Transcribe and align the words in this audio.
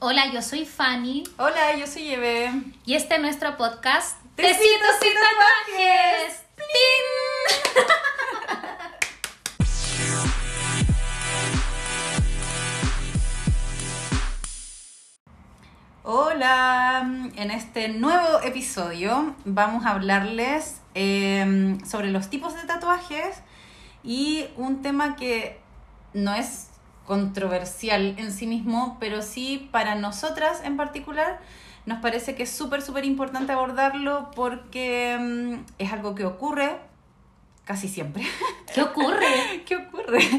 Hola, 0.00 0.30
yo 0.32 0.42
soy 0.42 0.64
Fanny 0.64 1.24
Hola, 1.38 1.76
yo 1.76 1.84
soy 1.88 2.12
Eve. 2.12 2.52
y 2.86 2.94
este 2.94 3.16
es 3.16 3.20
nuestro 3.20 3.56
podcast 3.56 4.16
Tecitos 4.36 4.96
y 5.02 5.08
tatuajes. 5.12 6.42
Hola, 16.04 17.00
en 17.34 17.50
este 17.50 17.88
nuevo 17.88 18.40
episodio 18.44 19.34
vamos 19.44 19.84
a 19.84 19.90
hablarles 19.90 20.80
eh, 20.94 21.76
sobre 21.84 22.12
los 22.12 22.30
tipos 22.30 22.54
de 22.54 22.62
tatuajes 22.62 23.42
y 24.04 24.46
un 24.56 24.80
tema 24.80 25.16
que 25.16 25.60
no 26.14 26.32
es 26.34 26.67
controversial 27.08 28.14
en 28.18 28.32
sí 28.32 28.46
mismo, 28.46 28.98
pero 29.00 29.22
sí 29.22 29.66
para 29.72 29.94
nosotras 29.94 30.60
en 30.62 30.76
particular 30.76 31.40
nos 31.86 32.00
parece 32.00 32.34
que 32.34 32.42
es 32.42 32.50
súper, 32.50 32.82
súper 32.82 33.06
importante 33.06 33.50
abordarlo 33.50 34.30
porque 34.36 35.16
mm, 35.18 35.54
es 35.78 35.90
algo 35.90 36.14
que 36.14 36.26
ocurre 36.26 36.76
casi 37.64 37.88
siempre. 37.88 38.24
¿Qué 38.74 38.82
ocurre? 38.82 39.26
¿Qué 39.66 39.76
ocurre? 39.76 40.20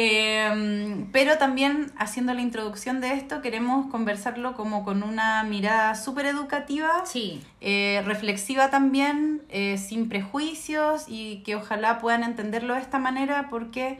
Eh, 0.00 1.06
pero 1.10 1.38
también 1.38 1.90
haciendo 1.96 2.32
la 2.32 2.40
introducción 2.40 3.00
de 3.00 3.14
esto 3.14 3.40
queremos 3.40 3.90
conversarlo 3.90 4.54
como 4.54 4.84
con 4.84 5.02
una 5.02 5.42
mirada 5.42 5.96
súper 5.96 6.26
educativa, 6.26 7.04
Sí, 7.04 7.42
eh, 7.60 8.02
reflexiva 8.04 8.70
también, 8.70 9.42
eh, 9.48 9.76
sin 9.76 10.08
prejuicios 10.08 11.06
y 11.08 11.42
que 11.42 11.56
ojalá 11.56 11.98
puedan 11.98 12.22
entenderlo 12.22 12.74
de 12.74 12.80
esta 12.80 13.00
manera 13.00 13.48
porque 13.50 13.98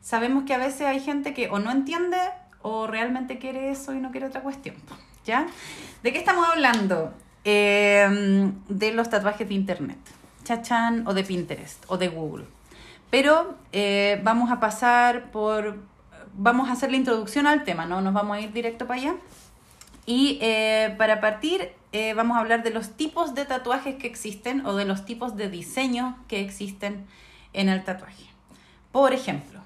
sabemos 0.00 0.44
que 0.44 0.54
a 0.54 0.58
veces 0.58 0.82
hay 0.82 1.00
gente 1.00 1.34
que 1.34 1.48
o 1.48 1.58
no 1.58 1.70
entiende 1.70 2.18
o 2.62 2.86
realmente 2.86 3.38
quiere 3.38 3.70
eso 3.70 3.94
y 3.94 4.00
no 4.00 4.10
quiere 4.10 4.26
otra 4.26 4.42
cuestión. 4.42 4.76
¿Ya? 5.24 5.46
¿De 6.02 6.12
qué 6.12 6.18
estamos 6.18 6.48
hablando? 6.48 7.12
Eh, 7.44 8.52
de 8.68 8.92
los 8.92 9.08
tatuajes 9.08 9.48
de 9.48 9.54
internet, 9.54 9.98
chachan 10.44 11.06
o 11.06 11.14
de 11.14 11.24
Pinterest 11.24 11.84
o 11.88 11.96
de 11.96 12.08
Google. 12.08 12.44
Pero 13.10 13.56
eh, 13.72 14.20
vamos 14.22 14.50
a 14.50 14.60
pasar 14.60 15.30
por, 15.30 15.78
vamos 16.34 16.68
a 16.68 16.72
hacer 16.72 16.90
la 16.90 16.96
introducción 16.96 17.46
al 17.46 17.64
tema, 17.64 17.86
¿no? 17.86 18.00
Nos 18.00 18.14
vamos 18.14 18.36
a 18.36 18.40
ir 18.40 18.52
directo 18.52 18.86
para 18.86 19.00
allá. 19.00 19.14
Y 20.06 20.38
eh, 20.40 20.94
para 20.96 21.20
partir, 21.20 21.72
eh, 21.92 22.14
vamos 22.14 22.36
a 22.36 22.40
hablar 22.40 22.62
de 22.62 22.70
los 22.70 22.90
tipos 22.96 23.34
de 23.34 23.44
tatuajes 23.44 23.96
que 23.96 24.06
existen 24.06 24.64
o 24.64 24.76
de 24.76 24.84
los 24.84 25.04
tipos 25.04 25.36
de 25.36 25.48
diseño 25.48 26.16
que 26.28 26.40
existen 26.40 27.06
en 27.52 27.68
el 27.68 27.82
tatuaje. 27.84 28.24
Por 28.92 29.12
ejemplo, 29.12 29.59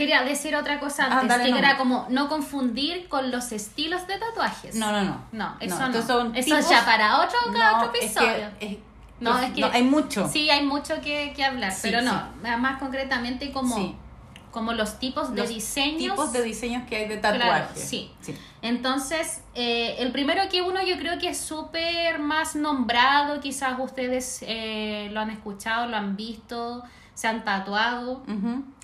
quería 0.00 0.22
decir 0.22 0.56
otra 0.56 0.80
cosa 0.80 1.04
Ah, 1.10 1.14
antes, 1.20 1.28
dale, 1.28 1.44
que 1.44 1.50
no. 1.50 1.58
era 1.58 1.76
como 1.76 2.06
no 2.08 2.28
confundir 2.28 3.08
con 3.08 3.30
los 3.30 3.52
estilos 3.52 4.06
de 4.06 4.18
tatuajes. 4.18 4.74
no, 4.74 4.90
no, 4.92 5.04
no. 5.04 5.20
No, 5.32 5.56
eso 5.60 5.88
no. 5.88 6.02
son 6.02 6.34
eso 6.34 6.56
tipos- 6.56 6.70
ya 6.70 6.84
para 6.84 7.20
otro, 7.20 7.38
No, 7.52 7.76
otro 7.78 7.92
es 7.94 8.04
episodio. 8.06 8.48
que- 8.58 8.66
es- 8.66 8.78
No, 9.20 9.38
es- 9.38 9.52
que- 9.52 9.60
no, 9.60 9.66
hay 9.70 9.82
mucho. 9.82 10.26
Sí, 10.28 10.48
hay 10.48 10.64
mucho 10.64 10.94
que, 11.02 11.32
que 11.36 11.44
hablar, 11.44 11.72
Sí, 11.72 11.80
pero 11.82 12.00
no, 12.00 12.12
sí. 12.42 12.50
más 12.58 12.78
concretamente 12.78 13.52
como, 13.52 13.76
Sí. 13.76 13.94
como 14.50 14.72
los 14.72 14.98
tipos 14.98 15.30
de 15.34 15.42
Los 15.42 15.50
diseños. 15.50 15.98
tipos 16.00 16.32
de 16.32 16.42
diseños 16.42 16.84
que 16.88 16.96
hay 16.96 17.06
de 17.08 17.18
tatuaje. 17.18 17.46
Claro, 17.46 17.68
sí. 17.74 18.10
Entonces, 18.62 19.42
eh, 19.54 19.96
el 19.98 20.12
primero 20.12 20.42
que 20.50 20.62
uno 20.62 20.82
yo 20.82 20.96
creo 20.98 21.18
que 21.18 21.28
es 21.28 21.38
súper 21.38 22.18
más 22.18 22.54
nombrado, 22.56 23.40
quizás 23.40 23.78
ustedes 23.78 24.38
eh, 24.46 25.08
lo 25.12 25.20
han 25.20 25.30
escuchado, 25.30 25.86
lo 25.86 25.96
han 25.96 26.16
visto, 26.16 26.82
se 27.14 27.28
han 27.28 27.44
tatuado, 27.44 28.22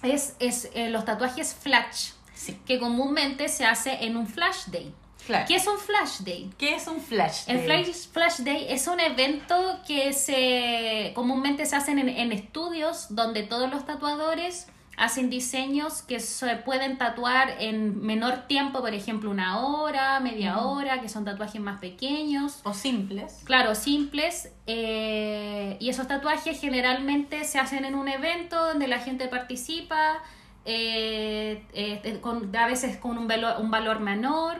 es, 0.02 0.36
es 0.40 0.70
eh, 0.74 0.90
los 0.90 1.04
tatuajes 1.04 1.54
flash, 1.54 2.10
Sí, 2.34 2.58
que 2.66 2.78
comúnmente 2.78 3.48
se 3.48 3.64
hace 3.64 4.04
en 4.04 4.16
un 4.16 4.26
flash 4.26 4.66
day. 4.66 4.92
claro. 5.26 5.46
¿Qué 5.48 5.56
es 5.56 5.66
un 5.66 5.78
flash 5.78 6.18
day? 6.20 6.50
¿Qué 6.58 6.74
es 6.76 6.86
un 6.86 7.00
flash? 7.00 7.44
El 7.46 7.66
day? 7.66 7.84
Flash, 7.84 8.06
Flash 8.12 8.36
Day 8.40 8.66
es 8.68 8.86
un 8.86 9.00
evento 9.00 9.80
que 9.86 10.12
se 10.12 11.12
comúnmente 11.14 11.64
se 11.66 11.74
hacen 11.76 11.98
en, 11.98 12.08
en 12.10 12.32
estudios 12.32 13.06
donde 13.08 13.42
todos 13.42 13.70
los 13.70 13.84
tatuadores 13.86 14.66
hacen 14.96 15.30
diseños 15.30 16.02
que 16.02 16.20
se 16.20 16.56
pueden 16.56 16.98
tatuar 16.98 17.56
en 17.60 18.00
menor 18.00 18.46
tiempo, 18.46 18.80
por 18.80 18.94
ejemplo, 18.94 19.30
una 19.30 19.60
hora, 19.60 20.20
media 20.20 20.58
hora, 20.58 21.00
que 21.00 21.08
son 21.08 21.24
tatuajes 21.24 21.60
más 21.60 21.80
pequeños. 21.80 22.60
O 22.64 22.72
simples. 22.72 23.42
Claro, 23.44 23.74
simples. 23.74 24.52
eh, 24.66 25.76
y 25.80 25.90
esos 25.90 26.08
tatuajes 26.08 26.60
generalmente 26.60 27.44
se 27.44 27.58
hacen 27.58 27.84
en 27.84 27.94
un 27.94 28.08
evento 28.08 28.56
donde 28.66 28.88
la 28.88 28.98
gente 28.98 29.28
participa, 29.28 30.22
eh, 30.68 31.62
eh, 31.72 32.18
con, 32.20 32.54
a 32.56 32.66
veces 32.66 32.96
con 32.96 33.16
un, 33.18 33.28
velo- 33.28 33.58
un 33.60 33.70
valor 33.70 34.00
menor. 34.00 34.56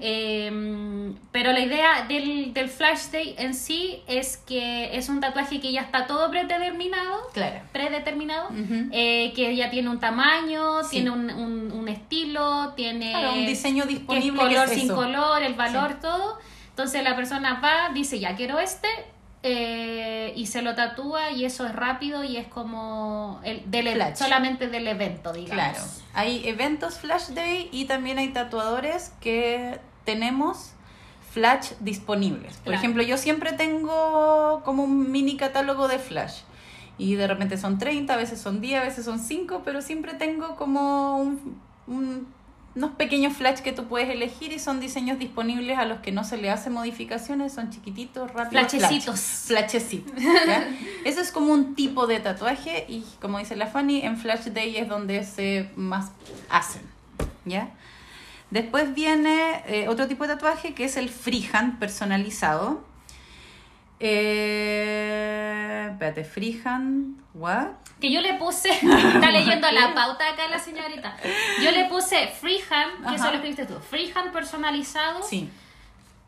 Eh, 0.00 1.12
pero 1.32 1.52
la 1.52 1.60
idea 1.60 2.04
del, 2.06 2.52
del 2.54 2.68
Flash 2.68 3.06
Day 3.10 3.34
en 3.38 3.54
sí 3.54 4.02
es 4.06 4.36
que 4.36 4.96
es 4.96 5.08
un 5.08 5.20
tatuaje 5.20 5.60
que 5.60 5.72
ya 5.72 5.80
está 5.82 6.06
todo 6.06 6.30
predeterminado, 6.30 7.28
Claro. 7.32 7.60
predeterminado, 7.72 8.50
eh, 8.92 9.32
que 9.34 9.56
ya 9.56 9.70
tiene 9.70 9.88
un 9.88 9.98
tamaño, 10.00 10.82
Sí. 10.84 10.90
tiene 10.90 11.10
un, 11.10 11.30
un- 11.30 11.72
un 11.72 11.88
estilo, 11.88 12.72
tiene 12.76 13.10
Claro, 13.10 13.32
un 13.32 13.46
diseño 13.46 13.84
disponible. 13.86 14.36
color 14.38 14.64
es 14.64 14.70
sin 14.74 14.88
color, 14.88 15.42
el 15.42 15.54
valor, 15.54 15.94
todo. 16.00 16.38
Entonces 16.70 17.02
la 17.02 17.16
persona 17.16 17.60
va, 17.60 17.92
dice, 17.92 18.20
ya 18.20 18.36
quiero 18.36 18.60
este, 18.60 18.88
eh, 19.42 20.32
y 20.36 20.46
se 20.46 20.62
lo 20.62 20.74
tatúa 20.74 21.30
y 21.30 21.44
eso 21.44 21.66
es 21.66 21.74
rápido 21.74 22.24
y 22.24 22.36
es 22.36 22.46
como 22.48 23.40
el, 23.44 23.70
del, 23.70 23.86
e- 23.86 23.94
Flash. 23.94 24.16
solamente 24.16 24.68
del 24.68 24.86
evento, 24.88 25.32
digamos. 25.32 25.54
Claro, 25.74 25.84
hay 26.14 26.46
eventos 26.48 26.98
Flash 26.98 27.28
Day 27.28 27.68
y 27.72 27.84
también 27.84 28.18
hay 28.18 28.28
tatuadores 28.30 29.12
que 29.20 29.78
tenemos 30.04 30.72
Flash 31.32 31.72
disponibles. 31.80 32.54
Por 32.54 32.64
Claro. 32.64 32.78
ejemplo, 32.78 33.02
yo 33.02 33.16
siempre 33.16 33.52
tengo 33.52 34.62
como 34.64 34.82
un 34.84 35.10
mini 35.12 35.36
catálogo 35.36 35.86
de 35.88 35.98
Flash. 35.98 36.40
Y 37.00 37.14
de 37.14 37.28
repente 37.28 37.56
son 37.58 37.78
30, 37.78 38.14
a 38.14 38.16
veces 38.16 38.40
son 38.40 38.60
10, 38.60 38.80
a 38.80 38.84
veces 38.84 39.04
son 39.04 39.20
5, 39.20 39.62
pero 39.64 39.82
siempre 39.82 40.14
tengo 40.14 40.56
como 40.56 41.18
un- 41.18 41.60
un- 41.86 42.26
unos 42.78 42.92
pequeños 42.92 43.36
flash 43.36 43.58
que 43.58 43.72
tú 43.72 43.84
puedes 43.86 44.08
elegir 44.08 44.52
y 44.52 44.58
son 44.58 44.78
diseños 44.80 45.18
disponibles 45.18 45.78
a 45.78 45.84
los 45.84 45.98
que 45.98 46.12
no 46.12 46.22
se 46.22 46.36
le 46.36 46.48
hace 46.48 46.70
modificaciones, 46.70 47.52
son 47.52 47.70
chiquititos, 47.70 48.32
rápidos. 48.32 48.70
Flashecitos. 48.70 49.20
flash. 49.20 49.68
Flashecitos. 49.68 50.22
¿ya? 50.22 50.68
Eso 51.04 51.20
es 51.20 51.32
como 51.32 51.52
un 51.52 51.74
tipo 51.74 52.06
de 52.06 52.20
tatuaje 52.20 52.86
y 52.88 53.04
como 53.20 53.38
dice 53.38 53.56
la 53.56 53.66
Fanny, 53.66 54.02
en 54.02 54.16
Flash 54.16 54.46
Day 54.46 54.76
es 54.76 54.88
donde 54.88 55.24
se 55.24 55.70
más 55.74 56.12
hacen. 56.48 56.82
¿ya? 57.44 57.70
Después 58.50 58.94
viene 58.94 59.62
eh, 59.66 59.88
otro 59.88 60.06
tipo 60.06 60.26
de 60.26 60.34
tatuaje 60.34 60.72
que 60.72 60.84
es 60.84 60.96
el 60.96 61.08
freehand 61.08 61.78
personalizado. 61.78 62.84
Eh, 64.00 65.88
espérate, 65.90 66.24
freehand, 66.24 67.16
what? 67.34 67.68
Que 68.00 68.12
yo 68.12 68.20
le 68.20 68.34
puse, 68.34 68.70
está 68.70 69.30
leyendo 69.30 69.70
la 69.72 69.94
pauta 69.94 70.28
acá 70.32 70.48
la 70.48 70.58
señorita. 70.58 71.16
Yo 71.62 71.70
le 71.72 71.86
puse 71.86 72.28
freehand, 72.28 73.00
que 73.02 73.06
Ajá. 73.06 73.14
eso 73.16 73.24
lo 73.28 73.34
escribiste 73.34 73.66
tú, 73.66 73.78
freehand 73.80 74.32
personalizado. 74.32 75.22
Sí, 75.22 75.50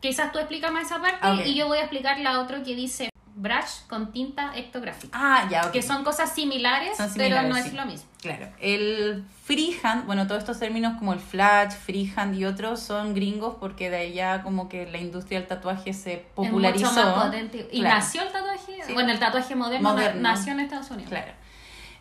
Quizás 0.01 0.31
tú 0.31 0.39
explicas 0.39 0.71
más 0.71 0.87
esa 0.87 0.99
parte 0.99 1.19
Ah, 1.21 1.35
y 1.45 1.53
yo 1.53 1.67
voy 1.67 1.77
a 1.77 1.81
explicar 1.81 2.19
la 2.19 2.39
otra 2.39 2.63
que 2.63 2.75
dice 2.75 3.10
brush 3.41 3.85
con 3.87 4.11
tinta 4.11 4.51
ectográfica. 4.55 5.17
ah, 5.19 5.47
ya, 5.49 5.65
ok. 5.65 5.71
Que 5.71 5.81
son 5.81 6.03
cosas 6.03 6.33
similares, 6.33 6.97
Son 6.97 7.09
pero 7.15 7.41
no 7.43 7.55
es 7.57 7.73
lo 7.73 7.85
mismo. 7.85 8.09
Claro, 8.21 8.47
el 8.59 9.23
freehand, 9.45 10.05
bueno, 10.05 10.27
todos 10.27 10.39
estos 10.39 10.59
términos 10.59 10.93
como 10.99 11.13
el 11.13 11.19
flash, 11.19 11.71
freehand 11.73 12.35
y 12.35 12.45
otros 12.45 12.79
son 12.79 13.13
gringos 13.15 13.55
porque 13.59 13.89
de 13.89 13.97
allá 13.97 14.43
como 14.43 14.69
que 14.69 14.85
la 14.85 14.99
industria 14.99 15.39
del 15.39 15.47
tatuaje 15.47 15.93
se 15.93 16.23
popularizó. 16.35 16.85
Es 16.87 16.93
mucho 16.93 17.05
más 17.15 17.25
potente. 17.25 17.67
Y 17.71 17.79
Claro. 17.79 17.95
nació 17.95 18.21
el 18.21 18.31
tatuaje, 18.31 18.77
Sí. 18.85 18.93
bueno, 18.93 19.11
el 19.11 19.19
tatuaje 19.19 19.55
moderno, 19.55 19.89
Moderno. 19.89 20.21
nació 20.21 20.53
en 20.53 20.59
Estados 20.59 20.91
Unidos. 20.91 21.09
Claro. 21.09 21.31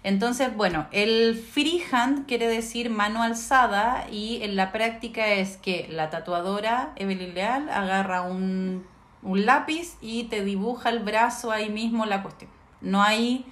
Entonces, 0.02 0.56
bueno, 0.56 0.86
el 0.92 1.34
freehand 1.36 2.26
quiere 2.26 2.48
decir 2.48 2.88
mano 2.88 3.22
alzada 3.22 4.06
y 4.10 4.42
en 4.42 4.56
la 4.56 4.72
práctica 4.72 5.26
es 5.28 5.58
que 5.58 5.88
la 5.90 6.08
tatuadora 6.08 6.92
Evelyn 6.96 7.34
Leal 7.34 7.68
agarra 7.70 8.22
un, 8.22 8.86
un 9.22 9.44
lápiz 9.46 9.96
y 10.00 10.24
te 10.24 10.44
dibuja 10.44 10.88
el 10.90 11.00
brazo 11.00 11.52
ahí 11.52 11.68
mismo 11.70 12.06
la 12.06 12.22
cuestión. 12.22 12.50
No 12.80 13.02
hay 13.02 13.44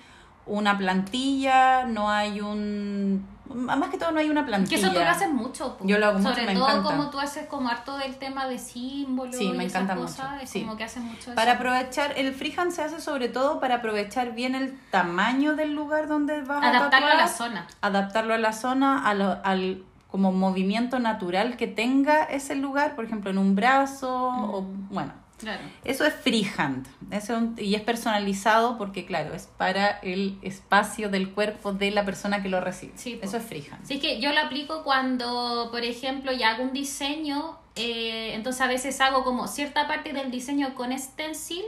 una 0.46 0.78
plantilla, 0.78 1.84
no 1.84 2.10
hay 2.10 2.40
un... 2.40 3.26
Más 3.54 3.88
que 3.88 3.96
todo 3.96 4.10
no 4.10 4.20
hay 4.20 4.28
una 4.28 4.42
Que 4.42 4.48
plantilla. 4.48 4.78
eso 4.78 4.92
tú 4.92 4.98
lo 5.00 5.08
haces 5.08 5.30
mucho. 5.30 5.78
Yo 5.82 5.98
lo 5.98 6.06
hago 6.06 6.18
mucho, 6.18 6.30
Sobre 6.30 6.46
me 6.46 6.54
todo 6.54 6.68
encanta. 6.68 6.88
como 6.90 7.10
tú 7.10 7.18
haces 7.18 7.46
como 7.46 7.68
harto 7.70 7.96
del 7.96 8.16
tema 8.16 8.46
de 8.46 8.58
símbolos 8.58 9.36
Sí, 9.36 9.50
me 9.52 9.64
y 9.64 9.66
esas 9.66 9.82
encanta 9.82 9.96
cosas, 10.02 10.30
mucho, 10.32 10.42
Es 10.42 10.50
sí. 10.50 10.60
como 10.62 10.76
que 10.76 10.84
haces 10.84 11.02
mucho 11.02 11.34
Para 11.34 11.52
eso. 11.52 11.58
aprovechar, 11.60 12.12
el 12.18 12.34
freehand 12.34 12.72
se 12.72 12.82
hace 12.82 13.00
sobre 13.00 13.28
todo 13.30 13.58
para 13.58 13.76
aprovechar 13.76 14.32
bien 14.34 14.54
el 14.54 14.78
tamaño 14.90 15.54
del 15.56 15.72
lugar 15.74 16.08
donde 16.08 16.42
vas 16.42 16.62
a 16.62 16.68
Adaptarlo 16.68 17.08
a 17.08 17.14
la 17.14 17.28
zona. 17.28 17.66
adaptarlo 17.80 18.34
a 18.34 18.38
la 18.38 18.52
zona, 18.52 19.06
a 19.08 19.14
lo- 19.14 19.38
al 19.44 19.82
como 20.10 20.30
movimiento 20.32 20.98
natural 20.98 21.56
que 21.56 21.66
tenga 21.66 22.24
ese 22.24 22.54
lugar, 22.54 22.96
por 22.96 23.04
ejemplo, 23.06 23.30
en 23.30 23.38
un 23.38 23.54
brazo, 23.54 24.28
o 24.28 24.62
Mm. 24.62 24.88
bueno, 24.90 25.12
Claro. 25.38 25.62
Eso 25.84 26.04
es 26.04 26.14
freehand. 26.14 26.86
Es 27.10 27.30
un- 27.30 27.54
y 27.58 27.74
es 27.74 27.82
personalizado 27.82 28.76
porque, 28.76 29.06
claro, 29.06 29.34
es 29.34 29.46
para 29.46 29.98
el 30.00 30.38
espacio 30.42 31.08
del 31.08 31.30
cuerpo 31.30 31.72
de 31.72 31.90
la 31.90 32.04
persona 32.04 32.42
que 32.42 32.48
lo 32.48 32.60
recibe. 32.60 32.92
Sí. 32.96 33.18
Eso 33.22 33.36
es 33.36 33.44
freehand. 33.44 33.82
Así 33.82 34.00
que 34.00 34.20
yo 34.20 34.32
lo 34.32 34.40
aplico 34.40 34.82
cuando, 34.84 35.68
por 35.70 35.84
ejemplo, 35.84 36.32
ya 36.32 36.50
hago 36.50 36.64
un 36.64 36.72
diseño, 36.72 37.58
eh, 37.76 38.34
entonces 38.34 38.60
a 38.62 38.66
veces 38.66 39.00
hago 39.00 39.22
como 39.24 39.46
cierta 39.46 39.86
parte 39.86 40.12
del 40.12 40.30
diseño 40.30 40.74
con 40.74 40.96
stencil 40.98 41.62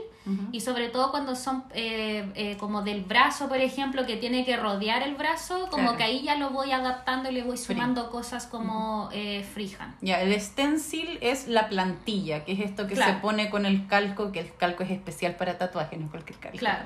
y 0.51 0.61
sobre 0.61 0.89
todo 0.89 1.09
cuando 1.09 1.35
son 1.35 1.63
eh, 1.73 2.29
eh, 2.35 2.55
como 2.57 2.83
del 2.83 3.01
brazo, 3.01 3.47
por 3.47 3.57
ejemplo, 3.57 4.05
que 4.05 4.17
tiene 4.17 4.45
que 4.45 4.55
rodear 4.55 5.01
el 5.03 5.15
brazo, 5.15 5.67
como 5.71 5.83
Claro. 5.83 5.97
que 5.97 6.03
ahí 6.03 6.21
ya 6.21 6.35
lo 6.35 6.51
voy 6.51 6.71
adaptando 6.71 7.29
y 7.31 7.33
le 7.33 7.43
voy 7.43 7.57
Free. 7.57 7.75
sumando 7.75 8.11
cosas 8.11 8.45
como 8.45 9.09
eh, 9.13 9.43
freehand. 9.53 9.95
Ya, 10.01 10.21
el 10.21 10.39
stencil 10.39 11.17
es 11.21 11.47
la 11.47 11.69
plantilla, 11.69 12.45
que 12.45 12.51
es 12.51 12.59
esto 12.59 12.87
que 12.87 12.93
Claro. 12.93 13.13
se 13.13 13.19
pone 13.19 13.49
con 13.49 13.65
el 13.65 13.87
calco, 13.87 14.31
que 14.31 14.41
el 14.41 14.55
calco 14.55 14.83
es 14.83 14.91
especial 14.91 15.35
para 15.35 15.57
tatuajes, 15.57 15.99
no 15.99 16.09
cualquier 16.09 16.37
calco. 16.39 16.57
Claro. 16.59 16.85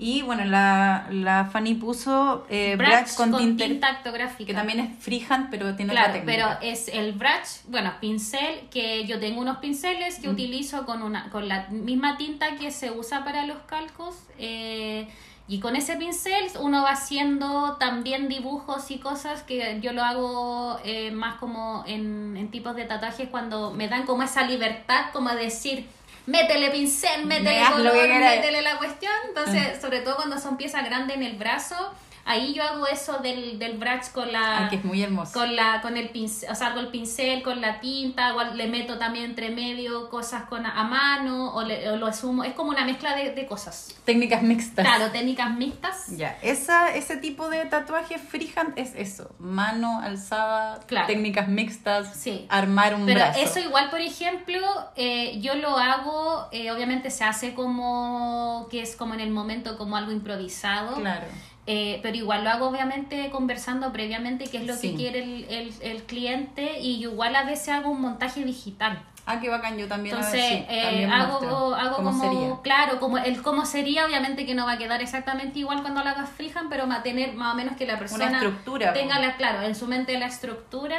Y 0.00 0.22
bueno, 0.22 0.44
la, 0.44 1.08
la 1.10 1.46
Fanny 1.46 1.74
puso 1.74 2.46
eh, 2.48 2.76
Brush 2.76 2.88
brush 3.00 3.14
con, 3.16 3.30
con 3.32 3.56
tinta, 3.56 3.64
tinta 3.64 3.88
actográfica. 3.88 4.46
que 4.46 4.54
también 4.54 4.80
es 4.80 4.98
freehand, 4.98 5.50
pero 5.50 5.74
tiene 5.74 5.92
Claro, 5.92 6.10
otra 6.10 6.22
pero 6.24 6.46
técnica. 6.46 6.58
es 6.60 6.88
el 6.88 7.12
brush, 7.12 7.62
bueno, 7.68 7.92
pincel, 8.00 8.68
que 8.70 9.06
yo 9.06 9.18
tengo 9.18 9.40
unos 9.40 9.58
pinceles 9.58 10.18
que 10.20 10.28
utilizo 10.28 10.84
con 10.86 11.02
una 11.02 11.30
con 11.30 11.48
la 11.48 11.66
misma 11.70 12.16
tinta 12.16 12.56
que 12.56 12.70
se 12.70 12.90
usa 12.92 13.24
para 13.24 13.44
los 13.46 13.58
calcos. 13.66 14.14
eh, 14.38 15.08
y 15.50 15.60
con 15.60 15.76
ese 15.76 15.96
pincel 15.96 16.44
uno 16.60 16.82
va 16.82 16.90
haciendo 16.90 17.76
también 17.80 18.28
dibujos 18.28 18.90
y 18.90 18.98
cosas 18.98 19.42
que 19.42 19.78
yo 19.80 19.92
lo 19.94 20.04
hago 20.04 20.78
eh, 20.84 21.10
más 21.10 21.36
como 21.36 21.84
en, 21.86 22.36
en 22.36 22.50
tipos 22.50 22.76
de 22.76 22.84
tatuajes 22.84 23.30
cuando 23.30 23.72
me 23.72 23.88
dan 23.88 24.04
como 24.04 24.22
esa 24.22 24.42
libertad 24.46 25.06
como 25.12 25.30
a 25.30 25.34
decir, 25.36 25.88
métele 26.28 26.70
pincel, 26.70 27.26
métele 27.26 27.62
color, 27.72 27.92
que 27.92 28.00
quieras". 28.00 28.36
métele 28.36 28.62
la 28.62 28.76
cuestión. 28.78 29.12
Entonces, 29.28 29.80
sobre 29.80 30.00
todo 30.00 30.16
cuando 30.16 30.38
son 30.38 30.56
piezas 30.56 30.84
grandes 30.84 31.16
en 31.16 31.22
el 31.22 31.36
brazo, 31.36 31.94
ahí 32.28 32.54
yo 32.54 32.62
hago 32.62 32.86
eso 32.86 33.18
del, 33.18 33.58
del 33.58 33.78
brush 33.78 34.12
con 34.12 34.30
la 34.32 34.64
Ay, 34.64 34.68
que 34.68 34.76
es 34.76 34.84
muy 34.84 35.02
hermoso. 35.02 35.32
con 35.32 35.56
la 35.56 35.80
con 35.80 35.96
el 35.96 36.10
pincel, 36.10 36.50
o 36.50 36.54
sea, 36.54 36.68
hago 36.68 36.80
el 36.80 36.88
pincel 36.88 37.42
con 37.42 37.60
la 37.60 37.80
tinta, 37.80 38.30
igual 38.30 38.56
le 38.56 38.68
meto 38.68 38.98
también 38.98 39.24
entre 39.24 39.50
medio 39.50 40.08
cosas 40.10 40.44
con 40.44 40.64
a 40.66 40.84
mano 40.84 41.54
o, 41.54 41.62
le- 41.62 41.90
o 41.90 41.96
lo 41.96 42.12
sumo, 42.12 42.44
es 42.44 42.52
como 42.52 42.70
una 42.70 42.84
mezcla 42.84 43.16
de, 43.16 43.32
de 43.32 43.46
cosas. 43.46 43.94
Técnicas 44.04 44.42
mixtas. 44.42 44.84
Claro, 44.86 45.10
técnicas 45.10 45.50
mixtas. 45.56 46.16
Ya, 46.16 46.38
esa, 46.42 46.94
ese 46.94 47.16
tipo 47.16 47.48
de 47.48 47.64
tatuaje 47.66 48.18
freehand 48.18 48.78
es 48.78 48.94
eso, 48.94 49.30
mano 49.38 50.00
alzada, 50.00 50.80
Claro. 50.86 51.06
técnicas 51.06 51.48
mixtas, 51.48 52.14
Sí. 52.14 52.46
armar 52.48 52.94
un 52.94 53.06
Pero 53.06 53.20
brazo. 53.20 53.40
eso 53.40 53.58
igual, 53.60 53.90
por 53.90 54.00
ejemplo, 54.00 54.60
eh, 54.96 55.38
yo 55.40 55.54
lo 55.54 55.78
hago, 55.78 56.48
eh, 56.52 56.70
obviamente 56.70 57.10
se 57.10 57.24
hace 57.24 57.54
como 57.54 58.68
que 58.70 58.82
es 58.82 58.96
como 58.96 59.14
en 59.14 59.20
el 59.20 59.30
momento 59.30 59.78
como 59.78 59.96
algo 59.96 60.12
improvisado. 60.12 60.96
Claro. 60.96 61.26
Eh, 61.70 62.00
pero 62.02 62.16
igual 62.16 62.44
lo 62.44 62.50
hago 62.50 62.66
obviamente 62.66 63.28
conversando 63.28 63.92
previamente 63.92 64.46
qué 64.46 64.56
es 64.56 64.66
lo 64.66 64.74
Sí. 64.74 64.92
que 64.92 64.96
quiere 64.96 65.22
el, 65.22 65.44
el, 65.50 65.74
el 65.82 66.02
cliente 66.04 66.80
y 66.80 67.02
igual 67.02 67.36
a 67.36 67.42
veces 67.44 67.68
hago 67.68 67.90
un 67.90 68.00
montaje 68.00 68.42
digital. 68.42 69.02
Ah, 69.26 69.38
qué 69.38 69.50
bacán, 69.50 69.76
yo 69.76 69.86
también. 69.86 70.14
a 70.16 70.20
ver, 70.20 70.26
Entonces, 70.34 70.48
sí, 70.50 70.64
eh, 70.70 70.82
también 70.82 71.12
hago, 71.12 71.32
muestro 71.40 71.74
hago 71.74 71.96
cómo 71.96 72.10
como, 72.12 72.22
sería. 72.24 72.62
claro, 72.62 72.98
como 72.98 73.18
el 73.18 73.42
cómo 73.42 73.66
sería, 73.66 74.06
obviamente 74.06 74.46
que 74.46 74.54
no 74.54 74.64
va 74.64 74.72
a 74.72 74.78
quedar 74.78 75.02
exactamente 75.02 75.58
igual 75.58 75.82
cuando 75.82 76.02
lo 76.02 76.08
hagas 76.08 76.30
freehand, 76.30 76.70
pero 76.70 76.88
va 76.88 76.94
a 76.94 77.02
tener 77.02 77.34
más 77.34 77.52
o 77.52 77.56
menos 77.56 77.76
que 77.76 77.86
la 77.86 77.98
persona 77.98 78.32
estructura, 78.32 78.94
tenga 78.94 79.18
la, 79.18 79.36
claro, 79.36 79.60
en 79.60 79.74
su 79.74 79.86
mente 79.86 80.18
la 80.18 80.28
estructura. 80.28 80.96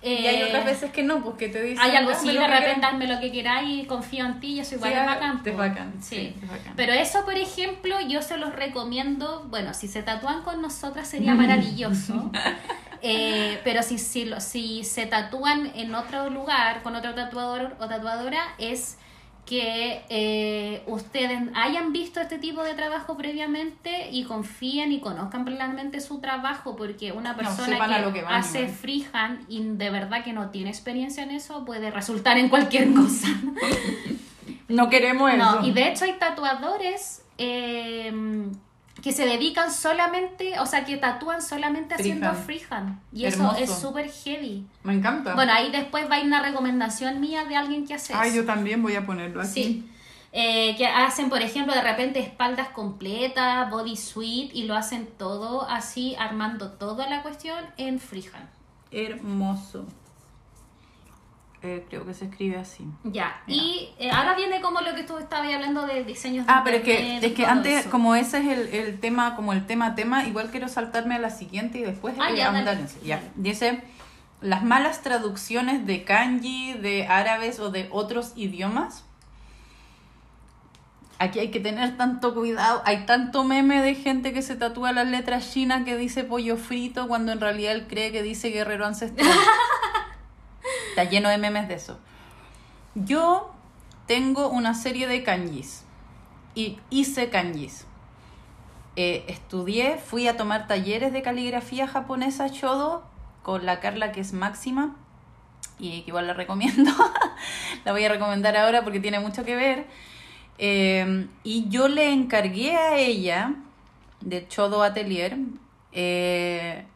Y 0.00 0.26
hay 0.26 0.36
Eh, 0.42 0.44
otras 0.44 0.64
veces 0.64 0.92
que 0.92 1.02
no, 1.02 1.24
porque 1.24 1.48
te 1.48 1.60
dicen. 1.60 1.80
hay 1.80 1.96
algo 1.96 2.10
"Hazme 2.12 2.30
así, 2.30 2.36
lo 2.38 2.40
de 2.42 2.46
que 2.46 2.52
repente 2.52 2.74
quieras". 2.80 2.92
hazme 2.92 3.06
lo 3.08 3.20
que 3.20 3.32
queráis 3.32 3.82
y 3.82 3.86
confío 3.86 4.24
en 4.26 4.38
ti 4.40 4.46
y 4.54 4.60
eso 4.60 4.76
igual 4.76 4.92
Sí, 4.92 4.98
es 4.98 5.06
bacán. 5.06 5.42
es 5.44 5.52
po. 5.52 5.58
bacán, 5.58 5.92
Sí. 6.00 6.16
sí, 6.16 6.34
es 6.42 6.48
bacán. 6.48 6.72
Pero 6.76 6.92
eso, 6.92 7.24
por 7.24 7.34
ejemplo, 7.36 7.96
yo 8.08 8.22
se 8.22 8.36
los 8.36 8.54
recomiendo, 8.54 9.44
bueno, 9.50 9.74
si 9.74 9.88
se 9.88 10.02
tatúan 10.04 10.42
con 10.42 10.62
nosotras 10.62 11.08
sería 11.08 11.34
maravilloso. 11.34 12.30
Eh, 13.02 13.60
pero 13.64 13.82
si, 13.82 13.98
si, 13.98 14.24
lo- 14.24 14.40
si 14.40 14.82
se 14.84 15.06
tatúan 15.06 15.70
en 15.76 15.94
otro 15.94 16.30
lugar, 16.30 16.82
con 16.82 16.96
otro 16.96 17.14
tatuador 17.14 17.76
o 17.78 17.86
tatuadora, 17.86 18.40
es 18.58 18.98
que 19.48 20.02
eh, 20.10 20.82
ustedes 20.86 21.40
hayan 21.54 21.92
visto 21.92 22.20
este 22.20 22.36
tipo 22.38 22.62
de 22.62 22.74
trabajo 22.74 23.16
previamente 23.16 24.10
y 24.10 24.24
confíen 24.24 24.92
y 24.92 25.00
conozcan 25.00 25.46
plenamente 25.46 26.00
su 26.00 26.20
trabajo, 26.20 26.76
porque 26.76 27.12
una 27.12 27.34
persona 27.34 27.76
que, 27.76 27.94
a 27.94 27.98
lo 28.00 28.12
que 28.12 28.20
van, 28.20 28.34
hace 28.34 28.60
igual. 28.60 28.74
freehand 28.74 29.44
y 29.48 29.62
de 29.62 29.88
verdad 29.88 30.22
que 30.22 30.34
no 30.34 30.50
tiene 30.50 30.68
experiencia 30.68 31.22
en 31.22 31.30
eso 31.30 31.64
puede 31.64 31.90
resultar 31.90 32.36
en 32.36 32.50
cualquier 32.50 32.92
cosa. 32.94 33.28
No 34.68 34.90
queremos 34.90 35.32
eso. 35.32 35.60
No, 35.60 35.66
y 35.66 35.72
de 35.72 35.88
hecho 35.88 36.04
hay 36.04 36.18
tatuadores 36.18 37.24
eh, 37.38 38.12
que 39.02 39.12
se 39.12 39.24
dedican 39.26 39.72
solamente, 39.72 40.58
o 40.58 40.66
sea, 40.66 40.84
que 40.84 40.96
tatúan 40.96 41.40
solamente 41.42 41.94
haciendo 41.94 42.32
Freehand. 42.34 42.44
freehand. 42.44 43.00
Y 43.12 43.24
eso 43.26 43.54
es 43.56 43.70
súper 43.70 44.10
heavy. 44.10 44.66
Me 44.82 44.94
encanta. 44.94 45.34
Bueno, 45.34 45.52
ahí 45.52 45.70
después 45.70 46.10
va 46.10 46.16
a 46.16 46.20
ir 46.20 46.26
una 46.26 46.42
recomendación 46.42 47.20
mía 47.20 47.44
de 47.44 47.56
alguien 47.56 47.86
que 47.86 47.94
hace 47.94 48.12
Ay, 48.14 48.30
eso. 48.30 48.38
yo 48.38 48.44
también 48.46 48.82
voy 48.82 48.96
a 48.96 49.06
ponerlo 49.06 49.40
aquí. 49.40 49.52
Sí. 49.52 49.88
Eh, 50.32 50.74
que 50.76 50.86
hacen, 50.86 51.30
por 51.30 51.40
ejemplo, 51.40 51.74
de 51.74 51.80
repente 51.80 52.20
espaldas 52.20 52.68
completas, 52.68 53.70
body 53.70 53.96
suite, 53.96 54.50
y 54.52 54.64
lo 54.64 54.74
hacen 54.76 55.08
todo 55.16 55.66
así, 55.68 56.16
armando 56.18 56.72
toda 56.72 57.08
la 57.08 57.22
cuestión 57.22 57.64
en 57.78 57.98
freehand. 57.98 58.48
Hermoso. 58.90 59.86
Eh, 61.60 61.84
creo 61.88 62.06
que 62.06 62.14
se 62.14 62.26
escribe 62.26 62.56
así. 62.56 62.84
Ya, 63.02 63.42
y 63.48 63.88
eh, 63.98 64.10
ahora 64.12 64.36
viene 64.36 64.60
como 64.60 64.80
lo 64.80 64.94
que 64.94 65.02
tú 65.02 65.18
estabas 65.18 65.52
hablando 65.52 65.86
de 65.88 66.04
diseños 66.04 66.46
de 66.46 66.52
Ah, 66.52 66.60
pero 66.64 66.76
es 66.76 66.82
que, 66.84 67.16
es 67.18 67.32
que 67.32 67.44
antes, 67.46 67.80
eso. 67.80 67.90
como 67.90 68.14
ese 68.14 68.38
es 68.38 68.46
el, 68.46 68.68
el 68.72 69.00
tema, 69.00 69.34
como 69.34 69.52
el 69.52 69.66
tema 69.66 69.96
tema, 69.96 70.24
igual 70.24 70.50
quiero 70.52 70.68
saltarme 70.68 71.16
a 71.16 71.18
la 71.18 71.30
siguiente 71.30 71.78
y 71.78 71.82
después 71.82 72.14
Ah, 72.20 72.30
eh, 72.30 72.36
ya, 72.36 72.52
dale, 72.52 72.82
eso. 72.84 72.98
Ya. 73.02 73.16
dale. 73.16 73.30
Dice, 73.34 73.82
las 74.40 74.62
malas 74.62 75.02
traducciones 75.02 75.84
de 75.84 76.04
kanji, 76.04 76.74
de 76.74 77.08
árabes 77.08 77.58
o 77.58 77.70
de 77.72 77.88
otros 77.90 78.34
idiomas. 78.36 79.04
Aquí 81.18 81.40
hay 81.40 81.50
que 81.50 81.58
tener 81.58 81.96
tanto 81.96 82.32
cuidado. 82.34 82.80
Hay 82.84 83.04
tanto 83.04 83.42
meme 83.42 83.82
de 83.82 83.96
gente 83.96 84.32
que 84.32 84.42
se 84.42 84.54
tatúa 84.54 84.92
las 84.92 85.08
letras 85.08 85.52
chinas 85.52 85.84
que 85.84 85.96
dice 85.96 86.22
pollo 86.22 86.56
frito 86.56 87.08
cuando 87.08 87.32
en 87.32 87.40
realidad 87.40 87.72
él 87.72 87.86
cree 87.88 88.12
que 88.12 88.22
dice 88.22 88.50
guerrero 88.50 88.86
ancestral. 88.86 89.28
Está 90.98 91.08
lleno 91.08 91.28
de 91.28 91.38
memes 91.38 91.68
de 91.68 91.74
eso. 91.74 91.96
Yo 92.96 93.54
tengo 94.08 94.48
una 94.48 94.74
serie 94.74 95.06
de 95.06 95.22
kanjis 95.22 95.84
y 96.56 96.80
hice 96.90 97.30
kanjis. 97.30 97.86
Eh, 98.96 99.24
estudié, 99.28 99.98
fui 99.98 100.26
a 100.26 100.36
tomar 100.36 100.66
talleres 100.66 101.12
de 101.12 101.22
caligrafía 101.22 101.86
japonesa 101.86 102.48
Shodo 102.48 103.06
con 103.44 103.64
la 103.64 103.78
Carla 103.78 104.10
que 104.10 104.20
es 104.20 104.32
máxima 104.32 104.96
y 105.78 106.02
que 106.02 106.08
igual 106.08 106.26
la 106.26 106.34
recomiendo. 106.34 106.90
la 107.84 107.92
voy 107.92 108.04
a 108.04 108.08
recomendar 108.08 108.56
ahora 108.56 108.82
porque 108.82 108.98
tiene 108.98 109.20
mucho 109.20 109.44
que 109.44 109.54
ver. 109.54 109.86
Eh, 110.58 111.28
y 111.44 111.68
yo 111.68 111.86
le 111.86 112.12
encargué 112.12 112.76
a 112.76 112.96
ella, 112.96 113.54
de 114.20 114.48
Chodo 114.48 114.82
Atelier, 114.82 115.38
eh, 115.92 116.86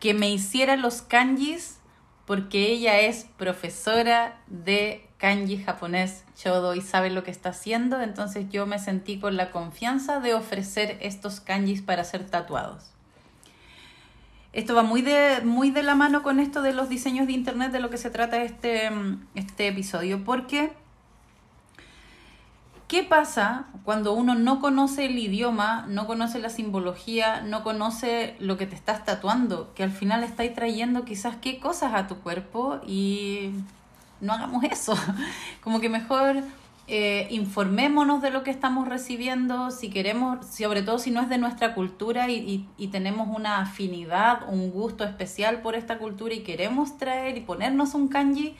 que 0.00 0.14
me 0.14 0.30
hiciera 0.30 0.76
los 0.76 1.02
kanjis 1.02 1.81
porque 2.26 2.72
ella 2.72 3.00
es 3.00 3.26
profesora 3.36 4.40
de 4.46 5.06
kanji 5.18 5.58
japonés 5.62 6.24
Chodo 6.36 6.74
y 6.74 6.80
sabe 6.80 7.10
lo 7.10 7.22
que 7.22 7.30
está 7.30 7.50
haciendo, 7.50 8.00
entonces 8.00 8.46
yo 8.50 8.66
me 8.66 8.78
sentí 8.78 9.18
con 9.18 9.36
la 9.36 9.50
confianza 9.50 10.20
de 10.20 10.34
ofrecer 10.34 10.98
estos 11.00 11.40
kanjis 11.40 11.82
para 11.82 12.04
ser 12.04 12.26
tatuados. 12.26 12.90
Esto 14.52 14.74
va 14.74 14.82
muy 14.82 15.00
de, 15.00 15.40
muy 15.44 15.70
de 15.70 15.82
la 15.82 15.94
mano 15.94 16.22
con 16.22 16.38
esto 16.38 16.60
de 16.60 16.74
los 16.74 16.88
diseños 16.88 17.26
de 17.26 17.32
internet, 17.32 17.72
de 17.72 17.80
lo 17.80 17.88
que 17.88 17.96
se 17.96 18.10
trata 18.10 18.42
este, 18.42 18.90
este 19.34 19.68
episodio, 19.68 20.24
porque 20.24 20.72
¿qué 22.92 23.02
pasa 23.02 23.68
cuando 23.86 24.12
uno 24.12 24.34
no 24.34 24.60
conoce 24.60 25.06
el 25.06 25.18
idioma, 25.18 25.86
no 25.88 26.06
conoce 26.06 26.38
la 26.38 26.50
simbología, 26.50 27.40
no 27.40 27.62
conoce 27.62 28.36
lo 28.38 28.58
que 28.58 28.66
te 28.66 28.74
estás 28.74 29.02
tatuando? 29.06 29.72
Que 29.72 29.82
al 29.82 29.92
final 29.92 30.22
estáis 30.22 30.54
trayendo 30.54 31.06
quizás 31.06 31.36
qué 31.36 31.58
cosas 31.58 31.94
a 31.94 32.06
tu 32.06 32.16
cuerpo 32.16 32.80
y 32.86 33.52
no 34.20 34.34
hagamos 34.34 34.62
eso. 34.64 34.94
Como 35.64 35.80
que 35.80 35.88
mejor 35.88 36.42
eh, 36.86 37.28
informémonos 37.30 38.20
de 38.20 38.28
lo 38.28 38.42
que 38.42 38.50
estamos 38.50 38.86
recibiendo, 38.86 39.70
si 39.70 39.88
queremos, 39.88 40.44
sobre 40.44 40.82
todo 40.82 40.98
si 40.98 41.10
no 41.10 41.22
es 41.22 41.30
de 41.30 41.38
nuestra 41.38 41.72
cultura 41.72 42.28
y, 42.28 42.68
y- 42.76 42.88
tenemos 42.88 43.34
una 43.34 43.62
afinidad, 43.62 44.46
un 44.50 44.70
gusto 44.70 45.02
especial 45.04 45.62
por 45.62 45.76
esta 45.76 45.96
cultura 45.96 46.34
y 46.34 46.40
queremos 46.40 46.98
traer 46.98 47.38
y 47.38 47.40
ponernos 47.40 47.94
un 47.94 48.08
kanji, 48.08 48.54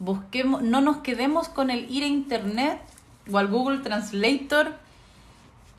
busquemos, 0.00 0.62
no 0.62 0.80
nos 0.80 0.96
quedemos 0.96 1.48
con 1.48 1.70
el 1.70 1.88
ir 1.88 2.02
a 2.02 2.08
internet 2.08 2.80
o 3.32 3.38
al 3.38 3.48
Google 3.48 3.78
Translator 3.78 4.74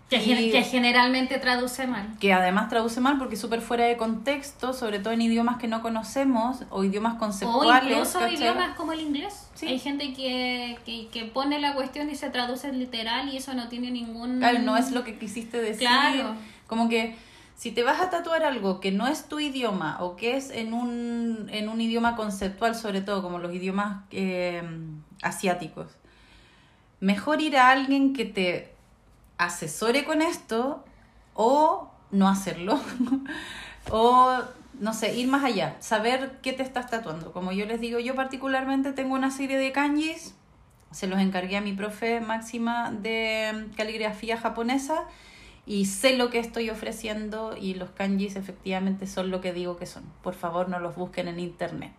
Que, 0.10 0.18
Y- 0.24 0.52
que 0.52 0.64
generalmente 0.64 1.38
traduce 1.38 1.86
mal. 1.86 2.08
que 2.22 2.32
además 2.32 2.70
traduce 2.70 3.02
mal 3.02 3.18
porque 3.18 3.36
es 3.36 3.42
súper 3.42 3.60
fuera 3.60 3.84
de 3.84 3.98
contexto, 3.98 4.72
sobre 4.72 5.00
todo 5.00 5.12
en 5.12 5.22
idiomas 5.22 5.58
que 5.58 5.68
no 5.68 5.82
conocemos 5.82 6.64
o 6.70 6.86
idiomas 6.86 7.16
O 7.16 7.20
conceptuales. 7.20 7.92
incluso 7.92 8.20
¿cachai? 8.20 8.36
idiomas 8.36 8.78
como 8.78 8.94
el 8.94 9.02
inglés. 9.02 9.50
Sí. 9.56 9.68
Hay 9.68 9.80
gente 9.80 10.14
que, 10.14 10.78
que, 10.86 11.10
que 11.10 11.26
pone 11.26 11.60
la 11.60 11.74
cuestión 11.74 12.10
y 12.10 12.16
se 12.16 12.30
traduce 12.30 12.72
literal 12.72 13.28
y 13.34 13.36
eso 13.36 13.54
no 13.54 13.68
tiene 13.68 13.92
ningún... 13.92 14.38
Claro, 14.38 14.60
no 14.60 14.78
es 14.78 14.92
lo 14.92 15.04
que 15.04 15.20
quisiste 15.20 15.60
decir. 15.60 15.80
Claro. 15.90 16.36
Como 16.68 16.88
que 16.88 17.18
si 17.58 17.72
te 17.72 17.84
vas 17.84 18.00
a 18.00 18.10
tatuar 18.10 18.44
algo 18.46 18.80
que 18.80 18.94
no 18.94 19.08
es 19.08 19.28
tu 19.28 19.42
idioma 19.42 19.98
o 20.00 20.16
que 20.16 20.38
es 20.38 20.52
en 20.52 20.74
un, 20.74 21.50
en 21.52 21.68
un 21.68 21.82
idioma 21.82 22.16
conceptual, 22.16 22.76
sobre 22.76 23.02
todo 23.02 23.22
como 23.22 23.40
los 23.40 23.54
idiomas 23.54 24.04
eh, 24.12 24.64
asiáticos, 25.22 25.88
mejor 27.00 27.42
ir 27.42 27.58
a 27.58 27.70
alguien 27.70 28.14
que 28.14 28.26
te 28.26 28.74
asesore 29.38 30.04
con 30.04 30.22
esto 30.22 30.84
o 31.34 31.92
no 32.12 32.28
hacerlo. 32.28 32.80
o, 33.92 34.38
no 34.80 34.94
sé, 34.94 35.16
ir 35.16 35.28
más 35.28 35.44
allá, 35.44 35.76
saber 35.80 36.40
qué 36.42 36.54
te 36.54 36.64
estás 36.64 36.90
tatuando. 36.90 37.32
Como 37.32 37.52
yo 37.52 37.66
les 37.66 37.80
digo, 37.80 38.00
yo 38.00 38.16
particularmente 38.16 38.94
tengo 38.94 39.16
una 39.16 39.32
serie 39.32 39.58
de 39.58 39.72
kanjis, 39.72 40.36
se 40.92 41.08
los 41.08 41.20
encargué 41.20 41.58
a 41.58 41.62
mi 41.62 41.74
profe 41.74 42.22
máxima 42.22 42.92
de 42.92 43.68
caligrafía 43.76 44.38
japonesa 44.38 45.04
y 45.66 45.86
sé 45.86 46.16
lo 46.16 46.30
que 46.30 46.40
estoy 46.40 46.70
ofreciendo 46.70 47.56
y 47.60 47.74
los 47.74 47.90
kanjis 47.90 48.38
efectivamente 48.38 49.06
son 49.06 49.30
lo 49.32 49.42
que 49.42 49.52
digo 49.52 49.78
que 49.78 49.86
son. 49.86 50.04
Por 50.24 50.34
favor, 50.34 50.70
no 50.70 50.80
los 50.80 50.96
busquen 50.96 51.28
en 51.28 51.40
internet. 51.40 51.94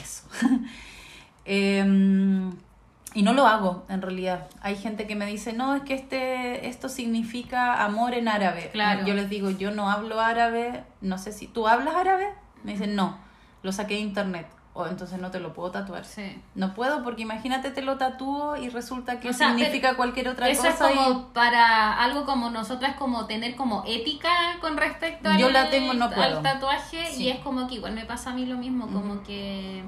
Eso. 0.00 0.24
Em, 1.44 2.52
y 3.14 3.22
no 3.22 3.32
lo 3.34 3.46
hago, 3.46 3.84
en 3.88 4.00
realidad. 4.02 4.46
Hay 4.62 4.76
gente 4.76 5.06
que 5.06 5.14
me 5.14 5.26
dice, 5.26 5.52
no, 5.52 5.74
es 5.74 5.82
que 5.82 5.94
este, 5.94 6.68
esto 6.68 6.88
significa 6.88 7.84
amor 7.84 8.14
en 8.14 8.28
árabe. 8.28 8.70
Claro. 8.72 9.04
Yo 9.06 9.14
les 9.14 9.28
digo, 9.28 9.50
yo 9.50 9.70
no 9.70 9.90
hablo 9.90 10.20
árabe, 10.20 10.84
no 11.00 11.18
sé 11.18 11.32
si... 11.32 11.46
¿Tú 11.46 11.68
hablas 11.68 11.94
árabe? 11.94 12.28
Me 12.64 12.72
dicen, 12.72 12.94
no, 12.96 13.18
lo 13.62 13.72
saqué 13.72 13.94
de 13.94 14.00
internet. 14.00 14.46
O 14.74 14.86
entonces 14.86 15.20
no 15.20 15.30
te 15.30 15.38
lo 15.38 15.52
puedo 15.52 15.70
tatuar. 15.70 16.06
Sí. 16.06 16.40
No 16.54 16.72
puedo 16.72 17.02
porque 17.04 17.20
imagínate 17.20 17.70
te 17.72 17.82
lo 17.82 17.98
tatúo 17.98 18.56
y 18.56 18.70
resulta 18.70 19.20
que 19.20 19.28
O 19.28 19.32
sea, 19.34 19.48
significa 19.48 19.96
cualquier 19.96 20.28
otra 20.28 20.48
Eso 20.48 20.62
cosa. 20.62 20.88
es 20.88 20.94
y- 20.94 20.98
como 20.98 21.28
para 21.34 22.02
algo 22.02 22.24
como 22.24 22.48
nosotras, 22.48 22.96
como 22.96 23.26
tener 23.26 23.54
como 23.54 23.84
ética 23.86 24.30
con 24.62 24.78
respecto 24.78 25.28
al, 25.28 25.36
Yo 25.36 25.50
la 25.50 25.68
tengo, 25.68 25.92
no 25.92 26.08
puedo. 26.08 26.22
al 26.38 26.42
tatuaje 26.42 27.04
Sí. 27.12 27.24
y 27.24 27.28
es 27.28 27.40
como 27.40 27.68
que 27.68 27.74
igual 27.74 27.92
me 27.92 28.06
pasa 28.06 28.30
a 28.30 28.32
mí 28.32 28.46
lo 28.46 28.56
mismo, 28.56 28.86
como 28.86 29.22
que 29.22 29.84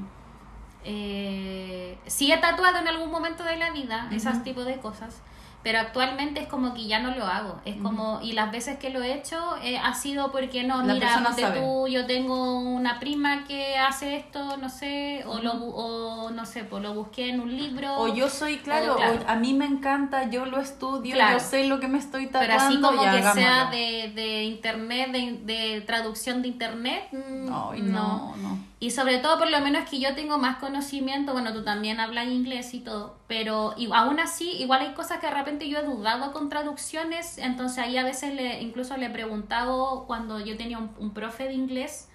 eh, 0.84 1.98
sí 2.06 2.30
he 2.32 2.38
tatuado 2.38 2.78
en 2.78 2.88
algún 2.88 3.10
momento 3.10 3.42
de 3.44 3.56
la 3.56 3.70
vida 3.70 4.08
esos 4.12 4.34
Ujú. 4.34 4.42
tipos 4.44 4.66
de 4.66 4.76
cosas, 4.78 5.20
pero 5.62 5.78
actualmente 5.78 6.40
es 6.42 6.46
como 6.46 6.74
que 6.74 6.86
ya 6.86 6.98
no 7.00 7.14
lo 7.14 7.24
hago, 7.24 7.58
es 7.64 7.76
como, 7.80 8.20
y 8.22 8.32
las 8.32 8.52
veces 8.52 8.78
que 8.78 8.90
lo 8.90 9.02
he 9.02 9.14
hecho 9.14 9.56
eh, 9.62 9.78
ha 9.78 9.94
sido 9.94 10.30
porque 10.30 10.62
no, 10.62 10.82
La 10.82 10.92
mira, 10.92 11.22
ponte 11.24 11.42
tú, 11.58 11.88
yo 11.88 12.04
tengo 12.04 12.58
una 12.58 13.00
prima 13.00 13.44
que 13.44 13.78
hace 13.78 14.14
esto, 14.16 14.58
no 14.58 14.68
sé, 14.68 15.24
o, 15.26 15.38
lo, 15.38 15.52
o 15.54 16.30
no 16.32 16.44
sé, 16.44 16.64
pues 16.64 16.82
lo 16.82 16.92
busqué 16.92 17.30
en 17.30 17.40
un 17.40 17.56
libro. 17.56 17.96
O 17.96 18.14
yo 18.14 18.28
soy, 18.28 18.58
claro, 18.58 18.92
O, 18.92 18.96
claro. 18.96 19.20
o 19.26 19.30
a 19.30 19.36
mí 19.36 19.54
me 19.54 19.64
encanta, 19.64 20.28
yo 20.28 20.44
lo 20.44 20.60
estudio, 20.60 21.14
Claro. 21.14 21.38
yo 21.38 21.40
sé 21.42 21.64
lo 21.66 21.80
que 21.80 21.88
me 21.88 21.96
estoy 21.98 22.26
tatuando. 22.26 22.46
Pero 22.46 22.60
así 22.60 22.80
como 22.82 23.02
que 23.10 23.22
sea 23.22 23.70
de, 23.70 24.12
de 24.14 24.44
internet, 24.44 25.12
de, 25.12 25.38
de 25.44 25.80
traducción 25.80 26.42
de 26.42 26.48
internet, 26.48 27.08
mm, 27.10 27.46
no. 27.46 27.72
no, 27.74 28.36
no. 28.36 28.58
Y 28.84 28.90
sobre 28.90 29.16
todo, 29.16 29.38
por 29.38 29.50
lo 29.50 29.62
menos 29.62 29.88
que 29.88 29.98
yo 29.98 30.14
tengo 30.14 30.36
más 30.36 30.58
conocimiento, 30.58 31.32
bueno, 31.32 31.54
tú 31.54 31.64
también 31.64 32.00
hablas 32.00 32.26
inglés 32.26 32.74
y 32.74 32.80
todo, 32.80 33.16
pero 33.26 33.72
y, 33.78 33.88
aún 33.90 34.20
así, 34.20 34.50
igual 34.58 34.82
hay 34.82 34.92
cosas 34.92 35.20
que 35.20 35.26
de 35.26 35.32
repente 35.32 35.66
yo 35.70 35.78
he 35.78 35.84
dudado 35.84 36.34
con 36.34 36.50
traducciones, 36.50 37.38
entonces 37.38 37.78
ahí 37.78 37.96
a 37.96 38.04
veces 38.04 38.34
le, 38.34 38.60
incluso 38.60 38.94
le 38.98 39.06
he 39.06 39.10
preguntado 39.10 40.04
cuando 40.06 40.38
yo 40.38 40.58
tenía 40.58 40.76
un, 40.76 41.14
profe 41.14 41.44
de 41.44 41.54
inglés, 41.54 42.10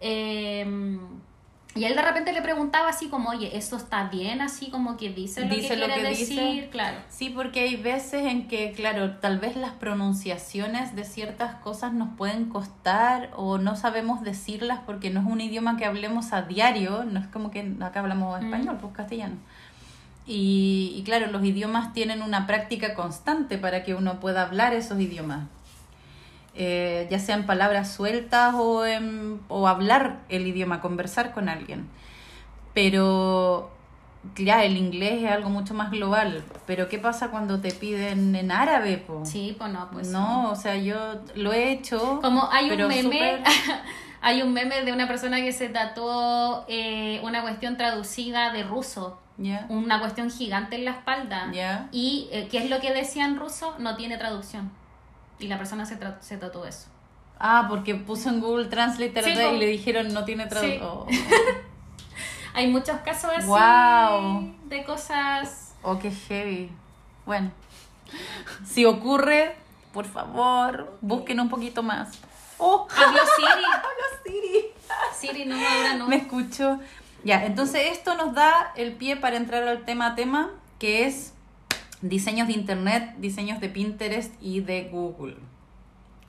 eh, 0.00 0.98
y 1.76 1.84
él 1.84 1.94
de 1.94 2.02
repente 2.02 2.32
le 2.32 2.42
preguntaba 2.42 2.88
así 2.88 3.08
como, 3.08 3.30
oye, 3.30 3.56
¿esto 3.56 3.76
está 3.76 4.08
bien? 4.08 4.40
Así 4.40 4.70
como 4.70 4.96
que 4.96 5.10
dice 5.10 5.42
lo 5.46 5.54
Dice 5.54 5.68
que 5.68 5.76
lo 5.76 5.86
quiere 5.86 6.02
que 6.02 6.08
decir, 6.08 6.26
dice. 6.54 6.68
claro. 6.70 6.98
Sí, 7.08 7.30
porque 7.30 7.60
hay 7.60 7.76
veces 7.76 8.26
en 8.26 8.48
que, 8.48 8.72
claro, 8.72 9.12
tal 9.18 9.38
vez 9.38 9.54
las 9.56 9.72
pronunciaciones 9.72 10.96
de 10.96 11.04
ciertas 11.04 11.54
cosas 11.56 11.92
nos 11.92 12.08
pueden 12.16 12.46
costar 12.46 13.30
o 13.36 13.58
no 13.58 13.76
sabemos 13.76 14.22
decirlas 14.22 14.80
porque 14.84 15.10
no 15.10 15.20
es 15.20 15.26
un 15.26 15.40
idioma 15.40 15.76
que 15.76 15.84
hablemos 15.84 16.32
a 16.32 16.42
diario, 16.42 17.04
no 17.04 17.20
es 17.20 17.26
como 17.28 17.50
que 17.52 17.72
acá 17.80 18.00
hablamos 18.00 18.40
Mm. 18.40 18.44
español, 18.44 18.78
pues 18.80 18.92
castellano. 18.92 19.36
Y, 20.26 20.92
y 20.96 21.02
claro, 21.04 21.26
los 21.28 21.44
idiomas 21.44 21.92
tienen 21.92 22.22
una 22.22 22.46
práctica 22.46 22.94
constante 22.94 23.58
para 23.58 23.82
que 23.84 23.94
uno 23.94 24.20
pueda 24.20 24.42
hablar 24.42 24.74
esos 24.74 25.00
idiomas. 25.00 25.40
Eh, 26.54 27.06
ya 27.10 27.18
sean 27.18 27.46
palabras 27.46 27.92
sueltas 27.92 28.54
o, 28.56 28.84
en- 28.84 29.40
o 29.48 29.68
hablar 29.68 30.20
el 30.28 30.46
idioma, 30.46 30.80
conversar 30.80 31.32
con 31.32 31.48
alguien. 31.48 31.88
Pero, 32.74 33.70
claro, 34.34 34.62
el 34.62 34.76
inglés 34.76 35.22
es 35.24 35.30
algo 35.30 35.50
mucho 35.50 35.74
más 35.74 35.90
global. 35.90 36.44
Pero, 36.66 36.88
¿qué 36.88 36.98
pasa 36.98 37.28
cuando 37.30 37.60
te 37.60 37.72
piden 37.72 38.34
en 38.36 38.50
árabe? 38.52 38.98
po? 38.98 39.24
Sí, 39.24 39.54
pues 39.58 39.72
no, 39.72 39.90
pues 39.90 40.08
no, 40.08 40.50
o 40.50 40.56
sea, 40.56 40.76
yo 40.76 40.96
lo 41.34 41.52
he 41.52 41.72
hecho. 41.72 42.20
Como 42.22 42.48
hay 42.50 42.70
un 42.70 42.88
meme, 42.88 43.42
hay 44.20 44.42
un 44.42 44.52
meme 44.52 44.82
de 44.84 44.92
una 44.92 45.08
persona 45.08 45.38
que 45.38 45.52
se 45.52 45.68
tatuó 45.68 46.64
eh, 46.68 47.20
una 47.22 47.42
cuestión 47.42 47.76
traducida 47.76 48.52
de 48.52 48.62
ruso, 48.62 49.20
Ya, 49.36 49.66
una 49.68 49.98
cuestión 50.00 50.30
gigante 50.30 50.76
en 50.76 50.84
la 50.84 50.92
espalda. 50.92 51.50
ya. 51.52 51.88
Y 51.92 52.28
eh, 52.32 52.48
¿qué 52.50 52.58
es 52.58 52.70
lo 52.70 52.80
que 52.80 52.92
decía 52.92 53.24
en 53.24 53.36
ruso? 53.36 53.74
No 53.78 53.96
tiene 53.96 54.16
traducción. 54.18 54.70
Y 55.40 55.48
la 55.48 55.58
persona 55.58 55.86
se, 55.86 55.98
se 56.20 56.36
tatuó 56.36 56.66
eso. 56.66 56.86
Ah, 57.38 57.66
porque 57.68 57.94
puso 57.94 58.28
en 58.28 58.40
Google 58.40 58.66
Translate 58.66 59.52
y 59.54 59.58
le 59.58 59.66
dijeron 59.66 60.12
no 60.12 60.24
tiene 60.24 60.44
Sí. 60.44 60.50
traducción. 60.50 61.06
Hay 62.54 62.66
muchos 62.68 62.98
casos 63.00 63.30
así 63.34 63.46
Guau. 63.46 64.52
de 64.66 64.84
cosas. 64.84 65.74
Oh, 65.82 65.98
qué 65.98 66.10
heavy. 66.10 66.70
Bueno, 67.24 67.50
si 68.66 68.84
ocurre, 68.84 69.56
por 69.92 70.04
favor, 70.04 70.98
busquen 71.00 71.40
un 71.40 71.48
poquito 71.48 71.82
más. 71.82 72.08
Oh, 72.58 72.86
Habló 72.96 73.20
Siri. 73.36 73.64
hola 73.64 74.22
Siri. 74.24 74.66
Siri 75.16 75.44
no, 75.46 75.56
ahora 75.56 75.94
no. 75.94 76.08
Me 76.08 76.16
escucho. 76.16 76.78
Ya, 77.24 77.44
entonces 77.44 77.92
esto 77.92 78.14
nos 78.16 78.34
da 78.34 78.72
el 78.76 78.92
pie 78.92 79.16
para 79.16 79.36
entrar 79.36 79.62
al 79.68 79.84
tema 79.84 80.08
a 80.08 80.14
tema, 80.14 80.50
que 80.78 81.06
es 81.06 81.32
diseños 82.02 82.48
de 82.48 82.54
internet, 82.54 83.14
diseños 83.18 83.60
de 83.60 83.68
Pinterest 83.68 84.32
y 84.42 84.60
de 84.60 84.84
Google. 84.90 85.36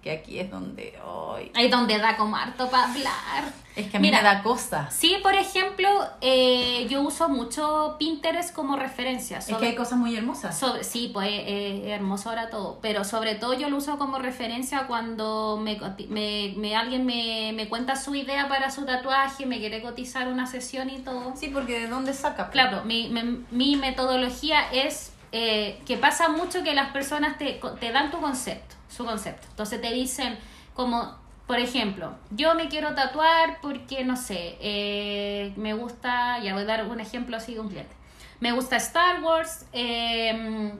Que 0.01 0.09
aquí 0.09 0.39
es 0.39 0.49
donde 0.49 0.97
hoy 1.05 1.51
Ahí 1.53 1.69
donde 1.69 1.99
da 1.99 2.17
como 2.17 2.35
harto 2.35 2.67
para 2.71 2.85
hablar. 2.91 3.53
es 3.75 3.85
que 3.91 3.97
a 3.97 3.99
mí 3.99 4.07
Mira. 4.07 4.17
me 4.17 4.23
da 4.23 4.41
cosas. 4.41 4.91
Sí, 4.95 5.17
por 5.21 5.35
ejemplo, 5.35 5.87
eh, 6.21 6.87
yo 6.89 7.03
uso 7.03 7.29
mucho 7.29 7.97
Pinterest 7.99 8.51
como 8.51 8.77
referencia. 8.77 9.37
Es 9.37 9.45
que 9.45 9.63
hay 9.67 9.75
cosas 9.75 9.99
muy 9.99 10.15
hermosas. 10.15 10.57
Sobre, 10.57 10.83
sí, 10.83 11.11
pues 11.13 11.27
eh, 11.29 11.83
es 11.85 11.91
hermoso 11.91 12.29
ahora 12.29 12.49
todo, 12.49 12.79
pero 12.81 13.03
sobre 13.03 13.35
todo 13.35 13.53
yo 13.53 13.69
lo 13.69 13.77
uso 13.77 13.99
como 13.99 14.17
referencia 14.17 14.87
cuando 14.87 15.59
me, 15.63 15.79
me, 16.09 16.55
me- 16.57 16.75
alguien 16.75 17.05
me, 17.05 17.53
me 17.53 17.69
cuenta 17.69 17.95
su 17.95 18.15
idea 18.15 18.47
para 18.47 18.71
su 18.71 18.85
tatuaje, 18.87 19.45
me 19.45 19.59
quiere 19.59 19.83
cotizar 19.83 20.27
una 20.29 20.47
sesión 20.47 20.89
y 20.89 20.97
todo. 20.97 21.33
Sí, 21.35 21.49
porque 21.53 21.79
¿de 21.79 21.87
dónde 21.87 22.15
saca? 22.15 22.49
Claro, 22.49 22.83
mi, 22.85 23.07
mi, 23.09 23.45
mi 23.51 23.75
metodología 23.75 24.61
es 24.73 25.10
eh, 25.31 25.79
que 25.85 25.97
pasa 25.97 26.29
mucho 26.29 26.63
que 26.63 26.73
las 26.73 26.91
personas 26.91 27.37
te, 27.37 27.59
te 27.79 27.91
dan 27.91 28.11
tu 28.11 28.19
concepto, 28.19 28.75
su 28.89 29.05
concepto. 29.05 29.47
Entonces 29.49 29.81
te 29.81 29.91
dicen 29.93 30.37
como, 30.73 31.15
por 31.47 31.59
ejemplo, 31.59 32.15
yo 32.31 32.55
me 32.55 32.67
quiero 32.69 32.93
tatuar 32.95 33.59
porque, 33.61 34.03
no 34.05 34.15
sé, 34.17 34.57
eh, 34.61 35.53
me 35.55 35.73
gusta, 35.73 36.39
ya 36.39 36.53
voy 36.53 36.63
a 36.63 36.65
dar 36.65 36.85
un 36.85 36.99
ejemplo 36.99 37.37
así 37.37 37.53
de 37.53 37.59
un 37.61 37.69
cliente. 37.69 37.93
Me 38.39 38.51
gusta 38.53 38.75
Star 38.77 39.21
Wars, 39.23 39.65
eh, 39.73 40.73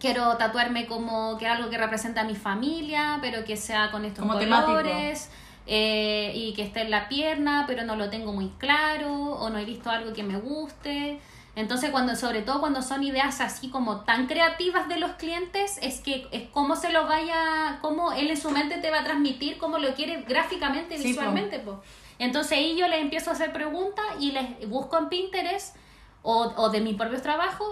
quiero 0.00 0.36
tatuarme 0.36 0.86
como 0.86 1.38
que 1.38 1.46
algo 1.46 1.70
que 1.70 1.78
representa 1.78 2.22
a 2.22 2.24
mi 2.24 2.34
familia, 2.34 3.18
pero 3.20 3.44
que 3.44 3.56
sea 3.56 3.90
con 3.90 4.04
estos 4.04 4.20
Como 4.26 4.34
colores. 4.38 5.30
eh, 5.66 6.32
y 6.34 6.52
que 6.54 6.62
esté 6.62 6.82
en 6.82 6.90
la 6.90 7.08
pierna, 7.08 7.64
pero 7.66 7.84
no 7.84 7.96
lo 7.96 8.10
tengo 8.10 8.32
muy 8.32 8.48
claro, 8.58 9.12
o 9.14 9.48
no 9.50 9.58
he 9.58 9.64
visto 9.64 9.88
algo 9.90 10.12
que 10.12 10.22
me 10.22 10.36
guste. 10.36 11.20
Entonces, 11.56 11.90
cuando, 11.90 12.16
sobre 12.16 12.42
todo 12.42 12.60
cuando 12.60 12.82
son 12.82 13.04
ideas 13.04 13.40
así 13.40 13.68
como 13.70 14.00
tan 14.00 14.26
creativas 14.26 14.88
de 14.88 14.98
los 14.98 15.12
clientes, 15.12 15.78
es 15.82 16.00
que 16.00 16.26
es 16.32 16.48
cómo 16.50 16.74
se 16.74 16.90
lo 16.90 17.06
vaya, 17.06 17.78
cómo 17.80 18.12
él 18.12 18.30
en 18.30 18.36
su 18.36 18.50
mente 18.50 18.78
te 18.78 18.90
va 18.90 19.00
a 19.00 19.04
transmitir, 19.04 19.58
cómo 19.58 19.78
lo 19.78 19.94
quiere 19.94 20.22
gráficamente, 20.22 20.96
Sí, 20.96 21.02
po. 21.02 21.08
visualmente. 21.08 21.60
po. 21.60 21.80
Entonces 22.18 22.58
ahí 22.58 22.76
yo 22.76 22.88
les 22.88 23.00
empiezo 23.00 23.30
a 23.30 23.34
hacer 23.34 23.52
preguntas 23.52 24.04
y 24.18 24.32
les 24.32 24.68
busco 24.68 24.98
en 24.98 25.08
Pinterest 25.08 25.76
o, 26.22 26.52
o 26.56 26.70
de 26.70 26.80
mis 26.80 26.96
propios 26.96 27.22
trabajos 27.22 27.68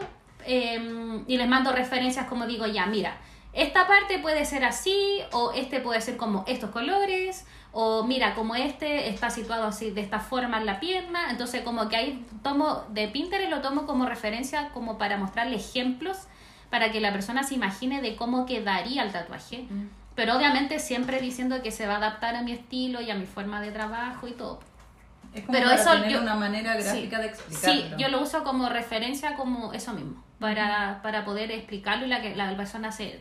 eh, 0.46 1.22
y 1.26 1.36
les 1.36 1.48
mando 1.48 1.72
referencias 1.72 2.26
como 2.26 2.46
digo, 2.46 2.66
ya, 2.66 2.86
mira, 2.86 3.16
esta 3.52 3.86
parte 3.86 4.18
puede 4.18 4.44
ser 4.44 4.64
así 4.64 5.20
o 5.32 5.52
este 5.52 5.80
puede 5.80 6.00
ser 6.00 6.16
como 6.16 6.44
estos 6.46 6.70
colores 6.70 7.46
o 7.72 8.04
mira, 8.04 8.34
como 8.34 8.54
este 8.54 9.08
está 9.08 9.30
situado 9.30 9.64
así 9.66 9.90
de 9.90 10.02
esta 10.02 10.20
forma 10.20 10.58
en 10.58 10.66
la 10.66 10.78
pierna. 10.78 11.30
Entonces 11.30 11.62
como 11.62 11.88
que 11.88 11.96
ahí 11.96 12.26
tomo 12.42 12.84
de 12.90 13.08
Pinterest 13.08 13.50
lo 13.50 13.60
tomo 13.62 13.86
como 13.86 14.04
referencia 14.06 14.68
como 14.74 14.98
para 14.98 15.16
mostrarle 15.16 15.56
ejemplos 15.56 16.18
para 16.70 16.92
que 16.92 17.00
la 17.00 17.12
persona 17.12 17.42
se 17.42 17.54
imagine 17.54 18.00
de 18.02 18.14
cómo 18.16 18.46
quedaría 18.46 19.02
el 19.02 19.12
tatuaje. 19.12 19.66
Pero 20.14 20.36
obviamente 20.36 20.78
siempre 20.78 21.20
diciendo 21.20 21.62
que 21.62 21.70
se 21.70 21.86
va 21.86 21.94
a 21.94 21.96
adaptar 21.96 22.36
a 22.36 22.42
mi 22.42 22.52
estilo 22.52 23.00
y 23.00 23.10
a 23.10 23.14
mi 23.14 23.24
forma 23.26 23.60
de 23.62 23.70
trabajo 23.72 24.26
y 24.28 24.32
todo. 24.32 24.60
Es 25.34 25.46
como 25.46 25.52
Pero 25.56 25.70
para 25.70 25.80
eso 25.80 25.90
tener 25.92 26.10
yo- 26.10 26.20
una 26.20 26.34
manera 26.34 26.74
gráfica 26.74 27.16
sí, 27.16 27.22
de 27.22 27.28
explicarlo. 27.28 27.72
Sí, 27.74 27.90
yo 27.96 28.08
lo 28.08 28.20
uso 28.20 28.44
como 28.44 28.68
referencia 28.68 29.34
como 29.34 29.72
eso 29.72 29.94
mismo, 29.94 30.22
para, 30.38 31.00
para 31.02 31.24
poder 31.24 31.50
explicarlo 31.50 32.04
y 32.04 32.08
la 32.10 32.20
que 32.20 32.36
la 32.36 32.54
persona 32.54 32.92
se 32.92 33.18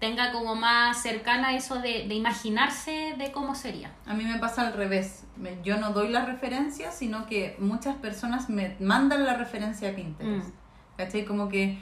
tenga 0.00 0.32
como 0.32 0.54
más 0.54 1.00
cercana 1.00 1.54
eso 1.56 1.76
de, 1.76 2.06
de 2.06 2.14
imaginarse 2.14 3.14
de 3.16 3.32
cómo 3.32 3.54
sería. 3.54 3.90
A 4.06 4.14
mí 4.14 4.24
me 4.24 4.38
pasa 4.38 4.66
al 4.66 4.72
revés. 4.74 5.24
Me- 5.36 5.56
Yo 5.64 5.78
no 5.78 5.90
doy 5.92 6.08
la 6.08 6.24
referencia, 6.24 6.90
sino 6.92 7.26
que 7.26 7.56
muchas 7.58 7.96
personas 7.96 8.50
me 8.50 8.76
mandan 8.80 9.24
la 9.24 9.34
referencia 9.36 9.90
a 9.90 9.94
Pinterest. 9.94 10.48
Mm. 10.48 10.52
¿Cachai? 10.96 11.24
Como 11.24 11.48
que 11.48 11.78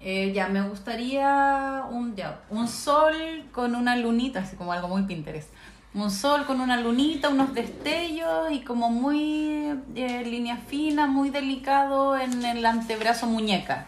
eh, 0.00 0.32
ya 0.34 0.48
me 0.48 0.62
gustaría 0.68 1.82
un, 1.90 2.14
ya, 2.16 2.40
un 2.50 2.68
sol 2.68 3.14
con 3.52 3.74
una 3.74 3.96
lunita, 3.96 4.40
así 4.40 4.56
como 4.56 4.72
algo 4.72 4.88
muy 4.88 5.02
Pinterest. 5.02 5.50
Un 5.92 6.10
sol 6.10 6.46
con 6.46 6.60
una 6.60 6.76
lunita, 6.76 7.30
unos 7.30 7.52
destellos 7.52 8.52
y 8.52 8.60
como 8.60 8.90
muy 8.90 9.74
eh, 9.96 10.22
línea 10.24 10.56
fina, 10.56 11.06
muy 11.08 11.30
delicado 11.30 12.16
en 12.16 12.44
el 12.44 12.64
antebrazo 12.64 13.26
muñeca. 13.26 13.86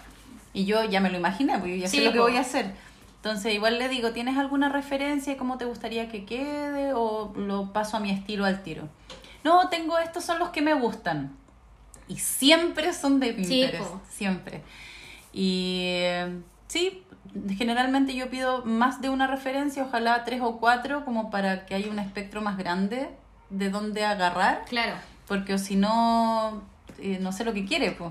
Y 0.53 0.65
yo 0.65 0.83
ya 0.85 1.01
me 1.01 1.11
lo 1.11 1.17
imaginé, 1.17 1.55
porque 1.59 1.77
yo 1.79 1.83
ya 1.85 1.89
Sí, 1.89 1.99
sé 1.99 2.05
lo 2.05 2.13
que 2.13 2.19
voy 2.19 2.37
a 2.37 2.41
hacer. 2.41 2.75
Entonces 3.23 3.55
igual 3.55 3.79
le 3.79 3.89
digo, 3.89 4.11
¿tienes 4.11 4.37
alguna 4.37 4.69
referencia 4.69 5.37
cómo 5.37 5.57
te 5.57 5.65
gustaría 5.65 6.09
que 6.09 6.25
quede 6.25 6.93
o 6.93 7.33
lo 7.37 7.73
paso 7.73 7.97
a 7.97 8.01
mi 8.01 8.11
estilo 8.11 8.45
al 8.45 8.65
tiro? 8.65 8.89
No, 9.45 9.69
tengo 9.69 9.97
estos 10.01 10.25
son 10.25 10.41
los 10.41 10.49
que 10.51 10.61
me 10.61 10.75
gustan. 10.75 11.37
Y 12.09 12.17
siempre 12.17 12.93
son 12.93 13.21
de 13.21 13.33
Pinterest, 13.33 13.85
siempre. 14.11 14.63
Y 15.33 15.83
eh, 15.85 16.41
sí, 16.67 17.05
generalmente 17.57 18.13
yo 18.17 18.29
pido 18.29 18.65
más 18.65 19.01
de 19.01 19.09
una 19.09 19.29
referencia, 19.29 19.85
ojalá 19.85 20.25
tres 20.25 20.41
o 20.43 20.59
cuatro, 20.59 21.05
como 21.05 21.31
para 21.31 21.65
que 21.65 21.77
haya 21.77 21.93
un 21.93 22.01
espectro 22.01 22.41
más 22.43 22.59
grande 22.59 23.09
de 23.51 23.71
dónde 23.71 24.05
agarrar, 24.05 24.65
Claro. 24.69 24.95
porque 25.29 25.55
o 25.55 25.59
si 25.59 25.77
no, 25.77 26.61
eh, 26.99 27.19
no 27.21 27.31
sé 27.31 27.45
lo 27.45 27.55
que 27.55 27.65
quiere, 27.67 27.93
pues. 27.93 28.11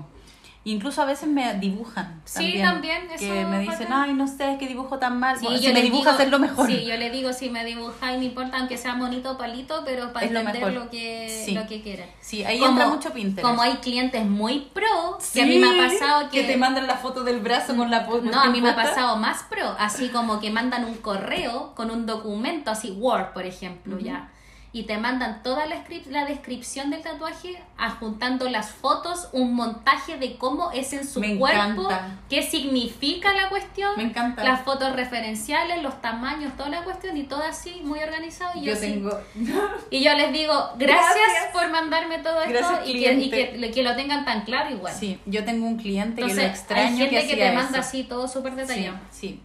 Incluso 0.64 1.02
a 1.02 1.06
veces 1.06 1.28
me 1.28 1.54
dibujan. 1.54 2.22
Sí, 2.24 2.60
También, 2.62 2.62
también, 2.64 3.02
eso 3.10 3.24
Que 3.34 3.44
me 3.44 3.58
dicen, 3.60 3.80
bacán. 3.88 4.02
ay, 4.10 4.14
no 4.14 4.28
sé, 4.28 4.52
es 4.52 4.58
que 4.58 4.68
dibujo 4.68 4.96
tan 5.00 5.18
mal. 5.18 5.36
Sí, 5.36 5.44
Bueno, 5.46 5.58
yo 5.60 5.68
si 5.68 5.74
me 5.74 5.82
dibujas 5.82 6.12
digo- 6.18 6.24
es 6.24 6.30
lo 6.30 6.38
mejor. 6.38 6.66
Sí, 6.68 6.84
yo 6.86 6.96
le 6.96 7.10
digo 7.10 7.32
si 7.32 7.50
me 7.50 7.64
dibuja 7.64 8.12
y 8.14 8.18
no 8.18 8.22
importa 8.22 8.58
aunque 8.58 8.76
sea 8.78 8.94
bonito 8.94 9.32
o 9.32 9.36
palito, 9.38 9.82
pero 9.84 10.12
para 10.12 10.24
Es 10.26 10.30
lo 10.30 10.38
entender 10.38 10.66
mejor. 10.66 10.84
lo 10.84 10.90
que, 10.90 11.42
Sí. 11.44 11.52
lo 11.52 11.66
que 11.66 11.82
quiera. 11.82 12.04
Sí, 12.20 12.44
ahí 12.44 12.60
Como- 12.60 12.70
entra 12.72 12.86
mucho 12.88 13.12
Pinterest. 13.12 13.42
Como 13.48 13.60
hay 13.60 13.72
clientes 13.78 14.24
muy 14.24 14.60
pro, 14.72 15.18
que 15.34 15.42
a 15.42 15.46
mí 15.46 15.58
me 15.58 15.68
ha 15.84 15.88
pasado 15.88 16.30
que... 16.30 16.44
te 16.44 16.56
mandan 16.56 16.86
la 16.86 16.96
foto 16.96 17.24
del 17.24 17.40
brazo 17.40 17.74
con 17.74 17.90
la 17.90 18.06
No, 18.22 18.40
a 18.40 18.48
mí 18.50 18.60
me 18.60 18.70
ha 18.70 18.76
pasado 18.76 19.16
más 19.16 19.42
pro, 19.50 19.74
así 19.80 20.10
como 20.10 20.38
que 20.38 20.50
mandan 20.50 20.84
un 20.84 20.94
correo 20.94 21.72
con 21.74 21.90
un 21.90 22.06
documento, 22.06 22.70
así 22.70 22.92
Word, 22.92 23.32
por 23.32 23.44
ejemplo, 23.46 23.98
ya. 23.98 24.28
Y 24.74 24.84
te 24.84 24.96
mandan 24.96 25.42
toda 25.42 25.66
la, 25.66 25.84
script- 25.84 26.06
la 26.08 26.24
descripción 26.24 26.88
del 26.88 27.02
tatuaje, 27.02 27.62
adjuntando 27.76 28.48
las 28.48 28.70
fotos, 28.70 29.28
un 29.32 29.52
montaje 29.54 30.16
de 30.16 30.38
cómo 30.38 30.70
es 30.72 30.94
en 30.94 31.06
su 31.06 31.20
Me 31.20 31.36
cuerpo, 31.36 31.82
encanta. 31.82 32.16
qué 32.30 32.42
significa 32.42 33.34
la 33.34 33.50
cuestión, 33.50 33.90
Me 33.98 34.04
encanta. 34.04 34.42
las 34.42 34.62
fotos 34.62 34.96
referenciales, 34.96 35.82
los 35.82 36.00
tamaños, 36.00 36.56
toda 36.56 36.70
la 36.70 36.84
cuestión 36.84 37.18
y 37.18 37.24
todo 37.24 37.42
así, 37.42 37.82
muy 37.84 37.98
organizado. 38.02 38.52
Y 38.58 38.62
yo, 38.64 38.72
Yo 38.72 38.76
sí- 38.80 38.86
tengo. 38.92 39.20
y 39.90 40.02
yo 40.02 40.14
les 40.14 40.32
digo, 40.32 40.54
gracias, 40.78 41.16
Gracias. 41.16 41.52
por 41.52 41.68
mandarme 41.70 42.18
todo 42.20 42.40
esto 42.40 42.80
y, 42.86 42.92
que, 42.94 42.98
y 43.12 43.28
cliente. 43.28 43.50
que, 43.60 43.70
que 43.72 43.82
lo 43.82 43.94
tengan 43.94 44.24
tan 44.24 44.40
claro 44.46 44.70
igual. 44.70 44.94
Sí, 44.94 45.20
yo 45.26 45.44
tengo 45.44 45.66
un 45.66 45.76
cliente 45.76 46.22
que 46.22 46.32
lo 46.34 46.40
extraño 46.42 47.04
hay 47.04 47.10
gente 47.10 47.26
que, 47.28 47.36
te 47.36 47.52
manda 47.52 47.80
así 47.80 48.04
todo 48.04 48.26
súper 48.26 48.54
detallado. 48.54 48.96
Sí, 49.10 49.28
sí. 49.28 49.40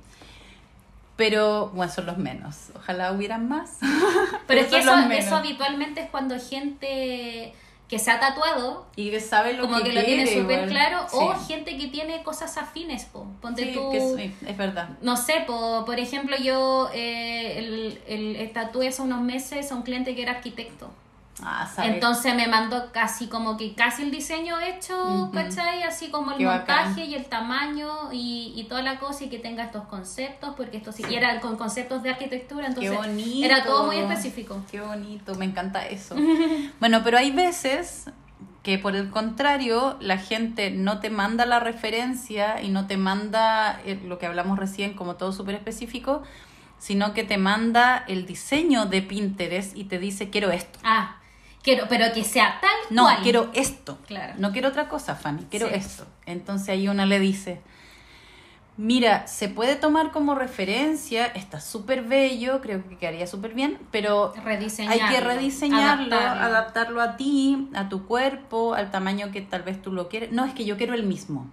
Pero, 1.18 1.72
bueno, 1.74 1.92
son 1.92 2.06
los 2.06 2.18
menos. 2.18 2.70
Ojalá 2.76 3.12
hubieran 3.12 3.50
más. 3.50 3.80
Pero 4.48 4.62
es 4.62 4.68
que 4.68 4.80
eso, 4.80 4.96
eso 5.12 5.36
habitualmente 5.36 6.02
es 6.02 6.10
cuando 6.10 6.40
gente 6.40 7.54
que 7.90 8.00
se 8.00 8.12
ha 8.12 8.20
tatuado, 8.20 8.86
Y 8.98 9.12
que 9.12 9.20
sabe 9.20 9.54
lo 9.54 9.64
como 9.64 9.78
que, 9.78 9.84
que, 9.84 9.94
lo 9.94 10.04
tiene 10.04 10.24
quiere 10.26 10.42
súper 10.42 10.68
claro, 10.68 11.08
o 11.14 11.34
gente 11.48 11.78
que 11.78 11.88
tiene 11.88 12.22
cosas 12.22 12.58
afines, 12.58 13.06
po. 13.06 13.26
Ponte 13.42 13.64
Sí, 13.64 13.74
tú, 13.74 13.90
que 13.92 14.02
sí, 14.02 14.36
es 14.46 14.58
verdad. 14.58 14.90
no 15.02 15.16
sé, 15.16 15.44
po, 15.48 15.86
por 15.86 15.98
ejemplo, 15.98 16.36
yo 16.38 16.90
eh, 16.94 17.58
el, 17.58 18.02
el, 18.08 18.36
el 18.36 18.52
tatué 18.52 18.90
hace 18.90 19.02
unos 19.02 19.22
meses 19.22 19.72
a 19.72 19.76
un 19.76 19.84
cliente 19.84 20.16
que 20.16 20.22
era 20.22 20.34
arquitecto. 20.34 20.92
Ah. 21.44 21.70
Entonces 21.84 22.34
me 22.36 22.48
mandó 22.48 22.92
casi 22.92 23.28
como 23.28 23.58
que 23.58 23.76
casi 23.76 24.02
el 24.02 24.12
diseño 24.12 24.60
hecho, 24.60 24.96
Ujú. 25.04 25.32
¿cachai? 25.32 25.84
Así 25.84 26.10
como 26.10 26.32
el 26.32 26.38
Qué 26.38 26.46
montaje 26.46 26.90
bacán. 26.90 27.00
y 27.06 27.14
el 27.16 27.26
tamaño 27.26 28.12
y, 28.12 28.54
y 28.56 28.64
toda 28.64 28.82
la 28.82 28.98
cosa 29.00 29.26
y 29.26 29.30
que 29.30 29.38
tenga 29.38 29.64
estos 29.64 29.86
conceptos, 29.86 30.56
porque 30.58 30.78
esto 30.78 30.92
sí, 30.92 31.04
y 31.10 31.14
era 31.16 31.40
con 31.40 31.56
conceptos 31.58 32.02
de 32.02 32.10
arquitectura, 32.10 32.64
Qué 32.64 32.68
entonces 32.88 32.98
bonito. 32.98 33.46
era 33.46 33.64
todo 33.64 33.86
muy 33.86 33.98
específico. 33.98 34.62
Qué 34.72 34.82
bonito, 34.82 35.36
me 35.36 35.46
encanta 35.46 35.86
eso. 35.86 36.16
bueno, 36.80 37.02
pero 37.04 37.18
hay 37.20 37.32
veces 37.32 38.10
que 38.64 38.78
por 38.80 38.96
el 38.96 39.10
contrario, 39.12 39.96
la 40.02 40.18
gente 40.18 40.72
no 40.72 41.00
te 41.00 41.10
manda 41.10 41.46
la 41.46 41.60
referencia 41.60 42.62
y 42.62 42.70
no 42.70 42.86
te 42.88 42.98
manda 42.98 43.80
eh, 43.86 43.98
lo 44.06 44.18
que 44.18 44.26
hablamos 44.26 44.58
recién 44.60 44.94
como 44.94 45.16
todo 45.16 45.32
súper 45.32 45.56
específico, 45.56 46.24
sino 46.80 47.14
que 47.14 47.24
te 47.24 47.38
manda 47.38 48.04
el 48.08 48.26
diseño 48.26 48.86
de 48.86 49.02
Pinterest 49.02 49.78
y 49.78 49.86
te 49.86 50.00
dice 50.00 50.30
quiero 50.30 50.52
esto. 50.52 50.80
Ah, 50.84 51.16
quiero, 51.68 51.86
pero 51.90 52.06
que 52.14 52.24
sea 52.24 52.60
tal 52.62 52.72
No, 52.90 53.04
cual. 53.04 53.18
quiero 53.24 53.50
esto. 53.54 53.98
Claro. 54.08 54.34
No 54.38 54.52
quiero 54.54 54.70
otra 54.70 54.88
cosa, 54.88 55.16
Fanny, 55.16 55.46
quiero 55.50 55.68
Sí. 55.68 55.74
esto. 55.76 56.06
Entonces 56.26 56.70
ahí 56.70 56.88
una 56.88 57.06
le 57.06 57.20
dice, 57.20 57.60
mira, 58.78 59.28
se 59.28 59.50
puede 59.50 59.76
tomar 59.76 60.12
como 60.12 60.36
referencia, 60.36 61.26
está 61.26 61.60
súper 61.60 62.04
bello, 62.04 62.62
creo 62.62 62.88
que 62.88 62.98
quedaría 62.98 63.28
súper 63.28 63.54
bien, 63.54 63.80
pero 63.92 64.34
hay 64.36 64.44
que 65.10 65.20
rediseñarlo, 65.20 66.16
adaptarlo. 66.16 66.44
adaptarlo 66.46 67.02
a 67.02 67.18
ti, 67.18 67.70
a 67.74 67.90
tu 67.90 68.06
cuerpo, 68.06 68.74
al 68.76 68.92
tamaño 68.92 69.32
que 69.32 69.42
tal 69.42 69.64
vez 69.64 69.82
tú 69.82 69.92
lo 69.92 70.08
quieres. 70.10 70.32
No, 70.32 70.46
es 70.46 70.54
que 70.54 70.64
yo 70.66 70.78
quiero 70.78 70.94
el 70.94 71.04
mismo. 71.04 71.52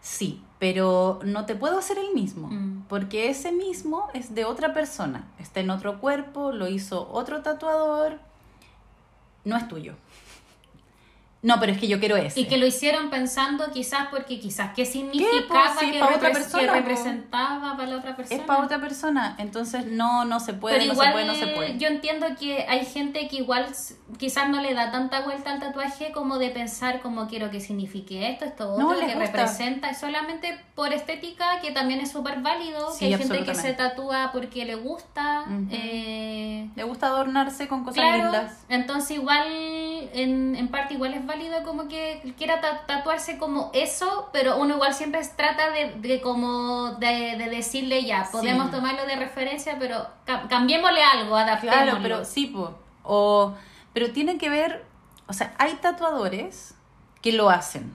Sí, 0.00 0.42
pero 0.58 1.20
no 1.24 1.46
te 1.46 1.54
puedo 1.54 1.78
hacer 1.78 1.98
el 1.98 2.12
mismo, 2.14 2.48
Mm. 2.48 2.84
porque 2.88 3.28
ese 3.30 3.52
mismo 3.52 4.08
es 4.14 4.34
de 4.34 4.44
otra 4.44 4.72
persona, 4.74 5.24
está 5.38 5.60
en 5.60 5.70
otro 5.70 5.98
cuerpo, 6.00 6.52
lo 6.52 6.68
hizo 6.68 7.08
otro 7.12 7.42
tatuador, 7.42 8.18
no 9.44 9.56
es 9.56 9.68
tuyo. 9.68 9.94
No, 11.44 11.60
pero 11.60 11.72
es 11.72 11.78
que 11.78 11.86
yo 11.88 12.00
quiero 12.00 12.16
ese. 12.16 12.40
Y 12.40 12.46
que 12.46 12.56
lo 12.56 12.66
hicieron 12.66 13.10
pensando 13.10 13.70
quizás 13.70 14.08
porque 14.10 14.40
quizás 14.40 14.72
qué 14.74 14.84
significaba 14.86 15.76
Sí, 15.78 15.90
que, 15.92 16.02
otra 16.02 16.18
persona, 16.32 16.72
representaba 16.72 17.76
para 17.76 17.88
la 17.90 17.96
otra 17.98 18.16
persona. 18.16 18.40
es 18.40 18.46
para 18.46 18.64
otra 18.64 18.80
persona, 18.80 19.36
entonces 19.38 19.86
no, 19.86 20.24
no 20.24 20.40
se 20.40 20.54
puede, 20.54 20.76
Pero 20.78 20.86
no 20.86 20.92
igual 20.94 21.06
se 21.08 21.12
puede, 21.12 21.26
no 21.26 21.34
se 21.34 21.46
puede. 21.48 21.78
yo 21.78 21.88
entiendo 21.88 22.26
que 22.40 22.64
hay 22.66 22.86
gente 22.86 23.28
que 23.28 23.36
igual 23.36 23.66
quizás 24.18 24.48
no 24.48 24.60
le 24.62 24.72
da 24.72 24.90
tanta 24.90 25.20
vuelta 25.20 25.52
al 25.52 25.60
tatuaje 25.60 26.12
como 26.12 26.38
de 26.38 26.48
pensar 26.48 27.00
como 27.02 27.26
quiero 27.28 27.50
que 27.50 27.60
signifique 27.60 28.26
esto, 28.30 28.46
esto, 28.46 28.72
otro, 28.72 28.82
No, 28.82 28.98
que 28.98 29.04
gusta. 29.04 29.18
representa, 29.18 29.90
es 29.90 29.98
solamente 29.98 30.58
por 30.74 30.94
estética, 30.94 31.60
que 31.60 31.72
también 31.72 32.00
es 32.00 32.10
súper 32.10 32.40
válido, 32.40 32.90
Sí, 32.92 33.00
que 33.00 33.04
hay 33.06 33.18
gente 33.18 33.44
que 33.44 33.54
se 33.54 33.74
tatúa 33.74 34.30
porque 34.32 34.64
le 34.64 34.76
gusta. 34.76 35.44
Eh, 35.70 36.70
Le 36.74 36.84
gusta 36.84 37.08
adornarse 37.08 37.68
con 37.68 37.80
cosas 37.84 37.96
Claro, 37.96 38.22
lindas. 38.32 38.64
entonces 38.70 39.10
igual, 39.18 39.46
en, 40.14 40.56
en 40.56 40.68
parte 40.68 40.94
igual 40.94 41.12
es 41.12 41.20
válido 41.20 41.33
como 41.64 41.88
que 41.88 42.34
quiera 42.36 42.60
ta- 42.60 42.86
tatuarse 42.86 43.38
como 43.38 43.70
eso, 43.74 44.28
pero 44.32 44.56
uno 44.56 44.74
igual 44.74 44.94
siempre 44.94 45.20
trata 45.36 45.70
de, 45.70 45.92
de 45.96 46.20
como 46.20 46.92
de, 46.92 47.36
de 47.36 47.48
decirle 47.50 48.04
ya, 48.04 48.28
podemos 48.30 48.66
Sí. 48.66 48.72
tomarlo 48.72 49.06
de 49.06 49.16
referencia, 49.16 49.76
pero 49.78 50.06
ca- 50.24 50.46
cambiémosle 50.48 51.02
algo, 51.02 51.36
adaptémoslo. 51.36 51.82
Claro, 51.84 51.98
pero 52.02 52.24
sí, 52.24 52.46
po. 52.46 52.78
O, 53.02 53.54
pero 53.92 54.10
tiene 54.12 54.38
que 54.38 54.48
ver, 54.48 54.84
o 55.26 55.32
sea, 55.32 55.54
hay 55.58 55.74
tatuadores 55.74 56.74
que 57.22 57.32
lo 57.32 57.50
hacen. 57.50 57.92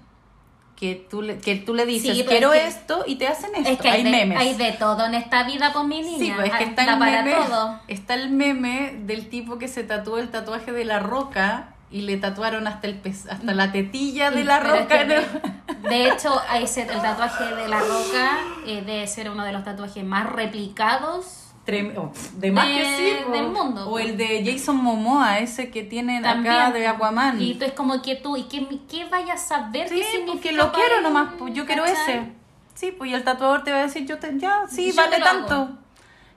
Que 0.75 0.95
tú 0.95 1.21
le, 1.21 1.39
que 1.39 1.57
tú 1.57 1.73
le 1.73 1.85
dices, 1.85 2.15
Sí, 2.17 2.23
quiero 2.25 2.53
es 2.53 2.61
que- 2.61 2.67
esto 2.69 3.03
y 3.05 3.15
te 3.17 3.27
hacen 3.27 3.53
esto. 3.53 3.69
Es 3.69 3.79
que 3.79 3.89
hay, 3.89 3.97
hay 3.97 4.03
de, 4.05 4.11
memes. 4.11 4.37
hay 4.39 4.53
de 4.55 4.71
todo 4.71 5.05
en 5.05 5.13
esta 5.13 5.43
vida, 5.43 5.71
pues 5.73 5.83
mi 5.85 6.01
niña. 6.01 6.17
Sí, 6.19 6.31
pues 6.33 6.45
es 6.47 6.51
que 6.57 6.63
Hay- 6.63 6.69
está 6.69 6.85
da 6.85 6.93
el, 6.93 6.99
para 6.99 7.21
meme, 7.23 7.35
todo. 7.45 7.79
está 7.89 8.13
el 8.13 8.29
meme 8.29 8.93
del 9.01 9.27
tipo 9.29 9.57
que 9.57 9.67
se 9.67 9.83
tatuó 9.83 10.19
el 10.19 10.29
tatuaje 10.31 10.71
de 10.71 10.85
la 10.85 10.99
roca 10.99 11.75
y 11.91 12.01
le 12.01 12.17
tatuaron 12.17 12.67
hasta 12.67 12.87
el 12.87 12.95
pez, 12.95 13.25
hasta 13.27 13.53
la 13.53 13.71
tetilla 13.71 14.29
de 14.31 14.43
la 14.43 14.57
es 14.57 14.63
roca. 14.63 14.87
que 14.87 15.05
¿no? 15.05 15.13
de, 15.15 15.89
de 15.89 16.07
hecho, 16.09 16.39
ese- 16.55 16.83
el 16.83 17.01
tatuaje 17.01 17.55
de 17.55 17.67
la 17.67 17.79
roca 17.79 18.37
eh, 18.65 18.83
debe 18.85 19.07
ser 19.07 19.29
uno 19.29 19.43
de 19.43 19.51
los 19.53 19.63
tatuajes 19.63 20.03
más 20.03 20.27
replicados. 20.29 21.45
Trem- 21.65 21.93
oh, 21.97 22.11
de 22.37 22.51
más 22.51 22.67
De- 22.67 22.73
que 22.75 22.85
sí, 22.85 23.31
del 23.31 23.47
mundo, 23.49 23.89
O 23.89 23.99
el 23.99 24.17
de 24.17 24.43
Jason 24.45 24.77
Momoa, 24.77 25.39
ese 25.39 25.69
que 25.69 25.83
tienen 25.83 26.23
También, 26.23 26.55
acá 26.55 26.71
de. 26.71 26.87
Aquaman. 26.87 27.39
Y 27.41 27.55
tú 27.55 27.65
es 27.65 27.73
como 27.73 28.01
que 28.01 28.15
tú, 28.15 28.37
¿y 28.37 28.43
qué, 28.43 28.67
qué 28.89 29.05
vayas 29.05 29.43
a 29.51 29.63
saber? 29.65 29.87
Sí, 29.89 29.95
qué 29.99 30.03
significa 30.05 30.51
lo 30.55 30.71
para 30.71 30.83
quiero 30.85 31.01
nomás, 31.01 31.33
pues 31.37 31.53
yo 31.53 31.65
quiero 31.65 31.83
¿Cachai? 31.83 32.01
ese. 32.17 32.31
Sí, 32.73 32.91
pues 32.91 33.11
y 33.11 33.13
el 33.13 33.23
tatuador 33.23 33.63
te 33.63 33.71
va 33.71 33.79
a 33.79 33.81
decir, 33.83 34.05
yo 34.07 34.17
te, 34.19 34.39
ya, 34.39 34.61
sí, 34.69 34.91
Yo 34.91 34.95
vale 34.95 35.19
lo 35.19 35.25
tanto. 35.25 35.53
hago. 35.53 35.69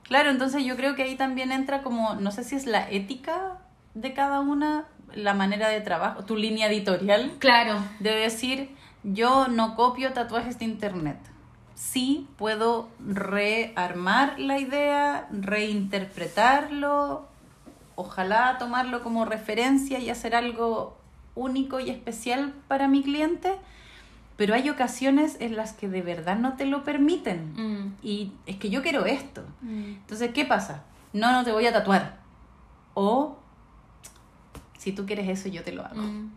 Claro, 0.02 0.28
entonces 0.30 0.64
yo 0.64 0.76
creo 0.76 0.94
que 0.96 1.04
ahí 1.04 1.14
también 1.16 1.52
entra 1.52 1.82
como, 1.82 2.14
no 2.16 2.30
sé 2.32 2.42
si 2.44 2.56
es 2.56 2.66
la 2.66 2.90
ética 2.90 3.58
de 3.94 4.12
cada 4.12 4.40
una, 4.40 4.84
la 5.14 5.34
manera 5.34 5.68
de 5.68 5.80
trabajo, 5.80 6.24
tu 6.24 6.36
línea 6.36 6.68
editorial, 6.68 7.32
Claro. 7.38 7.78
de 8.00 8.10
decir, 8.14 8.70
yo 9.04 9.48
no 9.48 9.74
copio 9.74 10.12
tatuajes 10.12 10.58
de 10.58 10.64
internet. 10.66 11.18
sí 11.74 12.28
puedo 12.36 12.88
rearmar 13.04 14.38
la 14.38 14.58
idea, 14.60 15.26
reinterpretarlo, 16.12 17.26
ojalá 17.96 18.56
tomarlo 18.58 19.02
como 19.02 19.24
referencia 19.24 19.98
y 19.98 20.10
hacer 20.10 20.34
algo 20.34 20.96
único 21.34 21.80
y 21.80 21.90
especial 21.90 22.52
para 22.68 22.88
mi 22.88 23.02
cliente, 23.02 23.54
pero 24.36 24.54
hay 24.54 24.68
ocasiones 24.70 25.36
en 25.40 25.56
las 25.56 25.72
que 25.72 25.88
de 25.88 26.02
verdad 26.02 26.36
no 26.36 26.54
te 26.54 26.66
lo 26.66 26.84
permiten. 26.84 27.52
Mm. 27.56 27.94
Y 28.02 28.32
es 28.46 28.56
que 28.56 28.70
yo 28.70 28.82
quiero 28.82 29.04
esto. 29.06 29.42
Entonces, 29.62 30.30
¿qué 30.32 30.44
pasa? 30.44 30.84
No, 31.12 31.32
no 31.32 31.44
te 31.44 31.52
voy 31.52 31.66
a 31.66 31.72
tatuar. 31.72 32.18
O, 32.94 33.38
si 34.82 34.90
tú 34.92 35.06
quieres 35.06 35.28
eso, 35.28 35.48
yo 35.48 35.62
te 35.62 35.70
lo 35.72 35.84
hago. 35.84 36.02
Mm. 36.02 36.32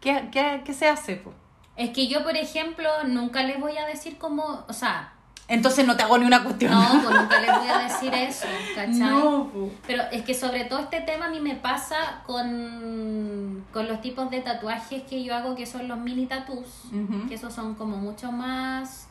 ¿Qué, 0.00 0.28
qué, 0.30 0.62
qué 0.64 0.72
se 0.72 0.86
hace? 0.88 1.16
po? 1.16 1.32
Es 1.76 1.90
que 1.90 2.06
yo, 2.06 2.22
por 2.22 2.36
ejemplo, 2.36 2.88
nunca 3.08 3.42
les 3.42 3.58
voy 3.58 3.76
a 3.76 3.86
decir 3.86 4.18
como, 4.18 4.64
o 4.68 4.72
sea, 4.72 5.12
Entonces 5.48 5.84
no 5.86 5.96
te 5.96 6.02
hago 6.04 6.16
ni 6.18 6.24
una 6.26 6.44
cuestión. 6.44 6.70
no, 6.70 7.00
pues 7.02 7.14
nunca 7.20 7.40
les 7.40 7.58
voy 7.58 7.68
a 7.68 7.78
decir 7.88 8.14
eso, 8.14 8.46
¿cachai? 8.76 8.98
No, 8.98 9.48
po. 9.52 9.70
Pero 9.86 10.02
es 10.12 10.22
que 10.22 10.34
sobre 10.34 10.64
todo 10.66 10.78
este 10.78 11.00
tema 11.00 11.26
a 11.26 11.30
mí 11.30 11.40
me 11.40 11.56
pasa 11.56 12.22
con, 12.26 13.64
con 13.72 13.88
los 13.88 14.00
tipos 14.00 14.30
de 14.30 14.40
tatuajes 14.42 15.02
que 15.02 15.24
yo 15.24 15.34
hago, 15.34 15.54
que 15.56 15.66
son 15.66 15.88
los 15.88 15.98
mini 15.98 16.26
tattoos, 16.26 16.84
Ujú. 16.92 17.26
que 17.28 17.34
esos 17.34 17.52
son 17.52 17.74
como 17.74 17.96
mucho 17.96 18.30
más 18.30 19.08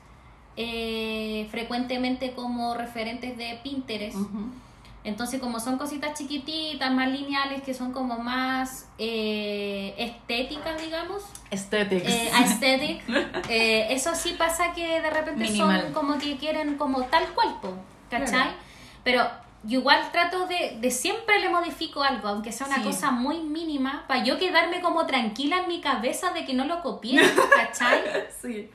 eh, 0.56 1.48
frecuentemente 1.52 2.34
como 2.34 2.74
referentes 2.76 3.38
de 3.38 3.60
Pinterest. 3.64 4.16
Ujú. 4.18 4.46
Entonces, 5.04 5.40
como 5.40 5.60
son 5.60 5.78
cositas 5.80 6.18
chiquititas, 6.18 6.92
más 6.92 7.10
lineales, 7.10 7.64
que 7.64 7.74
son 7.74 7.92
como 7.92 8.20
más 8.20 8.88
eh, 9.00 9.96
estéticas, 9.98 10.80
digamos, 10.82 11.24
Aesthetics. 11.50 12.08
eh, 12.08 12.30
aesthetic, 12.36 13.04
eh, 13.50 13.88
eso 13.90 14.14
sí 14.14 14.36
pasa 14.38 14.74
que 14.74 15.02
de 15.02 15.10
repente 15.10 15.44
Minimal. 15.46 15.82
son 15.82 15.94
como 15.94 16.18
que 16.20 16.38
quieren 16.38 16.78
como 16.78 17.04
tal 17.06 17.26
cuerpo, 17.34 17.74
¿cachai? 18.12 18.28
Claro. 18.30 18.52
Pero 19.04 19.28
yo 19.64 19.80
igual 19.80 20.12
trato 20.12 20.46
de, 20.48 20.78
de 20.80 20.92
siempre 20.92 21.40
le 21.40 21.50
modifico 21.50 22.04
algo, 22.04 22.28
aunque 22.28 22.52
sea 22.52 22.68
una 22.68 22.76
Sí. 22.78 22.84
cosa 22.84 23.10
muy 23.10 23.40
mínima, 23.40 24.06
para 24.08 24.24
yo 24.24 24.38
quedarme 24.38 24.82
como 24.82 25.08
tranquila 25.08 25.58
en 25.62 25.68
mi 25.68 25.82
cabeza 25.82 26.32
de 26.34 26.46
que 26.46 26.54
no 26.54 26.66
lo 26.66 26.82
copié, 26.84 27.20
¿cachai? 27.56 28.02
sí, 28.40 28.70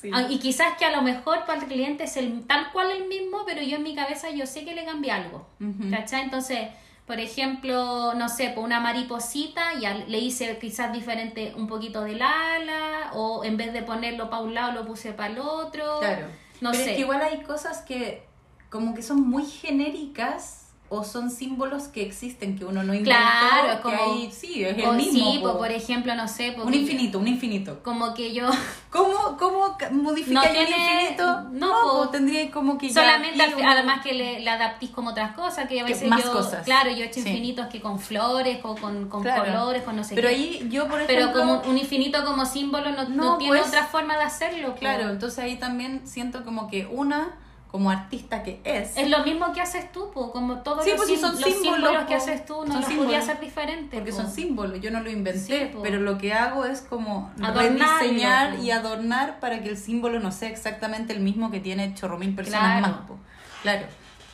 sí. 0.00 0.10
Ah, 0.12 0.26
Y 0.28 0.38
quizás 0.38 0.76
que 0.78 0.84
a 0.84 0.90
lo 0.90 1.02
mejor 1.02 1.44
para 1.46 1.60
el 1.60 1.66
cliente 1.66 2.04
es 2.04 2.16
el, 2.16 2.46
tal 2.46 2.70
cual 2.72 2.90
el 2.90 3.06
mismo, 3.08 3.44
pero 3.46 3.62
yo 3.62 3.76
en 3.76 3.82
mi 3.82 3.94
cabeza 3.94 4.30
yo 4.30 4.46
sé 4.46 4.64
que 4.64 4.74
le 4.74 4.84
cambié 4.84 5.12
algo. 5.12 5.46
Entonces, 5.60 6.68
por 7.06 7.18
ejemplo, 7.18 8.14
no 8.14 8.28
sé, 8.28 8.50
por 8.50 8.64
una 8.64 8.78
mariposita, 8.80 9.74
ya 9.80 9.94
le 9.94 10.18
hice 10.18 10.58
quizás 10.58 10.92
diferente 10.92 11.52
un 11.56 11.66
poquito 11.66 12.02
del 12.02 12.22
ala, 12.22 13.10
o 13.14 13.44
en 13.44 13.56
vez 13.56 13.72
de 13.72 13.82
ponerlo 13.82 14.30
para 14.30 14.42
un 14.42 14.54
lado 14.54 14.72
lo 14.72 14.86
puse 14.86 15.12
para 15.12 15.32
el 15.32 15.38
otro. 15.40 15.98
Claro. 16.00 16.26
No 16.60 16.70
Pero 16.70 16.84
sé. 16.84 16.90
es 16.90 16.96
que 16.96 17.02
igual 17.02 17.22
hay 17.22 17.42
cosas 17.42 17.78
que 17.82 18.22
como 18.68 18.94
que 18.94 19.02
son 19.02 19.28
muy 19.28 19.44
genéricas 19.44 20.59
o 20.92 21.04
son 21.04 21.30
símbolos 21.30 21.84
que 21.84 22.02
existen 22.02 22.58
que 22.58 22.64
uno 22.64 22.82
no 22.82 22.92
inventó. 22.92 23.16
Claro, 23.16 23.76
que 23.76 23.82
como- 23.82 24.12
hay- 24.14 24.32
sí, 24.32 24.64
es 24.64 24.76
el 24.76 24.84
O 24.86 24.92
mismo. 24.92 25.12
sí, 25.32 25.38
po. 25.40 25.52
po, 25.52 25.58
por 25.58 25.70
ejemplo, 25.70 26.14
no 26.16 26.26
sé. 26.26 26.56
un 26.60 26.74
infinito, 26.74 27.20
un 27.20 27.28
infinito. 27.28 27.80
Como 27.84 28.12
que 28.12 28.34
yo 28.34 28.48
¿Cómo, 28.90 29.36
cómo 29.38 29.76
ca- 29.78 29.90
modificáis 29.90 30.34
No 30.34 30.42
el 30.60 30.66
tiene- 30.66 31.02
infinito? 31.02 31.42
no, 31.52 31.70
po, 31.70 31.90
po. 32.02 32.08
tendría 32.08 32.50
como 32.50 32.76
que 32.76 32.88
ya 32.88 32.94
solamente 32.94 33.40
fi- 33.46 33.54
un- 33.62 33.66
además 33.68 34.02
que 34.02 34.12
le, 34.14 34.40
le 34.40 34.50
adaptís 34.50 34.90
como 34.90 35.10
otras 35.10 35.32
cosas, 35.36 35.68
que 35.68 35.80
a 35.80 35.84
Que 35.84 35.92
veces 35.92 36.08
más 36.08 36.24
yo, 36.24 36.32
cosas. 36.32 36.64
claro, 36.64 36.90
yo 36.90 37.04
he 37.04 37.06
hecho 37.06 37.20
Sí. 37.20 37.28
infinitos 37.28 37.68
que 37.68 37.80
con 37.80 38.00
flores, 38.00 38.58
o 38.64 38.74
con, 38.74 39.08
con 39.08 39.22
Claro. 39.22 39.44
colores, 39.44 39.84
con 39.84 39.94
no 39.94 40.02
sé 40.02 40.16
Pero 40.16 40.28
qué. 40.28 40.34
ahí 40.34 40.68
yo, 40.72 40.88
por 40.88 41.06
Pero 41.06 41.20
ejemplo... 41.26 41.40
como 41.40 41.60
un 41.70 41.78
infinito 41.78 42.24
como 42.24 42.44
símbolo 42.44 42.90
no, 42.90 43.04
no 43.08 43.24
No, 43.24 43.38
tiene 43.38 43.58
pues, 43.58 43.68
otra 43.68 43.84
forma 43.86 44.16
de 44.16 44.24
hacerlo. 44.24 44.70
po. 44.74 44.80
Claro, 44.80 45.08
entonces 45.08 45.38
ahí 45.38 45.54
también 45.56 46.00
siento 46.04 46.44
como 46.44 46.68
que 46.68 46.86
una, 46.86 47.36
como 47.70 47.90
artista 47.90 48.42
que 48.42 48.60
es... 48.64 48.96
Es 48.96 49.08
lo 49.08 49.22
mismo 49.24 49.52
que 49.52 49.60
haces 49.60 49.92
tú, 49.92 50.10
po, 50.10 50.32
como 50.32 50.58
todos 50.58 50.84
Sí, 50.84 50.90
los, 50.96 51.06
si 51.06 51.16
son 51.16 51.32
los 51.32 51.40
símbolos, 51.44 51.74
símbolos 51.76 52.04
que 52.06 52.14
haces 52.14 52.44
tú 52.44 52.64
no 52.66 52.80
los 52.80 52.84
podías 52.84 53.22
hacer 53.28 53.40
diferente. 53.40 53.96
Porque 53.96 54.10
po. 54.10 54.16
son 54.16 54.30
símbolos, 54.30 54.80
yo 54.80 54.90
no 54.90 55.00
lo 55.00 55.10
inventé, 55.10 55.70
Sí, 55.70 55.78
pero 55.82 56.00
lo 56.00 56.18
que 56.18 56.32
hago 56.32 56.64
es 56.64 56.80
como 56.80 57.30
rediseñar 57.36 58.56
po. 58.56 58.62
y 58.62 58.70
adornar 58.70 59.38
para 59.40 59.62
que 59.62 59.68
el 59.68 59.76
símbolo 59.76 60.18
no 60.20 60.32
sea 60.32 60.48
exactamente 60.48 61.12
el 61.12 61.20
mismo 61.20 61.50
que 61.50 61.60
tiene 61.60 61.94
chorro 61.94 62.18
mil 62.18 62.34
personas 62.34 62.78
Claro. 62.80 62.96
más. 63.08 63.18
Claro, 63.62 63.86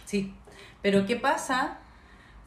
sí. 0.06 0.32
Pero 0.82 1.04
¿qué 1.06 1.16
pasa 1.16 1.78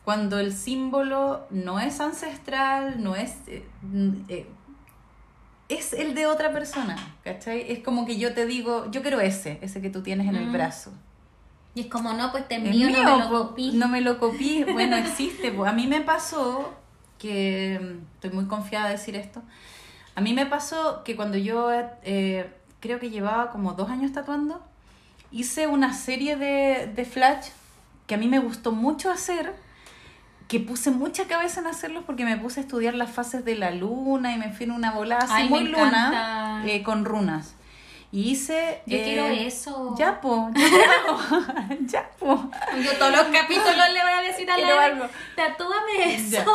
cuando 0.06 0.40
el 0.40 0.54
símbolo 0.54 1.46
no 1.52 1.80
es 1.80 2.00
ancestral, 2.00 3.04
no 3.04 3.16
es... 3.16 3.36
eh, 3.48 3.64
eh, 4.28 4.48
es 5.70 5.94
el 5.94 6.16
de 6.16 6.26
otra 6.26 6.52
persona, 6.52 6.98
¿cachai? 7.24 7.72
Es 7.72 7.80
como 7.80 8.06
que 8.06 8.18
yo 8.18 8.34
te 8.34 8.46
digo, 8.46 8.90
yo 8.92 9.02
quiero 9.02 9.22
ese, 9.22 9.60
ese 9.62 9.82
que 9.82 9.90
tú 9.90 10.02
tienes 10.04 10.28
en 10.28 10.36
el 10.36 10.48
Mm. 10.48 10.54
brazo. 10.54 10.92
Y 11.76 11.82
es 11.82 11.88
como, 11.88 12.12
no, 12.14 12.32
pues 12.32 12.48
te 12.48 12.56
envío, 12.56 12.88
mío, 12.88 13.04
no 13.04 13.18
me 13.18 13.24
lo 13.24 13.30
copies. 13.30 13.74
No 13.76 13.88
me 13.88 14.02
lo 14.02 14.20
copié. 14.20 14.66
Bueno, 14.66 14.98
existe. 14.98 15.52
po. 15.52 15.66
A 15.66 15.72
mí 15.72 15.86
me 15.88 16.02
pasó 16.02 16.74
que, 17.20 17.76
estoy 18.16 18.32
muy 18.32 18.46
confiada 18.46 18.88
de 18.88 18.94
decir 18.94 19.16
esto, 19.16 19.42
a 20.16 20.22
mí 20.22 20.34
me 20.34 20.46
pasó 20.48 21.04
que 21.04 21.16
cuando 21.16 21.38
yo 21.38 21.70
eh, 22.04 22.52
creo 22.80 23.00
que 23.00 23.10
llevaba 23.12 23.52
como 23.52 23.74
dos 23.74 23.90
años 23.90 24.12
tatuando, 24.12 24.62
hice 25.32 25.68
una 25.68 25.94
serie 25.94 26.36
de, 26.36 26.92
de 26.94 27.06
flash 27.06 27.50
que 28.08 28.16
a 28.16 28.18
mí 28.18 28.28
me 28.28 28.40
gustó 28.40 28.72
mucho 28.72 29.12
hacer, 29.12 29.54
que 30.50 30.60
puse 30.60 30.90
mucha 30.90 31.28
cabeza 31.28 31.60
en 31.60 31.68
hacerlos 31.68 32.04
porque 32.06 32.26
me 32.26 32.36
puse 32.36 32.60
a 32.60 32.64
estudiar 32.64 32.96
las 32.96 33.12
fases 33.12 33.46
de 33.46 33.54
la 33.54 33.70
luna 33.70 34.34
y 34.34 34.40
me 34.40 34.52
fui 34.52 34.66
en 34.66 34.72
una 34.72 34.92
volada 34.92 35.22
así 35.22 35.34
Ay, 35.36 35.48
muy 35.48 35.68
luna 35.68 36.64
eh, 36.66 36.82
con 36.82 37.06
runas. 37.06 37.54
Y 38.12 38.32
hice... 38.32 38.82
Yo 38.88 38.98
eh, 38.98 39.04
quiero 39.04 39.28
eso. 39.28 39.96
Ya, 39.96 40.20
po. 40.20 40.50
Ya, 41.82 42.10
po. 42.18 42.50
Yo 42.84 42.98
todos 42.98 43.16
los 43.16 43.28
capítulos 43.28 43.90
le 43.94 44.02
voy 44.02 44.12
a 44.12 44.22
decir 44.24 44.50
a 44.50 44.58
la 44.58 44.86
algo. 44.86 45.06
tatúame 45.36 46.16
eso. 46.16 46.32
Ya. 46.32 46.46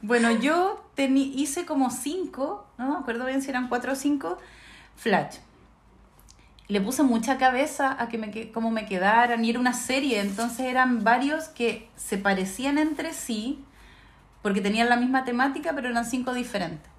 Bueno, 0.00 0.30
yo 0.30 0.84
hice 0.96 1.66
como 1.66 1.90
cinco, 1.90 2.68
no 2.78 2.88
me 2.88 2.98
acuerdo 2.98 3.26
bien 3.26 3.42
si 3.42 3.50
eran 3.50 3.66
cuatro 3.66 3.94
o 3.94 3.96
cinco, 3.96 4.38
flash. 4.94 5.38
Le 6.68 6.80
puse 6.80 7.02
mucha 7.02 7.36
cabeza 7.36 7.96
a 7.98 8.08
que 8.08 8.18
me, 8.18 8.50
cómo 8.52 8.70
me 8.70 8.86
quedaran 8.86 9.44
y 9.44 9.50
era 9.50 9.60
una 9.60 9.74
serie, 9.74 10.20
entonces 10.20 10.66
eran 10.66 11.04
varios 11.04 11.48
que 11.48 11.88
se 11.96 12.16
parecían 12.16 12.78
entre 12.78 13.12
sí 13.12 13.64
porque 14.42 14.60
tenían 14.60 14.88
la 14.88 14.96
misma 14.96 15.24
temática, 15.24 15.72
pero 15.74 15.88
eran 15.88 16.04
cinco 16.04 16.34
diferentes. 16.34 16.90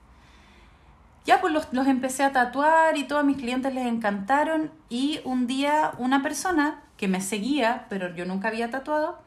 Ya 1.25 1.41
pues 1.41 1.54
los, 1.54 1.67
los 1.71 1.88
empecé 1.88 2.23
a 2.23 2.32
tatuar 2.32 2.97
y 2.97 3.06
todos 3.06 3.23
mis 3.23 3.38
clientes 3.38 3.73
les 3.73 3.88
encantaron 3.88 4.71
y 4.89 5.19
un 5.25 5.47
día 5.47 5.91
una 5.97 6.21
persona 6.21 6.84
que 6.97 7.08
me 7.08 7.21
seguía, 7.21 7.88
pero 7.89 8.15
yo 8.15 8.25
nunca 8.25 8.47
había 8.47 8.69
tatuado, 8.69 9.19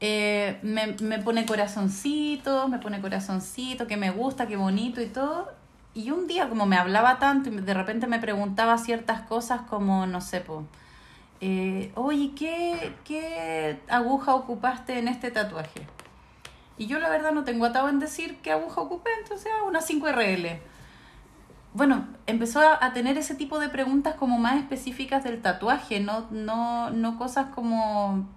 eh, 0.00 0.58
me, 0.62 0.94
me 1.00 1.18
pone 1.18 1.46
corazoncito, 1.46 2.68
me 2.68 2.78
pone 2.78 3.00
corazoncito, 3.00 3.86
que 3.86 3.96
me 3.96 4.10
gusta, 4.10 4.46
que 4.46 4.56
bonito 4.56 5.00
y 5.00 5.06
todo. 5.06 5.52
Y 5.94 6.10
un 6.10 6.26
día 6.26 6.48
como 6.48 6.66
me 6.66 6.76
hablaba 6.76 7.18
tanto 7.18 7.50
y 7.50 7.56
de 7.56 7.74
repente 7.74 8.06
me 8.08 8.18
preguntaba 8.18 8.78
ciertas 8.78 9.22
cosas 9.22 9.62
como, 9.62 10.06
no 10.06 10.20
sé, 10.20 10.40
po, 10.40 10.64
eh, 11.40 11.92
¿qué, 12.36 12.94
¿qué 13.04 13.80
aguja 13.88 14.34
ocupaste 14.34 14.98
en 14.98 15.08
este 15.08 15.30
tatuaje? 15.30 15.86
Y 16.76 16.86
yo 16.86 16.98
la 16.98 17.08
verdad 17.08 17.32
no 17.32 17.44
tengo 17.44 17.66
atado 17.66 17.88
en 17.88 18.00
decir 18.00 18.38
qué 18.42 18.50
aguja 18.50 18.80
ocupé, 18.80 19.10
entonces 19.22 19.50
ah, 19.56 19.64
una 19.64 19.80
5RL. 19.80 20.58
Bueno, 21.72 22.06
empezó 22.26 22.60
a, 22.60 22.92
tener 22.92 23.18
ese 23.18 23.34
tipo 23.34 23.58
de 23.58 23.68
preguntas 23.68 24.14
como 24.14 24.38
más 24.38 24.56
específicas 24.56 25.24
del 25.24 25.42
tatuaje, 25.42 26.00
no, 26.00 26.26
no, 26.30 26.90
no 26.90 27.18
cosas 27.18 27.46
como, 27.54 28.28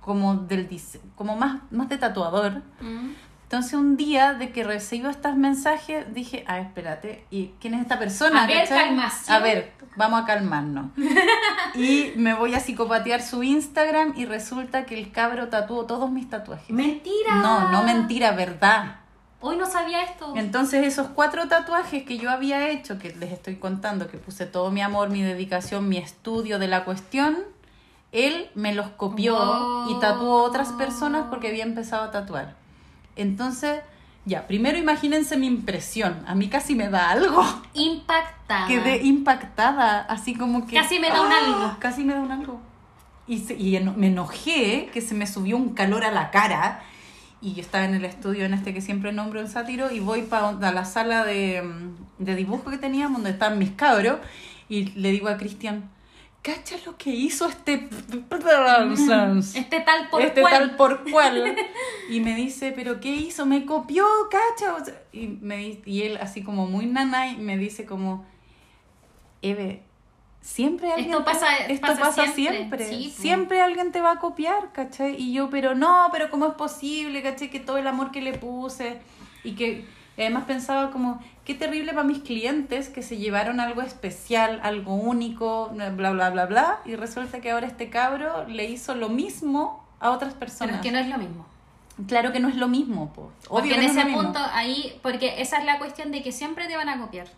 como 0.00 0.36
del 0.36 0.68
como 1.16 1.36
más, 1.36 1.60
más 1.70 1.88
de 1.88 1.98
tatuador. 1.98 2.62
Mm. 2.80 3.10
Entonces 3.48 3.72
un 3.72 3.96
día 3.96 4.34
de 4.34 4.52
que 4.52 4.62
recibo 4.62 5.08
estos 5.08 5.34
mensajes 5.34 6.12
dije, 6.12 6.44
ah, 6.46 6.58
espérate, 6.58 7.24
¿y 7.30 7.52
quién 7.58 7.72
es 7.72 7.80
esta 7.80 7.98
persona? 7.98 8.44
A 8.44 8.46
ver, 8.46 8.68
calmación. 8.68 9.34
A 9.34 9.40
ver, 9.40 9.72
vamos 9.96 10.20
a 10.20 10.26
calmarnos. 10.26 10.90
y 11.74 12.12
me 12.16 12.34
voy 12.34 12.54
a 12.54 12.60
psicopatear 12.60 13.22
su 13.22 13.42
Instagram 13.42 14.12
y 14.18 14.26
resulta 14.26 14.84
que 14.84 14.98
el 14.98 15.12
cabro 15.12 15.48
tatuó 15.48 15.86
todos 15.86 16.10
mis 16.10 16.28
tatuajes. 16.28 16.68
Mentira. 16.68 17.36
No, 17.36 17.70
no 17.70 17.84
mentira, 17.84 18.32
verdad. 18.32 18.96
Hoy 19.40 19.56
no 19.56 19.64
sabía 19.64 20.02
esto. 20.02 20.34
Entonces 20.36 20.86
esos 20.86 21.06
cuatro 21.08 21.48
tatuajes 21.48 22.02
que 22.02 22.18
yo 22.18 22.30
había 22.30 22.68
hecho, 22.68 22.98
que 22.98 23.14
les 23.14 23.32
estoy 23.32 23.56
contando, 23.56 24.08
que 24.08 24.18
puse 24.18 24.44
todo 24.44 24.70
mi 24.70 24.82
amor, 24.82 25.08
mi 25.08 25.22
dedicación, 25.22 25.88
mi 25.88 25.96
estudio 25.96 26.58
de 26.58 26.68
la 26.68 26.84
cuestión, 26.84 27.38
él 28.12 28.50
me 28.54 28.74
los 28.74 28.88
copió 28.90 29.88
y 29.88 29.98
tatuó 30.00 30.42
otras 30.42 30.72
personas 30.72 31.28
porque 31.30 31.48
había 31.48 31.64
empezado 31.64 32.02
a 32.02 32.10
tatuar. 32.10 32.57
Entonces, 33.18 33.80
ya, 34.24 34.46
primero 34.46 34.78
imagínense 34.78 35.36
mi 35.36 35.46
impresión. 35.46 36.22
A 36.26 36.34
mí 36.34 36.48
casi 36.48 36.74
me 36.74 36.88
da 36.88 37.10
algo. 37.10 37.44
Impactada. 37.74 38.66
Quedé 38.66 39.02
impactada, 39.04 40.00
así 40.00 40.34
como 40.34 40.66
que... 40.66 40.74
Casi 40.76 40.98
me 40.98 41.08
da 41.10 41.20
un 41.22 41.32
¡Ah! 41.32 41.38
algo. 41.44 41.76
Casi 41.78 42.04
me 42.04 42.14
da 42.14 42.20
un 42.20 42.32
algo. 42.32 42.60
Y, 43.26 43.38
se- 43.40 43.56
y 43.56 43.76
eno- 43.76 43.94
me 43.96 44.06
enojé 44.08 44.88
que 44.92 45.00
se 45.00 45.14
me 45.14 45.26
subió 45.26 45.56
un 45.56 45.74
calor 45.74 46.04
a 46.04 46.10
la 46.10 46.30
cara. 46.30 46.80
Y 47.40 47.54
yo 47.54 47.60
estaba 47.60 47.84
en 47.84 47.94
el 47.94 48.04
estudio 48.04 48.44
en 48.46 48.54
este 48.54 48.74
que 48.74 48.80
siempre 48.80 49.12
nombro 49.12 49.40
en 49.40 49.48
Sátiro 49.48 49.92
y 49.92 50.00
voy 50.00 50.22
para 50.22 50.52
la 50.72 50.84
sala 50.84 51.24
de, 51.24 51.62
mm, 51.62 52.24
de 52.24 52.34
dibujo 52.34 52.70
que 52.70 52.78
teníamos, 52.78 53.18
donde 53.18 53.30
estaban 53.30 53.58
mis 53.58 53.70
cabros, 53.70 54.18
y 54.68 54.86
le 54.98 55.10
digo 55.12 55.28
a 55.28 55.36
Cristian, 55.36 55.88
cacha 56.54 56.76
lo 56.86 56.96
que 56.96 57.10
hizo 57.10 57.46
este... 57.46 57.88
Este 59.54 59.80
tal 59.80 60.08
por 60.10 60.22
este 60.22 60.40
cual. 60.40 60.52
tal 60.52 60.76
por 60.76 61.10
cual. 61.10 61.56
Y 62.10 62.20
me 62.20 62.34
dice, 62.34 62.72
¿pero 62.72 63.00
qué 63.00 63.10
hizo? 63.14 63.44
Me 63.46 63.64
copió, 63.66 64.06
cacha. 64.30 64.74
O 64.74 64.84
sea, 64.84 64.94
y, 65.12 65.26
me, 65.28 65.80
y 65.84 66.02
él 66.02 66.16
así 66.20 66.42
como 66.42 66.66
muy 66.66 66.86
nanay 66.86 67.36
me 67.36 67.58
dice 67.58 67.84
como, 67.84 68.24
Eve, 69.42 69.82
siempre 70.40 70.90
alguien... 70.92 71.10
Esto 71.10 71.24
te- 71.24 71.30
pasa- 71.32 71.56
esto 71.68 71.86
pasa 71.86 72.00
pasa, 72.00 72.26
siempre, 72.32 72.56
siempre. 72.58 72.84
sí, 72.88 73.10
siempre 73.16 73.60
alguien 73.60 73.92
te 73.92 74.00
va 74.00 74.12
a 74.12 74.18
copiar, 74.18 74.72
¿cachai? 74.72 75.16
Y 75.16 75.32
yo, 75.34 75.50
pero 75.50 75.74
no, 75.74 76.08
pero 76.12 76.30
¿cómo 76.30 76.46
es 76.46 76.54
posible, 76.54 77.22
cachai? 77.22 77.50
Que 77.50 77.60
todo 77.60 77.76
el 77.78 77.86
amor 77.86 78.10
que 78.10 78.22
le 78.22 78.32
puse 78.38 78.98
y 79.44 79.52
que 79.52 79.84
y 80.16 80.22
además 80.22 80.44
pensaba 80.46 80.90
como, 80.90 81.22
qué 81.48 81.54
terrible 81.54 81.94
para 81.94 82.04
mis 82.04 82.18
clientes 82.18 82.90
que 82.90 83.02
se 83.02 83.16
llevaron 83.16 83.58
algo 83.58 83.80
especial, 83.80 84.60
algo 84.62 84.94
único, 84.94 85.70
bla, 85.70 86.12
bla, 86.12 86.28
bla, 86.28 86.44
bla. 86.44 86.80
Y 86.84 86.94
resulta 86.94 87.40
que 87.40 87.50
ahora 87.50 87.66
este 87.66 87.88
cabro 87.88 88.46
le 88.46 88.66
hizo 88.66 88.94
lo 88.94 89.08
mismo 89.08 89.82
a 89.98 90.10
otras 90.10 90.34
Pero 90.34 90.40
personas. 90.40 90.74
es 90.76 90.82
que 90.82 90.92
no 90.92 90.98
es 90.98 91.08
lo 91.08 91.16
mismo. 91.16 91.46
Claro 92.06 92.32
que 92.32 92.40
no 92.40 92.48
es 92.48 92.56
lo 92.56 92.68
mismo, 92.68 93.14
po. 93.14 93.32
Porque 93.48 93.76
en 93.76 93.80
no 93.80 93.90
ese 93.90 94.04
punto 94.12 94.38
ahí, 94.52 95.00
porque 95.02 95.40
esa 95.40 95.56
es 95.56 95.64
la 95.64 95.78
cuestión 95.78 96.12
de 96.12 96.22
que 96.22 96.32
siempre 96.32 96.68
te 96.68 96.76
van 96.76 96.90
a 96.90 97.00
copiar. 97.00 97.28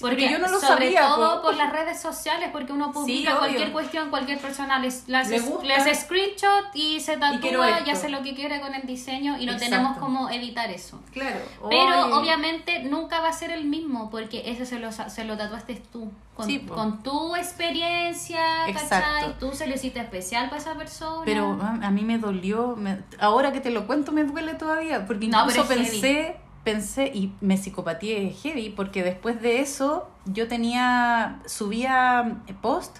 Porque 0.00 0.30
yo 0.30 0.38
no 0.38 0.48
lo 0.48 0.60
sobre 0.60 0.86
sabía, 0.92 1.00
todo 1.08 1.36
po. 1.36 1.48
por 1.48 1.56
las 1.56 1.72
redes 1.72 2.00
sociales, 2.00 2.50
porque 2.52 2.72
uno 2.72 2.92
publica 2.92 3.38
cualquier 3.38 3.72
cuestión, 3.72 4.10
cualquier 4.10 4.38
persona 4.38 4.78
les, 4.78 5.08
le 5.08 5.16
hace, 5.16 5.30
Le 5.30 5.40
gusta. 5.40 5.64
le 5.64 5.74
hace 5.74 5.94
screenshot 5.94 6.64
y 6.74 7.00
se 7.00 7.16
tatúa 7.16 7.70
y 7.70 7.78
esto. 7.78 7.90
hace 7.92 8.08
lo 8.10 8.22
que 8.22 8.34
quiere 8.34 8.60
con 8.60 8.74
el 8.74 8.86
diseño 8.86 9.38
y 9.38 9.46
no 9.46 9.52
Exacto. 9.52 9.74
tenemos 9.76 9.98
cómo 9.98 10.28
evitar 10.30 10.70
eso. 10.70 11.00
Claro. 11.12 11.38
Pero 11.70 12.16
obviamente 12.18 12.80
nunca 12.84 13.20
va 13.20 13.28
a 13.28 13.32
ser 13.32 13.50
el 13.52 13.64
mismo 13.64 14.10
porque 14.10 14.42
ese 14.50 14.66
se 14.66 14.78
lo, 14.78 14.90
se 14.92 15.24
lo 15.24 15.36
tatuaste 15.36 15.82
tú. 15.92 16.10
Con, 16.34 16.44
Sí, 16.46 16.58
po. 16.58 16.74
con 16.74 17.02
tu 17.02 17.34
experiencia. 17.34 18.38
¿cachai? 18.72 19.38
Tú 19.38 19.52
se 19.54 19.66
lo 19.66 19.74
hiciste 19.74 20.00
especial 20.00 20.50
para 20.50 20.60
esa 20.60 20.74
persona. 20.74 21.22
Pero 21.24 21.58
a 21.60 21.90
mí 21.90 22.02
me 22.02 22.18
dolió, 22.18 22.76
me- 22.76 22.98
ahora 23.18 23.52
que 23.52 23.60
te 23.60 23.70
lo 23.70 23.86
cuento 23.86 24.12
me 24.12 24.24
duele 24.24 24.54
todavía, 24.54 25.06
porque 25.06 25.28
No, 25.28 25.40
incluso 25.40 25.62
es 25.62 25.66
pensé, 25.68 26.36
pensé 26.66 27.12
y 27.14 27.32
me 27.40 27.56
psicopatíe 27.56 28.30
heavy, 28.42 28.70
porque 28.70 29.04
después 29.04 29.40
de 29.40 29.60
eso 29.60 30.08
yo 30.26 30.48
tenía, 30.48 31.38
subía 31.46 32.38
post 32.60 32.98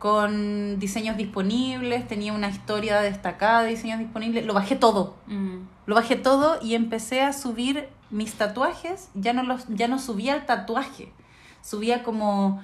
con 0.00 0.78
diseños 0.80 1.16
disponibles, 1.16 2.06
tenía 2.08 2.32
una 2.32 2.48
historia 2.48 3.00
destacada 3.00 3.62
de 3.62 3.70
diseños 3.70 4.00
disponibles, 4.00 4.44
lo 4.44 4.52
bajé 4.52 4.74
todo, 4.76 5.14
Mm. 5.28 5.58
lo 5.86 5.94
bajé 5.94 6.16
todo 6.16 6.58
y 6.60 6.74
empecé 6.74 7.22
a 7.22 7.32
subir 7.32 7.88
mis 8.10 8.34
tatuajes, 8.34 9.08
ya 9.14 9.32
no, 9.32 9.42
los, 9.44 9.64
ya 9.68 9.86
no 9.88 9.98
subía 9.98 10.34
el 10.34 10.44
tatuaje, 10.44 11.12
subía 11.62 12.02
como 12.02 12.60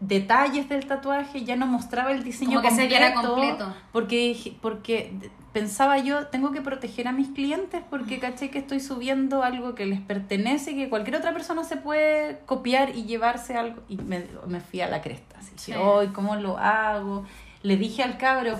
detalles 0.00 0.68
del 0.68 0.86
tatuaje, 0.86 1.44
ya 1.44 1.56
no 1.56 1.66
mostraba 1.66 2.10
el 2.12 2.22
diseño 2.24 2.60
Como 2.60 2.62
que 2.62 2.68
completo, 2.68 2.88
viera 2.90 3.14
completo. 3.14 3.74
porque 3.92 4.56
porque 4.60 5.14
pensaba 5.54 5.96
yo, 5.98 6.26
tengo 6.26 6.50
que 6.52 6.60
proteger 6.60 7.08
a 7.08 7.12
mis 7.12 7.28
clientes 7.28 7.80
porque 7.88 8.18
caché 8.18 8.50
que 8.50 8.58
estoy 8.58 8.80
subiendo 8.80 9.42
algo 9.42 9.74
que 9.74 9.86
les 9.86 10.00
pertenece 10.00 10.72
y 10.72 10.74
que 10.76 10.88
cualquier 10.90 11.16
otra 11.16 11.32
persona 11.32 11.64
se 11.64 11.76
puede 11.76 12.40
copiar 12.44 12.90
y 12.94 13.04
llevarse 13.04 13.56
algo 13.56 13.82
y 13.88 13.96
me, 13.96 14.26
me 14.46 14.60
fui 14.60 14.82
a 14.82 14.88
la 14.88 15.00
cresta, 15.00 15.38
así 15.38 15.52
Sí. 15.56 15.72
que, 15.72 15.78
"Ay, 15.78 16.08
¿cómo 16.08 16.36
lo 16.36 16.58
hago? 16.58 17.24
Le 17.62 17.76
dije 17.78 18.02
al 18.02 18.18
cabro, 18.18 18.58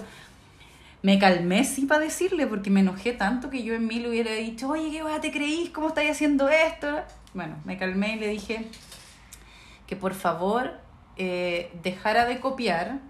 me 1.02 1.18
calmé 1.18 1.64
sí 1.64 1.84
para 1.84 2.00
decirle 2.00 2.46
porque 2.46 2.70
me 2.70 2.80
enojé 2.80 3.12
tanto 3.12 3.50
que 3.50 3.62
yo 3.64 3.74
en 3.74 3.86
mí 3.86 3.98
le 4.00 4.08
hubiera 4.08 4.30
dicho, 4.32 4.68
oye, 4.70 4.90
¿qué 4.90 5.02
weá 5.04 5.20
te 5.20 5.30
creís? 5.32 5.68
¿Cómo 5.70 5.88
estáis 5.88 6.12
haciendo 6.12 6.48
esto? 6.48 7.02
Bueno, 7.34 7.56
me 7.66 7.76
calmé 7.76 8.14
y 8.14 8.20
le 8.20 8.28
dije 8.28 8.66
que 9.86 9.96
por 9.96 10.14
favor 10.14 10.72
eh, 11.16 11.70
dejara 11.82 12.24
de 12.24 12.40
copiar, 12.40 13.00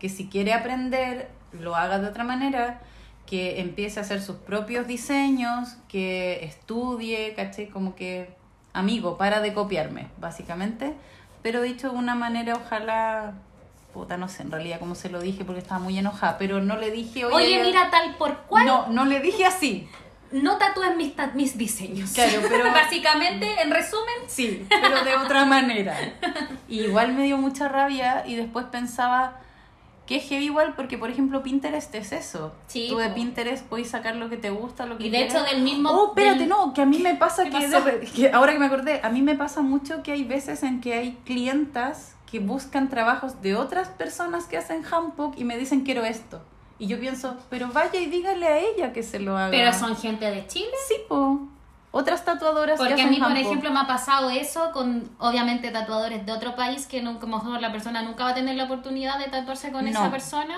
que 0.00 0.08
si 0.08 0.28
quiere 0.28 0.52
aprender 0.54 1.28
lo 1.52 1.76
haga 1.76 1.98
de 1.98 2.08
otra 2.08 2.24
manera, 2.24 2.80
que 3.28 3.60
empiece 3.60 4.00
a 4.00 4.02
hacer 4.02 4.22
sus 4.22 4.36
propios 4.36 4.86
diseños, 4.86 5.76
que 5.88 6.44
estudie, 6.44 7.34
caché, 7.34 7.68
como 7.68 7.94
que, 7.94 8.30
amigo, 8.72 9.18
para 9.18 9.40
de 9.40 9.52
copiarme, 9.52 10.06
básicamente. 10.18 10.94
Pero 11.42 11.60
dicho 11.60 11.90
de 11.90 11.96
una 11.96 12.14
manera, 12.14 12.54
ojalá, 12.54 13.34
puta, 13.92 14.16
no 14.16 14.28
sé 14.28 14.42
en 14.42 14.50
realidad 14.50 14.78
cómo 14.80 14.94
se 14.94 15.10
lo 15.10 15.20
dije 15.20 15.44
porque 15.44 15.60
estaba 15.60 15.78
muy 15.78 15.98
enojada, 15.98 16.38
pero 16.38 16.62
no 16.62 16.76
le 16.78 16.90
dije, 16.90 17.26
oye, 17.26 17.34
Oye, 17.36 17.62
mira 17.64 17.90
tal 17.90 18.14
por 18.16 18.34
cual. 18.46 18.64
no, 18.64 18.86
no 18.88 19.04
le 19.04 19.20
dije 19.20 19.44
así. 19.44 19.86
no 20.32 20.56
tatúes 20.56 20.96
mis, 20.96 21.12
mis 21.34 21.58
diseños. 21.58 22.12
Claro, 22.12 22.40
pero- 22.48 22.64
Básicamente, 22.72 23.60
en 23.62 23.70
resumen, 23.70 24.14
Sí, 24.26 24.66
pero 24.70 25.04
de 25.04 25.16
otra 25.16 25.44
manera. 25.44 25.94
Y 26.66 26.80
igual 26.84 27.12
me 27.12 27.24
dio 27.24 27.36
mucha 27.36 27.68
rabia 27.68 28.24
y 28.26 28.36
después 28.36 28.66
pensaba 28.70 29.40
que 30.08 30.16
es 30.16 30.24
heavy 30.28 30.46
igual 30.46 30.72
porque, 30.74 30.96
por 30.98 31.10
ejemplo, 31.10 31.42
Pinterest 31.42 31.94
es 31.94 32.12
eso. 32.12 32.52
Sí, 32.66 32.86
Tú 32.88 32.96
de 32.96 33.10
po. 33.10 33.14
Pinterest 33.14 33.64
puedes 33.66 33.90
sacar 33.90 34.16
lo 34.16 34.28
que 34.30 34.38
te 34.38 34.48
gusta, 34.50 34.86
lo 34.86 34.96
que 34.98 35.06
y 35.06 35.10
de 35.10 35.18
quieres. 35.18 35.34
hecho 35.34 35.44
del 35.44 35.62
mismo... 35.62 35.90
Oh, 35.90 36.08
espérate, 36.08 36.38
del- 36.40 36.48
no, 36.48 36.72
que 36.72 36.80
a 36.82 36.86
mí 36.86 36.98
me 36.98 37.14
pasa 37.14 37.44
que 37.48 38.30
ahora 38.32 38.52
que 38.54 38.58
me 38.58 38.66
acordé, 38.66 39.00
a 39.04 39.10
mí 39.10 39.20
me 39.22 39.34
pasa 39.36 39.60
mucho 39.60 40.02
que 40.02 40.12
hay 40.12 40.24
veces 40.24 40.62
en 40.62 40.80
que 40.80 40.94
hay 40.94 41.12
clientas 41.26 42.16
que 42.30 42.40
buscan 42.40 42.88
trabajos 42.88 43.42
de 43.42 43.54
otras 43.54 43.88
personas 43.88 44.46
que 44.46 44.56
hacen 44.56 44.82
handbook 44.84 45.34
y 45.36 45.44
me 45.44 45.56
dicen 45.58 45.82
quiero 45.82 46.04
esto. 46.04 46.40
Y 46.78 46.86
yo 46.86 46.98
pienso, 47.00 47.36
pero 47.50 47.68
vaya 47.68 48.00
y 48.00 48.06
dígale 48.06 48.46
a 48.46 48.58
ella 48.58 48.92
que 48.92 49.02
se 49.02 49.18
lo 49.18 49.36
haga. 49.36 49.50
Pero 49.50 49.72
son 49.72 49.94
gente 49.96 50.24
de 50.30 50.46
Chile. 50.46 50.70
Sí, 50.88 50.94
po. 51.08 51.40
Otras 51.90 52.24
tatuadoras 52.24 52.78
que 52.78 52.84
Porque 52.86 52.92
a 52.92 52.96
hacen 53.06 53.10
mí, 53.10 53.18
por 53.18 53.36
ejemplo, 53.36 53.70
me 53.70 53.80
ha 53.80 53.86
pasado 53.86 54.28
eso 54.30 54.72
con, 54.72 55.08
obviamente, 55.18 55.70
tatuadores 55.70 56.26
de 56.26 56.32
otro 56.32 56.54
país 56.54 56.86
que 56.86 57.00
nunca, 57.02 57.26
a 57.26 57.30
mejor 57.30 57.60
la 57.62 57.72
persona 57.72 58.02
nunca 58.02 58.24
va 58.24 58.30
a 58.30 58.34
tener 58.34 58.56
la 58.56 58.64
oportunidad 58.64 59.18
de 59.18 59.26
tatuarse 59.26 59.72
con 59.72 59.84
No. 59.84 59.90
esa 59.90 60.10
persona. 60.10 60.56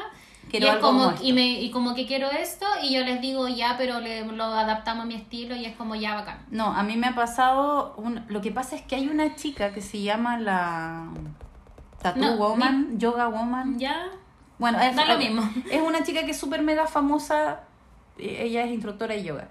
Quiero 0.51 0.67
y, 0.67 0.69
es 0.71 0.75
algo 0.75 0.89
como, 0.89 1.13
y, 1.23 1.33
me, 1.33 1.47
y 1.61 1.71
como 1.71 1.95
que 1.95 2.07
quiero 2.09 2.29
esto 2.29 2.67
y 2.83 2.93
yo 2.95 3.05
les 3.05 3.21
digo 3.21 3.47
ya, 3.47 3.77
pero 3.79 4.01
le, 4.01 4.27
lo 4.27 4.43
adaptamos 4.45 5.05
a 5.05 5.07
mi 5.07 5.15
estilo 5.15 5.55
y 5.55 5.65
es 5.67 5.77
como 5.77 5.95
ya 5.95 6.15
bacán. 6.17 6.45
No, 6.51 6.67
a 6.75 6.83
mí 6.83 6.97
me 6.97 7.07
ha 7.07 7.15
pasado. 7.15 7.95
Un... 7.97 8.25
Lo 8.27 8.41
que 8.41 8.51
pasa 8.51 8.75
es 8.75 8.83
que 8.83 8.97
hay 8.97 9.09
una 9.09 9.37
chica 9.37 9.73
que 9.73 9.81
se 9.81 10.03
llama 10.03 10.37
la. 10.39 11.05
Tattoo 12.03 12.21
No, 12.23 12.37
Woman, 12.37 12.99
Yoga 12.99 13.29
Woman. 13.29 13.79
Ya. 13.79 14.09
Bueno, 14.59 14.81
es, 14.81 14.97
Da 14.97 15.05
lo 15.05 15.19
mismo. 15.19 15.49
es 15.71 15.81
una 15.81 16.03
chica 16.03 16.25
que 16.25 16.33
es 16.33 16.39
súper 16.41 16.63
mega 16.63 16.87
famosa. 16.89 17.61
eh, 18.19 18.39
Ella 18.47 18.65
es 18.65 18.73
instructora 18.73 19.15
de 19.15 19.23
yoga. 19.23 19.49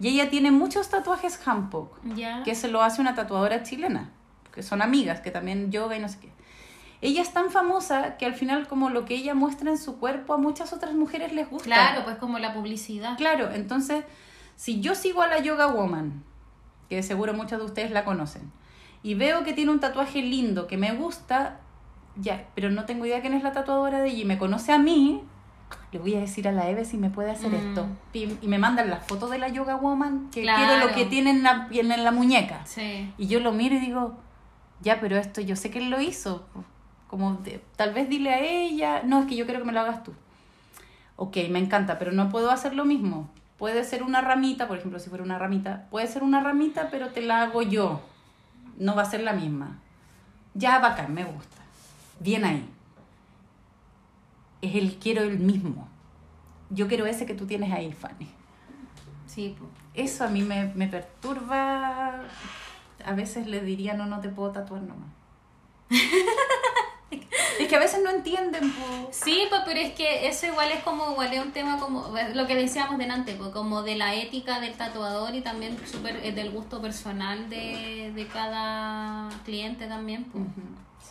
Y 0.00 0.08
ella 0.08 0.28
tiene 0.30 0.50
muchos 0.50 0.88
tatuajes 0.90 1.40
handpoke, 1.46 2.00
Ya. 2.16 2.42
que 2.42 2.54
se 2.54 2.68
lo 2.68 2.82
hace 2.82 3.00
una 3.00 3.14
tatuadora 3.14 3.62
chilena, 3.62 4.10
que 4.52 4.62
son 4.62 4.82
amigas, 4.82 5.20
que 5.20 5.30
también 5.30 5.70
yoga 5.70 5.96
y 5.96 6.00
no 6.00 6.08
sé 6.08 6.18
qué. 6.20 6.32
Ella 7.00 7.22
es 7.22 7.32
tan 7.32 7.50
famosa 7.50 8.16
que 8.16 8.24
al 8.26 8.34
final 8.34 8.66
como 8.66 8.88
lo 8.90 9.04
que 9.04 9.14
ella 9.14 9.34
muestra 9.34 9.70
en 9.70 9.78
su 9.78 9.98
cuerpo 9.98 10.32
a 10.34 10.38
muchas 10.38 10.72
otras 10.72 10.94
mujeres 10.94 11.32
les 11.32 11.48
gusta. 11.50 11.66
Claro, 11.66 12.04
pues 12.04 12.16
como 12.16 12.38
la 12.38 12.54
publicidad. 12.54 13.16
Claro, 13.18 13.50
entonces, 13.52 14.04
si 14.56 14.80
yo 14.80 14.94
sigo 14.94 15.20
a 15.22 15.26
la 15.26 15.38
Yoga 15.40 15.66
Woman, 15.66 16.24
que 16.88 17.02
seguro 17.02 17.34
muchos 17.34 17.58
de 17.58 17.64
ustedes 17.66 17.90
la 17.90 18.04
conocen, 18.04 18.50
y 19.02 19.14
veo 19.14 19.44
que 19.44 19.52
tiene 19.52 19.70
un 19.70 19.80
tatuaje 19.80 20.22
lindo 20.22 20.66
que 20.66 20.78
me 20.78 20.92
gusta, 20.92 21.60
ya, 22.16 22.46
pero 22.54 22.70
no 22.70 22.84
tengo 22.86 23.04
idea 23.04 23.20
quién 23.20 23.34
es 23.34 23.42
la 23.42 23.52
tatuadora 23.52 24.00
de 24.00 24.08
ella 24.08 24.22
y 24.22 24.24
me 24.24 24.38
conoce 24.38 24.72
a 24.72 24.78
mí, 24.78 25.22
le 25.94 26.00
voy 26.00 26.14
a 26.16 26.20
decir 26.20 26.48
a 26.48 26.52
la 26.52 26.68
Eve 26.68 26.84
si 26.84 26.96
me 26.98 27.08
puede 27.08 27.30
hacer 27.30 27.52
Mm. 27.52 27.54
esto. 27.54 27.86
Pim, 28.12 28.36
Y 28.42 28.48
me 28.48 28.58
mandan 28.58 28.90
la 28.90 28.96
foto 28.96 29.28
de 29.28 29.38
la 29.38 29.48
Yoga 29.48 29.76
Woman, 29.76 30.28
que 30.32 30.42
Claro. 30.42 30.58
quiero 30.66 30.86
lo 30.88 30.92
que 30.92 31.04
tiene 31.06 31.30
en 31.30 31.44
la, 31.44 31.68
en 31.70 31.88
la 32.04 32.10
muñeca. 32.10 32.66
Sí. 32.66 33.12
Y 33.16 33.28
yo 33.28 33.38
lo 33.38 33.52
miro 33.52 33.76
y 33.76 33.78
digo, 33.78 34.16
ya, 34.82 34.98
pero 35.00 35.16
esto 35.16 35.40
yo 35.40 35.54
sé 35.54 35.70
que 35.70 35.78
él 35.78 35.90
lo 35.90 36.00
hizo. 36.00 36.46
Como, 37.06 37.34
de- 37.36 37.62
tal 37.76 37.94
vez 37.94 38.08
dile 38.08 38.34
a 38.34 38.40
ella, 38.40 39.02
no, 39.04 39.20
es 39.20 39.26
que 39.26 39.36
yo 39.36 39.44
quiero 39.44 39.60
que 39.60 39.66
me 39.66 39.72
lo 39.72 39.80
hagas 39.80 40.02
tú. 40.02 40.12
Ok, 41.14 41.36
me 41.48 41.60
encanta, 41.60 41.96
pero 41.96 42.10
no 42.10 42.28
puedo 42.28 42.50
hacer 42.50 42.74
lo 42.74 42.84
mismo. 42.84 43.30
Puede 43.56 43.84
ser 43.84 44.02
una 44.02 44.20
ramita, 44.20 44.66
por 44.66 44.78
ejemplo, 44.78 44.98
si 44.98 45.08
fuera 45.10 45.22
una 45.22 45.38
ramita, 45.38 45.86
puede 45.90 46.08
ser 46.08 46.24
una 46.24 46.40
ramita, 46.40 46.88
pero 46.90 47.10
te 47.10 47.22
la 47.22 47.42
hago 47.42 47.62
yo. 47.62 48.00
No 48.78 48.96
va 48.96 49.02
a 49.02 49.04
ser 49.04 49.20
la 49.22 49.32
misma. 49.32 49.78
Ya, 50.54 50.80
bacán, 50.80 51.14
me 51.14 51.22
gusta. 51.22 51.56
Bien 52.18 52.44
ahí. 52.44 52.68
Es 54.64 54.74
el 54.74 54.96
quiero 54.96 55.22
el 55.22 55.38
mismo. 55.38 55.86
Yo 56.70 56.88
quiero 56.88 57.04
ese 57.04 57.26
que 57.26 57.34
tú 57.34 57.46
tienes 57.46 57.70
ahí, 57.70 57.92
Fanny. 57.92 58.28
Sí, 59.26 59.54
pues. 59.58 59.70
Eso 59.92 60.24
a 60.24 60.28
mí 60.28 60.40
me, 60.40 60.72
me 60.74 60.88
perturba. 60.88 62.22
A 63.04 63.12
veces 63.12 63.46
le 63.46 63.60
diría, 63.60 63.92
no, 63.92 64.06
no 64.06 64.20
te 64.20 64.30
puedo 64.30 64.52
tatuar 64.52 64.80
nomás. 64.80 65.10
es 67.10 67.68
que 67.68 67.76
a 67.76 67.78
veces 67.78 68.00
no 68.02 68.08
entienden, 68.08 68.72
po. 68.72 69.08
Sí, 69.12 69.44
pues, 69.50 69.60
pero 69.66 69.80
es 69.80 69.92
que 69.92 70.26
eso 70.26 70.46
igual 70.46 70.70
es 70.70 70.82
como, 70.82 71.10
igual 71.10 71.32
es 71.34 71.44
un 71.44 71.52
tema 71.52 71.78
como 71.78 72.14
lo 72.32 72.46
que 72.46 72.56
decíamos 72.56 72.96
delante, 72.96 73.34
pues, 73.34 73.50
como 73.50 73.82
de 73.82 73.96
la 73.96 74.14
ética 74.14 74.60
del 74.60 74.72
tatuador 74.72 75.34
y 75.34 75.42
también 75.42 75.76
súper 75.86 76.16
eh, 76.24 76.32
del 76.32 76.50
gusto 76.50 76.80
personal 76.80 77.50
de, 77.50 78.12
de 78.14 78.26
cada 78.28 79.28
cliente 79.44 79.86
también. 79.86 80.24
Pues. 80.24 80.44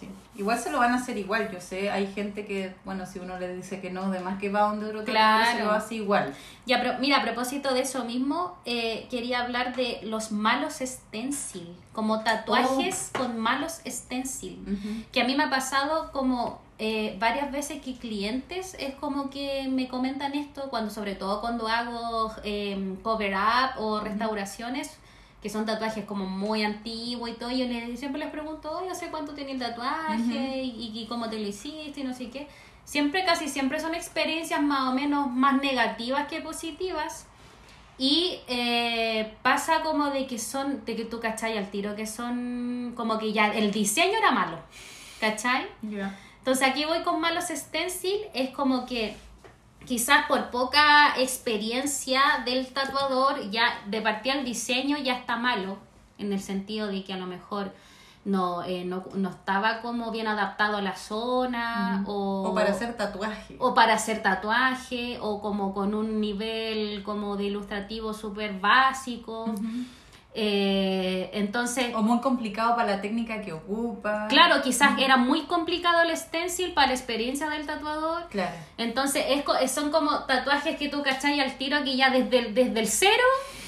Sí. 0.04 0.10
Igual 0.36 0.58
se 0.58 0.72
lo 0.72 0.80
van 0.80 0.92
a 0.94 0.96
hacer 0.96 1.16
igual, 1.20 1.52
yo 1.52 1.62
sé, 1.62 1.92
hay 1.92 2.12
gente 2.12 2.44
que, 2.46 2.74
bueno, 2.86 3.06
si 3.06 3.20
uno 3.20 3.38
le 3.38 3.56
dice 3.56 3.80
que 3.80 3.92
no, 3.92 4.06
además 4.06 4.40
que 4.40 4.50
va 4.50 4.62
donde 4.62 4.88
otro 4.88 5.04
Claro. 5.04 5.58
se 5.60 5.64
lo 5.64 5.72
hace 5.72 5.96
igual. 5.96 6.34
Ya, 6.66 6.82
pero 6.82 6.98
mira, 7.00 7.18
a 7.18 7.22
propósito 7.22 7.72
de 7.74 7.82
eso 7.82 8.04
mismo, 8.04 8.58
eh, 8.66 9.06
quería 9.12 9.42
hablar 9.42 9.76
de 9.76 10.00
los 10.04 10.32
malos 10.32 10.80
stencil, 10.82 11.76
como 11.92 12.24
tatuajes 12.24 13.12
con 13.16 13.40
malos 13.40 13.82
stencil. 13.86 14.60
Ujú. 14.64 15.04
Que 15.12 15.22
a 15.22 15.26
mí 15.26 15.36
me 15.36 15.44
ha 15.44 15.50
pasado 15.52 16.12
como 16.12 16.60
eh, 16.80 17.16
varias 17.20 17.52
veces 17.52 17.80
que 17.84 17.96
clientes 17.96 18.76
es 18.80 18.96
como 18.96 19.30
que 19.30 19.68
me 19.70 19.88
comentan 19.88 20.34
esto, 20.34 20.70
cuando 20.72 20.90
sobre 20.90 21.14
todo 21.14 21.42
cuando 21.42 21.68
hago 21.68 22.34
eh, 22.44 22.96
cover 23.04 23.36
up 23.36 23.80
o 23.80 24.00
restauraciones, 24.00 24.98
que 25.44 25.50
son 25.50 25.66
tatuajes 25.66 26.06
como 26.06 26.26
muy 26.26 26.64
antiguos 26.64 27.30
y 27.30 27.34
todo, 27.34 27.52
yo 27.52 27.66
les, 27.66 28.00
siempre 28.00 28.22
les 28.22 28.32
pregunto, 28.32 28.72
oye, 28.72 28.90
¿hace 28.90 29.10
cuánto 29.10 29.34
tiene 29.34 29.52
el 29.52 29.60
tatuaje? 29.60 30.64
Y, 30.64 30.92
y 30.96 31.06
cómo 31.06 31.30
te 31.30 31.38
lo 31.38 31.46
hiciste? 31.46 32.00
Y 32.00 32.04
no 32.06 32.14
sé 32.14 32.30
qué. 32.30 32.48
Siempre, 32.86 33.26
casi 33.26 33.50
siempre 33.50 33.82
son 33.82 33.94
experiencias 33.94 34.62
más 34.62 34.90
o 34.90 34.94
menos 34.94 35.30
más 35.30 35.62
negativas 35.62 36.30
que 36.30 36.40
positivas. 36.40 37.28
Y 37.98 38.40
eh, 38.48 39.34
pasa 39.42 39.82
como 39.82 40.12
de 40.12 40.28
que 40.28 40.40
son, 40.40 40.86
de 40.86 40.96
que 40.96 41.04
tú 41.04 41.20
cachai 41.20 41.58
al 41.58 41.70
tiro, 41.70 41.94
que 41.94 42.08
son 42.08 42.94
como 42.96 43.20
que 43.20 43.34
ya 43.34 43.52
el 43.52 43.72
diseño 43.72 44.18
era 44.18 44.32
malo, 44.32 44.58
¿cachai? 45.20 45.68
Ya. 45.82 46.18
Entonces 46.38 46.66
aquí 46.66 46.86
voy 46.86 47.04
con 47.04 47.20
malos 47.20 47.50
stencil, 47.50 48.18
es 48.34 48.52
como 48.52 48.86
que 48.86 49.16
quizás 49.86 50.26
por 50.28 50.50
poca 50.50 51.14
experiencia 51.18 52.22
del 52.46 52.68
tatuador, 52.68 53.50
ya 53.52 53.82
de 53.88 54.02
partida 54.02 54.34
el 54.36 54.46
diseño 54.46 54.98
ya 54.98 55.16
está 55.16 55.38
malo, 55.38 55.78
en 56.18 56.32
el 56.34 56.40
sentido 56.40 56.88
de 56.88 57.04
que 57.04 57.14
a 57.14 57.18
lo 57.18 57.26
mejor 57.26 57.72
no, 58.26 58.64
eh, 58.64 58.86
no, 58.86 59.04
no 59.16 59.30
estaba 59.30 59.82
como 59.82 60.12
bien 60.12 60.28
adaptado 60.28 60.78
a 60.78 60.82
la 60.82 60.96
zona 60.96 62.04
o, 62.08 62.50
O 62.50 62.54
para 62.54 62.72
hacer 62.72 62.96
tatuaje. 62.96 63.58
o 63.60 63.74
para 63.74 63.96
hacer 63.96 64.24
tatuaje 64.24 65.18
o 65.22 65.42
como 65.42 65.74
con 65.74 65.94
un 65.94 66.22
nivel 66.22 67.04
como 67.04 67.36
de 67.36 67.46
ilustrativo 67.46 68.14
súper 68.14 68.60
básico. 68.60 69.54
Eh, 70.36 71.30
entonces, 71.34 71.94
O 71.94 72.02
muy 72.02 72.20
complicado 72.20 72.76
para 72.76 72.96
la 72.96 73.02
técnica 73.02 73.42
que 73.42 73.54
ocupa. 73.54 74.28
claro, 74.30 74.62
quizás 74.64 74.98
era 74.98 75.16
muy 75.16 75.44
complicado 75.44 76.02
el 76.02 76.16
stencil 76.18 76.74
para 76.74 76.88
la 76.88 76.94
experiencia 76.94 77.50
del 77.50 77.66
tatuador. 77.68 78.28
Claro. 78.30 78.56
Entonces, 78.78 79.26
es, 79.30 79.72
son 79.72 79.92
como 79.92 80.24
tatuajes 80.24 80.78
que 80.78 80.90
tú, 80.90 81.04
¿cachai? 81.04 81.40
Al 81.40 81.56
tiro 81.58 81.84
que 81.84 81.96
ya 81.96 82.10
desde 82.10 82.40
el, 82.40 82.54
desde 82.56 82.80
el 82.80 82.88
cero 82.88 83.24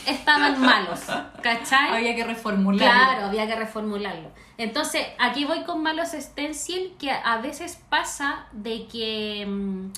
estaban 0.07 0.59
malos, 0.71 1.01
¿cachai? 1.41 1.97
Había 1.97 2.15
que 2.15 2.23
reformular. 2.23 2.79
Claro, 2.89 3.25
había 3.27 3.45
que 3.47 3.55
reformularlo. 3.55 4.29
Entonces, 4.57 5.05
aquí 5.19 5.45
voy 5.45 5.63
con 5.65 5.83
malos 5.83 6.09
stencil 6.13 6.95
que 6.99 7.11
a 7.11 7.37
veces 7.37 7.79
pasa 7.89 8.47
de 8.53 8.87
que, 8.87 9.45
mm, 9.47 9.91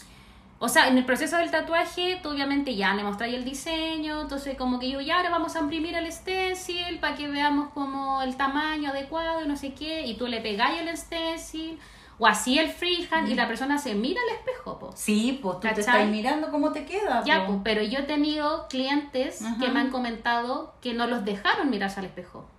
o 0.59 0.69
sea, 0.69 0.87
en 0.87 0.97
el 0.97 1.05
proceso 1.05 1.37
del 1.37 1.51
tatuaje, 1.51 2.19
tú 2.23 2.29
obviamente 2.29 2.75
ya 2.75 2.95
le 2.95 3.03
mostráis 3.03 3.35
el 3.35 3.45
diseño, 3.45 4.21
entonces 4.21 4.57
como 4.57 4.79
que 4.79 4.89
yo 4.89 4.99
ya 5.01 5.17
ahora 5.17 5.29
vamos 5.29 5.55
a 5.55 5.59
imprimir 5.59 5.93
el 5.95 6.11
stencil 6.11 6.99
para 6.99 7.15
que 7.15 7.27
veamos 7.27 7.69
como 7.73 8.21
el 8.23 8.35
tamaño 8.37 8.89
adecuado 8.89 9.43
y 9.43 9.47
no 9.47 9.55
sé 9.55 9.73
qué, 9.73 10.07
y 10.07 10.17
tú 10.17 10.27
le 10.27 10.41
pegáis 10.41 10.81
el 10.81 10.97
stencil, 10.97 11.79
o 12.17 12.25
así 12.25 12.57
el 12.57 12.69
freehand, 12.71 13.29
y 13.29 13.35
la 13.35 13.47
persona 13.47 13.77
se 13.77 13.93
mira 13.93 14.19
al 14.19 14.35
espejo, 14.35 14.79
po. 14.79 14.91
Sí, 14.95 15.39
pues 15.43 15.59
tú 15.59 15.67
te 15.67 15.81
estás 15.81 16.07
mirando 16.07 16.49
cómo 16.49 16.71
te 16.71 16.85
queda. 16.85 17.23
Ya, 17.23 17.41
po. 17.45 17.53
pues, 17.53 17.59
pero 17.63 17.83
yo 17.83 17.99
he 17.99 18.03
tenido 18.03 18.67
clientes 18.67 19.43
Ajá. 19.43 19.59
que 19.59 19.69
me 19.69 19.79
han 19.79 19.91
comentado 19.91 20.73
que 20.81 20.95
no 20.95 21.05
los 21.05 21.23
dejaron 21.23 21.69
mirarse 21.69 21.99
al 21.99 22.07
espejo. 22.07 22.49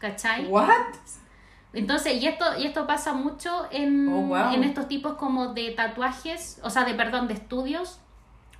¿Cachai? 0.00 0.46
What? 0.46 0.66
Entonces, 1.72 2.20
y 2.22 2.26
esto, 2.26 2.44
y 2.58 2.66
esto 2.66 2.86
pasa 2.86 3.12
mucho 3.12 3.66
en, 3.70 4.08
Oh, 4.08 4.22
wow. 4.22 4.52
en 4.52 4.64
estos 4.64 4.88
tipos 4.88 5.14
como 5.14 5.54
de 5.54 5.70
tatuajes, 5.70 6.58
o 6.62 6.70
sea, 6.70 6.84
de 6.84 6.94
perdón, 6.94 7.28
de 7.28 7.34
estudios 7.34 8.00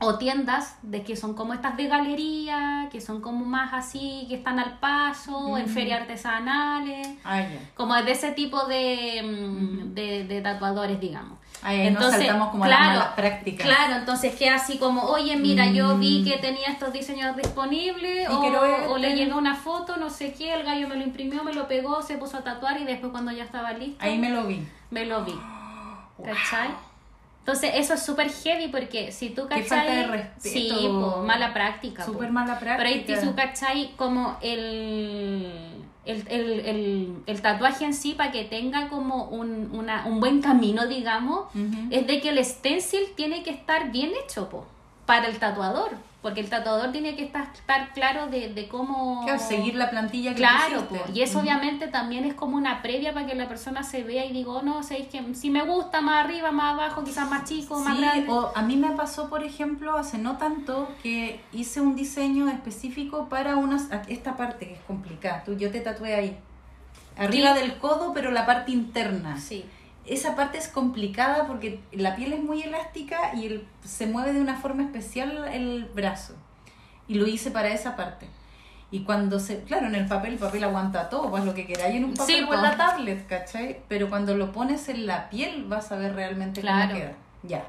o 0.02 0.16
tiendas 0.16 0.76
de 0.82 1.02
que 1.04 1.14
son 1.14 1.34
como 1.34 1.52
estas 1.52 1.76
de 1.76 1.86
galería, 1.86 2.88
que 2.90 3.00
son 3.02 3.20
como 3.20 3.44
más 3.44 3.74
así, 3.74 4.24
que 4.28 4.36
están 4.36 4.58
al 4.58 4.78
paso, 4.78 5.58
en 5.58 5.68
ferias 5.68 6.00
artesanales, 6.00 7.06
Ah, 7.22 7.40
ya. 7.40 7.60
como 7.74 7.94
de 7.94 8.10
ese 8.12 8.32
tipo 8.32 8.64
de, 8.66 9.22
mm, 9.22 9.94
de, 9.94 10.24
de 10.24 10.40
tatuadores, 10.40 10.98
digamos. 11.00 11.38
Ay, 11.62 11.90
nos 11.90 12.10
saltamos 12.10 12.48
como 12.48 12.64
a 12.64 12.68
las 12.68 13.06
prácticas. 13.08 13.66
Claro, 13.66 13.96
entonces 13.96 14.34
queda 14.36 14.54
así 14.54 14.78
como, 14.78 15.02
oye, 15.02 15.36
mira, 15.36 15.66
yo 15.66 15.98
vi 15.98 16.22
Mm. 16.22 16.24
que 16.24 16.38
tenía 16.38 16.68
estos 16.68 16.90
diseños 16.94 17.36
disponibles, 17.36 18.26
o, 18.30 18.96
le 18.96 19.14
llegó 19.14 19.36
una 19.36 19.54
foto, 19.54 19.98
no 19.98 20.08
sé 20.08 20.32
qué, 20.32 20.54
el 20.54 20.62
gallo 20.64 20.88
me 20.88 20.96
lo 20.96 21.02
imprimió, 21.04 21.44
me 21.44 21.52
lo 21.52 21.68
pegó, 21.68 22.00
se 22.00 22.16
puso 22.16 22.38
a 22.38 22.40
tatuar 22.42 22.80
y 22.80 22.84
después 22.84 23.12
cuando 23.12 23.32
ya 23.32 23.44
estaba 23.44 23.72
listo, 23.74 24.02
Ahí 24.02 24.16
me 24.18 24.30
lo 24.30 24.44
vi. 24.46 24.66
me 24.90 25.04
lo 25.04 25.22
vi. 25.26 25.34
¿Cachai? 26.24 26.70
Entonces 27.50 27.72
eso 27.74 27.94
es 27.94 28.02
súper 28.02 28.30
heavy 28.30 28.68
porque 28.68 29.10
si 29.12 29.30
tú 29.30 29.42
Qué 29.48 29.62
cachai... 29.62 29.68
falta 29.68 29.92
de 29.92 30.06
respeto. 30.06 30.48
Sí, 30.48 30.70
po, 30.86 31.22
mala 31.26 31.52
práctica. 31.52 32.04
Súper 32.04 32.30
mala 32.30 32.58
práctica. 32.58 32.76
Pero 32.76 32.88
ahí 32.88 33.20
si 33.20 33.26
tú 33.26 33.34
cachai 33.34 33.90
como 33.96 34.36
el, 34.40 35.50
el, 36.04 36.24
el, 36.28 36.60
el, 36.60 37.14
el 37.26 37.42
tatuaje 37.42 37.84
en 37.84 37.94
sí 37.94 38.14
para 38.14 38.30
que 38.30 38.44
tenga 38.44 38.88
como 38.88 39.24
un, 39.24 39.70
una, 39.72 40.06
un 40.06 40.20
buen 40.20 40.40
camino, 40.40 40.86
digamos, 40.86 41.46
es 41.90 42.06
de 42.06 42.20
que 42.20 42.30
el 42.30 42.44
stencil 42.44 43.00
tiene 43.16 43.42
que 43.42 43.50
estar 43.50 43.90
bien 43.90 44.12
hecho 44.24 44.48
po, 44.48 44.66
para 45.10 45.26
el 45.28 45.38
tatuador. 45.38 45.90
Porque 46.22 46.40
el 46.40 46.50
tatuador 46.50 46.92
tiene 46.92 47.16
que 47.16 47.24
estar, 47.24 47.48
estar 47.54 47.94
claro 47.94 48.26
de, 48.26 48.52
de 48.52 48.68
cómo... 48.68 49.22
Claro, 49.24 49.40
seguir 49.40 49.74
la 49.74 49.88
plantilla 49.88 50.32
que 50.32 50.36
Claro, 50.36 50.86
y 51.14 51.22
eso 51.22 51.38
obviamente 51.40 51.88
también 51.88 52.26
es 52.26 52.34
como 52.34 52.58
una 52.58 52.82
previa 52.82 53.14
para 53.14 53.24
que 53.24 53.34
la 53.34 53.48
persona 53.48 53.82
se 53.82 54.02
vea 54.04 54.26
y 54.26 54.32
diga, 54.34 54.50
oh, 54.50 54.60
no, 54.62 54.82
sé, 54.82 55.08
que 55.08 55.34
si 55.34 55.48
me 55.48 55.62
gusta 55.62 56.02
más 56.02 56.26
arriba, 56.26 56.52
más 56.52 56.74
abajo, 56.74 57.04
quizás 57.04 57.30
más 57.30 57.44
chico, 57.48 57.78
más 57.80 57.96
Sí, 57.96 58.02
grande. 58.02 58.30
o 58.30 58.52
a 58.54 58.60
mí 58.60 58.76
me 58.76 58.90
pasó, 58.90 59.30
por 59.30 59.42
ejemplo, 59.44 59.96
hace 59.96 60.18
no 60.18 60.36
tanto 60.36 60.90
que 61.02 61.40
hice 61.54 61.80
un 61.80 61.96
diseño 61.96 62.50
específico 62.50 63.30
para 63.30 63.56
unas, 63.56 63.88
esta 64.08 64.36
parte 64.36 64.66
que 64.68 64.74
es 64.74 64.80
complicada. 64.82 65.42
Tú, 65.44 65.56
yo 65.56 65.70
te 65.70 65.80
tatué 65.80 66.14
ahí. 66.14 66.38
Arriba 67.16 67.54
Sí. 67.54 67.60
del 67.60 67.78
codo, 67.78 68.12
pero 68.12 68.30
la 68.30 68.44
parte 68.44 68.72
interna. 68.72 69.38
Sí. 69.40 69.64
Esa 70.06 70.34
parte 70.34 70.58
es 70.58 70.68
complicada 70.68 71.46
porque 71.46 71.80
la 71.92 72.16
piel 72.16 72.32
es 72.32 72.42
muy 72.42 72.62
elástica 72.62 73.34
y 73.34 73.46
el- 73.46 73.68
se 73.84 74.06
mueve 74.06 74.32
de 74.32 74.40
una 74.40 74.56
forma 74.56 74.82
especial 74.82 75.46
el 75.52 75.84
brazo. 75.94 76.34
Y 77.06 77.14
lo 77.14 77.26
hice 77.26 77.50
para 77.50 77.68
esa 77.68 77.96
parte. 77.96 78.26
Y 78.92 79.04
cuando 79.04 79.38
se, 79.38 79.62
claro, 79.62 79.86
en 79.86 79.94
el 79.94 80.06
papel, 80.06 80.32
el 80.32 80.38
papel 80.38 80.64
aguanta 80.64 81.08
todo, 81.08 81.30
pues 81.30 81.44
lo 81.44 81.54
que 81.54 81.66
queráis 81.66 81.94
en 81.96 82.04
un 82.04 82.14
papel 82.14 82.36
Sí, 82.40 82.44
po. 82.44 82.54
la 82.54 82.76
tablet, 82.76 83.26
¿cachai? 83.28 83.80
Pero 83.88 84.08
cuando 84.08 84.34
lo 84.36 84.50
pones 84.52 84.88
en 84.88 85.06
la 85.06 85.28
piel 85.30 85.64
vas 85.66 85.92
a 85.92 85.96
ver 85.96 86.14
realmente 86.14 86.60
Claro. 86.60 86.88
cómo 86.88 87.00
queda. 87.00 87.12
Ya. 87.44 87.64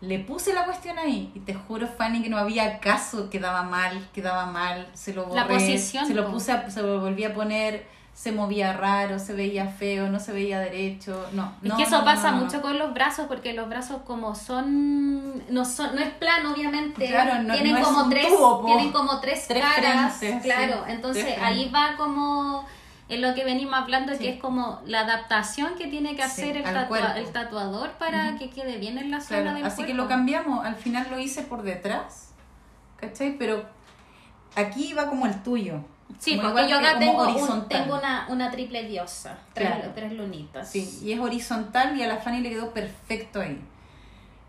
Le 0.00 0.18
puse 0.20 0.52
la 0.54 0.64
cuestión 0.64 0.98
ahí 0.98 1.32
y 1.34 1.40
te 1.40 1.54
juro, 1.54 1.86
Fanny, 1.86 2.22
que 2.22 2.28
no 2.30 2.36
había 2.38 2.78
caso, 2.78 3.28
quedaba 3.30 3.62
mal, 3.62 4.08
quedaba 4.14 4.46
mal, 4.46 4.88
se 4.94 5.12
lo 5.14 5.24
borré, 5.26 5.40
La 5.40 5.48
posición, 5.48 6.06
se 6.06 6.14
lo 6.14 6.30
puse, 6.30 6.52
a- 6.52 6.70
se 6.70 6.82
lo 6.82 7.00
volví 7.00 7.24
a 7.24 7.32
poner, 7.34 7.86
se 8.14 8.30
movía 8.30 8.72
raro, 8.72 9.18
se 9.18 9.32
veía 9.34 9.66
feo, 9.66 10.08
no 10.08 10.20
se 10.20 10.32
veía 10.32 10.60
derecho, 10.60 11.26
no. 11.32 11.52
Es 11.62 11.68
no, 11.68 11.76
que 11.76 11.82
eso 11.82 11.98
no, 11.98 12.04
pasa 12.04 12.30
no, 12.30 12.38
mucho 12.44 12.62
con 12.62 12.78
los 12.78 12.94
brazos, 12.94 13.26
porque 13.26 13.52
los 13.54 13.68
brazos 13.68 14.02
como 14.06 14.34
son, 14.36 15.42
no 15.52 15.64
son, 15.64 15.96
no 15.96 16.00
es 16.00 16.10
plano 16.10 16.52
obviamente, 16.52 17.08
Claro, 17.08 17.42
no- 17.42 17.52
tienen 17.54 17.76
es 17.76 17.84
como 17.84 18.08
tres, 18.08 18.28
tubo, 18.28 18.64
tienen 18.66 18.92
como 18.92 19.20
tres, 19.20 19.46
Tres 19.48 19.64
caras, 19.64 20.14
frentes, 20.16 20.42
sí, 20.42 20.48
claro, 20.48 20.84
entonces 20.86 21.36
ahí 21.42 21.68
va 21.74 21.96
como 21.96 22.64
en 23.08 23.20
lo 23.20 23.34
que 23.34 23.44
venimos 23.44 23.74
hablando, 23.74 24.12
Sí. 24.12 24.18
que 24.20 24.28
es 24.30 24.40
como 24.40 24.80
la 24.86 25.00
adaptación 25.00 25.74
que 25.74 25.88
tiene 25.88 26.10
que 26.16 26.22
Sí, 26.22 26.42
hacer 26.42 26.56
el, 26.56 26.64
tatua- 26.64 27.16
el 27.16 27.26
tatuador 27.32 27.90
para 27.98 28.36
que 28.38 28.48
quede 28.48 28.78
bien 28.78 28.96
en 28.96 29.10
la 29.10 29.20
zona 29.20 29.40
Claro, 29.42 29.56
del 29.56 29.66
así 29.66 29.84
que 29.84 29.92
lo 29.92 30.06
cambiamos, 30.08 30.64
al 30.64 30.76
final 30.76 31.08
lo 31.10 31.18
hice 31.18 31.42
por 31.42 31.62
detrás, 31.62 32.30
¿cachai? 32.96 33.36
Pero 33.36 33.64
aquí 34.54 34.92
va 34.94 35.08
como 35.10 35.26
el 35.26 35.42
tuyo. 35.42 35.80
Sí, 36.18 36.38
porque 36.40 36.68
yo 36.68 36.78
acá 36.78 36.98
tengo, 36.98 37.26
un- 37.26 37.68
tengo 37.68 37.96
una, 37.98 38.26
una 38.28 38.50
triple 38.50 38.84
diosa, 38.88 39.38
tres, 39.52 39.68
Claro. 39.70 39.92
tres 39.94 40.12
lunitas. 40.12 40.70
Sí, 40.70 41.00
y 41.02 41.12
es 41.12 41.20
horizontal 41.20 41.96
y 41.96 42.02
a 42.02 42.06
la 42.06 42.18
Fanny 42.18 42.40
le 42.40 42.50
quedó 42.50 42.72
perfecto 42.72 43.40
ahí. 43.40 43.60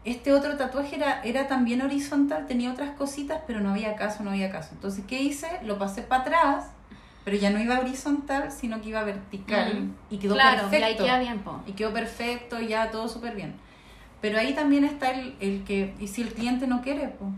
Este 0.04 0.32
otro 0.32 0.56
tatuaje 0.56 0.96
era, 0.98 1.22
era 1.24 1.48
también 1.48 1.82
horizontal, 1.82 2.46
tenía 2.46 2.72
otras 2.72 2.92
cositas, 2.92 3.42
pero 3.48 3.60
no 3.62 3.72
había 3.72 3.96
caso, 3.96 4.24
no 4.24 4.30
había 4.32 4.52
caso. 4.52 4.70
Entonces, 4.74 5.04
¿qué 5.08 5.22
hice? 5.22 5.48
Lo 5.64 5.80
pasé 5.80 6.04
para 6.04 6.22
atrás, 6.22 6.66
pero 7.24 7.36
ya 7.38 7.50
no 7.50 7.60
iba 7.60 7.80
horizontal, 7.80 8.52
sino 8.52 8.82
que 8.82 8.90
iba 8.90 9.04
vertical 9.04 9.74
Mm. 9.86 9.96
y 10.14 10.18
quedó 10.20 10.36
claro, 10.36 10.70
perfecto. 10.70 11.04
queda 11.06 11.20
bien, 11.20 11.40
po. 11.40 11.60
y 11.66 11.72
quedó 11.72 11.92
perfecto, 11.92 12.60
ya 12.60 12.92
todo 12.92 13.08
súper 13.10 13.36
bien. 13.36 13.56
Pero 14.22 14.38
ahí 14.40 14.54
también 14.54 14.84
está 14.84 15.10
el, 15.12 15.36
el 15.40 15.64
que, 15.64 15.96
y 16.00 16.08
si 16.08 16.22
el 16.22 16.34
cliente 16.34 16.68
no 16.68 16.82
quiere, 16.82 17.08
pues. 17.10 17.32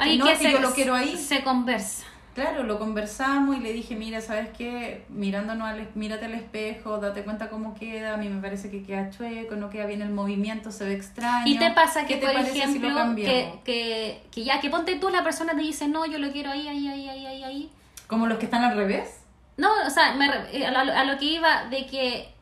Ahí 0.00 0.18
no, 0.18 0.24
que 0.24 0.32
que 0.32 0.36
se, 0.38 0.52
yo 0.52 0.60
lo 0.60 0.72
quiero 0.72 0.94
ahí. 0.94 1.16
se 1.16 1.42
conversa. 1.44 2.04
Claro, 2.34 2.62
lo 2.62 2.78
conversamos 2.78 3.56
y 3.56 3.60
le 3.60 3.74
dije, 3.74 3.94
mira, 3.94 4.22
¿sabes 4.22 4.48
qué? 4.56 5.04
Mirándonos 5.10 5.68
al, 5.68 5.88
mírate 5.94 6.24
al 6.24 6.34
espejo, 6.34 6.98
date 6.98 7.24
cuenta 7.24 7.50
cómo 7.50 7.74
queda, 7.74 8.14
a 8.14 8.16
mí 8.16 8.28
me 8.28 8.40
parece 8.40 8.70
que 8.70 8.82
queda 8.82 9.10
chueco, 9.10 9.56
no 9.56 9.68
queda 9.68 9.84
bien 9.84 10.00
el 10.00 10.10
movimiento, 10.10 10.72
se 10.72 10.84
ve 10.86 10.94
extraño. 10.94 11.46
Y 11.46 11.58
te 11.58 11.70
pasa 11.72 12.06
que, 12.06 12.18
¿Qué 12.18 12.26
te 12.26 12.32
por 12.32 12.44
si 12.46 12.58
ejemplo, 12.58 13.14
que, 13.16 13.52
que, 13.64 14.22
que 14.30 14.44
ya 14.44 14.60
que 14.60 14.70
ponte 14.70 14.96
tú, 14.96 15.10
la 15.10 15.22
persona 15.22 15.54
te 15.54 15.60
dice, 15.60 15.88
no, 15.88 16.06
yo 16.06 16.18
lo 16.18 16.32
quiero 16.32 16.50
ahí, 16.50 16.66
ahí, 16.66 16.88
ahí, 16.88 17.08
ahí, 17.08 17.26
ahí, 17.26 17.44
ahí. 17.44 17.70
Como 18.06 18.26
los 18.26 18.38
que 18.38 18.46
están 18.46 18.64
al 18.64 18.76
revés. 18.76 19.20
No, 19.58 19.68
o 19.86 19.90
sea, 19.90 20.14
me 20.14 20.26
eh, 20.52 20.66
a, 20.66 20.84
lo, 20.84 20.92
a 20.92 21.04
lo 21.04 21.18
que 21.18 21.26
iba 21.26 21.66
de 21.66 21.86
que 21.86 22.32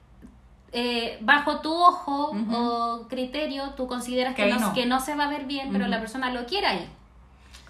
eh, 0.73 1.19
bajo 1.21 1.61
tu 1.61 1.73
ojo 1.75 2.33
o 2.53 3.09
criterio, 3.09 3.71
tú 3.71 3.89
consideras 3.89 4.37
Que 4.37 4.47
no, 4.47 4.61
no. 4.61 4.73
que 4.73 4.87
no 4.87 5.01
se 5.01 5.17
va 5.17 5.25
a 5.25 5.29
ver 5.29 5.47
bien, 5.47 5.71
pero 5.73 5.89
la 5.89 5.99
persona 5.99 6.31
lo 6.31 6.47
quiere 6.47 6.69
ahí. 6.69 6.89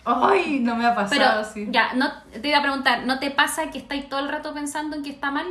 Ay, 0.05 0.61
no 0.61 0.77
me 0.77 0.87
ha 0.87 0.95
Pero 0.95 1.09
pasado 1.09 1.41
así. 1.41 1.67
ya, 1.71 1.93
no, 1.95 2.11
te 2.41 2.49
iba 2.49 2.59
a 2.59 2.63
preguntar, 2.63 3.05
¿no 3.05 3.19
te 3.19 3.31
pasa 3.31 3.71
que 3.71 3.79
estáis 3.79 4.09
todo 4.09 4.21
el 4.21 4.29
rato 4.29 4.55
pensando 4.55 4.97
en 4.97 5.03
que 5.03 5.11
está 5.11 5.31
mal? 5.31 5.47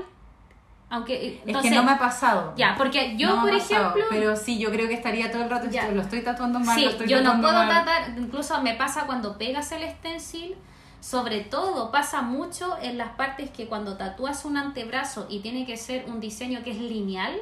Aunque, 0.91 1.35
Es 1.35 1.41
entonces, 1.45 1.69
que 1.71 1.77
no 1.77 1.83
me 1.83 1.91
ha 1.91 1.99
pasado. 1.99 2.53
ya, 2.57 2.73
porque 2.75 3.15
yo, 3.15 3.35
No 3.35 3.41
por 3.43 3.51
pasado, 3.51 3.81
ejemplo, 3.89 4.05
Pero 4.09 4.35
sí, 4.35 4.57
yo 4.57 4.71
creo 4.71 4.87
que 4.87 4.95
estaría 4.95 5.31
todo 5.31 5.43
el 5.43 5.49
rato. 5.51 5.67
Ya. 5.69 5.87
lo 5.91 6.01
estoy 6.01 6.21
tatuando 6.23 6.59
mal. 6.59 6.75
Sí, 6.75 6.83
lo 6.85 6.89
estoy 6.91 7.07
yo 7.07 7.21
no 7.21 7.39
puedo 7.39 7.53
mal. 7.53 7.67
tratar, 7.69 8.17
incluso 8.17 8.59
me 8.63 8.73
pasa 8.73 9.05
cuando 9.05 9.37
pegas 9.37 9.71
el 9.71 9.87
stencil, 9.87 10.55
sobre 10.99 11.41
todo 11.41 11.91
pasa 11.91 12.23
mucho 12.23 12.75
en 12.81 12.97
las 12.97 13.09
partes 13.09 13.51
que 13.51 13.67
cuando 13.67 13.97
tatúas 13.97 14.45
un 14.45 14.57
antebrazo 14.57 15.27
y 15.29 15.41
tiene 15.41 15.63
que 15.67 15.77
ser 15.77 16.05
un 16.07 16.19
diseño 16.19 16.63
que 16.63 16.71
es 16.71 16.77
lineal, 16.79 17.39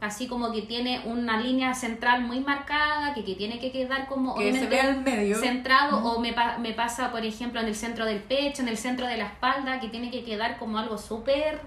así 0.00 0.28
como 0.28 0.52
que 0.52 0.62
tiene 0.62 1.02
una 1.06 1.40
línea 1.40 1.74
central 1.74 2.22
muy 2.22 2.40
marcada, 2.40 3.14
que, 3.14 3.24
que 3.24 3.34
tiene 3.34 3.58
que 3.58 3.72
quedar 3.72 4.06
como 4.06 4.34
Que 4.36 4.42
se 4.44 4.48
obviamente, 4.50 4.68
vea 4.76 4.84
al 4.84 5.00
medio. 5.02 5.36
centrado 5.40 5.98
o 5.98 6.20
me, 6.20 6.32
pa- 6.32 6.58
me 6.58 6.72
pasa 6.72 7.10
por 7.10 7.24
ejemplo 7.24 7.60
en 7.60 7.66
el 7.66 7.74
centro 7.74 8.04
del 8.04 8.20
pecho, 8.22 8.62
en 8.62 8.68
el 8.68 8.78
centro 8.78 9.06
de 9.06 9.16
la 9.16 9.24
espalda, 9.26 9.80
que 9.80 9.88
tiene 9.88 10.10
que 10.10 10.22
quedar 10.24 10.56
como 10.58 10.78
algo 10.78 10.96
súper 10.98 11.60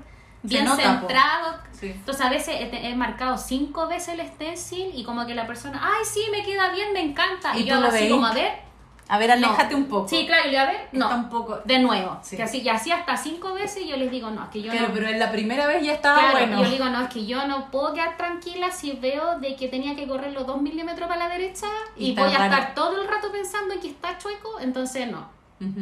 bien 0.44 0.64
nota, 0.66 0.82
centrado. 0.82 1.58
Sí. 1.72 1.88
Entonces 1.88 2.26
a 2.26 2.30
veces 2.30 2.56
he, 2.60 2.90
he 2.90 2.96
marcado 2.96 3.38
cinco 3.38 3.88
veces 3.88 4.18
el 4.18 4.26
stencil 4.28 4.92
y 4.96 5.04
como 5.04 5.26
que 5.26 5.36
la 5.36 5.46
persona, 5.46 5.82
ay 5.84 6.06
sí, 6.06 6.22
me 6.32 6.44
queda 6.44 6.72
bien, 6.72 6.94
me 6.94 7.02
encanta. 7.02 7.58
¿Y 7.58 7.66
yo 7.66 7.80
lo 7.82 7.88
así 7.88 7.98
veis? 8.00 8.12
como, 8.12 8.26
a 8.26 8.34
ver, 8.34 8.54
A 9.14 9.18
ver, 9.18 9.38
no. 9.40 9.48
aléjate 9.48 9.76
un 9.76 9.86
poco. 9.86 10.08
Sí, 10.08 10.26
claro, 10.26 10.50
y 10.50 10.56
a 10.56 10.66
ver, 10.66 10.88
no. 10.94 11.10
Un 11.14 11.30
poco. 11.30 11.60
De 11.66 11.80
nuevo. 11.80 12.18
Sí. 12.24 12.38
Que 12.38 12.44
así, 12.44 12.62
y 12.62 12.70
así 12.70 12.92
hasta 12.92 13.18
cinco 13.18 13.54
veces 13.54 13.86
yo 13.86 13.98
les 13.98 14.10
digo, 14.10 14.30
no, 14.32 14.44
es 14.46 14.50
que 14.50 14.62
yo 14.62 14.72
Claro, 14.72 14.88
no. 14.88 14.94
pero 14.94 15.08
en 15.10 15.20
la 15.20 15.32
primera 15.32 15.68
vez 15.68 15.84
ya 15.86 15.94
estaba 15.94 16.18
Claro, 16.32 16.38
bueno. 16.48 16.64
yo 16.64 16.70
digo, 16.70 16.86
no, 16.86 17.02
es 17.02 17.10
que 17.10 17.26
yo 17.26 17.46
no 17.48 17.70
puedo 17.72 17.94
quedar 17.94 18.16
tranquila 18.16 18.72
si 18.72 18.94
veo 18.94 19.38
de 19.40 19.56
que 19.58 19.68
tenía 19.68 19.96
que 19.96 20.08
correr 20.08 20.32
los 20.32 20.48
dos 20.48 20.62
milímetros 20.62 21.10
para 21.10 21.28
la 21.28 21.30
derecha 21.30 21.68
Y 21.98 22.16
voy 22.16 22.30
a 22.34 22.46
estar 22.46 22.74
todo 22.74 23.02
el 23.02 23.08
rato 23.08 23.32
pensando 23.32 23.74
en 23.74 23.82
que 23.82 23.90
está 23.90 24.18
chueco, 24.18 24.60
entonces 24.62 25.12
no. 25.12 25.28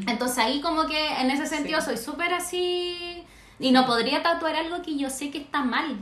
Entonces 0.08 0.38
ahí 0.40 0.60
como 0.60 0.88
que 0.88 1.22
en 1.22 1.32
ese 1.32 1.46
sentido 1.46 1.80
Sí. 1.80 1.86
soy 1.86 1.98
súper 1.98 2.34
así 2.34 3.24
y 3.60 3.72
no 3.72 3.86
podría 3.86 4.22
tatuar 4.24 4.56
algo 4.56 4.82
que 4.82 4.98
yo 4.98 5.10
sé 5.10 5.32
que 5.32 5.38
está 5.38 5.62
mal, 5.62 5.98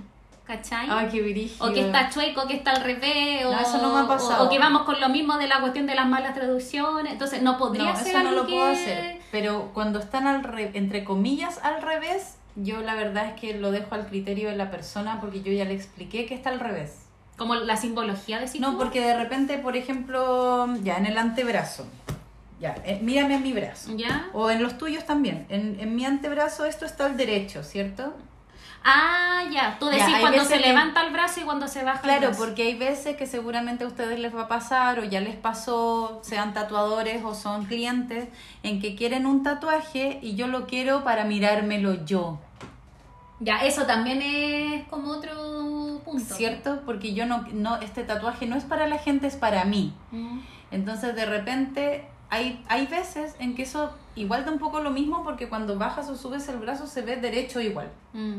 ¿cachai? 0.47 0.87
Ay, 0.89 1.09
qué 1.11 1.49
o 1.59 1.73
que 1.73 1.81
está 1.81 2.09
chueco, 2.09 2.47
que 2.47 2.55
está 2.55 2.71
al 2.71 2.81
revés, 2.83 3.45
o, 3.45 3.51
No, 3.51 3.59
eso 3.59 3.77
no 3.81 3.93
me 3.93 3.99
ha 3.99 4.07
pasado. 4.07 4.43
o- 4.43 4.47
o 4.47 4.49
que 4.49 4.57
vamos 4.57 4.83
con 4.83 4.99
lo 5.01 5.09
mismo 5.09 5.37
de 5.37 5.47
la 5.47 5.59
cuestión 5.59 5.85
de 5.85 5.93
las 5.95 6.07
malas 6.07 6.33
traducciones, 6.33 7.11
entonces 7.11 7.41
no 7.41 7.57
podría 7.57 7.91
No, 7.93 7.95
ser 7.99 8.07
eso 8.07 8.23
no 8.23 8.31
lo 8.31 8.45
que... 8.47 8.53
puedo 8.53 8.65
hacer. 8.71 9.19
Pero 9.31 9.71
cuando 9.73 9.99
están 9.99 10.25
al 10.25 10.43
re- 10.43 10.71
entre 10.73 11.03
comillas 11.03 11.59
al 11.63 11.81
revés, 11.81 12.37
yo 12.55 12.79
la 12.81 12.95
verdad 12.95 13.27
es 13.27 13.39
que 13.39 13.53
lo 13.53 13.71
dejo 13.71 13.93
al 13.93 14.07
criterio 14.07 14.49
de 14.49 14.55
la 14.55 14.71
persona 14.71 15.19
porque 15.19 15.41
yo 15.41 15.51
ya 15.51 15.65
le 15.65 15.73
expliqué 15.75 16.25
que 16.25 16.33
está 16.33 16.49
al 16.49 16.59
revés. 16.61 17.03
Como 17.37 17.53
la 17.53 17.75
simbología 17.77 18.39
de 18.39 18.47
No, 18.59 18.77
porque 18.79 19.01
de 19.01 19.15
repente, 19.15 19.59
por 19.59 19.75
ejemplo, 19.77 20.67
ya 20.81 20.95
en 20.97 21.05
el 21.05 21.17
antebrazo, 21.19 21.85
ya, 22.59 22.73
eh, 22.83 22.97
mírame 23.03 23.35
en 23.35 23.43
mi 23.43 23.53
brazo. 23.53 23.91
¿Ya? 23.95 24.27
O 24.33 24.49
en 24.49 24.63
los 24.63 24.79
tuyos 24.79 25.05
también. 25.05 25.45
En, 25.49 25.77
en 25.79 25.95
mi 25.95 26.03
antebrazo 26.05 26.65
esto 26.65 26.85
está 26.85 27.05
al 27.05 27.15
derecho, 27.17 27.61
¿cierto? 27.63 28.15
Ah, 28.89 29.43
ya, 29.51 29.77
tú 29.79 29.87
decís 29.87 30.05
cuando 30.21 30.45
se 30.45 30.53
que- 30.59 30.67
levanta 30.67 31.05
el 31.05 31.11
brazo 31.11 31.41
y 31.41 31.43
cuando 31.43 31.67
se 31.67 31.83
baja 31.83 31.97
el 31.97 32.03
Claro, 32.03 32.27
brazo. 32.29 32.39
porque 32.45 32.63
hay 32.63 32.75
veces 32.77 33.17
que 33.17 33.25
seguramente 33.25 33.83
a 33.83 33.87
ustedes 33.87 34.17
les 34.17 34.33
va 34.33 34.43
a 34.43 34.47
pasar 34.47 34.99
o 34.99 35.03
ya 35.03 35.19
les 35.19 35.35
pasó, 35.35 36.19
sean 36.23 36.53
tatuadores 36.53 37.21
o 37.25 37.35
son 37.35 37.65
clientes, 37.65 38.29
en 38.63 38.79
que 38.79 38.95
quieren 38.95 39.25
un 39.25 39.43
tatuaje 39.43 40.19
y 40.21 40.35
yo 40.35 40.47
lo 40.47 40.67
quiero 40.67 41.03
para 41.03 41.25
mirármelo 41.25 42.05
yo, 42.05 42.39
Ya, 43.39 43.57
eso 43.59 43.83
también 43.85 44.21
es 44.23 44.87
como 44.87 45.11
otro 45.11 45.99
punto. 46.05 46.33
¿cierto? 46.33 46.81
Porque 46.85 47.13
yo 47.13 47.25
no, 47.25 47.45
no, 47.53 47.75
este 47.77 48.03
tatuaje 48.03 48.45
no 48.47 48.55
es 48.55 48.63
para 48.63 48.87
la 48.87 48.97
gente, 48.97 49.27
es 49.27 49.35
para 49.35 49.63
mí. 49.65 49.93
Mm. 50.11 50.39
Entonces 50.71 51.13
de 51.13 51.25
repente 51.25 52.07
hay, 52.29 52.63
hay 52.69 52.87
veces 52.87 53.35
en 53.39 53.53
que 53.53 53.63
eso 53.63 53.91
igual 54.15 54.43
da 54.45 54.51
un 54.51 54.59
poco 54.59 54.79
lo 54.79 54.89
mismo 54.91 55.23
porque 55.23 55.47
cuando 55.49 55.77
bajas 55.77 56.09
o 56.09 56.15
subes 56.15 56.47
el 56.49 56.57
brazo 56.57 56.87
se 56.87 57.01
ve 57.03 57.17
derecho 57.17 57.59
igual. 57.59 57.89
Mm. 58.13 58.37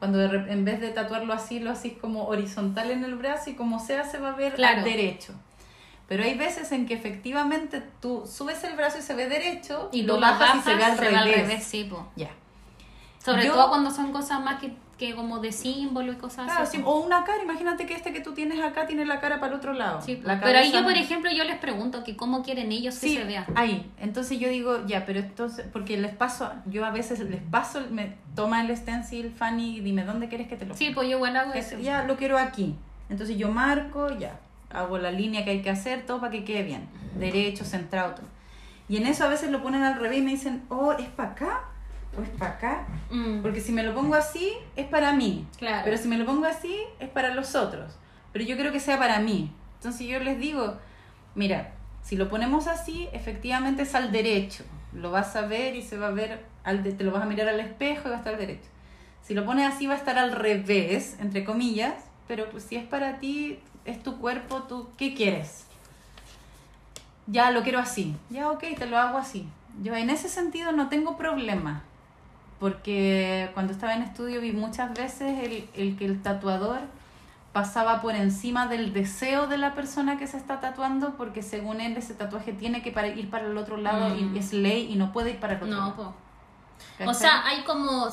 Cuando 0.00 0.18
de 0.18 0.50
en 0.52 0.64
vez 0.64 0.80
de 0.80 0.88
tatuarlo 0.88 1.32
así, 1.32 1.60
lo 1.60 1.70
haces 1.70 1.92
como 2.00 2.26
horizontal 2.26 2.90
en 2.90 3.04
el 3.04 3.14
brazo 3.14 3.50
y 3.50 3.54
como 3.54 3.78
sea 3.78 4.02
se 4.04 4.18
va 4.18 4.30
a 4.30 4.34
ver 4.34 4.54
Claro. 4.54 4.78
al 4.78 4.84
derecho. 4.84 5.32
Pero 6.08 6.24
hay 6.24 6.36
veces 6.36 6.72
en 6.72 6.86
que 6.86 6.94
efectivamente 6.94 7.80
tú 8.00 8.26
subes 8.26 8.64
el 8.64 8.74
brazo 8.74 8.98
y 8.98 9.02
se 9.02 9.14
ve 9.14 9.28
derecho 9.28 9.88
Y 9.92 10.02
lo 10.02 10.18
bajas, 10.18 10.38
bajas 10.40 10.56
y 10.56 10.62
se 10.62 10.74
ve 10.74 10.84
al 11.16 11.32
revés. 11.32 11.62
sí, 11.62 11.84
po. 11.84 12.08
Ya. 12.16 12.30
Sobre 13.24 13.44
Yo- 13.44 13.52
todo 13.52 13.68
cuando 13.68 13.90
son 13.92 14.10
cosas 14.10 14.40
más 14.42 14.58
que, 14.60 14.72
que 15.00 15.14
como 15.14 15.38
de 15.38 15.50
símbolo 15.50 16.12
y 16.12 16.16
cosas 16.16 16.44
Claro, 16.44 16.64
así. 16.64 16.76
sí, 16.76 16.82
o 16.86 17.00
una 17.00 17.24
cara, 17.24 17.42
imagínate 17.42 17.86
que 17.86 17.94
este 17.94 18.12
que 18.12 18.20
tú 18.20 18.34
tienes 18.34 18.60
acá 18.62 18.86
tiene 18.86 19.06
la 19.06 19.18
cara 19.18 19.40
para 19.40 19.54
el 19.54 19.58
otro 19.58 19.72
lado. 19.72 20.02
Sí. 20.02 20.20
La 20.22 20.38
pero 20.38 20.58
ahí 20.58 20.70
yo, 20.70 20.82
por 20.84 20.92
ejemplo, 20.92 21.30
yo 21.32 21.42
les 21.44 21.56
pregunto 21.56 22.04
que 22.04 22.16
cómo 22.18 22.42
quieren 22.42 22.70
ellos 22.70 22.96
Sí, 22.96 23.14
que 23.14 23.20
se 23.22 23.24
vea. 23.26 23.46
ahí. 23.54 23.90
Entonces 23.98 24.38
yo 24.38 24.50
digo, 24.50 24.86
ya, 24.86 25.06
pero 25.06 25.20
entonces, 25.20 25.66
porque 25.72 25.96
les 25.96 26.14
paso, 26.14 26.52
yo 26.66 26.84
a 26.84 26.90
veces 26.90 27.18
les 27.20 27.40
paso, 27.40 27.80
me 27.90 28.14
toma 28.34 28.60
el 28.60 28.76
stencil, 28.76 29.30
Fanny, 29.30 29.78
y 29.78 29.80
dime 29.80 30.04
dónde 30.04 30.28
quieres 30.28 30.48
que 30.48 30.56
te 30.56 30.66
lo 30.66 30.76
Sí, 30.76 30.90
pues 30.94 31.08
yo 31.08 31.18
bueno 31.18 31.40
hago 31.40 31.54
eso. 31.54 31.78
Ya 31.78 32.04
lo 32.04 32.16
quiero 32.18 32.36
aquí. 32.36 32.76
Entonces 33.08 33.38
yo 33.38 33.50
marco, 33.50 34.10
ya, 34.18 34.38
hago 34.68 34.98
la 34.98 35.10
línea 35.10 35.44
que 35.46 35.50
hay 35.52 35.62
que 35.62 35.70
hacer, 35.70 36.04
todo 36.04 36.20
para 36.20 36.30
que 36.32 36.44
quede 36.44 36.62
bien. 36.62 36.86
Derecho, 37.18 37.64
centrado, 37.64 38.16
todo. 38.16 38.26
Y 38.86 38.98
en 38.98 39.06
eso 39.06 39.24
a 39.24 39.28
veces 39.28 39.50
lo 39.50 39.62
ponen 39.62 39.82
al 39.82 39.98
revés 39.98 40.18
y 40.18 40.22
me 40.22 40.32
dicen, 40.32 40.62
oh, 40.68 40.92
¿es 40.92 41.08
para 41.08 41.30
acá? 41.30 41.60
¿O 42.18 42.22
es 42.22 42.28
para 42.30 42.52
acá? 42.52 42.86
Mm, 43.10 43.40
Porque 43.42 43.60
si 43.60 43.72
me 43.72 43.82
lo 43.82 43.94
pongo 43.94 44.14
así, 44.14 44.52
es 44.76 44.86
para 44.86 45.12
mí. 45.12 45.46
Claro. 45.58 45.82
Pero 45.84 45.96
si 45.96 46.08
me 46.08 46.18
lo 46.18 46.26
pongo 46.26 46.46
así, 46.46 46.76
es 46.98 47.08
para 47.08 47.34
los 47.34 47.54
otros. 47.54 47.94
Pero 48.32 48.44
yo 48.44 48.56
creo 48.56 48.72
que 48.72 48.80
sea 48.80 48.98
para 48.98 49.20
mí. 49.20 49.52
Entonces 49.76 50.06
yo 50.06 50.18
les 50.20 50.38
digo, 50.38 50.76
mira, 51.34 51.72
si 52.02 52.16
lo 52.16 52.28
ponemos 52.28 52.66
así, 52.66 53.08
efectivamente 53.12 53.82
es 53.82 53.94
al 53.94 54.10
derecho. 54.12 54.64
Lo 54.92 55.10
vas 55.12 55.36
a 55.36 55.42
ver 55.42 55.76
y 55.76 55.82
se 55.82 55.96
va 55.98 56.08
a 56.08 56.10
ver, 56.10 56.44
al 56.64 56.82
de- 56.82 56.92
te 56.92 57.04
lo 57.04 57.12
vas 57.12 57.22
a 57.22 57.26
mirar 57.26 57.48
al 57.48 57.60
espejo 57.60 58.08
y 58.08 58.10
va 58.10 58.16
a 58.16 58.18
estar 58.18 58.34
al 58.34 58.40
derecho. 58.40 58.68
Si 59.22 59.34
lo 59.34 59.44
pones 59.44 59.72
así 59.72 59.86
va 59.86 59.94
a 59.94 59.96
estar 59.96 60.18
al 60.18 60.32
revés, 60.32 61.16
entre 61.20 61.44
comillas, 61.44 61.94
pero 62.26 62.50
pues 62.50 62.64
si 62.64 62.74
es 62.76 62.84
para 62.84 63.18
ti, 63.18 63.60
es 63.84 64.02
tu 64.02 64.18
cuerpo, 64.18 64.64
tú, 64.64 64.88
¿qué 64.96 65.14
quieres? 65.14 65.64
Ya 67.26 67.50
lo 67.52 67.62
quiero 67.62 67.78
así. 67.78 68.16
Ya, 68.30 68.50
ok, 68.50 68.64
te 68.76 68.86
lo 68.86 68.98
hago 68.98 69.18
así. 69.18 69.48
Yo 69.82 69.94
en 69.94 70.10
ese 70.10 70.28
sentido 70.28 70.72
no 70.72 70.88
tengo 70.88 71.16
problema 71.16 71.84
porque 72.60 73.50
cuando 73.54 73.72
estaba 73.72 73.94
en 73.94 74.02
estudio 74.02 74.40
vi 74.40 74.52
muchas 74.52 74.92
veces 74.94 75.38
el, 75.42 75.68
el 75.74 75.96
que 75.96 76.04
el 76.04 76.22
tatuador 76.22 76.80
pasaba 77.52 78.00
por 78.00 78.14
encima 78.14 78.68
del 78.68 78.92
deseo 78.92 79.48
de 79.48 79.58
la 79.58 79.74
persona 79.74 80.18
que 80.18 80.26
se 80.28 80.36
está 80.36 80.60
tatuando 80.60 81.16
porque 81.16 81.42
según 81.42 81.80
él 81.80 81.96
ese 81.96 82.14
tatuaje 82.14 82.52
tiene 82.52 82.82
que 82.82 82.92
para- 82.92 83.08
ir 83.08 83.28
para 83.28 83.46
el 83.46 83.56
otro 83.58 83.76
lado 83.76 84.10
Mm. 84.14 84.36
y 84.36 84.38
es 84.38 84.52
ley 84.52 84.92
y 84.92 84.94
no 84.96 85.12
puede 85.12 85.30
ir 85.30 85.40
para 85.40 85.54
el 85.54 85.62
otro 85.62 85.68
No, 85.74 85.88
lado. 85.88 86.14
O 87.06 87.12
sea, 87.14 87.44
hay 87.46 87.62
como, 87.64 88.08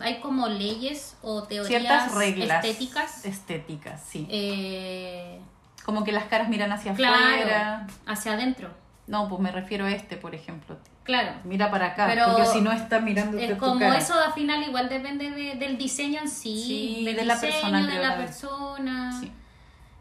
hay 0.00 0.20
como 0.20 0.48
leyes 0.48 1.16
o 1.22 1.42
teorías 1.44 1.68
ciertas 1.82 2.14
reglas 2.14 2.64
estéticas 2.64 3.24
estéticas, 3.24 4.02
sí. 4.06 4.26
eh, 4.30 5.40
Como 5.84 6.04
que 6.04 6.12
las 6.12 6.24
caras 6.24 6.48
miran 6.48 6.70
hacia 6.72 6.92
claro, 6.94 7.16
afuera. 7.16 7.86
hacia 8.06 8.32
adentro. 8.34 8.68
No, 9.06 9.28
pues 9.28 9.40
me 9.40 9.50
refiero 9.50 9.84
a 9.86 9.90
este, 9.90 10.16
por 10.16 10.34
ejemplo. 10.34 10.76
Claro. 11.04 11.32
Mira 11.44 11.70
para 11.70 11.86
acá, 11.88 12.06
Pero 12.06 12.26
porque 12.26 12.46
si 12.46 12.60
no 12.60 12.70
está 12.70 13.00
mirando 13.00 13.36
Es 13.36 13.50
tu 13.50 13.58
como 13.58 13.80
cara. 13.80 13.98
eso 13.98 14.14
al 14.14 14.32
final 14.32 14.62
igual 14.62 14.88
depende 14.88 15.30
de- 15.30 15.56
del 15.56 15.76
diseño 15.76 16.20
en 16.20 16.28
sí, 16.28 16.62
Sí, 16.64 17.04
del 17.04 17.16
de 17.16 17.24
la 17.24 17.34
diseño, 17.34 17.52
persona, 17.52 17.86
de 17.86 17.98
la 17.98 18.16
persona, 18.16 19.20
Sí. 19.20 19.32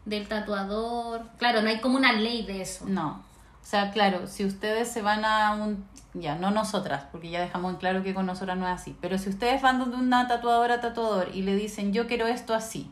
del 0.05 0.27
tatuador. 0.27 1.23
Claro, 1.37 1.61
no 1.63 1.69
hay 1.69 1.79
como 1.79 1.97
una 1.97 2.13
ley 2.13 2.43
de 2.45 2.61
eso. 2.61 2.85
No. 2.87 3.23
O 3.61 3.65
sea, 3.65 3.91
claro, 3.91 4.27
si 4.27 4.45
ustedes 4.45 4.91
se 4.91 5.01
van 5.01 5.25
a 5.25 5.53
un... 5.53 5.85
Ya, 6.13 6.35
no 6.35 6.51
nosotras, 6.51 7.05
porque 7.11 7.29
ya 7.29 7.39
dejamos 7.39 7.71
en 7.73 7.79
claro 7.79 8.03
que 8.03 8.13
con 8.13 8.25
nosotras 8.25 8.57
no 8.57 8.67
es 8.67 8.73
así. 8.73 8.95
Pero 9.01 9.17
si 9.17 9.29
ustedes 9.29 9.61
van 9.61 9.79
donde 9.79 9.95
una 9.97 10.27
tatuadora 10.27 10.81
tatuador 10.81 11.29
y 11.33 11.41
le 11.43 11.55
dicen, 11.55 11.93
yo 11.93 12.05
quiero 12.05 12.27
esto 12.27 12.53
así, 12.53 12.91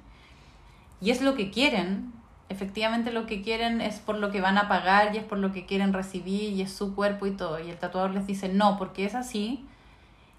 y 1.02 1.12
es 1.12 1.22
lo 1.22 1.36
que 1.36 1.52
quieren, 1.52 2.14
efectivamente 2.50 3.12
lo 3.12 3.26
que 3.26 3.42
quieren 3.42 3.80
es 3.82 4.00
por 4.00 4.18
lo 4.18 4.32
que 4.32 4.42
van 4.42 4.58
a 4.58 4.68
pagar 4.68 5.14
y 5.16 5.18
es 5.20 5.24
por 5.24 5.38
lo 5.38 5.52
que 5.54 5.66
quieren 5.66 5.94
recibir 5.94 6.52
y 6.54 6.62
es 6.62 6.72
su 6.74 6.96
cuerpo 6.96 7.26
y 7.28 7.32
todo. 7.32 7.60
Y 7.60 7.70
el 7.70 7.78
tatuador 7.78 8.12
les 8.12 8.28
dice, 8.28 8.50
no, 8.50 8.78
porque 8.78 9.06
es 9.06 9.16
así. 9.16 9.66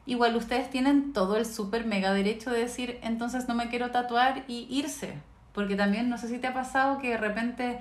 Igual 0.07 0.35
ustedes 0.37 0.69
tienen 0.71 1.13
todo 1.13 1.37
el 1.37 1.47
súper 1.47 1.85
mega 1.85 2.13
derecho 2.13 2.51
de 2.51 2.61
decir, 2.61 2.99
entonces 3.03 3.49
no 3.49 3.55
me 3.55 3.69
quiero 3.69 3.91
tatuar 3.91 4.45
y 4.49 4.67
irse. 4.71 5.15
Porque 5.53 5.77
también 5.77 6.09
no 6.11 6.19
sé 6.19 6.29
si 6.29 6.39
te 6.39 6.47
ha 6.49 6.55
pasado 6.55 6.99
que 6.99 7.11
de 7.11 7.17
repente 7.17 7.79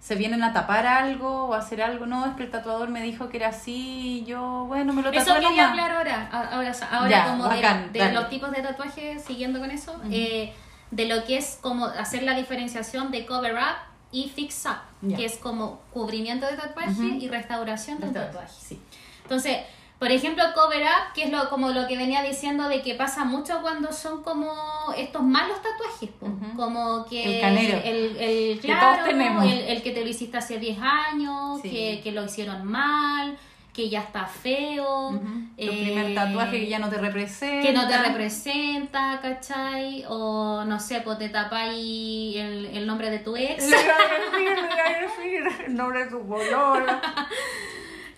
se 0.00 0.14
vienen 0.14 0.42
a 0.44 0.52
tapar 0.52 0.86
algo 0.86 1.46
o 1.46 1.54
a 1.54 1.58
hacer 1.58 1.82
algo. 1.82 2.06
No, 2.06 2.26
es 2.26 2.34
que 2.34 2.42
el 2.44 2.50
tatuador 2.50 2.88
me 2.88 3.02
dijo 3.02 3.28
que 3.30 3.38
era 3.38 3.48
así 3.48 4.20
y 4.20 4.24
yo, 4.24 4.64
bueno, 4.66 4.92
me 4.92 5.02
lo 5.02 5.10
Eso 5.10 5.26
tatué 5.34 5.46
quería 5.48 5.68
nomás. 5.68 5.70
hablar 5.70 5.90
ahora, 5.92 6.28
ahora, 6.52 6.72
ahora 6.92 7.10
Ya, 7.10 7.24
como 7.30 7.44
de- 7.48 7.56
bacán, 7.56 7.92
de, 7.92 7.98
dale. 7.98 8.14
los 8.14 8.28
tipos 8.28 8.50
de 8.52 8.62
tatuajes, 8.62 9.24
siguiendo 9.24 9.58
con 9.58 9.70
eso, 9.70 10.00
eh, 10.10 10.52
de 10.90 11.06
lo 11.06 11.24
que 11.24 11.36
es 11.36 11.58
como 11.60 11.86
hacer 11.86 12.22
la 12.22 12.34
diferenciación 12.34 13.10
de 13.10 13.26
cover 13.26 13.54
up 13.54 13.76
y 14.10 14.28
fix 14.34 14.64
up, 14.66 15.16
que 15.16 15.24
es 15.26 15.36
como 15.36 15.80
cubrimiento 15.92 16.46
de 16.46 16.56
tatuaje 16.56 17.04
y 17.20 17.28
restauración 17.28 17.98
de 18.00 18.08
un 18.08 18.14
Restaura- 18.14 18.30
tatuaje. 18.32 18.54
Sí. 18.68 18.80
Entonces, 19.22 19.58
Por 19.98 20.12
ejemplo, 20.12 20.44
cover 20.54 20.82
up, 20.84 21.12
que 21.12 21.24
es 21.24 21.30
lo, 21.32 21.50
como 21.50 21.70
lo 21.70 21.88
que 21.88 21.96
venía 21.96 22.22
diciendo 22.22 22.68
de 22.68 22.82
que 22.82 22.94
pasa 22.94 23.24
mucho 23.24 23.60
cuando 23.62 23.92
son 23.92 24.22
como 24.22 24.54
estos 24.96 25.22
malos 25.24 25.58
tatuajes, 25.60 26.10
como 26.54 27.04
que 27.06 27.34
El 27.34 27.40
canero. 27.40 27.78
el, 27.84 28.16
el- 28.16 28.60
Que 28.60 28.68
claro, 28.68 28.94
todos 28.98 29.08
tenemos. 29.08 29.44
El, 29.44 29.58
el 29.58 29.82
que 29.82 29.90
te 29.90 30.02
lo 30.04 30.08
hiciste 30.08 30.36
hace 30.38 30.58
10 30.60 30.78
años, 30.80 31.60
Sí. 31.62 31.70
que, 31.70 32.00
que 32.04 32.12
lo 32.12 32.24
hicieron 32.24 32.64
mal, 32.64 33.36
que 33.78 33.88
ya 33.88 34.00
está 34.00 34.26
feo, 34.26 35.10
Ujú. 35.10 35.20
Tu 35.56 35.62
eh, 35.62 35.68
primer 35.68 36.12
tatuaje 36.12 36.58
que 36.58 36.66
ya 36.66 36.80
no 36.80 36.88
te 36.88 36.98
representa. 36.98 37.64
que 37.64 37.72
no 37.72 37.86
te 37.86 37.96
representa, 37.96 39.20
¿cachai? 39.22 40.04
O 40.08 40.64
no 40.64 40.80
sé, 40.80 41.00
pues 41.02 41.16
te 41.18 41.28
tapáis 41.28 42.34
el, 42.34 42.66
el 42.66 42.86
nombre 42.88 43.08
de 43.08 43.20
tu 43.20 43.36
ex. 43.36 43.62
Le 43.62 43.76
iba 43.80 43.94
a 43.94 44.18
decir, 44.18 44.58
le 44.58 44.74
iba 44.74 44.84
a 44.84 45.00
decir 45.00 45.66
el 45.66 45.76
nombre 45.76 46.04
de 46.04 46.10
tu 46.10 46.26
color. 46.26 46.86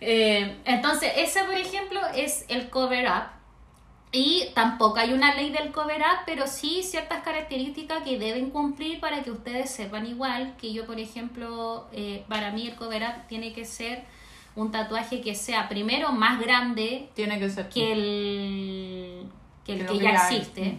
Eh, 0.02 0.56
entonces, 0.64 1.12
ese, 1.14 1.44
por 1.44 1.54
ejemplo, 1.54 2.00
es 2.16 2.46
el 2.48 2.70
cover 2.70 3.06
up. 3.06 3.24
Y 4.12 4.46
tampoco 4.54 4.96
hay 4.96 5.12
una 5.12 5.34
ley 5.34 5.50
del 5.50 5.72
cover 5.72 6.00
up, 6.00 6.20
pero 6.24 6.46
sí 6.46 6.82
ciertas 6.82 7.22
características 7.22 8.02
que 8.02 8.18
deben 8.18 8.48
cumplir 8.48 8.98
para 8.98 9.22
que 9.22 9.30
ustedes 9.30 9.68
sepan 9.68 10.06
igual 10.06 10.54
que 10.56 10.72
yo, 10.72 10.86
por 10.86 10.98
ejemplo, 10.98 11.86
eh, 11.92 12.24
para 12.30 12.50
mí 12.50 12.66
el 12.66 12.76
cover 12.76 13.02
up 13.02 13.26
tiene 13.28 13.52
que 13.52 13.66
ser 13.66 14.04
un 14.56 14.70
tatuaje 14.70 15.20
que 15.20 15.34
sea 15.34 15.68
primero 15.68 16.12
más 16.12 16.40
grande 16.40 17.08
Tiene 17.14 17.38
que 17.38 17.50
ser. 17.50 17.68
que 17.68 17.92
el 17.92 19.26
que, 19.64 19.74
el 19.74 19.86
Que 19.86 19.98
ya 19.98 20.10
existe. 20.10 20.78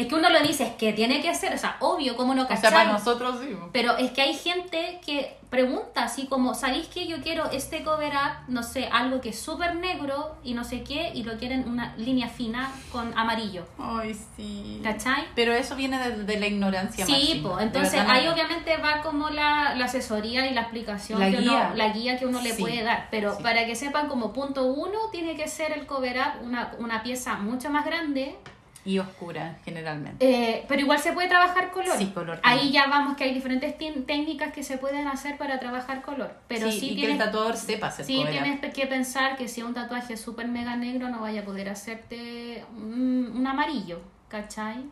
Es 0.00 0.06
que 0.06 0.14
uno 0.14 0.30
lo 0.30 0.40
dice, 0.40 0.64
es 0.64 0.72
que 0.74 0.92
tiene 0.92 1.20
que 1.20 1.34
ser, 1.34 1.54
o 1.54 1.58
sea, 1.58 1.76
obvio, 1.80 2.16
como 2.16 2.34
no 2.34 2.44
O 2.44 2.46
sea, 2.46 2.70
para 2.70 2.92
nosotros 2.92 3.38
sí. 3.40 3.54
Pero 3.72 3.96
es 3.98 4.10
que 4.12 4.22
hay 4.22 4.34
gente 4.34 5.00
que 5.04 5.36
pregunta 5.50 6.04
así 6.04 6.26
como, 6.26 6.54
¿sabéis 6.54 6.86
que 6.86 7.06
yo 7.08 7.20
quiero 7.22 7.50
este 7.50 7.82
cover 7.82 8.12
up, 8.14 8.44
no 8.48 8.62
sé, 8.62 8.88
algo 8.92 9.20
que 9.20 9.30
es 9.30 9.38
súper 9.40 9.74
negro 9.74 10.36
y 10.44 10.54
no 10.54 10.62
sé 10.64 10.84
qué, 10.84 11.10
y 11.12 11.24
lo 11.24 11.36
quieren 11.38 11.68
una 11.68 11.94
línea 11.96 12.28
fina 12.28 12.70
con 12.92 13.12
amarillo? 13.18 13.64
Ay, 13.78 14.16
sí. 14.36 14.80
¿Cachai? 14.82 15.24
Pero 15.34 15.52
eso 15.52 15.74
viene 15.76 15.98
de, 15.98 16.22
de 16.24 16.38
la 16.38 16.46
ignorancia 16.46 17.04
Sí, 17.04 17.40
pues 17.42 17.62
entonces 17.62 18.00
ahí 18.08 18.26
no. 18.26 18.32
obviamente 18.32 18.76
va 18.76 19.02
como 19.02 19.28
la, 19.28 19.74
la 19.74 19.86
asesoría 19.86 20.46
y 20.48 20.54
la 20.54 20.62
explicación, 20.62 21.18
La 21.18 21.30
que 21.30 21.38
uno- 21.38 21.50
guía. 21.50 21.72
la 21.74 21.88
guía 21.88 22.18
que 22.18 22.26
uno 22.26 22.40
le 22.40 22.54
Sí, 22.54 22.62
puede 22.62 22.82
dar. 22.84 23.08
Pero 23.10 23.36
sí. 23.36 23.42
para 23.42 23.66
que 23.66 23.74
sepan, 23.74 24.08
como 24.08 24.32
punto 24.32 24.64
uno, 24.66 24.98
tiene 25.10 25.36
que 25.36 25.48
ser 25.48 25.72
el 25.72 25.84
cover 25.86 26.16
up 26.18 26.44
una, 26.46 26.72
una 26.78 27.02
pieza 27.02 27.34
mucho 27.36 27.70
más 27.70 27.84
grande, 27.84 28.36
Y 28.82 28.98
oscura, 28.98 29.58
generalmente. 29.64 30.24
eh, 30.26 30.64
pero 30.66 30.80
igual 30.80 30.98
se 30.98 31.12
puede 31.12 31.28
trabajar 31.28 31.70
color. 31.70 31.98
Sí, 31.98 32.06
color 32.14 32.40
Ahí 32.42 32.72
ya 32.72 32.86
vamos 32.86 33.14
que 33.16 33.24
hay 33.24 33.34
diferentes 33.34 33.76
técnicas 33.76 34.52
que 34.54 34.62
se 34.62 34.78
pueden 34.78 35.06
hacer 35.06 35.36
para 35.36 35.58
trabajar 35.60 36.00
color. 36.00 36.34
Pero 36.48 36.70
sí, 36.70 36.78
y 36.86 36.88
que 36.90 36.94
tienes, 36.94 37.12
el 37.20 37.26
tatuador 37.26 37.56
sepa 37.56 37.88
hacer 37.88 38.06
sí 38.06 38.22
up. 38.22 38.30
tienes 38.30 38.72
que 38.72 38.86
pensar 38.86 39.36
que 39.36 39.48
si 39.48 39.60
es 39.60 39.66
un 39.66 39.74
tatuaje 39.74 40.16
súper 40.16 40.48
mega 40.48 40.76
negro 40.76 41.10
no 41.10 41.20
vaya 41.20 41.42
a 41.42 41.44
poder 41.44 41.68
hacerte 41.68 42.64
un, 42.74 43.30
un 43.36 43.46
amarillo, 43.46 44.00
¿cachai? 44.28 44.84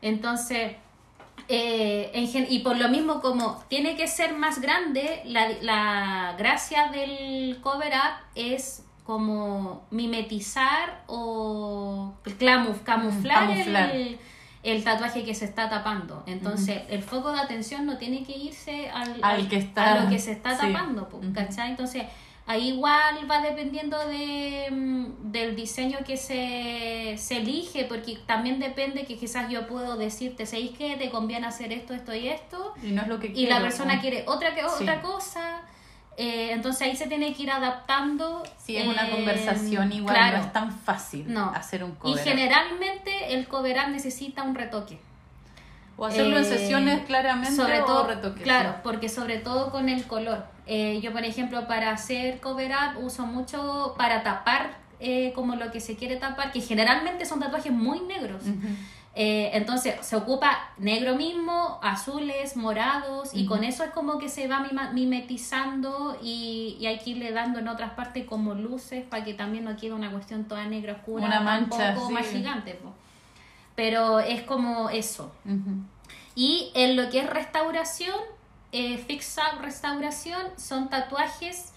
Entonces, 0.00 0.72
eh, 1.48 2.10
en 2.14 2.46
y 2.52 2.58
por 2.60 2.76
lo 2.76 2.88
mismo 2.88 3.20
como 3.20 3.62
tiene 3.68 3.96
que 3.96 4.08
ser 4.08 4.34
más 4.34 4.60
grande, 4.60 5.22
la, 5.26 5.48
la 5.60 6.34
gracia 6.38 6.88
del 6.88 7.58
cover 7.62 7.92
up 7.92 8.24
es 8.34 8.84
como 9.04 9.84
mimetizar 9.90 11.02
o 11.06 12.14
clamuf- 12.38 12.82
camuflar, 12.82 13.48
camuflar. 13.48 13.90
El, 13.90 14.18
el 14.62 14.84
tatuaje 14.84 15.24
que 15.24 15.34
se 15.34 15.44
está 15.44 15.68
tapando. 15.68 16.22
Entonces, 16.26 16.82
el 16.88 17.02
foco 17.02 17.32
de 17.32 17.40
atención 17.40 17.84
no 17.84 17.98
tiene 17.98 18.22
que 18.22 18.32
irse 18.36 18.88
al, 18.90 19.18
Al 19.22 19.48
que 19.48 19.56
está- 19.56 19.94
a 19.94 20.04
lo 20.04 20.08
que 20.10 20.18
se 20.20 20.32
está 20.32 20.56
sí. 20.58 20.66
tapando. 20.72 21.08
Entonces, 21.66 22.04
ahí 22.46 22.68
igual 22.68 23.28
va 23.28 23.40
dependiendo 23.42 23.98
de, 24.06 24.68
mm, 24.70 25.32
del 25.32 25.56
diseño 25.56 25.98
que 26.06 26.16
se, 26.16 27.16
se 27.18 27.38
elige, 27.38 27.86
porque 27.86 28.18
también 28.26 28.60
depende 28.60 29.04
que 29.04 29.16
quizás 29.16 29.50
yo 29.50 29.66
puedo 29.66 29.96
decirte, 29.96 30.46
¿sabéis 30.46 30.78
que 30.78 30.96
te 30.96 31.10
conviene 31.10 31.46
hacer 31.48 31.72
esto, 31.72 31.92
esto 31.92 32.14
y 32.14 32.28
esto? 32.28 32.72
Y 32.84 32.92
no 32.92 33.02
es 33.02 33.08
lo 33.08 33.18
que 33.18 33.32
Y 33.34 33.46
la 33.46 33.60
persona 33.60 34.00
quiere 34.00 34.24
otra, 34.28 34.54
que, 34.54 34.60
Sí. 34.60 34.66
otra 34.82 35.02
cosa. 35.02 35.62
Eh, 36.16 36.50
entonces 36.52 36.82
ahí 36.82 36.96
se 36.96 37.06
tiene 37.06 37.32
que 37.34 37.42
ir 37.44 37.50
adaptando. 37.50 38.42
Sí, 38.58 38.76
es 38.76 38.86
una 38.86 39.08
conversación 39.10 39.92
igual, 39.92 40.14
claro. 40.14 40.38
no 40.38 40.44
es 40.44 40.52
tan 40.52 40.70
fácil 40.72 41.32
No. 41.32 41.50
hacer 41.54 41.82
un 41.84 41.92
Y 41.92 41.94
cover 41.94 42.16
up. 42.18 42.24
generalmente 42.24 43.34
el 43.34 43.48
cover 43.48 43.78
up 43.84 43.90
necesita 43.90 44.42
un 44.42 44.54
retoque. 44.54 44.98
O 45.96 46.06
hacerlo 46.06 46.38
en 46.38 46.44
Eh, 46.44 46.48
sesiones 46.48 47.04
claramente 47.06 47.52
sobre 47.54 47.80
o 47.82 47.84
todo, 47.84 48.06
retoques. 48.06 48.42
Claro, 48.42 48.76
porque 48.82 49.08
sobre 49.08 49.38
todo 49.38 49.70
con 49.70 49.88
el 49.88 50.04
color. 50.06 50.46
Eh, 50.66 51.00
yo, 51.02 51.12
por 51.12 51.24
ejemplo, 51.24 51.66
para 51.66 51.90
hacer 51.90 52.40
cover 52.40 52.72
up 52.72 53.04
uso 53.04 53.26
mucho 53.26 53.94
para 53.98 54.22
tapar 54.22 54.80
eh, 55.00 55.32
como 55.34 55.56
lo 55.56 55.70
que 55.72 55.80
se 55.80 55.96
quiere 55.96 56.16
tapar, 56.16 56.52
que 56.52 56.60
generalmente 56.60 57.24
son 57.26 57.40
tatuajes 57.40 57.72
muy 57.72 58.00
negros. 58.00 58.42
Eh, 59.14 59.50
entonces 59.52 59.94
se 60.00 60.16
ocupa 60.16 60.70
negro 60.78 61.14
mismo, 61.16 61.78
azules, 61.82 62.56
morados, 62.56 63.34
y 63.34 63.44
con 63.44 63.62
eso 63.62 63.84
es 63.84 63.90
como 63.90 64.18
que 64.18 64.30
se 64.30 64.48
va 64.48 64.66
mimetizando 64.94 66.18
y, 66.22 66.78
y 66.80 66.86
hay 66.86 66.98
que 66.98 67.10
irle 67.10 67.30
dando 67.32 67.58
en 67.58 67.68
otras 67.68 67.92
partes 67.92 68.24
como 68.24 68.54
luces 68.54 69.04
para 69.04 69.22
que 69.22 69.34
también 69.34 69.64
no 69.64 69.76
quede 69.76 69.92
una 69.92 70.10
cuestión 70.10 70.44
toda 70.44 70.64
negra 70.64 70.94
oscura, 70.94 71.26
Una 71.26 71.40
mancha, 71.40 71.94
sí. 71.94 72.12
más 72.12 72.26
gigante. 72.26 72.72
po. 72.74 72.94
Pero 73.74 74.18
es 74.20 74.42
como 74.42 74.88
eso. 74.90 75.32
Ujú. 75.44 75.76
Y 76.34 76.70
en 76.74 76.96
lo 76.96 77.10
que 77.10 77.20
es 77.20 77.28
restauración, 77.28 78.18
eh, 78.72 78.96
fix 78.96 79.36
up 79.38 79.60
restauración, 79.60 80.40
son 80.56 80.88
tatuajes 80.88 81.71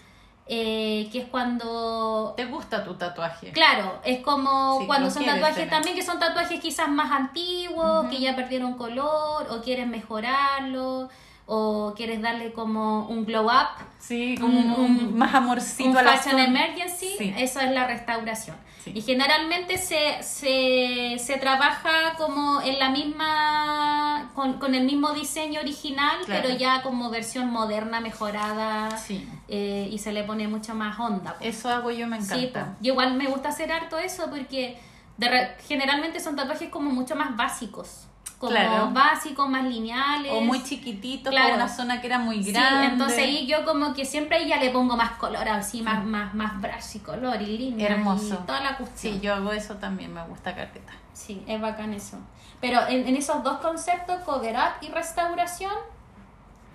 eh, 0.46 1.08
que 1.10 1.20
es 1.20 1.24
cuando... 1.28 2.34
¿Te 2.36 2.44
gusta 2.46 2.84
tu 2.84 2.94
tatuaje? 2.94 3.50
Claro, 3.52 4.00
es 4.04 4.20
como 4.22 4.78
Sí, 4.80 4.86
cuando 4.86 5.10
son 5.10 5.24
tatuajes 5.24 5.56
tener. 5.56 5.70
también 5.70 5.96
que 5.96 6.02
son 6.04 6.18
tatuajes 6.18 6.60
quizás 6.60 6.88
más 6.88 7.10
antiguos, 7.10 8.06
que 8.10 8.20
ya 8.20 8.36
perdieron 8.36 8.74
color, 8.74 9.46
o 9.50 9.60
quieres 9.62 9.86
mejorarlo, 9.88 11.08
o 11.46 11.94
quieres 11.96 12.22
darle 12.22 12.52
como 12.52 13.06
un 13.08 13.24
glow 13.24 13.46
up, 13.46 13.85
Sí, 13.98 14.36
como 14.40 14.58
un, 14.60 14.70
Un- 14.70 14.98
un- 15.08 15.18
más 15.18 15.34
amorcito 15.34 15.90
un 15.90 15.96
a 15.98 16.02
la 16.02 16.12
fashion 16.16 16.38
emergency, 16.38 17.14
Sí. 17.18 17.34
eso 17.36 17.60
es 17.60 17.70
la 17.72 17.86
restauración. 17.86 18.56
Sí. 18.84 18.92
Y 18.94 19.00
generalmente 19.02 19.78
se, 19.78 20.22
se, 20.22 21.16
se 21.18 21.38
trabaja 21.38 22.14
como 22.16 22.60
en 22.62 22.78
la 22.78 22.90
misma, 22.90 24.30
con, 24.34 24.54
con 24.60 24.74
el 24.74 24.84
mismo 24.84 25.12
diseño 25.12 25.60
original, 25.60 26.18
Claro. 26.24 26.42
pero 26.44 26.56
ya 26.56 26.82
como 26.82 27.10
versión 27.10 27.50
moderna, 27.50 28.00
mejorada, 28.00 28.96
Sí. 28.96 29.28
eh, 29.48 29.88
y 29.90 29.98
se 29.98 30.12
le 30.12 30.22
pone 30.24 30.46
mucha 30.48 30.72
más 30.74 30.98
onda. 31.00 31.36
Eso 31.40 31.68
hago 31.68 31.90
yo, 31.90 32.06
me 32.06 32.18
encanta. 32.18 32.76
Y 32.80 32.88
igual 32.88 33.14
me 33.14 33.26
gusta 33.26 33.48
hacer 33.48 33.72
harto 33.72 33.98
eso 33.98 34.28
porque 34.30 34.78
de 35.16 35.28
re- 35.28 35.56
generalmente 35.66 36.20
son 36.20 36.36
tatuajes 36.36 36.68
como 36.68 36.90
mucho 36.90 37.16
más 37.16 37.36
básicos. 37.36 38.06
Como 38.38 38.50
Claro. 38.52 38.90
básicos, 38.92 39.48
más 39.48 39.64
lineales. 39.64 40.30
o 40.32 40.42
muy 40.42 40.62
chiquititos, 40.62 41.30
Claro. 41.30 41.50
con 41.54 41.56
una 41.62 41.68
zona 41.68 42.00
que 42.02 42.06
era 42.06 42.18
muy 42.18 42.44
Sí, 42.44 42.52
grande. 42.52 42.86
entonces 42.88 43.18
ahí 43.20 43.46
yo 43.46 43.64
como 43.64 43.94
que 43.94 44.04
siempre 44.04 44.36
ahí 44.36 44.46
ya 44.48 44.58
le 44.60 44.68
pongo 44.70 44.94
más 44.96 45.12
color, 45.12 45.48
así 45.48 45.80
más, 45.80 46.04
más, 46.04 46.34
más 46.34 46.60
brazo 46.60 46.98
y 46.98 47.00
color 47.00 47.40
y 47.40 47.56
línea 47.56 47.88
Hermoso. 47.88 48.34
y 48.42 48.46
toda 48.46 48.60
la 48.60 48.76
cuestión. 48.76 49.14
Sí, 49.14 49.20
yo 49.20 49.34
hago 49.34 49.52
eso 49.52 49.76
también, 49.76 50.12
me 50.12 50.22
gusta 50.26 50.54
carpeta. 50.54 50.92
Sí, 51.14 51.42
es 51.46 51.58
bacán 51.60 51.94
eso. 51.94 52.18
Pero 52.60 52.86
en, 52.88 53.08
en 53.08 53.16
esos 53.16 53.42
dos 53.42 53.58
conceptos, 53.58 54.18
cover 54.24 54.54
up 54.54 54.82
y 54.86 54.88
restauración, 54.88 55.72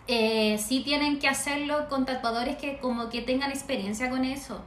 eh, 0.07 0.57
sí 0.57 0.81
tienen 0.83 1.19
que 1.19 1.27
hacerlo 1.27 1.87
con 1.89 2.05
tatuadores 2.05 2.57
que 2.57 2.79
como 2.79 3.09
que 3.09 3.21
tengan 3.21 3.51
experiencia 3.51 4.09
con 4.09 4.25
eso. 4.25 4.61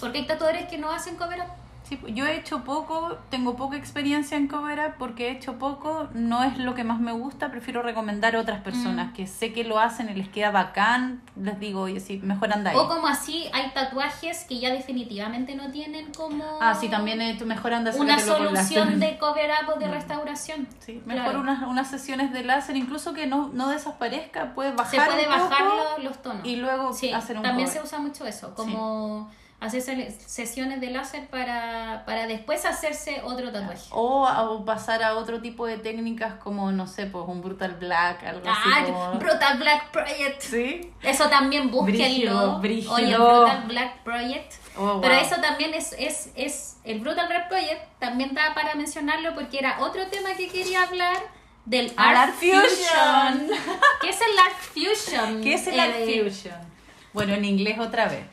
Porque 0.00 0.18
hay 0.18 0.26
tatuadores 0.26 0.66
que 0.68 0.76
no 0.78 0.90
hacen 0.90 1.14
cover 1.16 1.40
up. 1.40 1.46
Sí, 1.92 2.14
yo 2.14 2.26
he 2.26 2.36
hecho 2.36 2.64
poco, 2.64 3.16
tengo 3.28 3.54
poca 3.56 3.76
experiencia 3.76 4.36
en 4.38 4.48
cover 4.48 4.78
up 4.80 4.94
porque 4.98 5.28
he 5.28 5.30
hecho 5.32 5.58
poco, 5.58 6.08
no 6.14 6.42
es 6.42 6.56
lo 6.58 6.74
que 6.74 6.84
más 6.84 7.00
me 7.00 7.12
gusta, 7.12 7.50
prefiero 7.50 7.82
recomendar 7.82 8.34
a 8.36 8.40
otras 8.40 8.60
personas 8.62 9.10
Mm. 9.10 9.12
que 9.12 9.26
sé 9.26 9.52
que 9.52 9.64
lo 9.64 9.78
hacen 9.78 10.08
y 10.08 10.14
les 10.14 10.28
queda 10.28 10.50
bacán, 10.50 11.20
les 11.36 11.58
digo, 11.60 11.82
oye, 11.82 12.00
sí, 12.00 12.18
mejor 12.22 12.52
anda 12.52 12.70
ahí. 12.70 12.76
O 12.76 12.88
como 12.88 13.06
así, 13.08 13.46
hay 13.52 13.70
tatuajes 13.72 14.44
que 14.44 14.58
ya 14.58 14.70
definitivamente 14.72 15.54
no 15.54 15.70
tienen 15.70 16.12
como 16.14 16.44
Ah, 16.60 16.74
sí, 16.74 16.88
también 16.88 17.20
he 17.20 17.30
hecho 17.32 17.44
mejor 17.46 17.74
anda 17.74 17.92
una 17.96 18.18
solución 18.18 18.98
de 19.00 19.18
cover 19.18 19.50
up 19.62 19.72
o 19.76 19.78
de 19.78 19.88
Mm. 19.88 19.90
restauración. 19.90 20.68
Sí, 20.78 21.02
mejor 21.04 21.24
Claro. 21.24 21.40
unas, 21.40 21.62
unas 21.68 21.88
sesiones 21.90 22.32
de 22.32 22.42
láser, 22.44 22.76
incluso 22.76 23.12
que 23.12 23.26
no, 23.26 23.48
no 23.52 23.68
desaparezca, 23.68 24.54
puedes 24.54 24.74
bajar 24.74 24.90
Se 24.90 24.96
puede 25.06 25.24
un 25.26 25.30
bajar 25.30 25.64
poco 25.64 25.76
lo- 25.98 26.04
los 26.04 26.22
tonos. 26.22 26.46
y 26.46 26.56
luego 26.56 26.92
Sí, 26.94 27.12
hacer 27.12 27.36
un 27.36 27.42
también 27.42 27.68
cover. 27.68 27.80
se 27.82 27.86
usa 27.86 27.98
mucho 27.98 28.26
eso, 28.26 28.54
como 28.54 29.30
hacer 29.64 29.80
se- 29.82 30.10
sesiones 30.26 30.80
de 30.80 30.90
láser 30.90 31.28
para, 31.28 32.02
para 32.06 32.26
después 32.26 32.64
hacerse 32.64 33.20
otro 33.24 33.52
tatuaje. 33.52 33.82
O, 33.90 34.26
o 34.28 34.64
pasar 34.64 35.02
a 35.02 35.14
otro 35.16 35.40
tipo 35.40 35.66
de 35.66 35.78
técnicas 35.78 36.34
como, 36.34 36.72
no 36.72 36.86
sé, 36.86 37.06
pues 37.06 37.24
un 37.28 37.40
Brutal 37.42 37.74
Black, 37.76 38.24
algo 38.24 38.48
así 38.48 38.70
Ah, 38.74 38.82
como... 38.84 39.12
Brutal 39.18 39.58
Black 39.58 39.90
Project. 39.90 40.40
¿Sí? 40.40 40.90
Eso 41.02 41.28
también 41.28 41.70
búsquenlo. 41.70 42.58
Brígido, 42.58 42.58
brígido. 42.60 42.94
Oye, 42.94 43.16
Brutal 43.16 43.64
Black 43.68 44.02
Project. 44.02 44.52
Oh, 44.76 45.00
Pero 45.00 45.14
eso 45.14 45.36
también 45.40 45.74
es, 45.74 45.94
es, 45.98 46.30
es 46.34 46.78
el 46.84 47.00
Brutal 47.00 47.28
Black 47.28 47.48
Project, 47.48 47.82
también 47.98 48.34
da 48.34 48.54
para 48.54 48.74
mencionarlo 48.74 49.34
porque 49.34 49.58
era 49.58 49.78
otro 49.80 50.06
tema 50.08 50.30
que 50.34 50.48
quería 50.48 50.82
hablar 50.82 51.16
del 51.64 51.92
Art 51.96 52.16
Art, 52.18 52.34
Fusion. 52.34 52.62
Fusion. 52.62 53.50
¿Qué 54.00 54.08
es 54.08 54.18
el 54.20 54.38
Art 54.38 54.56
Fusion? 54.74 55.42
¿Qué 55.42 55.54
es 55.54 55.66
el 55.68 55.74
Eh, 55.78 55.80
Art 55.80 55.94
Fusion? 56.32 56.72
Bueno, 57.12 57.34
en 57.34 57.44
inglés 57.44 57.78
otra 57.78 58.08
vez. 58.08 58.24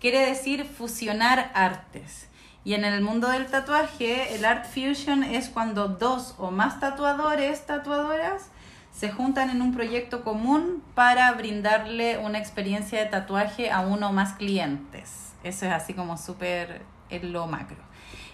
Quiere 0.00 0.26
decir 0.26 0.64
fusionar 0.64 1.50
artes. 1.54 2.28
Y 2.64 2.74
en 2.74 2.84
el 2.84 3.02
mundo 3.02 3.28
del 3.28 3.46
tatuaje, 3.46 4.34
el 4.34 4.44
art 4.44 4.66
fusion 4.66 5.22
es 5.22 5.48
cuando 5.48 5.88
dos 5.88 6.34
o 6.38 6.50
más 6.50 6.80
tatuadores, 6.80 7.66
tatuadoras, 7.66 8.50
se 8.92 9.10
juntan 9.10 9.50
en 9.50 9.60
un 9.60 9.74
proyecto 9.74 10.22
común 10.22 10.82
para 10.94 11.32
brindarle 11.32 12.18
una 12.18 12.38
experiencia 12.38 13.00
de 13.00 13.06
tatuaje 13.06 13.70
a 13.70 13.80
uno 13.80 14.10
o 14.10 14.12
más 14.12 14.34
clientes. 14.34 15.32
Eso 15.42 15.66
es 15.66 15.72
así 15.72 15.94
como 15.94 16.16
súper 16.16 16.82
en 17.10 17.32
lo 17.32 17.46
macro. 17.46 17.76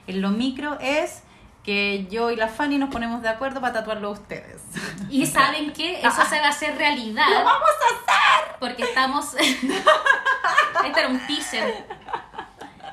En 0.06 0.20
lo 0.20 0.30
micro 0.30 0.78
es 0.80 1.22
que 1.64 2.06
yo 2.10 2.30
y 2.30 2.36
la 2.36 2.48
Fanny 2.48 2.78
nos 2.78 2.90
ponemos 2.90 3.22
de 3.22 3.28
acuerdo 3.28 3.60
para 3.60 3.72
tatuarlo 3.72 4.08
a 4.08 4.12
ustedes. 4.12 4.62
Y 5.08 5.26
saben 5.32 5.72
que 5.72 6.00
eso 6.00 6.24
se 6.24 6.40
va 6.40 6.46
a 6.46 6.50
hacer 6.50 6.76
realidad. 6.76 7.26
¡Lo 7.28 7.44
vamos 7.44 7.68
a 7.68 7.86
hacer! 7.86 8.56
Porque 8.58 8.82
estamos. 8.82 9.34
este 9.34 11.00
era 11.00 11.08
un 11.08 11.26
teaser. 11.26 11.86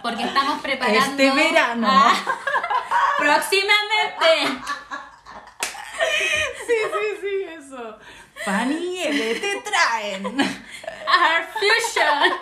Porque 0.02 0.24
estamos 0.24 0.62
preparando. 0.62 1.00
Este 1.00 1.32
verano. 1.32 1.88
Ah, 1.90 2.14
próximamente. 3.18 4.62
Sí, 6.66 6.74
sí, 6.94 7.18
sí, 7.22 7.44
eso. 7.58 7.98
Fanny 8.46 8.76
y 8.76 9.04
Eve 9.04 9.40
te 9.40 9.62
traen. 9.62 10.40
Art 11.08 11.50
Fusion. 11.54 12.34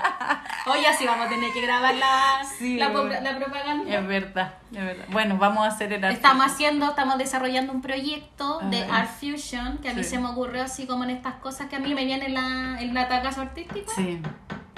Oye, 0.66 0.86
así 0.86 1.06
vamos 1.06 1.26
a 1.26 1.28
tener 1.28 1.52
que 1.52 1.60
grabar 1.62 1.94
la, 1.94 2.42
Sí, 2.58 2.76
la, 2.76 2.88
la 2.90 3.36
propaganda. 3.38 3.92
Es 3.98 4.06
verdad, 4.06 4.54
es 4.72 4.84
verdad. 4.84 5.04
Bueno, 5.10 5.36
vamos 5.38 5.64
a 5.64 5.68
hacer 5.68 5.92
el 5.92 6.04
art 6.04 6.14
Estamos 6.14 6.44
fusion. 6.44 6.54
haciendo, 6.54 6.88
estamos 6.90 7.18
desarrollando 7.18 7.72
un 7.72 7.80
proyecto 7.82 8.60
de 8.70 8.82
Ah. 8.84 8.98
Art 8.98 9.10
Fusion 9.20 9.78
que 9.78 9.88
a 9.90 9.94
mí 9.94 10.04
Sí. 10.04 10.10
se 10.10 10.18
me 10.18 10.28
ocurrió 10.28 10.62
así 10.62 10.86
como 10.86 11.04
en 11.04 11.10
estas 11.10 11.34
cosas 11.36 11.68
que 11.68 11.76
a 11.76 11.78
mí 11.78 11.94
me 11.94 12.04
viene 12.04 12.26
en 12.26 12.34
la, 12.34 12.80
en 12.80 12.94
la 12.94 13.08
tacazo 13.08 13.40
artístico. 13.42 13.90
Sí. 13.94 14.20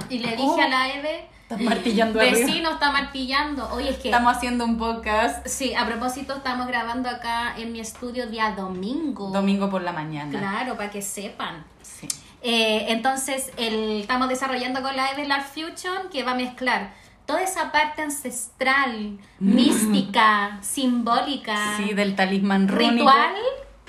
Y 0.08 0.18
le 0.18 0.30
dije 0.36 0.42
Oh. 0.44 0.60
a 0.60 0.68
la 0.68 0.88
Eve, 0.94 1.28
Estás 1.42 1.60
martillando 1.60 2.20
arriba. 2.20 2.38
vecino 2.38 2.70
está 2.70 2.92
martillando. 2.92 3.68
Oye, 3.72 3.90
es 3.90 3.98
que... 3.98 4.08
Estamos 4.08 4.36
haciendo 4.36 4.64
un 4.64 4.78
podcast 4.78 5.46
Sí, 5.46 5.74
a 5.74 5.84
propósito, 5.84 6.34
estamos 6.36 6.66
grabando 6.66 7.08
acá 7.10 7.54
en 7.58 7.72
mi 7.72 7.80
estudio 7.80 8.26
día 8.28 8.52
domingo. 8.52 9.28
domingo 9.30 9.68
por 9.68 9.82
la 9.82 9.92
mañana. 9.92 10.38
Claro, 10.38 10.76
para 10.76 10.90
que 10.90 11.02
sepan. 11.02 11.64
Sí. 11.82 12.08
Eh, 12.42 12.86
entonces, 12.88 13.52
el, 13.56 14.00
estamos 14.00 14.28
desarrollando 14.28 14.82
con 14.82 14.96
la 14.96 15.10
Eve 15.12 15.22
el 15.22 15.32
Art 15.32 15.46
Fusion 15.46 16.08
que 16.10 16.24
va 16.24 16.32
a 16.32 16.34
mezclar 16.34 16.92
toda 17.26 17.40
esa 17.42 17.70
parte 17.70 18.02
ancestral, 18.02 19.18
mística, 19.38 20.58
simbólica, 20.60 21.76
Sí, 21.76 21.94
del 21.94 22.16
talismán 22.16 22.68
rúnico. 22.68 22.90
ritual, 22.92 23.34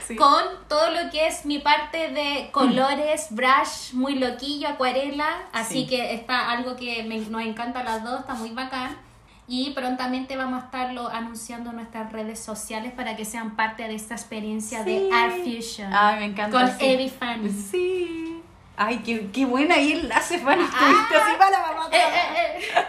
Sí. 0.08 0.16
con 0.16 0.44
todo 0.68 0.90
lo 0.92 1.10
que 1.10 1.28
es 1.28 1.46
mi 1.46 1.60
parte 1.60 2.10
de 2.12 2.50
colores, 2.52 3.28
brush, 3.32 3.94
muy 3.94 4.16
loquillo, 4.16 4.68
acuarela. 4.68 5.26
Así 5.54 5.82
Sí. 5.84 5.88
que 5.88 6.14
está 6.14 6.52
algo 6.52 6.76
que 6.76 7.04
me- 7.04 7.20
nos 7.20 7.42
encanta 7.42 7.80
a 7.80 7.84
las 7.84 8.04
dos, 8.04 8.20
está 8.20 8.34
muy 8.36 8.50
bacán. 8.52 8.98
Y 9.48 9.72
prontamente 9.72 10.38
vamos 10.38 10.62
a 10.62 10.66
estarlo 10.66 11.08
anunciando 11.10 11.72
en 11.72 11.78
nuestras 11.78 12.12
redes 12.12 12.40
sociales 12.40 12.92
para 12.94 13.16
que 13.16 13.26
sean 13.26 13.56
parte 13.56 13.84
de 13.84 13.96
esta 13.96 14.14
experiencia 14.16 14.84
Sí. 14.84 14.90
de 14.90 15.10
Art 15.14 15.36
Fusion. 15.44 15.92
Ay, 15.94 16.20
me 16.20 16.26
encanta. 16.26 16.58
Con. 16.78 16.82
Evie 16.82 17.10
Fanny. 17.10 17.50
Sí. 17.50 18.33
Ay, 18.76 19.02
qué, 19.06 19.30
qué 19.32 19.46
buena 19.46 19.76
ahí 19.76 19.94
enlace, 19.94 20.40
Fanny. 20.40 20.64
Ah. 20.74 21.08
Así 21.10 21.38
para 21.38 21.52
la 21.52 21.60
mamá. 21.60 21.90
Eh, 21.92 21.98
eh, 21.98 22.60
eh. 22.60 22.86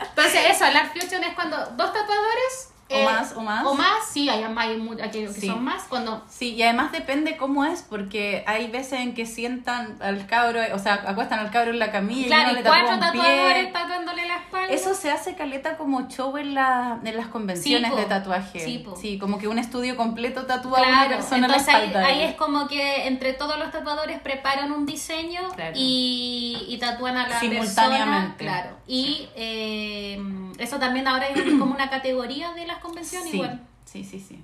Entonces 0.08 0.40
eso, 0.50 0.64
el 0.66 0.76
Art 0.76 0.92
Fusion 0.92 1.22
es 1.22 1.34
cuando 1.34 1.56
dos 1.56 1.92
tatuadores... 1.92 2.69
O 2.92 3.04
más, 3.04 3.32
o 3.36 3.40
más. 3.40 3.66
O 3.66 3.74
más, 3.74 4.06
sí, 4.10 4.28
hay, 4.28 4.42
hay 4.44 4.88
aquellos 5.02 5.34
que 5.34 5.40
Sí. 5.42 5.46
son 5.46 5.62
más. 5.64 5.84
Cuando 5.88 6.24
Sí, 6.28 6.54
y 6.54 6.62
además 6.62 6.92
depende 6.92 7.36
cómo 7.36 7.64
es, 7.64 7.82
porque 7.82 8.42
hay 8.46 8.68
veces 8.68 9.00
en 9.00 9.14
que 9.14 9.26
sientan 9.26 9.96
al 10.00 10.26
cabro, 10.26 10.60
o 10.74 10.78
sea, 10.78 10.94
acuestan 11.06 11.38
al 11.40 11.50
cabro 11.50 11.70
en 11.70 11.78
la 11.78 11.90
camilla 11.92 12.22
y 12.24 12.26
Claro, 12.28 12.50
y 12.52 12.54
le 12.54 12.62
tatúa 12.62 12.80
cuatro 12.82 13.00
tatuadores 13.00 13.72
tatuándole 13.72 14.26
la 14.26 14.36
espalda. 14.36 14.68
Eso 14.74 14.94
se 14.94 15.10
hace 15.10 15.34
caleta 15.36 15.76
como 15.76 16.08
show 16.08 16.36
en, 16.36 16.54
la, 16.54 16.98
en 17.04 17.16
las 17.16 17.26
convenciones 17.28 17.90
Sí, 17.92 17.96
de 17.96 18.04
tatuaje. 18.06 18.60
Sí, 18.60 18.78
po. 18.78 18.94
como 19.20 19.38
que 19.38 19.48
un 19.48 19.58
estudio 19.58 19.96
completo 19.96 20.46
tatúa 20.46 20.78
a 20.78 20.82
una 20.82 20.90
Claro, 21.06 21.16
persona 21.16 21.36
en 21.46 21.52
la 21.52 21.58
entonces 21.58 21.74
ahí, 21.74 21.86
espalda. 21.86 22.08
ahí 22.08 22.22
es 22.22 22.34
como 22.34 22.66
que 22.68 23.06
entre 23.06 23.32
todos 23.34 23.58
los 23.58 23.70
tatuadores 23.70 24.18
preparan 24.20 24.72
un 24.72 24.86
diseño 24.86 25.48
Claro. 25.54 25.72
y, 25.76 26.64
y 26.68 26.78
tatúan 26.78 27.16
a 27.16 27.28
la 27.28 27.38
Simultáneamente. 27.40 28.44
persona. 28.44 28.62
Claro. 28.62 28.76
Y 28.86 29.28
eh, 29.36 30.20
eso 30.58 30.78
también 30.78 31.06
ahora 31.08 31.26
es 31.28 31.40
como 31.58 31.74
una 31.74 31.88
categoría 31.90 32.52
de 32.52 32.66
las 32.66 32.78
convenciones 32.80 33.30
sí, 33.30 33.36
igual. 33.36 33.60
sí, 33.84 34.04
sí, 34.04 34.20
sí. 34.20 34.42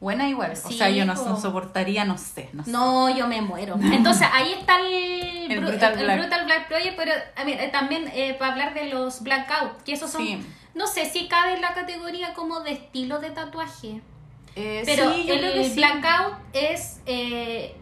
Buena 0.00 0.28
igual. 0.28 0.52
o 0.52 0.70
sea, 0.70 0.90
yo 0.90 1.04
no, 1.04 1.14
po. 1.14 1.24
no 1.28 1.40
soportaría, 1.40 2.04
no 2.04 2.18
sé, 2.18 2.48
no 2.52 2.64
sé. 2.64 2.70
No, 2.72 3.08
yo 3.16 3.28
me 3.28 3.40
muero. 3.40 3.76
Entonces 3.80 4.26
ahí 4.32 4.52
está 4.52 4.80
el, 4.80 5.52
El 5.52 5.60
Bru- 5.62 5.68
Brutal 5.68 5.92
el 5.98 6.04
Black. 6.04 6.18
Brutal 6.20 6.44
Black 6.46 6.68
Project, 6.68 6.96
pero 6.96 7.12
a 7.36 7.42
eh, 7.48 7.68
también 7.70 8.08
eh, 8.12 8.34
para 8.38 8.52
hablar 8.52 8.74
de 8.74 8.86
los 8.86 9.22
blackout, 9.22 9.82
que 9.84 9.92
esos 9.92 10.10
son, 10.10 10.22
Sí. 10.26 10.44
no 10.74 10.86
sé 10.88 11.06
si 11.08 11.28
cabe 11.28 11.54
en 11.54 11.60
la 11.60 11.72
categoría 11.74 12.34
como 12.34 12.60
de 12.60 12.72
estilo 12.72 13.20
de 13.20 13.30
tatuaje. 13.30 14.00
Eh, 14.56 14.82
Pero 14.84 15.12
sí, 15.14 15.24
yo 15.26 15.36
creo 15.38 15.52
el 15.52 15.64
sí. 15.66 15.76
blackout 15.76 16.34
es. 16.52 17.00
eh, 17.06 17.76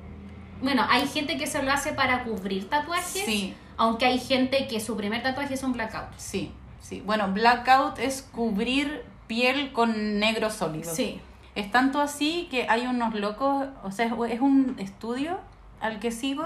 bueno, 0.62 0.84
hay 0.90 1.06
gente 1.08 1.38
que 1.38 1.46
se 1.46 1.62
lo 1.62 1.72
hace 1.72 1.94
para 1.94 2.22
cubrir 2.24 2.68
tatuajes. 2.68 3.24
Sí. 3.24 3.54
Aunque 3.78 4.04
hay 4.04 4.18
gente 4.20 4.68
que 4.68 4.78
su 4.78 4.94
primer 4.94 5.22
tatuaje 5.22 5.54
es 5.54 5.62
un 5.62 5.72
blackout. 5.72 6.12
Sí, 6.18 6.52
sí. 6.82 7.00
Bueno, 7.06 7.32
blackout 7.32 7.98
es 7.98 8.20
cubrir 8.30 9.02
piel 9.30 9.72
con 9.72 10.18
negro 10.18 10.50
sólido. 10.50 10.92
Sí. 10.92 11.20
Es 11.54 11.70
tanto 11.70 12.00
así 12.00 12.48
que 12.50 12.68
hay 12.68 12.86
unos 12.88 13.14
locos, 13.14 13.68
o 13.84 13.92
sea, 13.92 14.06
es- 14.06 14.40
un 14.40 14.74
estudio 14.80 15.38
al 15.80 16.00
que 16.00 16.10
sigo 16.10 16.42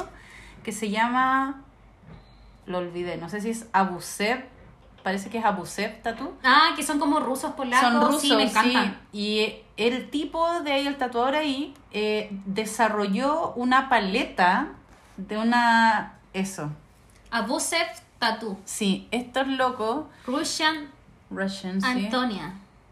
que 0.63 0.71
se 0.71 0.91
llama, 0.91 1.63
lo 2.67 2.79
olvidé, 2.79 3.17
no 3.17 3.31
sé 3.31 3.41
si 3.41 3.49
es 3.51 3.67
Abusev, 3.73 4.45
parece 5.03 5.31
que 5.31 5.39
es 5.39 5.45
Abusev 5.47 6.03
Tattoo. 6.03 6.35
Ah, 6.45 6.73
que 6.77 6.83
son 6.83 6.99
como 6.99 7.21
rusos 7.21 7.53
polacos. 7.53 7.89
Son 7.91 8.03
rusos, 8.07 8.21
sí, 8.21 8.37
me 8.37 8.45
encantan. 8.45 8.99
Y 9.13 9.55
el 9.79 10.11
tipo 10.11 10.61
de 10.61 10.73
ahí, 10.73 10.87
el 10.87 10.97
tatuador 10.99 11.37
ahí, 11.37 11.73
eh, 11.91 12.29
desarrolló 12.47 13.53
una 13.55 13.89
paleta 13.89 14.69
de 15.17 15.39
una... 15.39 16.19
Eso. 16.35 16.71
Abusev 17.31 17.87
Tattoo. 18.19 18.59
Sí, 18.67 19.09
estos 19.11 19.47
locos, 19.49 20.05
Russian 20.27 20.91
Russian, 21.31 21.81
sí. 21.81 21.89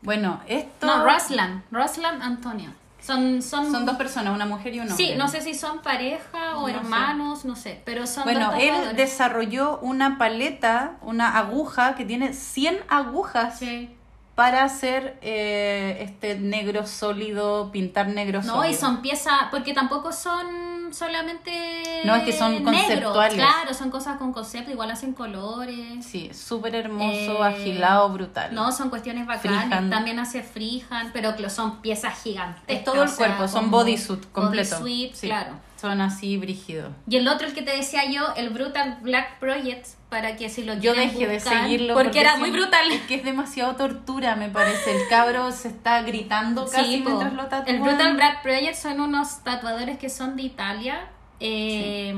Bueno, 0.02 0.40
esto... 0.46 0.86
No, 0.86 1.04
Ruslan. 1.04 1.62
Ruslan 1.70 2.22
Antonia. 2.22 2.74
Son, 3.00 3.42
son, 3.42 3.72
Son 3.72 3.84
dos 3.84 3.96
personas, 3.96 4.32
una 4.32 4.46
mujer 4.46 4.74
y 4.74 4.78
un 4.78 4.88
hombre. 4.88 4.96
Sí, 4.96 5.14
no 5.16 5.26
sé 5.26 5.40
si 5.40 5.54
son 5.54 5.80
pareja 5.82 6.56
o 6.56 6.60
No 6.60 6.66
sé. 6.68 6.74
hermanos, 6.74 7.44
no 7.44 7.56
sé. 7.56 7.82
Pero 7.84 8.06
son 8.06 8.22
Bueno, 8.24 8.52
dos 8.52 8.60
él 8.62 8.96
desarrolló 8.96 9.78
una 9.80 10.18
paleta, 10.18 10.92
una 11.02 11.36
aguja 11.36 11.96
que 11.96 12.04
tiene 12.04 12.32
100 12.32 12.78
agujas 12.88 13.58
Sí. 13.58 13.96
Para 14.34 14.64
hacer 14.64 15.18
eh, 15.20 15.98
este 16.00 16.36
negro 16.38 16.86
sólido, 16.86 17.70
pintar 17.70 18.08
negro 18.08 18.40
No, 18.42 18.54
sólido. 18.56 18.72
y 18.72 18.74
son 18.74 19.02
piezas, 19.02 19.34
porque 19.50 19.74
tampoco 19.74 20.10
son 20.10 20.92
solamente 20.92 22.02
No, 22.04 22.14
es 22.16 22.22
que 22.24 22.32
son 22.32 22.52
negros, 22.64 22.74
conceptuales. 22.74 23.34
Claro, 23.34 23.74
son 23.74 23.90
cosas 23.90 24.16
con 24.16 24.32
concepto, 24.32 24.70
igual 24.70 24.90
hacen 24.90 25.12
colores. 25.12 26.04
Sí, 26.04 26.30
súper 26.32 26.74
hermoso, 26.76 27.12
Eh, 27.14 27.44
agilado, 27.46 28.08
brutal. 28.10 28.54
No, 28.54 28.72
son 28.72 28.88
cuestiones 28.90 29.26
bacanas. 29.26 29.90
También 29.90 30.18
hace 30.18 30.42
freehand, 30.42 31.12
pero 31.12 31.34
son 31.50 31.80
piezas 31.82 32.22
gigantes. 32.22 32.62
es 32.66 32.84
todo 32.84 33.02
el 33.02 33.10
cuerpo, 33.10 33.46
son 33.48 33.70
bodysuit 33.70 34.30
completo. 34.32 34.80
Bodysuit, 34.80 35.14
Sí, 35.14 35.26
claro. 35.26 35.52
Son 35.82 36.00
así 36.00 36.36
brígidos. 36.36 36.92
Y 37.08 37.16
el 37.16 37.26
otro, 37.26 37.48
el 37.48 37.54
que 37.54 37.62
te 37.62 37.76
decía 37.76 38.08
yo, 38.08 38.22
el 38.36 38.50
Brutal 38.50 38.98
Black 39.02 39.40
Project, 39.40 39.84
para 40.10 40.36
que 40.36 40.48
si 40.48 40.62
lo 40.62 40.74
Yo 40.74 40.94
dejé 40.94 41.26
de 41.26 41.40
seguirlo 41.40 41.94
Porque, 41.94 42.20
era 42.20 42.36
muy 42.36 42.52
brutal. 42.52 42.88
Es 42.92 43.00
que 43.02 43.16
es 43.16 43.24
demasiado 43.24 43.74
tortura, 43.74 44.36
me 44.36 44.48
parece. 44.48 44.96
El 45.02 45.08
cabro 45.08 45.50
se 45.50 45.66
está 45.66 46.02
gritando 46.02 46.66
casi 46.66 46.98
Sí, 46.98 47.02
mientras 47.04 47.32
lo 47.32 47.46
tatúan. 47.46 47.74
el 47.74 47.82
Brutal 47.82 48.14
Black 48.14 48.42
Project 48.44 48.76
son 48.76 49.00
unos 49.00 49.42
tatuadores 49.42 49.98
que 49.98 50.08
son 50.08 50.36
de 50.36 50.44
Italia. 50.44 51.08
eh, 51.40 52.14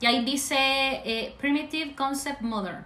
Y 0.00 0.06
ahí 0.06 0.24
dice 0.24 0.56
eh, 0.58 1.32
Primitive 1.38 1.94
Concept 1.94 2.40
Modern. 2.42 2.84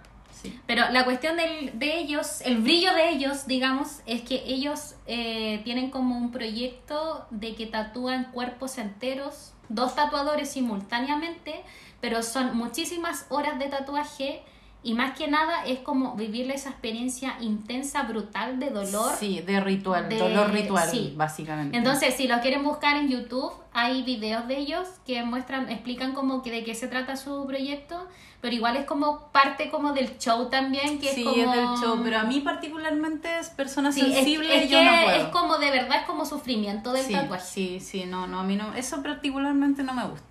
Pero 0.65 0.89
la 0.91 1.03
cuestión 1.05 1.37
del- 1.37 1.77
de 1.77 1.99
ellos, 1.99 2.41
el 2.41 2.57
brillo 2.57 2.93
de 2.93 3.09
ellos, 3.09 3.45
digamos, 3.47 3.99
es 4.05 4.21
que 4.21 4.43
ellos 4.45 4.95
eh, 5.07 5.61
tienen 5.63 5.91
como 5.91 6.17
un 6.17 6.31
proyecto 6.31 7.25
de 7.29 7.55
que 7.55 7.65
tatúan 7.67 8.31
cuerpos 8.31 8.77
enteros, 8.77 9.53
dos 9.69 9.95
tatuadores 9.95 10.49
simultáneamente, 10.51 11.63
pero 12.01 12.23
son 12.23 12.57
muchísimas 12.57 13.25
horas 13.29 13.59
de 13.59 13.65
tatuaje 13.67 14.41
y 14.83 14.93
más 14.95 15.15
que 15.17 15.27
nada 15.27 15.63
es 15.65 15.79
como 15.79 16.15
vivirle 16.15 16.55
esa 16.55 16.69
experiencia 16.69 17.35
intensa, 17.39 18.01
brutal 18.03 18.59
de 18.59 18.71
dolor. 18.71 19.13
Sí, 19.19 19.39
de 19.41 19.59
ritual, 19.59 20.09
de- 20.09 20.17
dolor 20.17 20.51
ritual, 20.51 20.89
sí. 20.89 21.13
básicamente. 21.15 21.77
Entonces, 21.77 22.15
si 22.15 22.27
lo 22.27 22.39
quieren 22.41 22.63
buscar 22.63 22.97
en 22.97 23.07
YouTube, 23.09 23.51
hay 23.73 24.01
videos 24.03 24.47
de 24.47 24.57
ellos 24.57 24.87
que 25.05 25.21
muestran, 25.23 25.69
explican 25.69 26.13
como 26.13 26.41
que 26.41 26.49
de 26.51 26.63
qué 26.63 26.73
se 26.73 26.87
trata 26.87 27.15
su 27.15 27.45
proyecto, 27.45 28.07
pero 28.41 28.55
igual 28.55 28.75
es 28.75 28.85
como 28.85 29.27
parte 29.31 29.69
como 29.69 29.93
del 29.93 30.17
show 30.17 30.49
también, 30.49 30.99
que 30.99 31.13
sí, 31.13 31.21
es 31.21 31.27
como... 31.45 31.53
es 31.53 31.59
del 31.59 31.67
show, 31.79 31.99
pero 32.03 32.17
a 32.17 32.23
mí 32.23 32.39
particularmente 32.39 33.37
es 33.37 33.49
persona 33.49 33.91
Sí, 33.91 34.01
es, 34.01 34.15
sensible, 34.15 34.63
es 34.63 34.69
yo 34.69 34.79
que 34.79 34.85
no 34.85 34.91
puedo. 35.03 35.15
es 35.17 35.25
como 35.27 35.57
de 35.59 35.69
verdad, 35.69 35.97
es 36.01 36.07
como 36.07 36.25
sufrimiento 36.25 36.91
del 36.91 37.05
sí, 37.05 37.13
tatuaje. 37.13 37.45
sí, 37.45 37.79
sí, 37.79 38.05
no, 38.05 38.25
no, 38.25 38.39
a 38.39 38.43
mí 38.43 38.55
no, 38.55 38.73
eso 38.73 39.03
particularmente 39.03 39.83
no 39.83 39.93
me 39.93 40.05
gusta. 40.07 40.30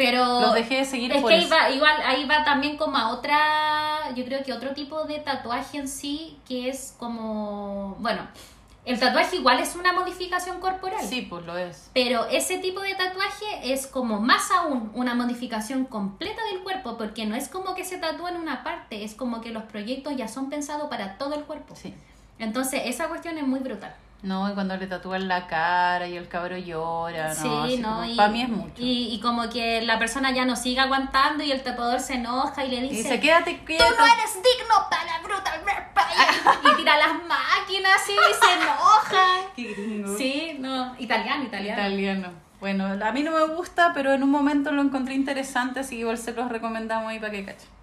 Pero 0.00 0.40
Los 0.40 0.54
dejé 0.54 0.76
de 0.78 0.84
seguir 0.86 1.12
es 1.12 1.20
por 1.20 1.30
que 1.30 1.36
ahí 1.36 1.44
eso. 1.44 1.54
va, 1.54 1.68
igual 1.68 1.94
ahí 2.06 2.26
va 2.26 2.42
también 2.42 2.78
como 2.78 2.96
a 2.96 3.10
otra, 3.10 4.14
yo 4.14 4.24
creo 4.24 4.42
que 4.42 4.54
otro 4.54 4.72
tipo 4.72 5.04
de 5.04 5.18
tatuaje 5.18 5.76
en 5.76 5.88
sí, 5.88 6.38
que 6.48 6.70
es 6.70 6.94
como, 6.98 7.96
bueno, 7.98 8.26
el 8.86 8.98
tatuaje 8.98 9.36
igual 9.36 9.60
es 9.60 9.76
una 9.76 9.92
modificación 9.92 10.58
corporal. 10.58 11.04
Sí, 11.06 11.26
pues 11.28 11.44
lo 11.44 11.58
es. 11.58 11.90
Pero 11.92 12.24
ese 12.30 12.56
tipo 12.56 12.80
de 12.80 12.94
tatuaje 12.94 13.44
es 13.62 13.86
como 13.86 14.20
más 14.20 14.50
aún 14.50 14.90
una 14.94 15.14
modificación 15.14 15.84
completa 15.84 16.40
del 16.50 16.62
cuerpo, 16.62 16.96
porque 16.96 17.26
no 17.26 17.36
es 17.36 17.50
como 17.50 17.74
que 17.74 17.84
se 17.84 17.98
tatúa 17.98 18.30
en 18.30 18.36
una 18.36 18.64
parte, 18.64 19.04
es 19.04 19.14
como 19.14 19.42
que 19.42 19.50
los 19.50 19.64
proyectos 19.64 20.16
ya 20.16 20.28
son 20.28 20.48
pensados 20.48 20.88
para 20.88 21.18
todo 21.18 21.34
el 21.34 21.44
cuerpo. 21.44 21.76
Sí. 21.76 21.92
Entonces, 22.38 22.82
esa 22.86 23.08
cuestión 23.08 23.36
es 23.36 23.46
muy 23.46 23.60
brutal. 23.60 23.94
No, 24.22 24.50
y 24.50 24.54
cuando 24.54 24.76
le 24.76 24.86
tatúan 24.86 25.28
la 25.28 25.46
cara 25.46 26.06
y 26.06 26.16
el 26.16 26.28
cabro 26.28 26.58
llora, 26.58 27.34
no, 27.34 27.66
sí, 27.66 27.78
¿no? 27.78 28.04
Y, 28.04 28.16
para 28.16 28.28
mí 28.28 28.42
es 28.42 28.48
mucho. 28.50 28.74
Y, 28.76 29.14
y 29.14 29.20
como 29.20 29.48
que 29.48 29.80
la 29.82 29.98
persona 29.98 30.30
ya 30.32 30.44
no 30.44 30.56
sigue 30.56 30.80
aguantando 30.80 31.42
y 31.42 31.50
el 31.50 31.62
tatuador 31.62 32.00
se 32.00 32.14
enoja 32.14 32.64
y 32.64 32.70
le 32.70 32.76
Y 32.76 32.80
dice, 32.90 33.02
dice, 33.02 33.20
quédate 33.20 33.54
tú 33.54 33.64
quieto. 33.64 33.84
no 33.84 34.04
eres 34.04 34.34
digno 34.34 34.74
para 34.90 35.20
Brutal 35.22 35.60
y 36.64 36.76
tira 36.76 36.98
las 36.98 37.12
máquinas 37.26 38.02
y 38.08 38.44
se 38.44 38.52
enoja. 38.52 39.26
Qué 39.56 39.74
gringo. 39.74 40.16
Sí, 40.16 40.56
no, 40.58 40.94
italiano, 40.98 41.44
italiano. 41.44 41.80
Italiano. 41.80 42.28
Bueno, 42.60 42.86
a 43.02 43.12
mí 43.12 43.22
no 43.22 43.30
me 43.30 43.54
gusta, 43.54 43.92
pero 43.94 44.12
en 44.12 44.22
un 44.22 44.30
momento 44.30 44.70
lo 44.70 44.82
encontré 44.82 45.14
interesante, 45.14 45.80
así 45.80 45.96
que 45.96 46.00
igual 46.00 46.18
se 46.18 46.32
los 46.32 46.50
recomendamos 46.50 47.08
ahí 47.08 47.18
para 47.18 47.32
que 47.32 47.44
cachen. 47.44 47.79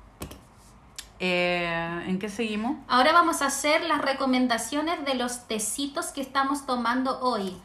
Eh, 1.19 2.03
¿En 2.07 2.19
qué 2.19 2.29
seguimos? 2.29 2.77
Ahora 2.87 3.11
vamos 3.13 3.41
a 3.41 3.47
hacer 3.47 3.83
las 3.85 4.01
recomendaciones 4.01 5.03
de 5.05 5.15
los 5.15 5.47
tecitos 5.47 6.07
que 6.07 6.21
estamos 6.21 6.65
tomando 6.65 7.19
hoy. 7.21 7.57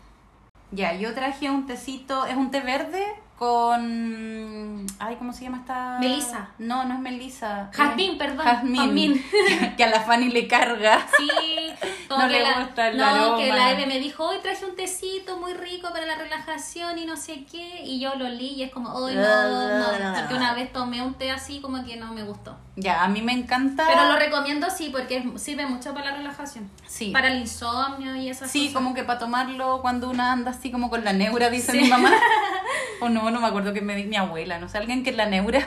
Ya, 0.71 0.95
yo 0.95 1.13
traje 1.15 1.51
un 1.51 1.67
tecito, 1.67 2.25
es 2.25 2.35
un 2.37 2.51
té 2.51 2.61
verde 2.61 3.05
con... 3.39 4.87
Ay, 4.99 5.17
¿cómo 5.17 5.33
se 5.33 5.45
llama 5.45 5.59
esta? 5.59 5.99
Melisa. 5.99 6.51
No, 6.59 6.85
no 6.85 6.95
es 6.95 7.01
melisa. 7.01 7.71
Jazmín, 7.75 8.13
Eh, 8.13 8.17
perdón, 8.17 8.45
Jazmín. 8.47 9.23
que 9.77 9.85
a 9.85 9.91
la 9.91 10.01
Fanny 10.01 10.31
le 10.31 10.47
carga. 10.47 11.05
Sí, 11.19 11.29
como 12.09 12.23
No 12.23 12.29
que 12.29 12.35
le 12.35 12.43
la, 12.43 12.61
gusta 12.61 12.89
el 12.89 12.97
no, 12.99 13.05
aroma. 13.05 13.37
que 13.39 13.49
la 13.53 13.73
Eve 13.73 13.87
me 13.87 13.99
dijo, 13.99 14.25
hoy 14.29 14.37
traje 14.43 14.65
un 14.65 14.77
tecito 14.77 15.39
muy 15.39 15.55
rico 15.55 15.89
para 15.93 16.07
la 16.07 16.15
relajación 16.15 16.99
y 16.99 17.05
no 17.05 17.17
sé 17.17 17.45
qué, 17.51 17.83
y 17.85 17.99
yo 18.01 18.15
lo 18.15 18.27
olí 18.27 18.49
y 18.55 18.63
es 18.63 18.71
como, 18.71 18.93
hoy 18.95 19.15
no, 19.15 19.79
no, 19.79 20.15
porque 20.21 20.35
una 20.35 20.55
vez 20.55 20.73
tomé 20.73 21.03
un 21.03 21.15
té 21.15 21.31
así 21.33 21.61
como 21.61 21.85
que 21.85 21.97
no 21.97 22.15
me 22.15 22.23
gustó. 22.23 22.57
Ya, 22.75 23.05
a 23.05 23.09
mí 23.09 23.21
me 23.21 23.33
encanta... 23.33 23.85
Pero 23.87 24.07
lo 24.11 24.17
recomiendo 24.19 24.71
sí, 24.71 24.89
porque 24.91 25.23
sirve 25.37 25.67
mucho 25.67 25.93
para 25.93 26.11
la 26.13 26.17
relajación. 26.17 26.71
Sí. 26.87 27.11
Para 27.11 27.29
el 27.29 27.39
insomnio 27.41 28.17
y 28.17 28.31
esas 28.31 28.51
Sí, 28.51 28.69
cosas. 28.69 28.75
como 28.75 28.95
que 28.95 29.05
para 29.05 29.19
tomarlo 29.19 29.81
cuando 29.83 30.09
una 30.09 30.33
anda 30.33 30.53
así 30.53 30.71
como 30.71 30.89
con 30.89 31.05
la 31.05 31.13
neura, 31.13 31.51
dice 31.51 31.73
Sí. 31.73 31.81
mi 31.83 31.89
mamá. 31.89 32.11
O 33.03 33.09
no, 33.09 33.31
no 33.31 33.41
me 33.41 33.47
acuerdo 33.49 33.73
que 33.73 33.81
me 33.81 33.97
di 33.97 34.05
mi 34.05 34.17
abuela, 34.17 34.59
no 34.59 34.69
sé, 34.69 34.79
alguien 34.79 35.03
que 35.03 35.11
es 35.11 35.17
la 35.17 35.27
neura. 35.27 35.67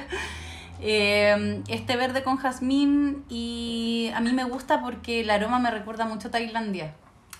Eh, 0.82 1.62
este 1.68 1.95
verde 1.95 2.24
con 2.24 2.38
jazmín 2.38 3.24
y 3.30 4.10
a 4.16 4.20
mí 4.22 4.32
me 4.34 4.43
gusta 4.45 4.82
porque 4.82 5.22
el 5.22 5.30
aroma 5.30 5.60
me 5.60 5.70
recuerda 5.72 6.06
mucho 6.06 6.30
a 6.30 6.32
Tailandia. 6.32 6.93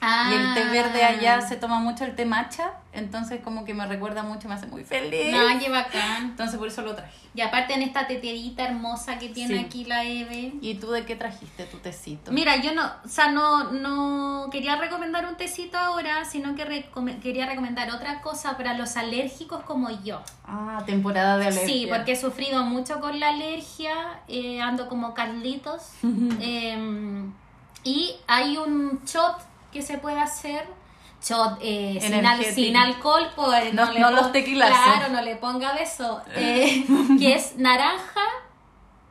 Ah. 0.08 0.30
Y 0.32 0.36
el 0.36 0.54
té 0.54 0.70
verde 0.70 1.04
allá 1.04 1.42
se 1.42 1.56
toma 1.56 1.80
mucho 1.80 2.06
el 2.06 2.16
té 2.16 2.26
matcha, 2.26 2.74
entonces 2.94 3.42
como 3.44 3.66
que 3.66 3.74
me 3.74 3.88
recuerda 3.88 4.22
mucho, 4.22 4.48
me 4.48 4.54
hace 4.54 4.68
muy 4.68 4.84
feliz. 4.84 5.34
No, 5.34 5.60
qué 5.60 5.70
bacán. 5.70 6.26
Entonces 6.26 6.58
por 6.60 6.68
eso 6.68 6.84
lo 6.84 6.94
traje. 6.94 7.12
Y 7.34 7.42
aparte 7.42 7.74
en 7.74 7.82
esta 7.82 8.06
teterita 8.06 8.66
hermosa 8.66 9.18
que 9.18 9.30
tiene 9.30 9.56
Sí. 9.56 9.66
aquí 9.66 9.86
la 9.86 10.04
Eve. 10.06 10.54
¿Y 10.62 10.76
tú 10.76 10.92
de 10.92 11.06
qué 11.06 11.16
trajiste 11.16 11.66
tu 11.66 11.80
tecito? 11.80 12.32
Mira, 12.32 12.58
yo 12.58 12.74
no, 12.74 12.84
o 13.04 13.08
sea, 13.08 13.32
no, 13.32 13.72
no 13.72 14.48
quería 14.52 14.76
recomendar 14.76 15.26
un 15.26 15.36
tecito 15.36 15.78
ahora, 15.78 16.24
sino 16.24 16.54
que 16.56 16.86
quería 17.24 17.48
recomendar 17.48 17.90
otra 17.92 18.22
cosa 18.22 18.56
para 18.58 18.76
los 18.78 18.98
alérgicos 18.98 19.64
como 19.64 19.90
yo. 20.04 20.22
Ah, 20.46 20.84
temporada 20.86 21.38
de 21.38 21.48
alergia. 21.48 21.66
Sí, 21.68 21.88
porque 21.90 22.12
he 22.12 22.16
sufrido 22.16 22.64
mucho 22.64 23.00
con 23.00 23.20
la 23.20 23.30
alergia, 23.30 23.94
eh, 24.28 24.62
ando 24.62 24.88
como 24.88 25.16
Carlitos. 25.16 25.90
eh, 26.40 27.26
y 27.84 28.16
hay 28.28 28.58
un 28.58 29.02
shot 29.06 29.38
que 29.76 29.82
se 29.82 29.98
puede 29.98 30.20
hacer, 30.22 30.66
shot 31.22 31.58
eh, 31.62 31.98
sin, 32.02 32.14
al- 32.14 32.20
Energético. 32.20 32.56
sin 32.56 32.78
alcohol, 32.78 33.30
pues 33.36 33.74
No- 33.74 33.92
le 33.92 34.00
no 34.00 34.10
los 34.12 34.32
tequilazos. 34.32 34.78
Claro, 34.78 35.14
no 35.14 35.22
le 35.22 35.36
ponga 35.36 35.74
beso. 35.74 36.22
eh, 36.36 36.86
que 37.20 37.36
es 37.36 37.58
naranja, 37.58 38.22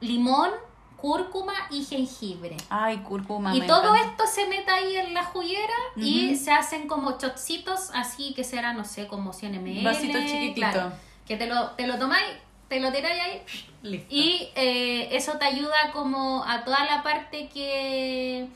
limón, 0.00 0.50
cúrcuma 0.96 1.52
y 1.70 1.84
jengibre. 1.84 2.56
Ay, 2.70 2.96
cúrcuma. 2.98 3.54
Y 3.54 3.60
me 3.60 3.66
todo 3.66 3.94
encanta. 3.94 4.10
esto 4.24 4.26
se 4.26 4.46
mete 4.48 4.70
ahí 4.70 4.96
en 4.96 5.12
la 5.12 5.24
juguera 5.24 5.74
y 5.96 6.34
se 6.36 6.50
hacen 6.52 6.88
como 6.88 7.18
chotcitos 7.18 7.90
así 7.94 8.32
que 8.34 8.42
serán, 8.42 8.76
no 8.78 8.84
sé, 8.84 9.06
como 9.06 9.32
100 9.34 9.62
ml. 9.62 9.84
Vasito 9.84 10.18
chiquitito. 10.20 10.54
claro, 10.70 10.92
que 11.26 11.36
te 11.36 11.46
lo, 11.46 11.70
te 11.72 11.86
lo 11.86 11.98
tomáis, 11.98 12.26
te 12.68 12.80
lo 12.80 12.90
tiráis 12.90 13.20
ahí 13.22 13.42
Listo. 13.82 14.06
y 14.08 14.48
eh, 14.54 15.08
eso 15.12 15.32
te 15.38 15.44
ayuda 15.44 15.92
como 15.92 16.42
a 16.44 16.64
toda 16.64 16.84
la 16.86 17.02
parte 17.02 17.48
que 17.52 18.48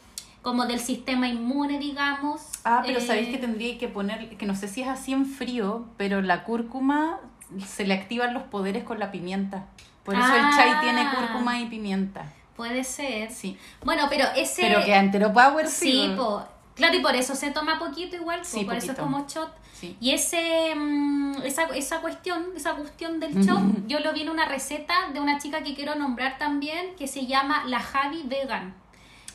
como 0.43 0.66
del 0.66 0.80
sistema 0.80 1.28
inmune, 1.28 1.78
digamos. 1.78 2.43
Ah, 2.64 2.82
pero 2.84 2.99
Eh, 2.99 3.07
sabéis 3.07 3.28
que 3.28 3.39
tendría 3.39 3.76
que 3.78 3.89
poner, 3.89 4.36
que 4.36 4.47
no 4.47 4.55
sé 4.55 4.68
si 4.68 4.82
es 4.82 4.89
así 4.89 5.12
en 5.12 5.26
frío, 5.26 5.86
pero 5.97 6.22
la 6.22 6.45
cúrcuma 6.45 7.18
se 7.66 7.84
le 7.86 7.95
activan 7.95 8.34
los 8.34 8.45
poderes 8.45 8.84
con 8.84 8.99
la 8.99 9.11
pimienta. 9.11 9.66
Por 10.05 10.14
eso 10.14 10.34
el 10.34 10.41
Ah. 10.43 10.51
chai 10.57 10.80
tiene 10.80 11.11
cúrcuma 11.11 11.59
y 11.61 11.66
pimienta. 11.66 12.32
Puede 12.57 12.82
ser. 12.84 13.30
Sí. 13.30 13.57
Bueno, 13.84 14.07
pero 14.09 14.24
ese... 14.36 14.62
Pero 14.62 14.84
que 14.84 14.95
entero 14.95 15.32
power 15.32 15.68
Sí, 15.68 16.12
po. 16.16 16.43
Claro, 16.74 16.97
y 16.97 17.01
por 17.01 17.14
eso 17.16 17.34
se 17.34 17.51
toma 17.51 17.78
poquito 17.78 18.16
igual, 18.16 18.39
po, 18.41 18.45
Sí, 18.45 18.64
por 18.64 18.74
eso 18.76 18.93
es 18.93 18.99
como 18.99 19.26
shot. 19.28 19.53
Sí. 19.74 19.97
Y 20.01 20.11
ese 20.12 20.74
mm, 20.74 21.43
esa, 21.45 21.64
esa 21.76 22.01
cuestión, 22.01 22.47
esa 22.57 22.74
cuestión 22.74 23.20
del 23.20 23.34
shot, 23.45 23.86
yo 23.86 24.01
lo 24.01 24.12
vi 24.12 24.22
en 24.22 24.30
una 24.30 24.47
receta 24.47 24.95
de 25.12 25.20
una 25.20 25.39
chica 25.39 25.62
que 25.62 25.74
quiero 25.74 25.95
nombrar 25.97 26.39
también, 26.39 26.95
que 26.97 27.07
se 27.07 27.26
llama 27.26 27.64
la 27.66 27.78
Javi 27.80 28.22
Vegan. 28.26 28.74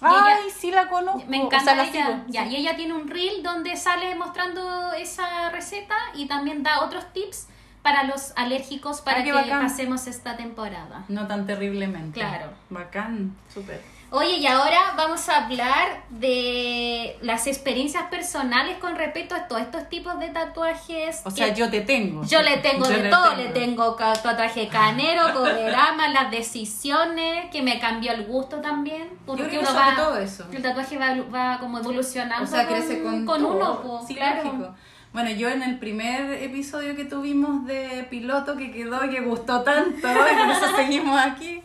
Ay, 0.03 0.43
ella- 0.45 0.53
sí 0.55 0.71
la 0.71 0.87
conozco. 0.89 1.23
me 1.27 1.41
O 1.41 1.45
encanta 1.45 1.65
sea, 1.73 1.75
la 1.75 1.83
ella. 1.89 2.05
sigo. 2.07 2.23
Ya, 2.27 2.43
Sí. 2.45 2.49
y 2.49 2.55
ella 2.57 2.75
tiene 2.75 2.93
un 2.93 3.07
reel 3.07 3.41
donde 3.43 3.75
sale 3.77 4.15
mostrando 4.15 4.93
esa 4.93 5.49
receta 5.49 5.95
y 6.13 6.27
también 6.27 6.63
da 6.63 6.81
otros 6.83 7.11
tips 7.13 7.47
para 7.81 8.03
los 8.03 8.31
alérgicos 8.37 9.01
para 9.01 9.17
Ay, 9.19 9.23
que 9.25 9.31
bacán. 9.33 9.61
pasemos 9.63 10.07
esta 10.07 10.37
temporada. 10.37 11.03
No 11.09 11.27
tan 11.27 11.45
terriblemente. 11.45 12.19
Claro. 12.19 12.51
Bacán, 12.69 13.35
súper. 13.53 13.81
Oye, 14.15 14.37
y 14.37 14.45
ahora 14.45 14.93
vamos 14.95 15.27
a 15.27 15.43
hablar 15.45 16.03
de 16.11 17.17
las 17.21 17.47
experiencias 17.47 18.03
personales 18.11 18.77
con 18.77 18.95
respecto 18.95 19.33
a 19.33 19.47
todos 19.47 19.63
estos 19.63 19.89
tipos 19.89 20.19
de 20.19 20.29
tatuajes. 20.29 21.21
O 21.25 21.31
sea, 21.31 21.51
yo 21.51 21.71
te 21.71 21.81
tengo. 21.81 22.23
yo 22.23 22.43
le 22.43 22.57
tengo 22.57 22.85
Yo 22.85 22.91
de 22.91 23.03
le 23.05 23.09
todo, 23.09 23.29
tengo. 23.31 23.41
le 23.41 23.49
tengo 23.49 23.95
tatuaje 23.95 24.67
canero, 24.67 25.33
coderama, 25.33 26.09
las 26.09 26.29
decisiones, 26.29 27.49
que 27.51 27.63
me 27.63 27.79
cambió 27.79 28.11
el 28.11 28.25
gusto 28.25 28.57
también. 28.61 29.09
Porque 29.25 29.43
Yo 29.43 29.49
creo 29.49 29.61
que 29.61 29.67
uno 29.67 29.79
sobre 29.79 29.91
va, 29.91 29.95
todo 29.95 30.17
eso. 30.19 30.45
el 30.51 30.61
tatuaje 30.61 30.97
va, 30.99 31.15
va 31.33 31.57
como 31.59 31.79
evolucionando 31.79 32.43
O 32.43 32.47
sea, 32.47 32.67
con, 32.67 32.75
crece 32.75 33.01
con, 33.01 33.25
con 33.25 33.43
uno, 33.43 34.03
Sí, 34.07 34.13
claro. 34.15 34.43
lógico. 34.43 34.75
Bueno, 35.13 35.29
yo 35.29 35.47
en 35.49 35.61
el 35.61 35.77
primer 35.77 36.41
episodio 36.41 36.95
que 36.95 37.05
tuvimos 37.05 37.67
de 37.67 38.07
piloto 38.09 38.57
que 38.57 38.71
quedó 38.71 39.05
y 39.05 39.11
que 39.11 39.21
gustó 39.21 39.61
tanto 39.61 40.07
y 40.11 40.35
por 40.35 40.49
eso 40.49 40.65
seguimos 40.75 41.21
aquí, 41.21 41.61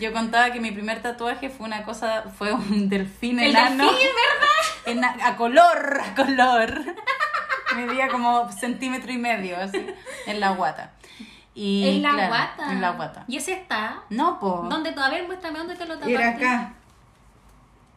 yo 0.00 0.14
contaba 0.14 0.50
que 0.50 0.60
mi 0.60 0.70
primer 0.70 1.02
tatuaje 1.02 1.50
fue 1.50 1.66
una 1.66 1.84
cosa, 1.84 2.24
fue 2.38 2.54
un 2.54 2.88
delfín 2.88 3.38
El 3.38 3.50
enano. 3.50 3.84
delfín, 3.84 4.08
¿verdad? 4.86 5.14
a 5.22 5.36
color, 5.36 6.00
a 6.00 6.14
color. 6.14 6.84
Medía 7.76 8.08
como 8.08 8.50
centímetro 8.50 9.12
y 9.12 9.18
medio, 9.18 9.58
así, 9.58 9.86
en 10.26 10.40
la 10.40 10.52
guata. 10.52 10.92
Y, 11.54 11.88
en 11.88 12.02
la 12.02 12.12
claro, 12.12 12.28
guata. 12.28 12.72
En 12.72 12.80
la 12.80 12.90
guata. 12.92 13.24
Y 13.28 13.36
ese 13.36 13.52
está. 13.52 14.04
No, 14.08 14.38
po. 14.38 14.66
¿Dónde? 14.70 14.94
A 14.96 15.10
ver, 15.10 15.26
muéstrame 15.26 15.58
dónde 15.58 15.74
te 15.74 15.84
lo 15.84 15.94
tapaste. 15.94 16.14
Era 16.14 16.28
acá. 16.30 16.74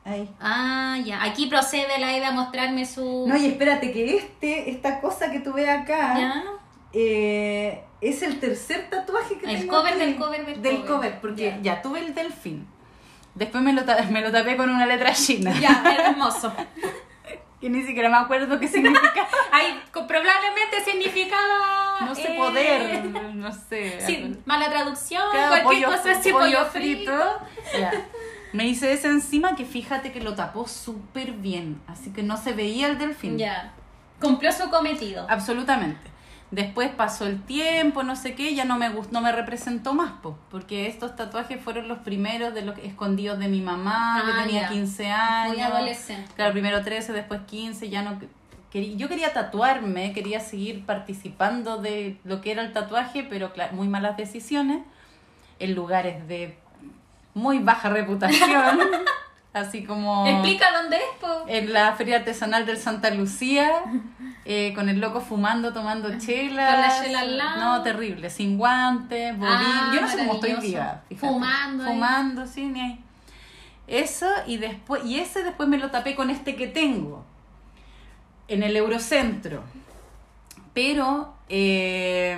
Ahí. 0.09 0.29
Ah, 0.39 0.97
ya. 1.05 1.23
Aquí 1.23 1.45
procede 1.47 1.99
la 1.99 2.15
Eva 2.17 2.29
a 2.29 2.31
mostrarme 2.31 2.85
su. 2.85 3.25
No, 3.27 3.37
y 3.37 3.45
espérate 3.45 3.91
que 3.91 4.17
este, 4.17 4.69
esta 4.71 4.99
cosa 5.01 5.31
que 5.31 5.39
tú 5.39 5.53
ves 5.53 5.69
acá, 5.69 6.17
¿Ya? 6.17 6.43
eh, 6.93 7.83
es 8.01 8.21
el 8.23 8.39
tercer 8.39 8.89
tatuaje 8.89 9.37
que 9.37 9.45
El 9.51 9.59
tengo 9.61 9.77
cover 9.77 9.93
aquí. 9.93 9.99
del 10.01 10.15
cover 10.17 10.45
del 10.45 10.61
Del 10.61 10.75
cover. 10.77 10.87
cover, 10.87 11.21
porque 11.21 11.43
Ya. 11.43 11.75
ya. 11.75 11.81
tuve 11.81 11.99
el 11.99 12.15
delfín. 12.15 12.67
Después 13.35 13.63
me 13.63 13.73
lo, 13.73 13.83
me 14.09 14.21
lo 14.21 14.31
tapé 14.31 14.57
con 14.57 14.69
una 14.69 14.85
letra 14.85 15.13
china. 15.13 15.53
Ya, 15.59 15.83
hermoso. 16.07 16.51
Que 17.61 17.69
ni 17.69 17.83
siquiera 17.83 18.07
me 18.07 18.15
acuerdo 18.15 18.57
qué 18.57 18.69
significa. 18.69 19.27
Ahí 19.51 19.77
probablemente 19.91 20.81
significaba. 20.85 21.97
No 22.05 22.15
sé, 22.15 22.31
eh, 22.31 22.37
poder. 22.37 23.03
No 23.35 23.51
sé. 23.51 23.99
Sí, 23.99 24.33
mala 24.45 24.69
traducción, 24.69 25.23
Claro, 25.29 25.63
cualquier 25.63 25.89
pollo- 25.89 25.97
cosa 25.97 26.11
así, 26.17 26.31
pollo, 26.31 26.65
frito. 26.67 27.11
Me 28.53 28.67
hice 28.67 28.91
ese 28.93 29.07
encima 29.07 29.55
que 29.55 29.65
fíjate 29.65 30.11
que 30.11 30.21
lo 30.21 30.35
tapó 30.35 30.67
súper 30.67 31.33
bien. 31.33 31.81
Así 31.87 32.11
que 32.11 32.23
no 32.23 32.37
se 32.37 32.53
veía 32.53 32.87
el 32.87 32.97
delfín. 32.97 33.37
Ya. 33.37 33.73
Cumplió 34.19 34.51
su 34.51 34.69
cometido. 34.69 35.25
Absolutamente. 35.29 36.09
Después 36.51 36.89
pasó 36.89 37.27
el 37.27 37.43
tiempo, 37.43 38.01
no 38.01 38.15
sé 38.15 38.33
qué, 38.33 38.55
ya 38.55 38.65
no 38.65 38.77
me 38.79 38.89
gustó, 38.89 39.13
no 39.13 39.21
me 39.21 39.31
representó 39.31 39.93
más, 39.93 40.13
po, 40.13 40.35
porque 40.49 40.87
estos 40.87 41.15
tatuajes 41.15 41.61
fueron 41.61 41.87
los 41.87 41.99
primeros 41.99 42.55
de 42.55 42.63
los 42.63 42.75
escondidos 42.79 43.37
de 43.37 43.47
mi 43.49 43.61
mamá, 43.61 44.17
Ah, 44.17 44.23
que 44.25 44.43
tenía 44.45 44.61
ya. 44.63 44.69
15 44.69 45.11
años. 45.11 45.53
Muy 45.53 45.61
adolescente. 45.61 46.31
Claro, 46.35 46.51
primero 46.53 46.83
13, 46.83 47.13
después 47.13 47.41
15, 47.45 47.89
ya 47.89 48.01
no 48.01 48.19
yo 48.71 49.09
quería 49.09 49.33
tatuarme, 49.33 50.13
quería 50.13 50.39
seguir 50.39 50.85
participando 50.85 51.77
de 51.81 52.17
lo 52.23 52.39
que 52.41 52.51
era 52.51 52.61
el 52.61 52.71
tatuaje, 52.71 53.25
pero 53.27 53.51
claro, 53.51 53.75
muy 53.75 53.87
malas 53.87 54.15
decisiones, 54.15 54.83
en 55.57 55.75
lugares 55.75 56.27
de 56.27 56.57
muy 57.33 57.59
baja 57.59 57.89
reputación, 57.89 58.79
así 59.53 59.83
como 59.83 60.27
Explica 60.27 60.71
dónde 60.71 60.97
es, 60.97 61.19
po. 61.19 61.45
en 61.47 61.73
la 61.73 61.93
feria 61.93 62.17
artesanal 62.17 62.65
del 62.65 62.77
Santa 62.77 63.09
Lucía, 63.11 63.69
eh, 64.45 64.73
con 64.75 64.89
el 64.89 64.99
loco 64.99 65.21
fumando, 65.21 65.73
tomando 65.73 66.17
chelas. 66.17 66.71
Con 66.73 66.81
la 66.81 67.03
chela 67.03 67.19
al 67.21 67.37
lado. 67.37 67.59
No, 67.59 67.83
terrible, 67.83 68.29
sin 68.29 68.57
guantes, 68.57 69.37
borín. 69.37 69.55
Ah, 69.55 69.91
yo 69.93 70.01
no 70.01 70.07
sé 70.07 70.17
cómo 70.17 70.33
estoy 70.35 70.55
viva. 70.55 71.01
fíjate. 71.09 71.15
Fumando 71.15 71.83
ahí. 71.83 71.89
Fumando, 71.89 72.47
sí, 72.47 72.65
ni 72.65 72.81
ahí. 72.81 73.03
Eso 73.87 74.27
y 74.45 74.57
después, 74.57 75.03
y 75.03 75.19
ese 75.19 75.43
después 75.43 75.67
me 75.67 75.77
lo 75.79 75.89
tapé 75.89 76.15
con 76.15 76.29
este 76.29 76.55
que 76.55 76.67
tengo, 76.67 77.25
en 78.47 78.63
el 78.63 78.75
Eurocentro. 78.75 79.63
Pero 80.73 81.33
eh, 81.49 82.37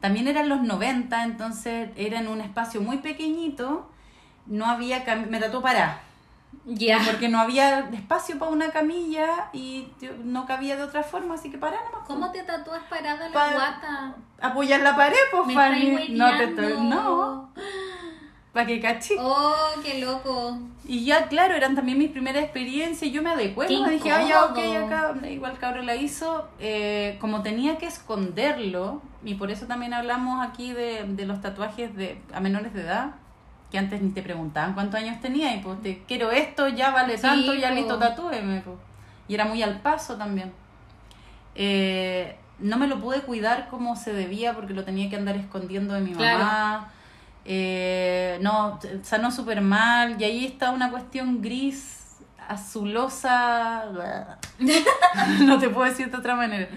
también 0.00 0.28
eran 0.28 0.48
los 0.48 0.62
90, 0.62 1.24
entonces 1.24 1.90
era 1.96 2.20
en 2.20 2.28
un 2.28 2.40
espacio 2.40 2.80
muy 2.80 2.98
pequeñito, 2.98 3.90
no 4.46 4.66
había, 4.66 5.04
me 5.28 5.38
tatuó 5.40 5.60
para 5.62 6.00
Ya. 6.64 7.00
porque 7.04 7.28
no 7.28 7.38
había 7.40 7.80
espacio 7.90 8.38
para 8.38 8.50
una 8.50 8.70
camilla 8.70 9.48
y 9.52 9.88
no 10.24 10.46
cabía 10.46 10.76
de 10.76 10.82
otra 10.84 11.02
forma, 11.02 11.34
así 11.34 11.50
que 11.50 11.58
para 11.58 11.76
nomás. 11.84 12.06
¿Cómo 12.06 12.30
te 12.32 12.42
tatúas 12.42 12.82
parada 12.88 13.28
la 13.28 13.32
Pa- 13.34 13.52
guata? 13.52 14.14
Apoyar 14.40 14.80
la 14.80 14.94
pared, 14.96 15.16
pues, 15.32 15.52
Fanny. 15.54 16.08
No 16.10 16.36
te. 16.36 16.46
No, 16.80 17.50
para 18.52 18.66
que 18.66 18.80
caché. 18.80 19.14
Oh, 19.18 19.54
qué 19.84 20.00
loco. 20.00 20.58
Y 20.86 21.04
ya, 21.04 21.28
claro, 21.28 21.54
eran 21.54 21.74
también 21.74 21.98
mis 21.98 22.10
primeras 22.10 22.42
experiencias. 22.44 23.12
Yo 23.12 23.22
me 23.22 23.30
adecué, 23.30 23.68
me 23.68 23.90
dije, 23.90 24.10
ah, 24.10 24.22
ya, 24.26 24.44
ok, 24.46 24.58
acá. 24.86 25.14
Igual 25.28 25.58
cabrón 25.58 25.86
la 25.86 25.94
hizo. 25.96 26.48
eh, 26.58 27.16
como 27.20 27.42
tenía 27.42 27.76
que 27.78 27.86
esconderlo, 27.86 29.02
y 29.24 29.34
por 29.34 29.50
eso 29.50 29.66
también 29.66 29.92
hablamos 29.94 30.46
aquí 30.46 30.72
de, 30.72 31.04
de 31.06 31.26
los 31.26 31.40
tatuajes 31.40 31.94
de, 31.94 32.20
a 32.32 32.40
menores 32.40 32.72
de 32.72 32.82
edad, 32.82 33.10
que 33.70 33.76
antes 33.78 34.00
ni 34.00 34.10
te 34.10 34.22
preguntaban 34.22 34.72
cuántos 34.72 34.98
años 35.00 35.20
tenía, 35.20 35.54
y 35.54 35.60
pues 35.60 35.80
te 35.82 36.02
quiero 36.08 36.30
esto, 36.30 36.68
ya 36.68 36.90
vale 36.90 37.16
Sí, 37.16 37.22
tanto, 37.22 37.52
ya 37.54 37.70
listo, 37.70 37.98
tatúeme. 37.98 38.60
po. 38.62 38.76
Y 39.28 39.34
era 39.34 39.44
muy 39.44 39.62
al 39.62 39.80
paso 39.82 40.16
también. 40.16 40.52
Eh, 41.54 42.36
no 42.60 42.78
me 42.78 42.86
lo 42.86 42.98
pude 42.98 43.20
cuidar 43.22 43.68
como 43.68 43.94
se 43.96 44.12
debía 44.12 44.54
porque 44.54 44.72
lo 44.74 44.84
tenía 44.84 45.08
que 45.10 45.16
andar 45.16 45.36
escondiendo 45.36 45.94
de 45.94 46.00
mi 46.00 46.12
Claro. 46.14 46.38
mamá. 46.38 46.92
Eh, 47.50 48.38
no, 48.42 48.78
sanó 49.02 49.30
súper 49.30 49.62
mal. 49.62 50.20
Y 50.20 50.24
ahí 50.24 50.44
está 50.44 50.70
una 50.70 50.90
cuestión 50.90 51.40
gris, 51.40 52.16
azulosa. 52.46 53.84
no 55.40 55.58
te 55.58 55.70
puedo 55.70 55.88
decir 55.88 56.10
de 56.10 56.16
otra 56.18 56.34
manera. 56.34 56.68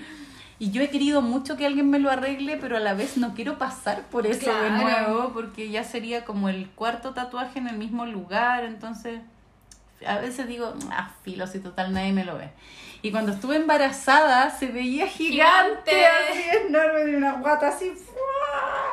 Y 0.59 0.71
yo 0.71 0.81
he 0.81 0.89
querido 0.89 1.21
mucho 1.21 1.57
que 1.57 1.65
alguien 1.65 1.89
me 1.89 1.99
lo 1.99 2.09
arregle, 2.11 2.55
pero 2.55 2.77
a 2.77 2.79
la 2.79 2.93
vez 2.93 3.17
no 3.17 3.33
quiero 3.33 3.57
pasar 3.57 4.03
por 4.03 4.27
eso 4.27 4.45
de 4.53 4.67
Claro. 4.67 4.77
nuevo, 4.77 5.33
porque 5.33 5.69
ya 5.71 5.83
sería 5.83 6.23
como 6.23 6.49
el 6.49 6.69
cuarto 6.69 7.13
tatuaje 7.13 7.59
en 7.59 7.67
el 7.67 7.77
mismo 7.77 8.05
lugar. 8.05 8.63
Entonces, 8.63 9.21
a 10.07 10.19
veces 10.19 10.47
digo, 10.47 10.73
ah, 10.91 11.09
filo, 11.23 11.47
si 11.47 11.59
total 11.59 11.93
nadie 11.93 12.13
me 12.13 12.23
lo 12.23 12.37
ve. 12.37 12.51
Y 13.01 13.09
cuando 13.11 13.31
estuve 13.31 13.55
embarazada 13.55 14.51
se 14.51 14.67
veía 14.67 15.07
gigante, 15.07 15.91
Gigante. 15.91 16.05
así 16.05 16.67
enorme, 16.67 17.05
de 17.05 17.17
una 17.17 17.33
guata 17.33 17.69
así. 17.69 17.89
¡fua! 17.89 18.90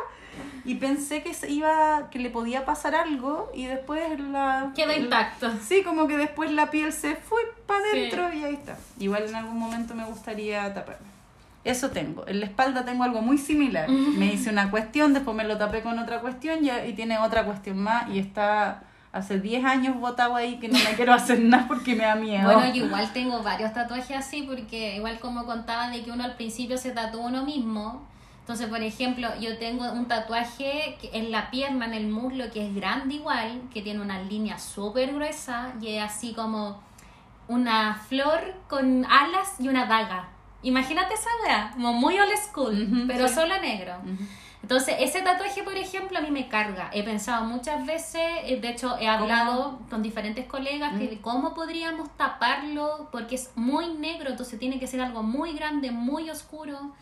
Y 0.68 0.74
pensé 0.74 1.22
que 1.22 1.32
se 1.32 1.50
iba, 1.50 2.10
que 2.10 2.18
le 2.18 2.28
podía 2.30 2.64
pasar 2.66 2.94
algo 2.94 3.50
y 3.54 3.64
después 3.64 4.20
la... 4.20 4.70
Queda 4.76 4.94
intacto. 4.96 5.50
Sí, 5.66 5.82
como 5.82 6.06
que 6.06 6.16
después 6.18 6.50
la 6.52 6.70
piel 6.70 6.92
se 6.92 7.16
fue 7.16 7.40
para 7.66 7.80
Sí. 7.90 7.98
adentro 7.98 8.32
y 8.34 8.44
ahí 8.44 8.54
está. 8.54 8.76
Igual 8.98 9.24
en 9.28 9.34
algún 9.34 9.58
momento 9.58 9.94
me 9.94 10.04
gustaría 10.04 10.72
taparme. 10.74 11.06
Eso 11.64 11.90
tengo. 11.90 12.26
En 12.28 12.40
la 12.40 12.46
espalda 12.46 12.84
tengo 12.84 13.02
algo 13.04 13.20
muy 13.22 13.38
similar. 13.38 13.88
Me 13.88 14.26
hice 14.26 14.50
una 14.50 14.70
cuestión, 14.70 15.12
después 15.14 15.36
me 15.36 15.44
lo 15.44 15.56
tapé 15.58 15.82
con 15.82 15.98
otra 15.98 16.20
cuestión 16.20 16.64
y, 16.64 16.70
y 16.70 16.92
tiene 16.92 17.18
otra 17.18 17.44
cuestión 17.44 17.78
más 17.78 18.08
y 18.10 18.18
está 18.18 18.82
hace 19.10 19.40
10 19.40 19.64
años 19.64 19.96
botado 19.98 20.36
ahí 20.36 20.58
que 20.60 20.68
no 20.68 20.78
me 20.78 20.94
quiero 20.96 21.14
hacer 21.14 21.40
nada 21.40 21.66
porque 21.66 21.94
me 21.94 22.04
da 22.04 22.14
miedo. 22.14 22.44
Bueno, 22.44 22.66
yo 22.74 22.84
igual 22.84 23.10
tengo 23.14 23.42
varios 23.42 23.72
tatuajes 23.72 24.16
así 24.16 24.42
porque 24.42 24.96
igual 24.96 25.18
como 25.18 25.46
contaba 25.46 25.88
de 25.90 26.02
que 26.04 26.10
uno 26.10 26.24
al 26.24 26.36
principio 26.36 26.76
se 26.76 26.90
tatúa 26.90 27.22
uno 27.26 27.44
mismo. 27.44 28.06
Entonces, 28.48 28.68
por 28.68 28.82
ejemplo, 28.82 29.28
yo 29.38 29.58
tengo 29.58 29.92
un 29.92 30.08
tatuaje 30.08 30.96
que- 31.02 31.10
en 31.12 31.30
la 31.30 31.50
pierna, 31.50 31.84
en 31.84 31.92
el 31.92 32.08
muslo, 32.08 32.50
que 32.50 32.66
es 32.66 32.74
grande 32.74 33.16
igual, 33.16 33.60
que 33.70 33.82
tiene 33.82 34.00
una 34.00 34.22
línea 34.22 34.58
súper 34.58 35.12
gruesa 35.12 35.74
y 35.82 35.88
es 35.88 36.02
así 36.02 36.32
como 36.32 36.80
una 37.46 37.96
flor 38.08 38.54
con 38.66 39.04
alas 39.04 39.56
y 39.60 39.68
una 39.68 39.84
daga. 39.84 40.30
Imagínate 40.62 41.12
esa 41.12 41.28
wea, 41.44 41.70
como 41.74 41.92
muy 41.92 42.18
old 42.18 42.32
school, 42.38 43.04
pero 43.06 43.28
sí. 43.28 43.34
solo 43.34 43.60
negro. 43.60 43.96
Entonces, 44.62 44.96
ese 44.98 45.20
tatuaje, 45.20 45.62
por 45.62 45.76
ejemplo, 45.76 46.16
a 46.16 46.22
mí 46.22 46.30
me 46.30 46.48
carga. 46.48 46.88
He 46.94 47.02
pensado 47.02 47.44
muchas 47.44 47.84
veces, 47.84 48.22
eh, 48.44 48.58
de 48.62 48.70
hecho, 48.70 48.96
he 48.98 49.08
hablado 49.08 49.78
con 49.90 50.02
diferentes 50.02 50.46
colegas 50.46 50.92
que 50.98 51.04
Mm. 51.04 51.10
de 51.10 51.20
cómo 51.20 51.52
podríamos 51.52 52.08
taparlo, 52.16 53.10
porque 53.12 53.34
es 53.34 53.50
muy 53.56 53.88
negro, 53.92 54.30
entonces 54.30 54.58
tiene 54.58 54.80
que 54.80 54.86
ser 54.86 55.02
algo 55.02 55.22
muy 55.22 55.52
grande, 55.52 55.90
muy 55.90 56.30
oscuro. 56.30 56.92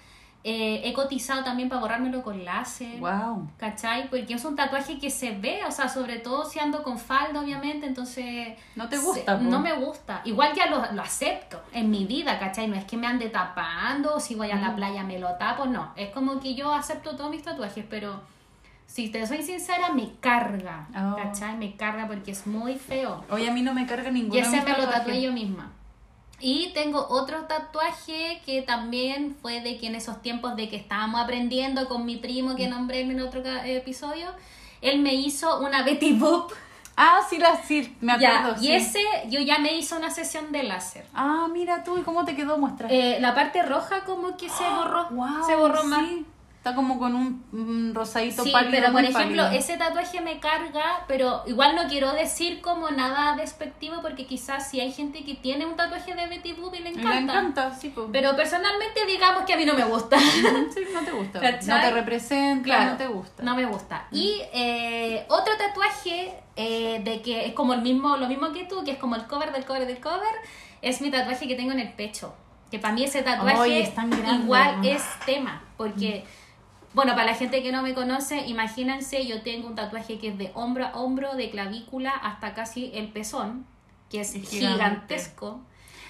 Eh, 0.48 0.82
he 0.84 0.92
cotizado 0.92 1.42
también 1.42 1.68
para 1.68 1.80
borrármelo 1.80 2.22
con 2.22 2.44
láser. 2.44 3.00
Wow. 3.00 3.50
¿Cachai? 3.56 4.08
Porque 4.08 4.34
es 4.34 4.44
un 4.44 4.54
tatuaje 4.54 4.96
que 4.96 5.10
se 5.10 5.32
ve, 5.32 5.64
o 5.66 5.72
sea, 5.72 5.88
sobre 5.88 6.20
todo 6.20 6.44
si 6.48 6.60
ando 6.60 6.84
con 6.84 7.00
falda, 7.00 7.40
obviamente, 7.40 7.84
entonces... 7.84 8.56
¿No 8.76 8.88
te 8.88 8.96
gusta? 8.96 9.38
no 9.38 9.58
me 9.58 9.72
gusta. 9.72 10.20
Igual 10.24 10.54
ya 10.54 10.66
lo, 10.66 10.92
lo 10.92 11.02
acepto 11.02 11.60
en 11.72 11.90
mi 11.90 12.04
vida, 12.04 12.38
¿cachai? 12.38 12.68
No 12.68 12.76
es 12.76 12.84
que 12.84 12.96
me 12.96 13.08
ande 13.08 13.28
tapando, 13.28 14.14
o 14.14 14.20
si 14.20 14.36
voy 14.36 14.52
a 14.52 14.56
la 14.56 14.76
playa 14.76 15.02
me 15.02 15.18
lo 15.18 15.34
tapo, 15.34 15.66
no. 15.66 15.92
Es 15.96 16.10
como 16.10 16.38
que 16.38 16.54
yo 16.54 16.72
acepto 16.72 17.16
todos 17.16 17.28
mis 17.32 17.42
tatuajes, 17.42 17.84
pero 17.90 18.20
si 18.86 19.08
te 19.08 19.26
soy 19.26 19.42
sincera, 19.42 19.92
me 19.92 20.12
carga, 20.20 20.86
Oh. 20.96 21.16
¿cachai? 21.16 21.56
Me 21.56 21.74
carga 21.74 22.06
porque 22.06 22.30
es 22.30 22.46
muy 22.46 22.76
feo. 22.76 23.24
Oye, 23.30 23.50
a 23.50 23.52
mí 23.52 23.62
no 23.62 23.74
me 23.74 23.84
carga 23.84 24.12
ninguno 24.12 24.36
Y 24.36 24.38
ese 24.38 24.62
me 24.62 24.76
lo 24.78 24.86
tatué 24.88 25.20
yo 25.20 25.32
misma. 25.32 25.72
Y 26.40 26.72
tengo 26.74 27.06
otro 27.08 27.44
tatuaje 27.46 28.42
que 28.44 28.62
también 28.62 29.36
fue 29.40 29.60
de 29.62 29.78
que 29.78 29.86
en 29.86 29.94
esos 29.94 30.20
tiempos 30.20 30.54
de 30.56 30.68
que 30.68 30.76
estábamos 30.76 31.20
aprendiendo 31.20 31.88
con 31.88 32.04
mi 32.04 32.16
primo 32.16 32.52
Mm. 32.52 32.56
que 32.56 32.68
nombré 32.68 33.00
en 33.00 33.20
otro 33.20 33.42
episodio, 33.64 34.28
él 34.82 34.98
me 35.00 35.14
hizo 35.14 35.60
una 35.60 35.82
Betty 35.82 36.12
Boop. 36.12 36.52
Ah, 36.98 37.20
sí, 37.28 37.38
la, 37.38 37.62
sí, 37.62 37.94
me 38.00 38.18
Ya, 38.18 38.40
acuerdo. 38.40 38.62
y 38.62 38.72
ese 38.72 39.00
yo 39.28 39.40
ya 39.40 39.58
me 39.58 39.76
hizo 39.76 39.96
una 39.96 40.10
sesión 40.10 40.50
de 40.52 40.62
láser. 40.62 41.04
Ah, 41.14 41.46
mira 41.52 41.84
tú, 41.84 41.98
¿y 41.98 42.02
cómo 42.02 42.24
te 42.24 42.34
quedó? 42.34 42.56
Muestra. 42.58 42.88
Eh, 42.90 43.18
la 43.20 43.34
parte 43.34 43.62
roja 43.62 44.04
como 44.04 44.36
que 44.36 44.48
se 44.48 44.64
borró, 44.64 45.08
Wow, 45.10 45.46
se 45.46 45.56
borró 45.56 45.82
sí. 45.82 45.86
más. 45.88 46.04
Está 46.66 46.74
como 46.74 46.98
con 46.98 47.14
un, 47.14 47.44
un 47.52 47.94
rosadito 47.94 48.42
Sí, 48.42 48.50
pálido. 48.50 48.72
pero 48.72 48.92
por 48.92 49.04
ejemplo, 49.04 49.44
pálido. 49.44 49.50
ese 49.50 49.76
tatuaje 49.76 50.20
me 50.20 50.40
carga, 50.40 51.04
pero 51.06 51.44
igual 51.46 51.76
no 51.76 51.86
quiero 51.86 52.12
decir 52.12 52.60
como 52.60 52.90
nada 52.90 53.36
despectivo 53.36 54.02
porque 54.02 54.26
quizás 54.26 54.68
si 54.68 54.80
hay 54.80 54.90
gente 54.90 55.24
que 55.24 55.34
tiene 55.36 55.64
un 55.64 55.76
tatuaje 55.76 56.12
de 56.16 56.26
Betty 56.26 56.54
Boop 56.54 56.74
y 56.74 56.80
le 56.80 56.88
encanta. 56.88 57.10
Le 57.10 57.18
encanta, 57.20 57.72
sí. 57.72 57.90
po. 57.90 58.08
Pero 58.10 58.34
personalmente 58.34 59.06
digamos 59.06 59.44
que 59.44 59.52
a 59.52 59.56
mí 59.56 59.64
no 59.64 59.74
me 59.74 59.84
gusta. 59.84 60.18
Sí, 60.74 60.80
no 60.92 61.02
te 61.02 61.12
gusta. 61.12 61.38
¿Cachai? 61.40 61.68
No 61.68 61.80
te 61.80 61.90
representa, 61.92 62.64
Claro, 62.64 62.90
no 62.90 62.96
te 62.96 63.06
gusta. 63.06 63.42
No 63.44 63.54
me 63.54 63.64
gusta. 63.66 64.08
Y 64.10 64.40
eh, 64.52 65.24
otro 65.28 65.52
tatuaje 65.56 66.34
eh, 66.56 67.00
de 67.04 67.22
que 67.22 67.46
es 67.46 67.52
como 67.52 67.74
el 67.74 67.82
mismo, 67.82 68.16
lo 68.16 68.26
mismo 68.26 68.52
que 68.52 68.64
tú, 68.64 68.82
que 68.82 68.90
es 68.90 68.98
como 68.98 69.14
el 69.14 69.24
cover 69.28 69.52
del 69.52 69.64
cover 69.64 69.86
del 69.86 70.00
cover, 70.00 70.34
es 70.82 71.00
mi 71.00 71.12
tatuaje 71.12 71.46
que 71.46 71.54
tengo 71.54 71.70
en 71.70 71.78
el 71.78 71.92
pecho. 71.92 72.34
Que 72.72 72.80
para 72.80 72.92
mí 72.92 73.04
ese 73.04 73.22
tatuaje 73.22 73.88
igual 74.42 74.84
es 74.84 75.04
tema. 75.24 75.62
Porque, 75.76 76.24
bueno, 76.96 77.12
para 77.14 77.26
la 77.26 77.34
gente 77.34 77.62
que 77.62 77.70
no 77.70 77.82
me 77.82 77.94
conoce, 77.94 78.46
imagínense, 78.46 79.24
yo 79.26 79.42
tengo 79.42 79.68
un 79.68 79.74
tatuaje 79.76 80.18
que 80.18 80.28
es 80.28 80.38
de 80.38 80.50
hombro 80.54 80.86
a 80.86 80.92
hombro, 80.96 81.34
de 81.36 81.50
clavícula 81.50 82.10
hasta 82.10 82.54
casi 82.54 82.90
el 82.94 83.08
pezón, 83.08 83.66
que 84.10 84.22
es 84.22 84.34
Es 84.34 84.48
gigante. 84.48 84.72
gigantesco. 84.74 85.60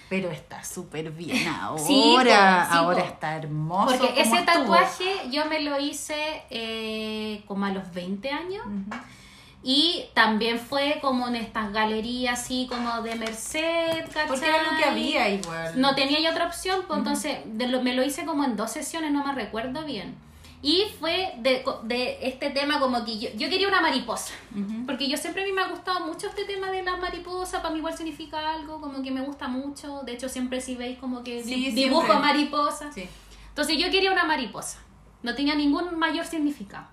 Pero 0.08 0.30
está 0.30 0.62
súper 0.62 1.10
bien 1.10 1.48
ahora. 1.60 1.82
Sí, 1.82 2.12
po, 2.14 2.22
sí, 2.22 2.30
ahora 2.78 3.02
está 3.02 3.36
hermoso. 3.36 3.98
Porque 3.98 4.20
ese 4.22 4.36
estuvo. 4.36 4.44
tatuaje 4.44 5.12
yo 5.32 5.44
me 5.46 5.60
lo 5.60 5.78
hice 5.80 6.44
eh, 6.50 7.42
como 7.48 7.66
a 7.66 7.70
los 7.70 7.92
20 7.92 8.30
años. 8.30 8.64
Y 9.62 10.04
también 10.14 10.60
fue 10.60 10.98
como 11.00 11.26
en 11.26 11.34
estas 11.34 11.72
galerías 11.72 12.38
así 12.38 12.68
como 12.70 13.02
de 13.02 13.16
Merced, 13.16 14.04
¿cachai? 14.12 14.28
Porque 14.28 14.46
era 14.48 14.62
lo 14.62 14.76
que 14.78 14.84
había 14.84 15.28
igual. 15.30 15.80
No 15.80 15.96
tenía 15.96 16.20
yo 16.20 16.30
otra 16.30 16.46
opción, 16.46 16.82
pues 16.86 16.98
entonces 16.98 17.38
de 17.46 17.66
lo- 17.66 17.82
me 17.82 17.92
lo 17.94 18.04
hice 18.04 18.24
como 18.24 18.44
en 18.44 18.54
dos 18.54 18.70
sesiones, 18.70 19.10
no 19.10 19.24
me 19.26 19.32
recuerdo 19.32 19.84
bien. 19.84 20.14
Y 20.62 20.84
fue 20.98 21.34
de, 21.38 21.64
de 21.84 22.18
este 22.26 22.50
tema 22.50 22.80
como 22.80 23.04
que 23.04 23.18
yo, 23.18 23.28
yo 23.36 23.48
quería 23.48 23.68
una 23.68 23.80
mariposa. 23.80 24.32
Ujú. 24.52 24.86
Porque 24.86 25.08
yo 25.08 25.16
siempre 25.16 25.42
a 25.42 25.46
mí 25.46 25.52
me 25.52 25.60
ha 25.62 25.68
gustado 25.68 26.00
mucho 26.06 26.26
este 26.28 26.44
tema 26.44 26.70
de 26.70 26.82
las 26.82 26.98
mariposas, 26.98 27.60
para 27.60 27.70
mí 27.72 27.78
igual 27.78 27.96
significa 27.96 28.52
algo, 28.54 28.80
como 28.80 29.02
que 29.02 29.10
me 29.10 29.20
gusta 29.20 29.48
mucho. 29.48 30.02
De 30.04 30.12
hecho, 30.12 30.28
siempre 30.28 30.60
si 30.60 30.74
veis 30.74 30.98
como 30.98 31.22
que 31.22 31.42
Sí, 31.44 31.54
di- 31.54 31.70
dibujo 31.72 32.06
siempre. 32.06 32.26
mariposas. 32.26 32.94
Sí. 32.94 33.08
Entonces 33.48 33.76
yo 33.78 33.90
quería 33.90 34.10
una 34.12 34.24
mariposa. 34.24 34.78
No 35.22 35.34
tenía 35.34 35.54
ningún 35.54 35.98
mayor 35.98 36.24
significado. 36.26 36.86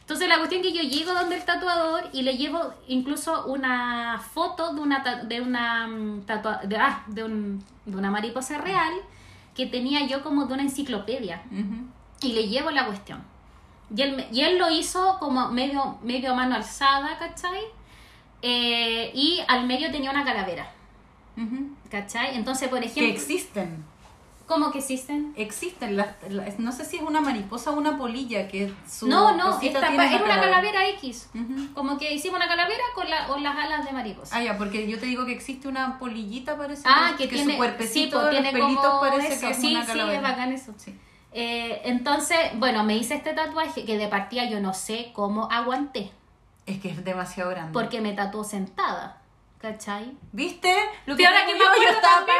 Entonces 0.00 0.28
la 0.28 0.38
cuestión 0.38 0.60
es 0.64 0.72
que 0.72 0.76
yo 0.76 0.82
llego 0.82 1.12
donde 1.12 1.36
el 1.36 1.44
tatuador 1.44 2.08
y 2.12 2.22
le 2.22 2.36
llevo 2.36 2.74
incluso 2.88 3.46
una 3.46 4.18
foto 4.18 4.74
de 4.74 4.80
una 4.80 5.22
de 5.24 5.40
una 5.40 5.86
mm, 5.86 6.26
tatua- 6.26 6.62
de, 6.62 6.76
ah, 6.76 7.04
de, 7.06 7.22
un- 7.24 7.64
de 7.86 7.96
una 7.96 8.10
mariposa 8.10 8.58
real 8.58 8.92
que 9.54 9.66
tenía 9.66 10.06
yo 10.08 10.22
como 10.24 10.46
de 10.46 10.54
una 10.54 10.62
enciclopedia 10.64 11.42
Ujú. 11.52 11.86
Y 12.22 12.32
le 12.32 12.48
llevo 12.48 12.70
la 12.70 12.86
cuestión. 12.86 13.22
Y 13.94 14.02
él, 14.02 14.26
y 14.30 14.42
él 14.42 14.58
lo 14.58 14.70
hizo 14.70 15.16
como 15.18 15.48
medio, 15.50 15.98
medio 16.02 16.34
mano 16.34 16.54
alzada, 16.54 17.18
¿cachai? 17.18 17.60
Eh, 18.42 19.10
y 19.14 19.40
al 19.48 19.66
medio 19.66 19.90
tenía 19.90 20.10
una 20.10 20.24
calavera. 20.24 20.70
¿cachai? 21.90 22.36
Entonces, 22.36 22.68
por 22.68 22.80
Que 22.80 22.86
ejemplo, 22.86 23.12
existen. 23.14 23.84
¿cómo 24.46 24.70
que 24.72 24.78
existen? 24.78 25.32
Existen. 25.36 25.96
las- 25.96 26.08
las- 26.28 26.58
no 26.58 26.70
sé 26.70 26.84
si 26.84 26.96
es 26.96 27.02
una 27.02 27.20
mariposa 27.22 27.70
o 27.70 27.74
una 27.78 27.96
polilla 27.96 28.46
que 28.46 28.70
su 28.88 29.08
No, 29.08 29.34
no, 29.36 29.58
esta 29.60 29.88
tiene 29.88 30.14
era 30.14 30.24
una 30.24 30.40
calavera 30.40 30.86
X. 30.90 31.30
Como 31.74 31.96
que 31.98 32.12
hicimos 32.12 32.36
una 32.36 32.46
calavera 32.48 32.82
con, 32.94 33.08
la, 33.08 33.26
con 33.26 33.42
las 33.42 33.56
alas 33.56 33.84
de 33.86 33.92
mariposa. 33.92 34.36
Ah, 34.36 34.42
ya, 34.42 34.58
porque 34.58 34.86
yo 34.88 34.98
te 34.98 35.06
digo 35.06 35.24
que 35.24 35.32
existe 35.32 35.66
una 35.68 35.98
polillita, 35.98 36.56
parece. 36.58 36.82
Ah, 36.84 37.14
que, 37.16 37.26
tiene, 37.26 37.52
su 37.52 37.58
cuerpecito, 37.58 37.92
sí, 38.04 38.10
pues, 38.10 38.22
los 38.22 38.30
tiene 38.32 38.52
pelitos 38.52 38.84
como 38.86 39.00
parece 39.00 39.34
eso. 39.34 39.40
que 39.46 39.50
es 39.52 39.56
sí, 39.56 39.74
una 39.74 39.86
sí, 39.86 39.98
es 39.98 40.22
bacán 40.22 40.52
eso. 40.52 40.74
Sí. 40.76 40.94
Eh, 41.32 41.82
entonces, 41.84 42.36
bueno, 42.54 42.82
me 42.84 42.96
hice 42.96 43.14
este 43.14 43.32
tatuaje 43.32 43.84
que 43.84 43.96
de 43.98 44.08
partida 44.08 44.44
yo 44.44 44.60
no 44.60 44.74
sé 44.74 45.12
cómo 45.14 45.48
aguanté, 45.50 46.10
Es 46.66 46.80
que 46.80 46.88
es 46.90 47.04
demasiado 47.04 47.50
grande. 47.50 47.72
porque 47.72 48.00
me 48.00 48.12
tatuó 48.14 48.42
sentada, 48.42 49.20
¿cachai? 49.60 50.12
¿Viste? 50.32 50.74
Lo 51.06 51.14
ahora 51.14 51.46
que 51.46 51.52
me 51.52 51.58
yo 51.60 51.68
acuerdo 51.70 51.90
estaba 51.92 52.16
también. 52.18 52.38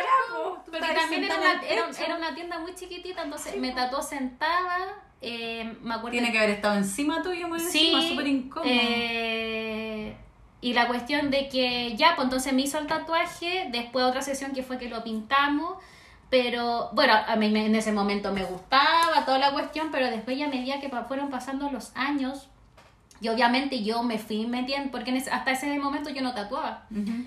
Tú 0.64 0.70
Porque 0.72 0.94
también 0.94 1.24
era 1.24 1.36
una, 1.36 1.62
era, 1.62 1.88
era 2.04 2.16
una 2.16 2.34
tienda 2.34 2.58
muy 2.58 2.74
chiquitita, 2.74 3.22
entonces 3.22 3.56
me 3.58 3.70
tatuó 3.72 4.02
sentada, 4.02 4.78
eh, 5.20 5.76
me 5.82 5.94
acuerdo 5.94 6.10
Tiene 6.12 6.32
que 6.32 6.38
haber 6.38 6.50
estado 6.50 6.76
encima 6.76 7.22
tuyo, 7.22 7.46
muy 7.48 7.60
Sí, 7.60 7.92
encima, 7.92 8.02
súper 8.02 8.26
incómodo. 8.26 8.68
eh, 8.72 10.16
y 10.62 10.72
la 10.74 10.86
cuestión 10.88 11.30
de 11.30 11.48
que 11.48 11.94
ya, 11.96 12.14
pues 12.16 12.24
entonces 12.26 12.52
me 12.52 12.62
hizo 12.62 12.78
el 12.78 12.86
tatuaje, 12.86 13.68
después 13.70 14.04
otra 14.04 14.20
sesión 14.20 14.52
que 14.52 14.62
fue 14.62 14.78
que 14.78 14.88
lo 14.88 15.02
pintamos, 15.02 15.78
pero 16.30 16.90
bueno, 16.92 17.12
a 17.26 17.36
mí 17.36 17.46
en 17.46 17.74
ese 17.74 17.92
momento 17.92 18.32
me 18.32 18.44
gustaba 18.44 19.24
toda 19.26 19.38
la 19.38 19.52
cuestión, 19.52 19.88
pero 19.90 20.06
después 20.06 20.38
ya 20.38 20.46
a 20.46 20.48
medida 20.48 20.80
que 20.80 20.88
fueron 21.08 21.28
pasando 21.30 21.70
los 21.70 21.90
años, 21.96 22.48
y 23.20 23.28
obviamente 23.28 23.82
yo 23.82 24.02
me 24.02 24.18
fui 24.18 24.46
metiendo, 24.46 24.90
porque 24.90 25.14
ese- 25.16 25.30
hasta 25.30 25.50
ese 25.50 25.78
momento 25.78 26.08
yo 26.10 26.22
no 26.22 26.32
tatuaba. 26.32 26.84
Ujú. 26.90 27.24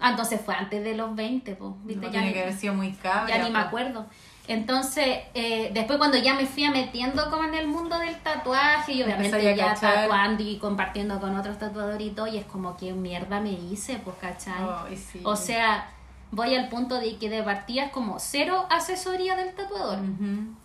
Ah, 0.00 0.10
entonces 0.10 0.40
fue 0.40 0.54
antes 0.54 0.82
de 0.84 0.94
los 0.94 1.14
20, 1.16 1.56
pues, 1.56 1.72
¿viste? 1.82 2.06
No, 2.06 2.12
ya, 2.12 2.20
ni, 2.22 2.32
que 2.32 2.42
haber 2.42 2.54
sido 2.54 2.72
muy 2.74 2.92
cabra. 2.92 3.36
ya 3.36 3.42
ni 3.44 3.50
me 3.50 3.58
acuerdo. 3.58 4.06
Entonces, 4.46 5.18
eh, 5.34 5.70
después 5.74 5.98
cuando 5.98 6.16
ya 6.16 6.32
me 6.34 6.46
fui 6.46 6.66
metiendo 6.70 7.28
como 7.30 7.44
en 7.44 7.54
el 7.54 7.66
mundo 7.66 7.98
del 7.98 8.16
tatuaje 8.20 8.92
y 8.92 9.02
obviamente 9.02 9.42
ya 9.56 9.74
cachar. 9.74 9.94
tatuando 10.04 10.42
y 10.42 10.56
compartiendo 10.58 11.20
con 11.20 11.36
otros 11.36 11.58
tatuadores 11.58 12.00
y 12.06 12.10
todo, 12.10 12.28
y 12.28 12.38
es 12.38 12.46
como 12.46 12.76
que 12.76 12.92
mierda 12.92 13.40
me 13.40 13.50
hice, 13.52 13.98
pues, 13.98 14.16
¿cachai? 14.20 14.54
Ay, 14.88 14.96
sí. 14.96 15.20
O 15.24 15.36
sea, 15.36 15.90
voy 16.30 16.54
al 16.54 16.68
punto 16.68 16.96
de 17.00 17.16
que 17.16 17.28
de 17.30 17.42
partida 17.42 17.84
es 17.84 17.92
como 17.92 18.18
cero 18.18 18.66
asesoría 18.70 19.34
del 19.36 19.54
tatuador, 19.54 19.98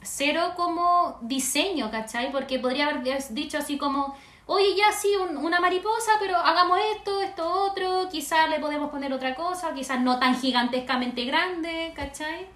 cero 0.02 0.54
como 0.56 1.18
diseño, 1.22 1.90
¿cachai? 1.92 2.32
Porque 2.32 2.60
podría 2.60 2.88
haber 2.90 3.04
dicho 3.30 3.58
así 3.58 3.78
como, 3.78 4.16
oye, 4.46 4.76
ya 4.76 4.92
sí, 4.92 5.10
un- 5.16 5.38
una 5.38 5.60
mariposa, 5.62 6.12
pero 6.20 6.38
hagamos 6.38 6.78
esto, 6.98 7.22
esto, 7.22 7.50
otro, 7.72 8.10
quizás 8.12 8.50
le 8.50 8.60
podemos 8.60 8.90
poner 8.92 9.14
otra 9.14 9.36
cosa, 9.36 9.74
quizás 9.74 10.02
no 10.02 10.20
tan 10.20 10.36
gigantescamente 10.40 11.24
grande, 11.26 11.94
¿cachai? 11.96 12.48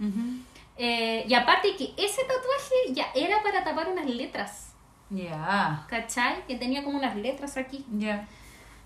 Eh, 0.78 1.26
y 1.28 1.34
aparte 1.34 1.76
que 1.76 1.94
ese 1.98 2.22
tatuaje 2.24 2.94
ya 2.94 3.08
era 3.16 3.42
para 3.42 3.64
tapar 3.64 3.88
unas 3.90 4.06
letras, 4.06 4.74
Ya. 5.10 5.86
¿cachai? 5.90 6.46
Que 6.46 6.56
tenía 6.58 6.84
como 6.84 6.98
unas 6.98 7.16
letras 7.16 7.56
aquí, 7.58 7.86
Ya. 7.98 8.28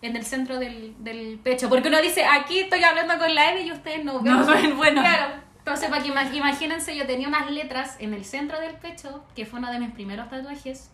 En 0.02 0.16
el 0.16 0.26
centro 0.26 0.58
del, 0.60 0.96
del 1.00 1.40
pecho. 1.44 1.70
Porque 1.70 1.88
uno 1.90 2.02
dice, 2.02 2.26
aquí 2.26 2.60
estoy 2.60 2.84
hablando 2.84 3.18
con 3.20 3.34
la 3.36 3.52
M 3.52 3.62
y 3.62 3.72
ustedes 3.72 4.04
no 4.04 4.20
ven. 4.22 4.34
No 4.34 4.46
ven, 4.46 4.78
bueno. 4.78 5.02
Claro. 5.02 5.36
Entonces, 5.60 5.90
para 5.90 6.02
que 6.02 6.10
ima- 6.10 6.34
imagínense, 6.34 6.96
yo 6.98 7.06
tenía 7.06 7.28
unas 7.28 7.52
letras 7.52 7.96
en 8.00 8.14
el 8.16 8.26
centro 8.26 8.60
del 8.60 8.74
pecho, 8.76 9.24
que 9.36 9.46
fue 9.46 9.60
uno 9.60 9.72
de 9.72 9.80
mis 9.80 9.92
primeros 9.92 10.28
tatuajes. 10.30 10.90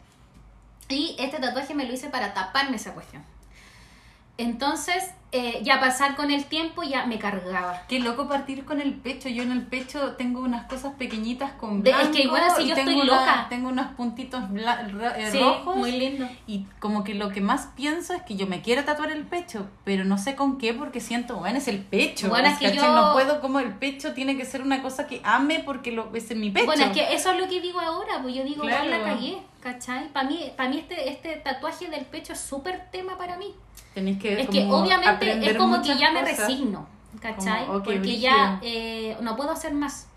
Y 0.89 1.15
este 1.19 1.39
tatuaje 1.39 1.73
me 1.73 1.85
lo 1.85 1.93
hice 1.93 2.09
para 2.09 2.33
taparme 2.33 2.75
esa 2.75 2.93
cuestión. 2.93 3.23
Entonces, 4.37 5.11
eh, 5.33 5.59
ya 5.61 5.79
pasar 5.81 6.15
con 6.15 6.31
el 6.31 6.45
tiempo 6.45 6.83
ya 6.83 7.05
me 7.05 7.19
cargaba. 7.19 7.81
Qué 7.89 7.99
loco 7.99 8.29
partir 8.29 8.63
con 8.63 8.79
el 8.79 8.93
pecho. 8.93 9.27
Yo 9.27 9.43
en 9.43 9.51
el 9.51 9.61
pecho 9.65 10.13
tengo 10.13 10.39
unas 10.39 10.67
cosas 10.67 10.93
pequeñitas 10.93 11.51
con 11.53 11.83
De- 11.83 11.89
es 11.89 11.97
blanco. 11.97 12.13
que 12.15 12.23
igual 12.23 12.43
así 12.43 12.65
yo 12.67 12.75
tengo 12.75 12.91
estoy 12.91 13.09
una- 13.09 13.19
loca. 13.19 13.45
Tengo 13.49 13.67
unos 13.69 13.87
puntitos 13.87 14.41
eh, 14.55 15.29
Sí, 15.31 15.39
rojos. 15.39 15.75
muy 15.75 15.91
lindo. 15.91 16.27
Y 16.47 16.65
como 16.79 17.03
que 17.03 17.13
lo 17.13 17.29
que 17.29 17.41
más 17.41 17.67
pienso 17.75 18.13
es 18.13 18.21
que 18.21 18.35
yo 18.37 18.47
me 18.47 18.61
quiero 18.61 18.85
tatuar 18.85 19.11
el 19.11 19.25
pecho, 19.25 19.67
pero 19.83 20.05
no 20.05 20.17
sé 20.17 20.35
con 20.35 20.57
qué 20.57 20.73
porque 20.73 21.01
siento, 21.01 21.35
bueno, 21.37 21.57
es 21.57 21.67
el 21.67 21.79
pecho. 21.79 22.29
Bueno, 22.29 22.47
es 22.47 22.57
que 22.57 22.73
yo- 22.73 22.87
No 22.87 23.11
puedo 23.13 23.41
como 23.41 23.59
el 23.59 23.73
pecho 23.73 24.13
tiene 24.13 24.37
que 24.37 24.45
ser 24.45 24.61
una 24.61 24.81
cosa 24.81 25.07
que 25.07 25.19
ame 25.25 25.59
porque 25.65 25.91
lo, 25.91 26.09
es 26.15 26.31
en 26.31 26.39
mi 26.39 26.51
pecho. 26.51 26.65
Bueno, 26.65 26.85
es 26.85 26.91
que 26.91 27.13
eso 27.13 27.31
es 27.33 27.37
lo 27.39 27.49
que 27.49 27.59
digo 27.59 27.79
ahora, 27.81 28.21
pues 28.21 28.33
yo 28.33 28.43
digo, 28.45 28.61
Claro. 28.63 28.85
igual 28.85 29.01
la 29.01 29.05
cagué, 29.13 29.37
¿cachai? 29.59 30.07
Para 30.13 30.29
mí, 30.29 30.51
para 30.55 30.69
mí 30.69 30.77
este, 30.79 31.09
este 31.09 31.35
tatuaje 31.43 31.89
del 31.89 32.05
pecho 32.05 32.31
es 32.33 32.39
súper 32.39 32.89
tema 32.91 33.17
para 33.17 33.35
mí. 33.37 33.53
Tenés 33.93 34.19
que 34.19 34.41
Es 34.41 34.47
que 34.49 34.61
como 34.61 34.77
obviamente 34.77 35.16
es 35.25 35.57
como 35.57 35.81
que 35.81 35.95
ya 35.97 36.11
me 36.11 36.21
cosas. 36.21 36.37
resigno, 36.39 36.87
¿cachai? 37.21 37.65
Como, 37.65 37.77
ok, 37.79 37.83
Porque 37.85 38.19
ya 38.19 38.59
eh, 38.61 39.17
no 39.21 39.35
puedo 39.35 39.51
hacer 39.51 39.73
más. 39.73 40.07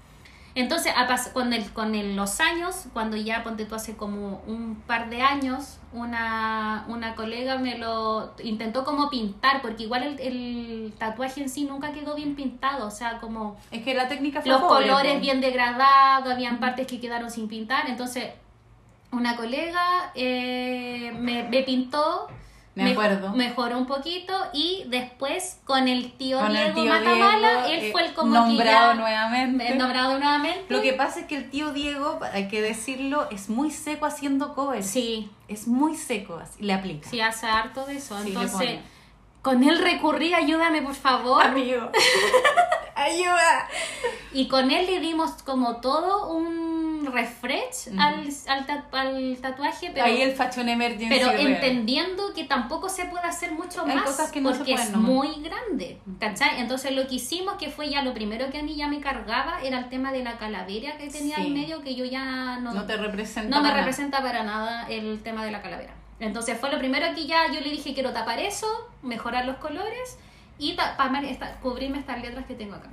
Entonces, 0.57 0.92
con, 1.32 1.53
el, 1.53 1.72
con 1.72 1.94
el- 1.94 2.16
los 2.16 2.40
años, 2.40 2.86
cuando 2.92 3.16
ya 3.16 3.44
ponte 3.44 3.66
tú 3.66 3.76
hace 3.76 3.96
como 3.96 4.42
un 4.48 4.82
par 4.84 5.09
de 5.09 5.22
años, 5.22 5.78
una, 5.92 6.84
una 6.88 7.14
colega 7.14 7.57
me 7.59 7.78
lo 7.78 8.32
intentó 8.42 8.84
como 8.84 9.09
pintar, 9.11 9.62
porque 9.62 9.84
igual 9.84 10.03
el, 10.03 10.20
el 10.20 10.92
tatuaje 10.98 11.40
en 11.42 11.48
sí 11.48 11.64
nunca 11.64 11.92
quedó 11.92 12.16
bien 12.16 12.34
pintado, 12.34 12.88
o 12.88 12.90
sea, 12.90 13.20
como 13.20 13.59
Es 13.70 13.84
que 13.84 13.94
la 13.94 14.09
técnica 14.09 14.40
fue 14.42 14.51
los 14.51 14.61
pobre, 14.62 14.88
colores 14.88 15.20
bien 15.20 15.40
degradados, 15.40 16.32
habían 16.32 16.59
partes 16.59 16.88
que 16.88 17.01
quedaron 17.01 17.30
sin 17.30 17.46
pintar, 17.46 17.88
entonces 17.88 18.30
una 19.12 19.36
colega 19.36 20.11
eh, 20.16 21.12
me, 21.18 21.44
me 21.44 21.62
pintó, 21.62 22.26
Me 22.85 22.93
acuerdo. 22.93 23.33
mejoró 23.33 23.78
un 23.78 23.87
poquito 23.87 24.33
y 24.53 24.85
después 24.89 25.61
con 25.64 25.89
el 25.89 26.12
tío 26.12 26.39
Con 26.41 26.57
el 26.57 26.74
Diego 26.74 26.83
tío 26.83 26.93
Matamala, 26.93 27.51
Diego, 27.66 27.66
él 27.68 27.81
eh, 27.87 27.93
fue 27.93 28.07
el 28.07 28.14
como 28.14 28.35
nombrado 28.35 28.91
que 28.93 28.97
ya, 28.97 29.01
nuevamente. 29.03 29.74
nombrado 29.76 30.18
nuevamente. 30.18 30.64
Lo 30.68 30.83
que 30.83 30.93
pasa 30.95 31.20
es 31.20 31.26
que 31.26 31.37
el 31.37 31.51
tío 31.51 31.72
Diego, 31.72 32.18
hay 32.33 32.49
que 32.49 32.61
decirlo, 32.62 33.28
es 33.31 33.49
muy 33.49 33.70
seco 33.70 34.07
haciendo 34.07 34.55
covers. 34.55 34.87
Sí, 34.87 35.31
Es 35.49 35.66
muy 35.66 35.97
seco, 35.97 36.39
así, 36.43 36.62
le 36.62 36.72
aplica. 36.72 37.09
sí 37.09 37.20
hace 37.20 37.47
harto 37.47 37.85
de 37.87 37.97
eso, 37.97 38.18
Sí, 38.22 38.28
entonces 38.28 38.81
con 39.43 39.64
él 39.64 39.78
recurrí, 39.78 40.35
ayúdame 40.35 40.83
por 40.83 40.95
favor. 40.95 41.43
Amigo. 41.43 41.91
Ayuda. 42.95 43.66
Y 44.33 44.49
con 44.49 44.70
él 44.70 44.85
le 44.87 45.01
dimos 45.01 45.43
como 45.45 45.76
todo 45.76 46.31
un 46.33 46.70
refresh 47.07 47.88
al, 47.98 48.28
al, 48.48 48.66
ta- 48.66 48.86
al 48.92 49.36
tatuaje, 49.40 49.90
pero, 49.92 50.07
Ahí 50.07 50.22
el 50.22 50.32
fashion 50.32 50.68
emergency. 50.68 51.09
pero 51.09 51.30
real. 51.32 51.46
entendiendo 51.46 52.32
que 52.34 52.44
tampoco 52.44 52.88
se 52.88 53.05
puede 53.07 53.24
hacer 53.26 53.53
mucho 53.53 53.82
Hay 53.86 53.94
más 53.96 54.05
cosas 54.05 54.30
que 54.30 54.40
no 54.40 54.51
porque 54.53 54.74
es 54.74 54.90
nomás. 54.90 55.11
muy 55.11 55.42
grande, 55.42 56.01
¿cachai? 56.18 56.61
Entonces 56.61 56.92
lo 56.94 57.07
que 57.07 57.16
hicimos, 57.16 57.55
que 57.55 57.70
fue 57.70 57.88
ya 57.90 58.03
lo 58.03 58.12
primero 58.14 58.51
que 58.51 58.59
a 58.59 58.62
mí 58.62 58.74
ya 58.76 58.88
me 58.88 59.01
cargaba, 59.01 59.61
era 59.62 59.78
el 59.78 59.88
tema 59.88 60.12
de 60.12 60.22
la 60.24 60.38
calavera 60.38 60.96
que 60.98 61.09
tenía 61.09 61.36
Sí. 61.36 61.42
al 61.42 61.51
medio, 61.51 61.82
que 61.82 61.94
yo 61.94 62.05
ya 62.05 62.59
no, 62.61 62.72
No 62.74 62.84
te 62.86 62.96
representa. 62.96 63.48
no 63.51 63.62
me 63.62 63.68
para 63.68 63.74
nada. 63.74 63.76
representa 63.86 64.22
para 64.22 64.42
nada 64.44 64.88
el 64.88 65.20
tema 65.22 65.44
de 65.44 65.51
la 65.51 65.62
calavera. 65.62 65.94
Entonces 66.20 66.59
fue 66.59 66.70
lo 66.70 66.78
primero 66.78 67.07
que 67.14 67.26
ya 67.26 67.46
yo 67.53 67.61
le 67.61 67.70
dije, 67.70 67.94
quiero 67.94 68.12
tapar 68.12 68.38
eso, 68.40 68.66
mejorar 69.03 69.46
los 69.46 69.57
colores 69.57 70.18
y 70.59 70.76
esta- 71.24 71.57
cubrirme 71.62 71.98
estas 71.98 72.20
letras 72.20 72.44
que 72.46 72.55
tengo 72.55 72.74
acá. 72.74 72.90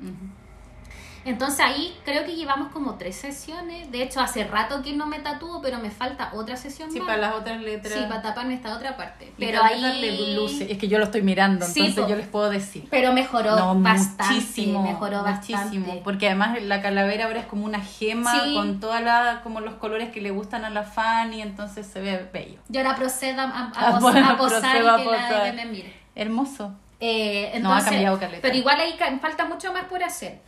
Entonces 1.28 1.60
ahí 1.60 1.96
creo 2.06 2.26
que 2.26 2.36
llevamos 2.36 2.72
como 2.72 2.96
tres 2.96 3.16
sesiones. 3.18 3.92
De 3.92 4.02
hecho, 4.02 4.20
hace 4.22 4.44
rato 4.46 4.82
que 4.82 4.94
no 4.94 5.06
me 5.08 5.20
tatúo, 5.20 5.62
pero 5.62 5.78
me 5.80 5.92
falta 5.92 6.32
otra 6.34 6.56
sesión 6.56 6.92
Sí, 6.92 7.00
más. 7.00 7.08
para 7.08 7.22
las 7.22 7.36
otras 7.36 7.62
letras. 7.62 7.94
Sí, 7.94 8.06
para 8.08 8.22
taparme 8.22 8.54
esta 8.54 8.76
otra 8.76 8.96
parte. 8.96 9.26
Y 9.38 9.46
Pero 9.46 9.62
ahí... 9.64 10.36
luces. 10.36 10.68
Es 10.72 10.78
que 10.78 10.88
yo 10.88 10.98
lo 11.00 11.04
estoy 11.06 11.22
mirando, 11.22 11.66
Sí, 11.66 11.80
entonces 11.82 12.04
po. 12.04 12.10
yo 12.10 12.16
les 12.16 12.28
puedo 12.28 12.50
decir. 12.50 12.88
Pero 12.90 13.12
mejoró 13.14 13.56
No, 13.58 13.76
bastante. 13.80 14.34
muchísimo, 14.36 14.82
mejoró 14.84 15.24
muchísimo, 15.24 15.58
bastante. 15.86 16.02
porque 16.04 16.28
además 16.28 16.62
la 16.64 16.82
calavera 16.82 17.26
ahora 17.26 17.42
es 17.42 17.46
como 17.46 17.66
una 17.66 17.82
gema 17.82 18.44
Sí. 18.44 18.54
con 18.54 18.80
toda 18.80 19.02
la, 19.02 19.42
como 19.44 19.60
los 19.60 19.76
colores 19.76 20.10
que 20.12 20.22
le 20.22 20.32
gustan 20.32 20.64
a 20.66 20.70
la 20.70 20.84
Fanny, 20.84 21.42
entonces 21.42 21.86
se 21.88 22.00
ve 22.00 22.28
bello. 22.32 22.60
Yo 22.70 22.80
ahora 22.82 22.96
procedo 22.96 23.42
a, 23.42 23.44
a- 23.46 23.48
a 23.48 23.72
Ah, 23.76 23.92
pos- 23.92 24.02
bueno, 24.02 24.30
a 24.30 24.38
posar 24.38 24.64
a 24.64 24.78
y 24.78 24.80
que 24.80 24.84
la 24.84 24.98
posar. 25.04 25.44
de 25.44 25.52
me 25.54 25.66
mire. 25.66 25.94
Hermoso. 26.16 26.74
Eh, 27.00 27.60
No, 27.62 27.74
ha 27.76 27.84
cambiado 27.84 28.18
caleta. 28.18 28.42
Pero 28.42 28.56
igual 28.56 28.80
ahí 28.80 28.98
falta 29.22 29.46
mucho 29.46 29.72
más 29.74 29.84
por 29.86 30.02
hacer. 30.04 30.40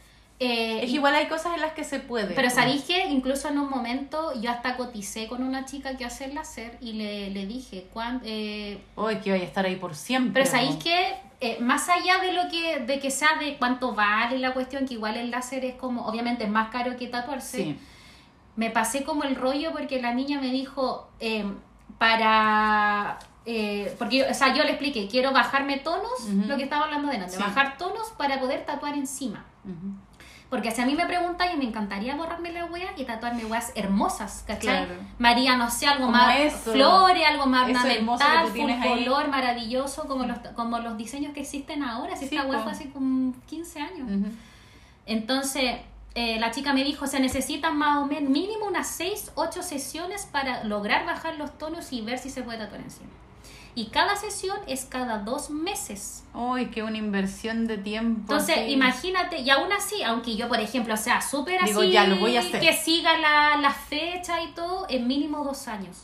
Eh, 0.42 0.80
Es 0.84 0.92
igual 0.92 1.14
hay 1.16 1.28
cosas 1.28 1.54
en 1.56 1.62
las 1.62 1.74
que 1.74 1.84
se 1.84 2.00
puede. 2.00 2.34
Pero 2.34 2.50
sabéis 2.50 2.84
que 2.86 3.08
incluso 3.08 3.50
en 3.50 3.60
un 3.60 3.70
momento 3.70 4.32
yo 4.42 4.50
hasta 4.52 4.78
coticé 4.78 5.28
con 5.28 5.44
una 5.44 5.66
chica 5.66 5.98
que 5.98 6.06
hace 6.06 6.26
el 6.26 6.36
láser 6.36 6.78
y 6.80 6.94
le, 6.94 7.30
le 7.32 7.46
dije, 7.46 7.88
cuán, 7.92 8.22
eh, 8.24 8.82
Uy, 8.96 9.18
que 9.18 9.32
voy 9.32 9.42
a 9.42 9.44
estar 9.44 9.66
ahí 9.66 9.76
por 9.76 9.96
siempre. 9.96 10.32
pero 10.42 10.46
sabéis 10.50 10.78
que 10.78 11.14
eh, 11.42 11.58
más 11.60 11.90
allá 11.90 12.20
de 12.20 12.32
lo 12.32 12.50
que 12.50 12.80
de 12.86 13.00
que 13.00 13.12
sea 13.12 13.36
de 13.40 13.58
cuánto 13.58 13.94
vale 13.94 14.40
la 14.40 14.54
cuestión, 14.54 14.86
que 14.88 14.94
igual 14.94 15.18
el 15.18 15.30
láser 15.30 15.66
es 15.66 15.76
como, 15.76 16.06
obviamente 16.06 16.46
es 16.46 16.50
más 16.50 16.70
caro 16.70 16.96
que 16.96 17.08
tatuarse, 17.08 17.58
Sí. 17.58 17.80
me 18.56 18.70
pasé 18.70 19.04
como 19.04 19.24
el 19.24 19.36
rollo 19.36 19.72
porque 19.74 20.02
la 20.02 20.14
niña 20.14 20.40
me 20.40 20.52
dijo, 20.52 21.10
eh, 21.20 21.44
para... 21.98 23.20
eh, 23.46 23.94
porque 23.98 24.18
yo, 24.20 24.26
o 24.30 24.34
sea, 24.34 24.54
yo 24.54 24.64
le 24.64 24.72
expliqué, 24.72 25.08
quiero 25.08 25.32
bajarme 25.32 25.78
tonos, 25.78 26.28
lo 26.48 26.56
que 26.58 26.64
estaba 26.64 26.86
hablando 26.86 27.10
delante, 27.10 27.36
Sí. 27.36 27.42
bajar 27.42 27.78
tonos 27.78 28.10
para 28.18 28.40
poder 28.40 28.66
tatuar 28.66 28.94
encima. 28.96 29.46
Ujú. 29.66 29.94
Porque 30.50 30.72
si 30.72 30.82
a 30.82 30.86
mí 30.86 30.96
me 30.96 31.06
preguntan, 31.06 31.50
y 31.54 31.58
me 31.58 31.66
encantaría 31.66 32.16
borrarme 32.16 32.52
la 32.52 32.66
wea 32.66 32.90
y 32.98 33.04
tatuarme 33.06 33.46
weas 33.46 33.72
hermosas, 33.76 34.44
¿cachai? 34.48 34.86
Claro. 34.86 35.02
María, 35.20 35.56
no 35.56 35.70
sé, 35.70 35.86
algo 35.86 36.06
Como 36.08 36.18
más 36.18 36.40
eso. 36.40 36.72
flores, 36.72 37.24
algo 37.28 37.46
más 37.46 37.68
ornamental, 37.70 38.48
full 38.48 38.70
ahí. 38.72 38.90
color, 39.06 39.28
maravilloso, 39.28 40.08
como 40.08 40.26
los, 40.26 40.40
como 40.56 40.80
los 40.80 40.98
diseños 40.98 41.34
que 41.34 41.42
existen 41.42 41.84
ahora. 41.84 42.16
Si 42.16 42.28
Sí, 42.28 42.36
esta 42.36 42.48
wea 42.48 42.60
fue 42.62 42.72
hace 42.72 42.90
como 42.90 43.34
15 43.48 43.80
años. 43.80 44.10
Entonces, 45.06 45.78
eh, 46.16 46.40
la 46.40 46.50
chica 46.52 46.74
me 46.74 46.84
dijo, 46.84 47.06
se 47.06 47.20
necesitan 47.20 47.78
más 47.78 47.98
o 47.98 48.06
menos 48.08 48.30
mínimo 48.32 48.66
unas 48.66 48.88
6, 48.88 49.32
8 49.36 49.62
sesiones 49.64 50.26
para 50.32 50.64
lograr 50.64 51.06
bajar 51.06 51.36
los 51.36 51.58
tonos 51.58 51.94
y 51.94 52.02
ver 52.02 52.18
si 52.18 52.30
se 52.32 52.42
puede 52.42 52.58
tatuar 52.58 52.82
encima. 52.82 53.10
Y 53.80 53.86
cada 53.86 54.18
sesión 54.18 54.58
es 54.68 54.84
cada 54.84 55.20
dos 55.20 55.50
meses. 55.50 56.26
Uy, 56.34 56.66
qué 56.70 56.84
una 56.84 56.98
inversión 56.98 57.66
de 57.66 57.78
tiempo. 57.78 58.20
Entonces, 58.34 58.58
así. 58.58 58.72
imagínate, 58.72 59.40
y 59.40 59.50
aún 59.50 59.72
así, 59.72 60.04
aunque 60.04 60.36
yo, 60.36 60.50
por 60.50 60.60
ejemplo, 60.60 60.98
sea 60.98 61.22
súper 61.22 61.64
así, 61.64 61.92
ya, 61.92 62.06
lo 62.06 62.18
voy 62.18 62.36
a 62.36 62.42
hacer. 62.42 62.60
que 62.60 62.74
siga 62.74 63.18
la, 63.18 63.56
la 63.62 63.72
fecha 63.72 64.42
y 64.42 64.48
todo, 64.48 64.86
en 64.90 65.08
mínimo 65.08 65.46
dos 65.46 65.70
años. 65.70 65.96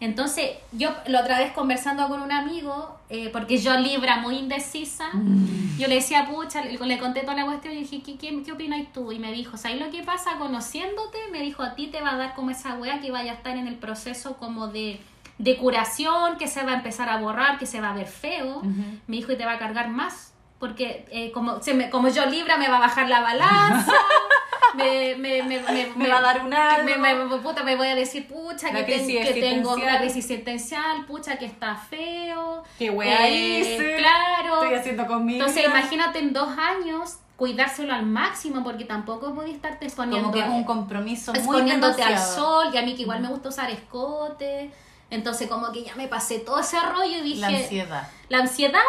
Entonces, 0.00 0.52
yo 0.72 0.90
la 1.06 1.20
otra 1.20 1.38
vez 1.38 1.52
conversando 1.52 2.08
con 2.08 2.22
un 2.22 2.32
amigo, 2.32 2.96
eh, 3.10 3.28
porque 3.32 3.58
yo 3.58 3.76
Libra 3.78 4.16
muy 4.16 4.36
indecisa, 4.36 5.10
Mm. 5.12 5.78
yo 5.78 5.86
le 5.88 5.96
decía, 5.96 6.26
pucha, 6.28 6.64
le, 6.64 6.76
le 6.78 6.98
conté 6.98 7.20
toda 7.20 7.34
la 7.36 7.44
cuestión 7.44 7.74
y 7.74 7.80
dije, 7.84 8.02
¿qué, 8.02 8.16
qué, 8.16 8.42
qué 8.42 8.52
opinas 8.52 8.80
tú? 8.94 9.12
Y 9.12 9.18
me 9.20 9.30
dijo, 9.32 9.56
¿sabes 9.58 9.78
lo 9.80 9.90
que 9.90 10.02
pasa? 10.02 10.38
Conociéndote, 10.38 11.18
me 11.30 11.40
dijo, 11.42 11.62
a 11.62 11.74
ti 11.76 11.86
te 11.88 12.00
va 12.00 12.14
a 12.14 12.16
dar 12.16 12.34
como 12.34 12.50
esa 12.50 12.74
wea 12.76 13.00
que 13.00 13.10
vaya 13.12 13.32
a 13.32 13.34
estar 13.36 13.56
en 13.56 13.68
el 13.68 13.76
proceso 13.76 14.36
como 14.38 14.66
de, 14.68 14.98
de 15.42 15.56
curación, 15.56 16.36
que 16.38 16.46
se 16.46 16.62
va 16.62 16.70
a 16.70 16.74
empezar 16.76 17.08
a 17.08 17.16
borrar, 17.16 17.58
que 17.58 17.66
se 17.66 17.80
va 17.80 17.90
a 17.90 17.94
ver 17.94 18.06
feo. 18.06 18.62
Me 19.08 19.16
dijo, 19.16 19.32
y 19.32 19.36
te 19.36 19.44
va 19.44 19.52
a 19.54 19.58
cargar 19.58 19.88
más, 19.88 20.32
porque 20.60 21.04
eh, 21.10 21.32
como, 21.32 21.60
se 21.60 21.74
me, 21.74 21.90
como 21.90 22.06
yo 22.08 22.24
Libra 22.26 22.56
me 22.58 22.68
va 22.68 22.76
a 22.76 22.80
bajar 22.80 23.08
la 23.08 23.20
balanza, 23.20 23.92
me, 24.76 25.16
me, 25.16 25.42
me, 25.42 25.58
me, 25.60 25.86
Me 25.96 26.08
va 26.08 26.18
a 26.18 26.22
dar 26.22 26.44
un 26.46 26.54
algo. 26.54 27.42
puta, 27.42 27.64
me 27.64 27.74
voy 27.74 27.88
a 27.88 27.94
decir, 27.96 28.28
pucha, 28.28 28.70
que, 28.70 28.84
ten- 28.84 29.06
que 29.08 29.40
tengo 29.40 29.76
la 29.76 29.98
crisis 29.98 30.18
existencial, 30.30 31.04
pucha, 31.06 31.36
que 31.38 31.46
está 31.46 31.74
feo. 31.74 32.62
Qué 32.78 32.90
wea 32.90 33.26
Eh, 33.28 33.58
hice. 33.60 33.96
Claro. 33.98 34.62
Estoy 34.62 34.78
haciendo 34.78 35.06
conmigo. 35.08 35.40
Entonces, 35.44 35.66
imagínate 35.68 36.20
en 36.20 36.32
dos 36.32 36.56
años 36.56 37.18
cuidárselo 37.36 37.92
al 37.92 38.06
máximo, 38.06 38.62
porque 38.62 38.84
tampoco 38.84 39.34
podía 39.34 39.52
estarte 39.54 39.86
exponiendo, 39.86 40.30
Como 40.30 40.32
que 40.32 40.40
es 40.40 40.48
un 40.48 40.62
compromiso 40.62 41.32
muy 41.32 41.40
exponiéndote 41.40 42.02
al 42.04 42.16
sol, 42.18 42.66
y 42.72 42.76
a 42.76 42.82
mí 42.82 42.94
que 42.94 43.02
igual 43.02 43.20
me 43.20 43.26
gusta 43.28 43.48
usar 43.48 43.68
escote. 43.70 44.70
Entonces, 45.12 45.48
como 45.48 45.70
que 45.72 45.84
ya 45.84 45.94
me 45.94 46.08
pasé 46.08 46.40
todo 46.40 46.58
ese 46.58 46.80
rollo 46.80 47.18
y 47.18 47.20
dije, 47.20 47.40
La 47.40 47.46
ansiedad. 47.48 48.08
la 48.28 48.38
ansiedad, 48.38 48.80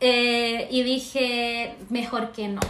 eh, 0.00 0.68
y 0.70 0.82
dije, 0.84 1.76
mejor 1.88 2.30
que 2.32 2.48
no. 2.48 2.60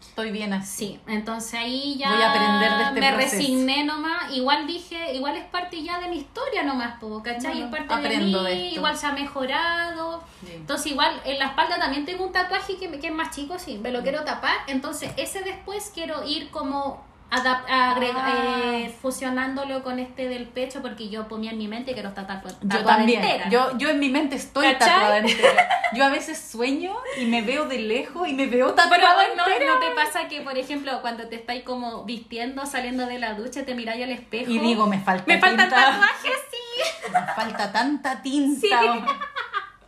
Estoy 0.00 0.30
bien 0.30 0.52
así. 0.52 0.88
Sí, 0.88 1.00
entonces 1.06 1.54
ahí 1.54 1.96
ya 1.96 2.10
Voy 2.12 2.20
a 2.20 2.30
aprender 2.32 2.70
de 2.76 2.82
este 2.84 3.00
me 3.00 3.12
proceso. 3.12 3.36
resigné 3.36 3.84
nomás. 3.84 4.30
Igual 4.34 4.66
dije, 4.66 5.14
igual 5.14 5.36
es 5.36 5.44
parte 5.46 5.82
ya 5.82 6.00
de 6.00 6.08
mi 6.08 6.18
historia 6.18 6.62
nomás, 6.64 6.98
po, 7.00 7.22
¿cachai? 7.22 7.52
Bueno, 7.62 7.64
es 7.64 7.70
parte 7.86 7.94
aprendo 7.94 8.42
de 8.42 8.54
mí, 8.54 8.68
igual 8.74 8.94
se 8.98 9.06
ha 9.06 9.12
mejorado. 9.12 10.22
Sí. 10.44 10.52
Entonces 10.54 10.92
igual 10.92 11.18
en 11.24 11.38
la 11.38 11.46
espalda 11.46 11.78
también 11.78 12.04
tengo 12.04 12.26
un 12.26 12.32
tatuaje 12.32 12.76
que, 12.76 12.90
que 13.00 13.06
es 13.06 13.12
más 13.14 13.34
chico, 13.34 13.58
sí, 13.58 13.78
me 13.78 13.90
lo 13.90 14.02
quiero 14.02 14.22
tapar. 14.24 14.56
Entonces 14.66 15.12
ese 15.16 15.40
después 15.44 15.90
quiero 15.94 16.26
ir 16.28 16.50
como 16.50 17.02
adap- 17.32 17.64
agrega- 17.68 18.22
Ah. 18.24 18.72
eh, 18.74 18.94
fusionándolo 19.00 19.82
con 19.82 19.98
este 19.98 20.28
del 20.28 20.46
pecho 20.46 20.82
porque 20.82 21.08
yo 21.08 21.26
ponía 21.28 21.50
en 21.52 21.58
mi 21.58 21.66
mente 21.66 21.94
que 21.94 22.02
tatuar 22.02 22.42
Yo 22.44 22.68
tatuada 22.68 22.98
también. 22.98 23.22
entera. 23.24 23.48
Yo, 23.48 23.76
yo 23.78 23.88
en 23.88 23.98
mi 23.98 24.10
mente 24.10 24.36
estoy 24.36 24.66
¿Cachai? 24.74 24.88
tatuada 24.88 25.18
entera. 25.18 25.68
Yo 25.94 26.04
a 26.06 26.08
veces 26.08 26.38
sueño 26.38 26.94
y 27.20 27.26
me 27.26 27.42
veo 27.42 27.66
de 27.66 27.78
lejos 27.78 28.26
y 28.26 28.32
me 28.32 28.46
veo 28.46 28.74
Pero 28.74 28.88
tatuada 28.90 29.26
no, 29.36 29.46
entera. 29.46 29.74
no 29.74 29.78
te 29.78 29.90
pasa 29.94 30.26
que, 30.26 30.40
por 30.40 30.56
ejemplo, 30.56 31.02
cuando 31.02 31.28
te 31.28 31.36
estáis 31.36 31.64
como 31.64 32.04
vistiendo, 32.04 32.64
saliendo 32.64 33.04
de 33.04 33.18
la 33.18 33.34
ducha, 33.34 33.64
te 33.66 33.74
miráis 33.74 34.02
al 34.04 34.10
espejo. 34.10 34.50
Y 34.50 34.58
digo, 34.58 34.86
me 34.86 34.98
falta 35.00 35.24
Me 35.26 35.38
faltan 35.38 35.68
tatuajes, 35.68 36.32
sí. 36.50 37.10
Me 37.12 37.20
falta 37.34 37.70
tanta 37.72 38.22
tinta. 38.22 38.60
Sí. 38.80 39.04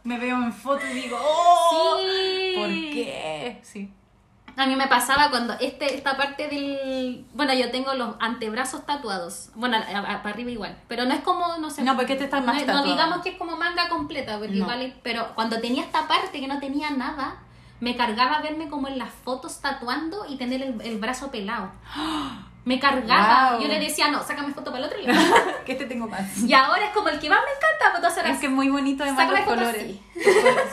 Me 0.03 0.19
veo 0.19 0.37
en 0.37 0.53
foto 0.53 0.85
y 0.87 0.93
digo, 0.95 1.19
¡oh! 1.19 1.97
Sí. 1.99 2.53
¿Por 2.57 2.69
qué? 2.69 3.59
Sí. 3.63 3.91
A 4.57 4.67
mí 4.67 4.77
me 4.77 4.87
pasaba 4.87 5.31
cuando 5.31 5.55
este, 5.55 5.95
esta 5.95 6.17
parte 6.17 6.49
del... 6.49 7.27
Bueno, 7.35 7.55
yo 7.55 7.71
tengo 7.71 7.93
los 7.95 8.15
antebrazos 8.21 8.87
tatuados. 8.87 9.51
Bueno, 9.55 9.77
para 9.81 10.21
arriba 10.31 10.51
igual. 10.51 10.77
Pero 10.89 11.05
no 11.07 11.15
es 11.15 11.21
como, 11.23 11.57
no 11.59 11.71
sé... 11.71 11.83
No, 11.83 11.97
porque 11.97 12.13
este 12.13 12.25
está 12.25 12.41
más 12.41 12.55
no, 12.57 12.61
no 12.61 12.67
tatuado. 12.67 12.87
digamos 12.91 13.19
que 13.23 13.31
es 13.31 13.37
como 13.39 13.57
manga 13.57 13.89
completa, 13.89 14.39
porque 14.39 14.53
No. 14.55 14.59
igual... 14.65 14.95
Pero 15.03 15.35
cuando 15.35 15.61
tenía 15.61 15.83
esta 15.83 16.07
parte 16.07 16.41
que 16.41 16.47
no 16.47 16.61
tenía 16.61 16.91
nada, 16.91 17.37
me 17.81 17.97
cargaba 17.97 18.41
verme 18.41 18.69
como 18.69 18.87
en 18.89 18.99
las 18.99 19.11
fotos 19.11 19.61
tatuando 19.61 20.25
y 20.29 20.37
tener 20.37 20.63
el, 20.63 20.81
el 20.83 20.99
brazo 20.99 21.31
pelado. 21.31 21.71
Me 22.65 22.79
cargaba. 22.81 23.53
Wow. 23.53 23.63
Yo 23.63 23.69
le 23.69 23.79
decía, 23.79 24.11
no, 24.11 24.23
sácame 24.23 24.55
foto 24.55 24.71
para 24.73 24.79
el 24.79 24.91
otro 24.91 24.99
lado. 25.03 25.21
Que 25.67 25.73
este 25.73 25.85
tengo 25.87 26.07
más. 26.09 26.39
y 26.43 26.53
ahora 26.55 26.87
es 26.87 26.91
como 26.93 27.09
el 27.09 27.19
que 27.19 27.29
más 27.29 27.39
me 27.41 27.51
encanta, 27.51 28.01
pues 28.01 28.17
ahora 28.19 28.31
Es 28.31 28.39
que 28.39 28.47
es 28.47 28.53
muy 28.53 28.69
bonito 28.69 29.03
además 29.05 29.27
Sácame 29.29 29.41
los 29.45 29.49
colores. 29.55 29.97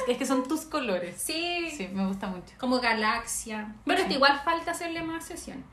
Es 0.07 0.17
que 0.17 0.25
son 0.25 0.47
tus 0.47 0.61
colores. 0.61 1.21
Sí, 1.21 1.69
Sí, 1.75 1.89
me 1.93 2.05
gusta 2.07 2.27
mucho. 2.27 2.53
como 2.59 2.79
galaxia. 2.79 3.73
Pero 3.85 3.97
Sí. 3.97 4.03
esto 4.03 4.15
igual 4.15 4.39
falta 4.43 4.71
hacerle 4.71 5.01
más 5.03 5.25
sesión. 5.25 5.63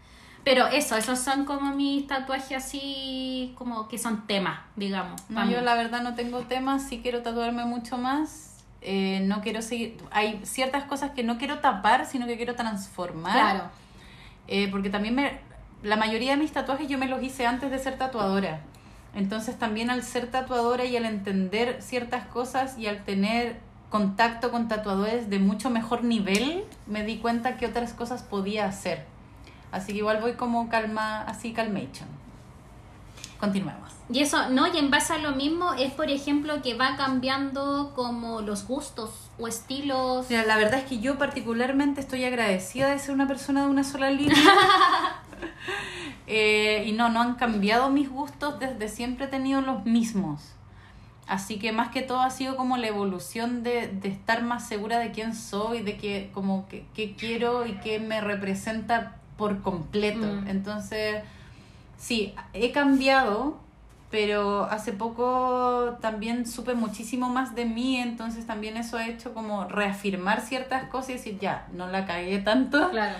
Pero 0.44 0.66
eso, 0.68 0.96
esos 0.96 1.18
son 1.18 1.44
como 1.44 1.74
mis 1.74 2.06
tatuajes 2.06 2.64
así, 2.64 3.52
como 3.58 3.86
que 3.88 3.98
son 3.98 4.26
temas, 4.26 4.60
digamos. 4.76 5.20
No, 5.28 5.44
mí. 5.44 5.52
yo 5.52 5.60
la 5.60 5.74
verdad 5.74 6.00
no 6.02 6.14
tengo 6.14 6.40
temas, 6.40 6.88
sí 6.88 7.00
quiero 7.02 7.22
tatuarme 7.22 7.64
mucho 7.64 7.98
más. 7.98 8.64
Eh, 8.80 9.20
no 9.24 9.40
quiero 9.42 9.60
seguir. 9.62 9.98
Hay 10.10 10.40
ciertas 10.44 10.84
cosas 10.84 11.10
que 11.10 11.22
no 11.24 11.36
quiero 11.38 11.58
tapar, 11.58 12.06
sino 12.06 12.26
que 12.26 12.36
quiero 12.36 12.54
transformar. 12.54 13.32
Claro. 13.32 13.70
Eh, 14.46 14.68
porque 14.70 14.88
también 14.88 15.14
me, 15.16 15.40
la 15.82 15.96
mayoría 15.96 16.32
de 16.32 16.38
mis 16.38 16.52
tatuajes 16.52 16.88
yo 16.88 16.98
me 16.98 17.06
los 17.06 17.22
hice 17.22 17.46
antes 17.46 17.70
de 17.70 17.78
ser 17.78 17.98
tatuadora. 17.98 18.60
Entonces 19.14 19.58
también 19.58 19.90
al 19.90 20.02
ser 20.02 20.30
tatuadora 20.30 20.84
y 20.84 20.96
al 20.96 21.04
entender 21.04 21.78
ciertas 21.80 22.26
cosas 22.26 22.78
y 22.78 22.86
al 22.86 23.04
tener 23.04 23.56
contacto 23.90 24.50
con 24.50 24.68
tatuadores 24.68 25.30
de 25.30 25.38
mucho 25.38 25.70
mejor 25.70 26.04
nivel, 26.04 26.64
me 26.86 27.04
di 27.04 27.18
cuenta 27.18 27.56
que 27.56 27.66
otras 27.66 27.94
cosas 27.94 28.22
podía 28.22 28.66
hacer. 28.66 29.06
Así 29.72 29.92
que 29.92 29.98
igual 29.98 30.20
voy 30.20 30.34
como 30.34 30.68
calma, 30.68 31.22
así 31.22 31.52
calmation. 31.52 32.08
Continuemos. 33.40 33.92
Y 34.10 34.20
eso, 34.20 34.48
¿no? 34.50 34.66
Y 34.66 34.78
en 34.78 34.90
base 34.90 35.14
a 35.14 35.18
lo 35.18 35.32
mismo 35.32 35.74
es, 35.74 35.92
por 35.92 36.10
ejemplo, 36.10 36.62
que 36.62 36.74
va 36.74 36.96
cambiando 36.96 37.92
como 37.94 38.40
los 38.40 38.66
gustos 38.66 39.27
o 39.38 39.48
estilos. 39.48 40.26
Mira, 40.28 40.44
la 40.44 40.56
verdad 40.56 40.80
es 40.80 40.84
que 40.84 40.98
yo 40.98 41.18
particularmente 41.18 42.00
estoy 42.00 42.24
agradecida 42.24 42.90
de 42.90 42.98
ser 42.98 43.14
una 43.14 43.26
persona 43.26 43.64
de 43.64 43.70
una 43.70 43.84
sola 43.84 44.10
línea. 44.10 44.36
Eh, 46.30 46.84
y 46.86 46.92
no, 46.92 47.08
no 47.08 47.22
han 47.22 47.36
cambiado 47.36 47.88
mis 47.88 48.10
gustos, 48.10 48.60
desde 48.60 48.90
siempre 48.90 49.24
he 49.24 49.28
tenido 49.28 49.62
los 49.62 49.86
mismos. 49.86 50.42
Así 51.26 51.58
que 51.58 51.72
más 51.72 51.88
que 51.88 52.02
todo 52.02 52.20
ha 52.20 52.28
sido 52.28 52.54
como 52.54 52.76
la 52.76 52.88
evolución 52.88 53.62
de, 53.62 53.88
de 53.88 54.08
estar 54.08 54.42
más 54.42 54.68
segura 54.68 54.98
de 54.98 55.10
quién 55.10 55.34
soy, 55.34 55.82
de 55.82 55.96
que, 55.96 56.30
como 56.34 56.68
que, 56.68 56.84
qué 56.94 57.14
quiero 57.16 57.64
y 57.66 57.78
qué 57.78 57.98
me 57.98 58.20
representa 58.20 59.16
por 59.38 59.62
completo. 59.62 60.26
Mm. 60.26 60.48
Entonces, 60.48 61.22
sí, 61.96 62.34
he 62.52 62.72
cambiado, 62.72 63.58
pero 64.10 64.64
hace 64.64 64.92
poco 64.92 65.98
también 66.00 66.46
supe 66.46 66.74
muchísimo 66.74 67.28
más 67.28 67.54
de 67.54 67.66
mí, 67.66 67.98
entonces 67.98 68.46
también 68.46 68.76
eso 68.76 68.96
ha 68.96 69.06
hecho 69.06 69.34
como 69.34 69.64
reafirmar 69.64 70.40
ciertas 70.40 70.84
cosas 70.84 71.10
y 71.10 71.12
decir, 71.14 71.38
ya, 71.38 71.66
no 71.72 71.88
la 71.88 72.06
cagué 72.06 72.38
tanto. 72.38 72.90
Claro. 72.90 73.16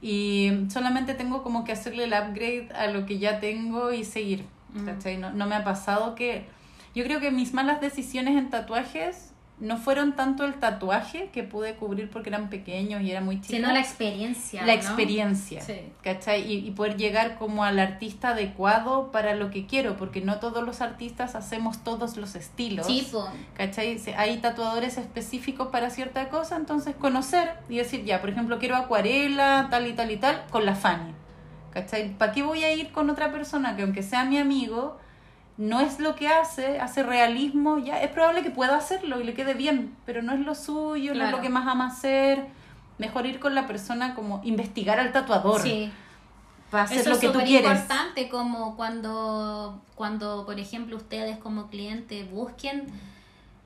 Y 0.00 0.66
solamente 0.68 1.14
tengo 1.14 1.44
como 1.44 1.64
que 1.64 1.72
hacerle 1.72 2.04
el 2.04 2.12
upgrade 2.12 2.68
a 2.74 2.88
lo 2.88 3.06
que 3.06 3.18
ya 3.18 3.38
tengo 3.38 3.92
y 3.92 4.04
seguir. 4.04 4.44
Mm. 4.74 5.20
No, 5.20 5.32
no 5.32 5.46
me 5.46 5.54
ha 5.54 5.64
pasado 5.64 6.14
que... 6.14 6.46
Yo 6.94 7.04
creo 7.04 7.20
que 7.20 7.30
mis 7.30 7.54
malas 7.54 7.80
decisiones 7.80 8.36
en 8.36 8.50
tatuajes 8.50 9.31
no 9.62 9.76
fueron 9.76 10.14
tanto 10.16 10.44
el 10.44 10.54
tatuaje 10.54 11.30
que 11.32 11.44
pude 11.44 11.76
cubrir 11.76 12.10
porque 12.10 12.30
eran 12.30 12.50
pequeños 12.50 13.00
y 13.02 13.10
era 13.12 13.20
muy 13.20 13.36
chico. 13.40 13.54
Sino 13.54 13.72
la 13.72 13.78
experiencia. 13.78 14.62
La 14.66 14.72
¿no? 14.74 14.78
experiencia, 14.78 15.60
Sí. 15.62 15.80
¿cachai? 16.02 16.52
Y, 16.52 16.66
y 16.66 16.70
poder 16.72 16.96
llegar 16.96 17.36
como 17.38 17.62
al 17.64 17.78
artista 17.78 18.30
adecuado 18.30 19.12
para 19.12 19.34
lo 19.36 19.50
que 19.50 19.66
quiero, 19.66 19.96
porque 19.96 20.20
no 20.20 20.40
todos 20.40 20.64
los 20.64 20.80
artistas 20.80 21.36
hacemos 21.36 21.84
todos 21.84 22.16
los 22.16 22.34
estilos. 22.34 22.86
Sí, 22.86 23.08
po. 23.12 23.28
¿Cachai? 23.54 24.00
Hay 24.16 24.38
tatuadores 24.38 24.98
específicos 24.98 25.68
para 25.68 25.90
cierta 25.90 26.28
cosa, 26.28 26.56
entonces 26.56 26.96
conocer 26.96 27.52
y 27.68 27.76
decir, 27.76 28.04
ya, 28.04 28.20
por 28.20 28.30
ejemplo, 28.30 28.58
quiero 28.58 28.74
acuarela, 28.76 29.68
tal 29.70 29.86
y 29.86 29.92
tal 29.92 30.10
y 30.10 30.16
tal, 30.16 30.42
con 30.50 30.66
la 30.66 30.74
Fanny. 30.74 31.12
¿Cachai? 31.72 32.18
¿Para 32.18 32.32
qué 32.32 32.42
voy 32.42 32.64
a 32.64 32.74
ir 32.74 32.90
con 32.90 33.08
otra 33.10 33.30
persona 33.30 33.76
que 33.76 33.82
aunque 33.82 34.02
sea 34.02 34.24
mi 34.24 34.38
amigo, 34.38 34.98
no 35.58 35.80
es 35.80 36.00
lo 36.00 36.14
que 36.14 36.28
hace, 36.28 36.80
hace 36.80 37.02
realismo, 37.02 37.78
ya 37.78 38.00
es 38.02 38.10
probable 38.10 38.42
que 38.42 38.50
pueda 38.50 38.76
hacerlo 38.76 39.20
y 39.20 39.24
le 39.24 39.34
quede 39.34 39.54
bien, 39.54 39.94
pero 40.06 40.22
no 40.22 40.32
es 40.32 40.40
lo 40.40 40.54
suyo, 40.54 41.14
no 41.14 41.24
es 41.24 41.30
lo 41.30 41.40
que 41.40 41.48
más 41.50 41.66
ama 41.66 41.86
hacer. 41.88 42.46
Mejor 42.98 43.26
ir 43.26 43.38
con 43.40 43.54
la 43.54 43.66
persona 43.66 44.14
como 44.14 44.40
investigar 44.44 44.98
al 45.00 45.12
tatuador. 45.12 45.60
Sí. 45.60 45.90
para 46.70 46.84
hacer 46.84 47.00
Eso 47.00 47.10
lo 47.10 47.14
es 47.16 47.20
que 47.20 47.28
tú 47.28 47.40
quieres. 47.40 47.70
importante, 47.70 48.28
como 48.28 48.76
cuando, 48.76 49.82
cuando, 49.94 50.44
por 50.46 50.58
ejemplo, 50.58 50.96
ustedes 50.96 51.36
como 51.38 51.68
cliente 51.68 52.24
busquen, 52.24 52.86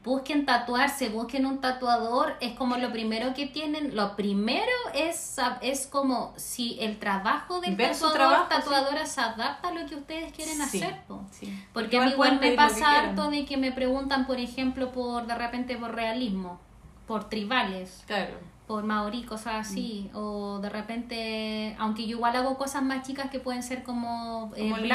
busquen 0.06 0.46
tatuarse, 0.46 1.10
busquen 1.10 1.44
un 1.44 1.60
tatuador, 1.60 2.36
es 2.40 2.52
como 2.54 2.76
lo 2.78 2.90
primero 2.92 3.34
que 3.34 3.44
tienen. 3.46 3.94
Lo 3.94 4.16
primero 4.16 4.72
es, 4.94 5.36
sab- 5.36 5.58
es 5.60 5.86
como 5.86 6.32
si 6.36 6.78
el 6.80 6.98
trabajo 6.98 7.60
del 7.60 7.76
Ver 7.76 7.92
tatuador, 7.92 8.16
trabajo, 8.16 8.44
sí. 8.48 8.54
tatuadora 8.56 9.04
se 9.04 9.20
adapta 9.20 9.68
a 9.68 9.72
lo 9.72 9.84
que 9.86 9.96
ustedes 9.96 10.32
quieren 10.32 10.56
Sí, 10.56 10.62
hacer. 10.80 11.02
po. 11.08 11.22
sí. 11.30 11.52
Porque 11.74 11.98
a 11.98 12.04
mí 12.04 12.12
igual 12.12 12.40
me 12.40 12.52
pasa 12.52 13.00
harto 13.00 13.28
de 13.30 13.44
que 13.44 13.58
me 13.58 13.72
preguntan, 13.72 14.26
por 14.26 14.38
ejemplo, 14.38 14.92
por 14.92 15.26
de 15.26 15.34
repente 15.34 15.76
por 15.76 15.94
realismo, 15.94 16.58
por 17.06 17.28
tribales 17.28 18.02
Claro. 18.06 18.38
Por 18.66 18.82
maorí, 18.82 19.22
cosas 19.22 19.68
así, 19.68 20.10
o 20.12 20.58
de 20.60 20.68
repente, 20.68 21.76
aunque 21.78 22.04
yo 22.06 22.16
igual 22.16 22.34
hago 22.34 22.56
cosas 22.58 22.82
más 22.82 23.06
chicas 23.06 23.30
que 23.30 23.38
pueden 23.38 23.62
ser 23.62 23.84
como, 23.84 24.52
eh, 24.56 24.62
Como 24.70 24.78
y 24.78 24.88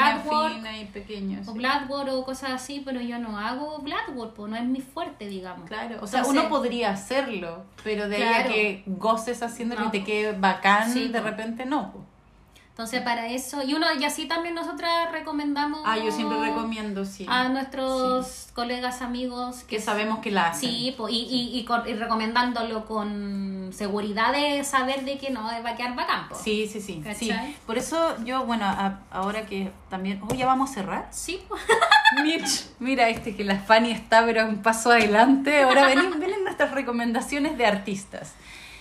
o 1.40 1.52
sí. 1.52 1.58
Bloodwork 1.58 2.12
o 2.12 2.24
cosas 2.24 2.50
así, 2.52 2.82
pero 2.84 3.00
yo 3.00 3.18
no 3.18 3.38
hago 3.38 3.78
Bloodwork, 3.78 4.34
pues 4.34 4.50
no 4.50 4.56
es 4.56 4.64
mi 4.64 4.80
fuerte, 4.82 5.26
digamos. 5.26 5.68
Claro, 5.68 5.96
o 6.02 6.06
sea, 6.06 6.20
Entonces- 6.20 6.42
uno 6.42 6.48
podría 6.50 6.90
hacerlo, 6.90 7.64
pero 7.82 8.08
de 8.10 8.16
ahí 8.16 8.22
a 8.22 8.32
Claro. 8.42 8.48
que 8.52 8.82
goces 8.86 9.42
haciéndolo 9.42 9.80
No. 9.82 9.86
y 9.88 9.90
te 9.90 10.04
quede 10.04 10.32
bacán, 10.38 10.92
Sí, 10.92 11.08
de 11.08 11.20
repente 11.20 11.64
no. 11.64 11.92
Entonces 12.82 13.02
para 13.02 13.28
eso, 13.28 13.62
y 13.62 13.74
uno, 13.74 13.86
y 13.96 14.02
así 14.04 14.26
también 14.26 14.56
nosotras 14.56 15.12
recomendamos 15.12 15.82
Ah, 15.84 15.98
yo 15.98 16.10
siempre 16.10 16.36
recomiendo, 16.40 17.04
sí. 17.04 17.24
a 17.28 17.48
nuestros 17.48 18.48
colegas, 18.54 19.02
amigos, 19.02 19.62
que 19.68 19.80
sabemos 19.80 20.18
que 20.18 20.32
la 20.32 20.48
hacen. 20.48 20.68
Sí, 20.68 20.96
y, 21.10 21.16
y, 21.16 21.58
y, 21.60 21.64
con- 21.64 21.88
y 21.88 21.94
recomendándolo 21.94 22.84
con 22.86 23.70
seguridad 23.72 24.32
de 24.32 24.64
saber 24.64 25.04
de 25.04 25.16
que 25.16 25.30
no 25.30 25.44
va 25.44 25.70
a 25.70 25.76
quedar 25.76 25.94
bacán. 25.94 26.26
Sí, 26.42 26.66
sí, 26.66 26.80
sí, 26.80 27.00
sí. 27.16 27.30
Por 27.66 27.78
eso 27.78 28.16
yo, 28.24 28.46
bueno, 28.46 28.64
a- 28.64 28.98
ahora 29.12 29.46
que 29.46 29.70
también... 29.88 30.20
Oh, 30.28 30.34
ya 30.34 30.46
vamos 30.46 30.70
a 30.72 30.74
cerrar. 30.74 31.08
Sí. 31.12 31.40
Mitch, 32.24 32.64
mira 32.80 33.08
este 33.10 33.36
que 33.36 33.44
la 33.44 33.60
Fanny 33.60 33.92
está 33.92 34.24
pero 34.26 34.44
un 34.48 34.60
paso 34.60 34.90
adelante. 34.90 35.62
Ahora 35.62 35.86
ven, 35.86 36.18
ven 36.18 36.42
nuestras 36.42 36.72
recomendaciones 36.72 37.56
de 37.56 37.64
artistas. 37.64 38.32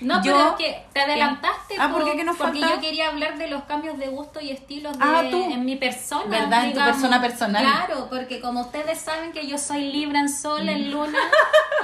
No, 0.02 0.24
Yo- 0.24 0.34
pero 0.34 0.50
es 0.50 0.56
que 0.56 0.86
te 0.94 1.00
adelantaste. 1.02 1.76
Ah, 1.80 1.90
¿por 1.92 2.02
po, 2.02 2.06
qué? 2.12 2.18
¿Qué 2.18 2.24
nos 2.24 2.36
Porque 2.38 2.60
falta? 2.60 2.76
yo 2.76 2.82
quería 2.82 3.08
hablar 3.10 3.38
de 3.38 3.48
los 3.48 3.64
cambios 3.64 3.98
de 3.98 4.08
gusto 4.08 4.42
y 4.42 4.50
estilos 4.50 4.98
de, 4.98 5.04
Ah, 5.04 5.24
tú. 5.30 5.44
en 5.52 5.64
mi 5.64 5.76
persona. 5.76 6.26
¿Verdad? 6.28 6.66
En 6.66 6.74
tu 6.74 6.80
persona 6.84 7.22
personal. 7.22 7.64
Claro, 7.64 8.08
porque 8.10 8.40
como 8.42 8.62
ustedes 8.62 9.00
saben 9.00 9.32
que 9.32 9.46
yo 9.48 9.58
soy 9.58 9.92
Libra 9.92 10.20
en 10.20 10.30
Sol, 10.30 10.68
en 10.68 10.88
Mm. 10.90 10.92
Luna 10.92 11.20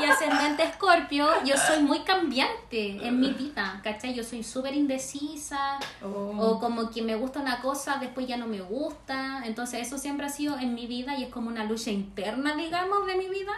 y 0.02 0.06
ascendente 0.06 0.64
Escorpio, 0.64 1.28
yo 1.46 1.56
soy 1.58 1.82
muy 1.84 2.00
cambiante 2.00 3.06
en 3.08 3.20
mi 3.20 3.30
vida, 3.32 3.80
¿cachai? 3.84 4.14
Yo 4.14 4.24
soy 4.24 4.44
súper 4.44 4.74
indecisa. 4.76 5.78
Oh. 6.04 6.36
O 6.40 6.60
como 6.60 6.90
que 6.90 7.02
me 7.02 7.16
gusta 7.16 7.40
una 7.40 7.62
cosa, 7.62 7.98
después 8.00 8.28
ya 8.28 8.38
no 8.38 8.48
me 8.48 8.62
gusta. 8.62 9.42
Entonces 9.46 9.86
eso 9.88 9.98
siempre 9.98 10.26
ha 10.26 10.30
sido 10.30 10.58
en 10.58 10.74
mi 10.74 10.88
vida 10.88 11.16
y 11.16 11.24
es 11.24 11.30
como 11.30 11.50
una 11.50 11.64
lucha 11.66 11.92
interna, 11.92 12.56
digamos, 12.56 13.06
de 13.06 13.16
mi 13.16 13.28
vida. 13.30 13.54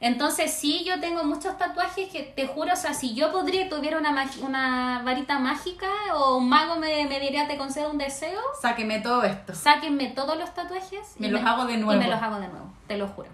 Entonces 0.00 0.52
sí, 0.52 0.84
yo 0.84 1.00
tengo 1.00 1.24
muchos 1.24 1.58
tatuajes 1.58 2.08
que 2.10 2.22
te 2.22 2.46
juro, 2.46 2.72
o 2.72 2.76
sea, 2.76 2.94
si 2.94 3.14
yo 3.14 3.32
podría, 3.32 3.68
tuviera 3.68 3.98
una, 3.98 4.28
una 4.42 5.02
varita 5.04 5.40
mágica 5.40 5.88
o 6.14 6.36
un 6.36 6.48
mago 6.48 6.76
me, 6.76 7.06
me 7.06 7.18
diría 7.18 7.48
te 7.48 7.56
concedo 7.56 7.90
un 7.90 7.98
deseo, 7.98 8.38
Sáqueme 8.62 9.00
todo 9.00 9.24
esto. 9.24 9.54
sáquenme 9.54 10.06
todos 10.10 10.38
los 10.38 10.54
tatuajes. 10.54 11.16
Me 11.18 11.26
y 11.26 11.30
los 11.30 11.42
hago 11.44 11.64
de 11.66 11.78
nuevo. 11.78 12.00
Y 12.00 12.04
me 12.04 12.08
los 12.10 12.22
hago 12.22 12.38
de 12.38 12.46
nuevo, 12.48 12.72
te 12.86 12.96
lo 12.96 13.08
juro. 13.08 13.28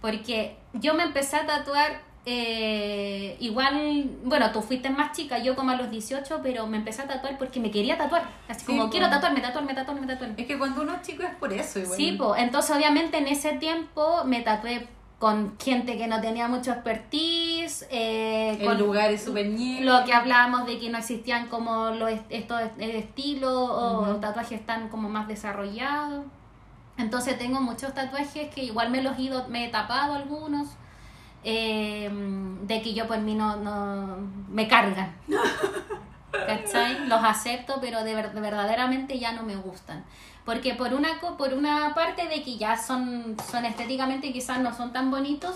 Porque 0.00 0.56
yo 0.72 0.94
me 0.94 1.02
empecé 1.02 1.36
a 1.36 1.46
tatuar 1.46 2.00
eh, 2.24 3.36
igual, 3.40 4.04
bueno, 4.24 4.50
tú 4.52 4.60
fuiste 4.62 4.90
más 4.90 5.12
chica, 5.16 5.38
yo 5.38 5.56
como 5.56 5.70
a 5.72 5.76
los 5.76 5.90
18, 5.90 6.40
pero 6.42 6.66
me 6.66 6.76
empecé 6.78 7.02
a 7.02 7.06
tatuar 7.06 7.36
porque 7.38 7.58
me 7.60 7.70
quería 7.70 7.98
tatuar. 7.98 8.22
Así 8.48 8.60
Sí, 8.60 8.66
como 8.66 8.84
po. 8.84 8.90
quiero 8.90 9.08
tatuarme, 9.10 9.40
tatuarme, 9.40 9.74
tatuarme, 9.74 10.06
tatuarme. 10.06 10.34
Es 10.40 10.46
que 10.46 10.58
cuando 10.58 10.82
uno 10.82 10.94
es 10.94 11.02
chico 11.02 11.22
es 11.22 11.34
por 11.36 11.52
eso 11.52 11.80
igual. 11.80 11.96
Sí, 11.96 12.12
pues, 12.12 12.40
entonces 12.42 12.74
obviamente 12.76 13.18
en 13.18 13.26
ese 13.28 13.52
tiempo 13.54 14.24
me 14.24 14.40
tatué 14.42 14.86
con 15.18 15.58
gente 15.58 15.98
que 15.98 16.06
no 16.06 16.20
tenía 16.20 16.46
mucho 16.46 16.70
expertise, 16.72 17.86
eh, 17.90 18.56
El 18.60 18.64
con 18.66 18.78
lugar 18.78 19.10
es 19.10 19.24
súper 19.24 19.46
lo 19.80 20.04
que 20.04 20.12
hablábamos 20.14 20.64
de 20.66 20.78
que 20.78 20.90
no 20.90 20.98
existían 20.98 21.48
como 21.48 21.90
los 21.90 22.10
est- 22.10 22.26
estos 22.30 22.60
est- 22.60 22.80
estilos 22.80 23.52
o 23.70 24.02
Ujú. 24.02 24.20
tatuajes 24.20 24.64
tan 24.64 24.88
como 24.88 25.08
más 25.08 25.26
desarrollados. 25.26 26.24
Entonces 26.98 27.36
tengo 27.38 27.60
muchos 27.60 27.94
tatuajes 27.94 28.52
que 28.54 28.62
igual 28.64 28.90
me 28.90 29.02
los 29.02 29.18
he 29.18 29.22
ido, 29.22 29.46
me 29.48 29.64
he 29.64 29.68
tapado 29.68 30.14
algunos. 30.14 30.68
eh, 31.44 32.10
de 32.62 32.82
que 32.82 32.92
yo 32.94 33.06
por 33.06 33.18
mí 33.20 33.34
no, 33.34 33.54
no 33.56 34.16
me 34.50 34.66
cargan. 34.66 35.14
¿Cachai? 36.32 37.06
Los 37.06 37.22
acepto, 37.24 37.78
pero 37.80 38.02
de, 38.04 38.14
ver- 38.14 38.32
de 38.32 38.40
verdaderamente 38.40 39.18
ya 39.18 39.32
no 39.32 39.42
me 39.44 39.56
gustan. 39.56 40.04
Porque 40.48 40.72
por 40.74 40.94
una, 40.94 41.20
co- 41.20 41.36
por 41.36 41.52
una 41.52 41.92
parte 41.94 42.26
de 42.26 42.42
que 42.42 42.56
ya 42.56 42.74
son, 42.78 43.36
son 43.50 43.66
estéticamente 43.66 44.32
quizás 44.32 44.60
no 44.60 44.74
son 44.74 44.94
tan 44.94 45.10
bonitos, 45.10 45.54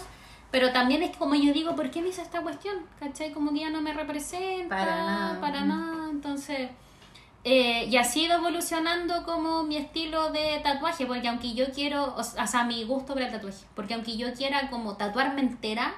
pero 0.51 0.71
también 0.71 1.03
es 1.03 1.17
como 1.17 1.35
yo 1.35 1.51
digo, 1.55 1.75
¿por 1.75 1.91
qué 1.91 2.03
me 2.03 2.09
hice 2.09 2.21
esta 2.21 2.43
cuestión? 2.43 2.75
¿Cachai? 3.01 3.33
Como 3.33 3.53
que 3.55 3.61
ya 3.61 3.71
no 3.71 3.81
me 3.81 3.95
representa, 3.95 4.77
Para 4.77 4.97
nada. 4.99 5.41
para 5.41 5.61
nada. 5.65 6.11
Entonces, 6.11 6.69
eh, 7.45 7.87
y 7.91 7.97
ha 7.97 8.05
sido 8.05 8.37
evolucionando 8.37 9.25
como 9.25 9.63
mi 9.63 9.79
estilo 9.79 10.31
de 10.31 10.61
tatuaje, 10.63 11.07
porque 11.07 11.27
aunque 11.29 11.55
yo 11.55 11.73
quiero, 11.73 12.15
o 12.15 12.23
sea, 12.23 12.65
mi 12.65 12.85
gusto 12.85 13.15
por 13.15 13.23
el 13.23 13.33
tatuaje, 13.33 13.65
porque 13.75 13.95
aunque 13.95 14.19
yo 14.19 14.35
quiera 14.35 14.69
como 14.69 14.97
tatuarme 14.99 15.41
entera, 15.41 15.95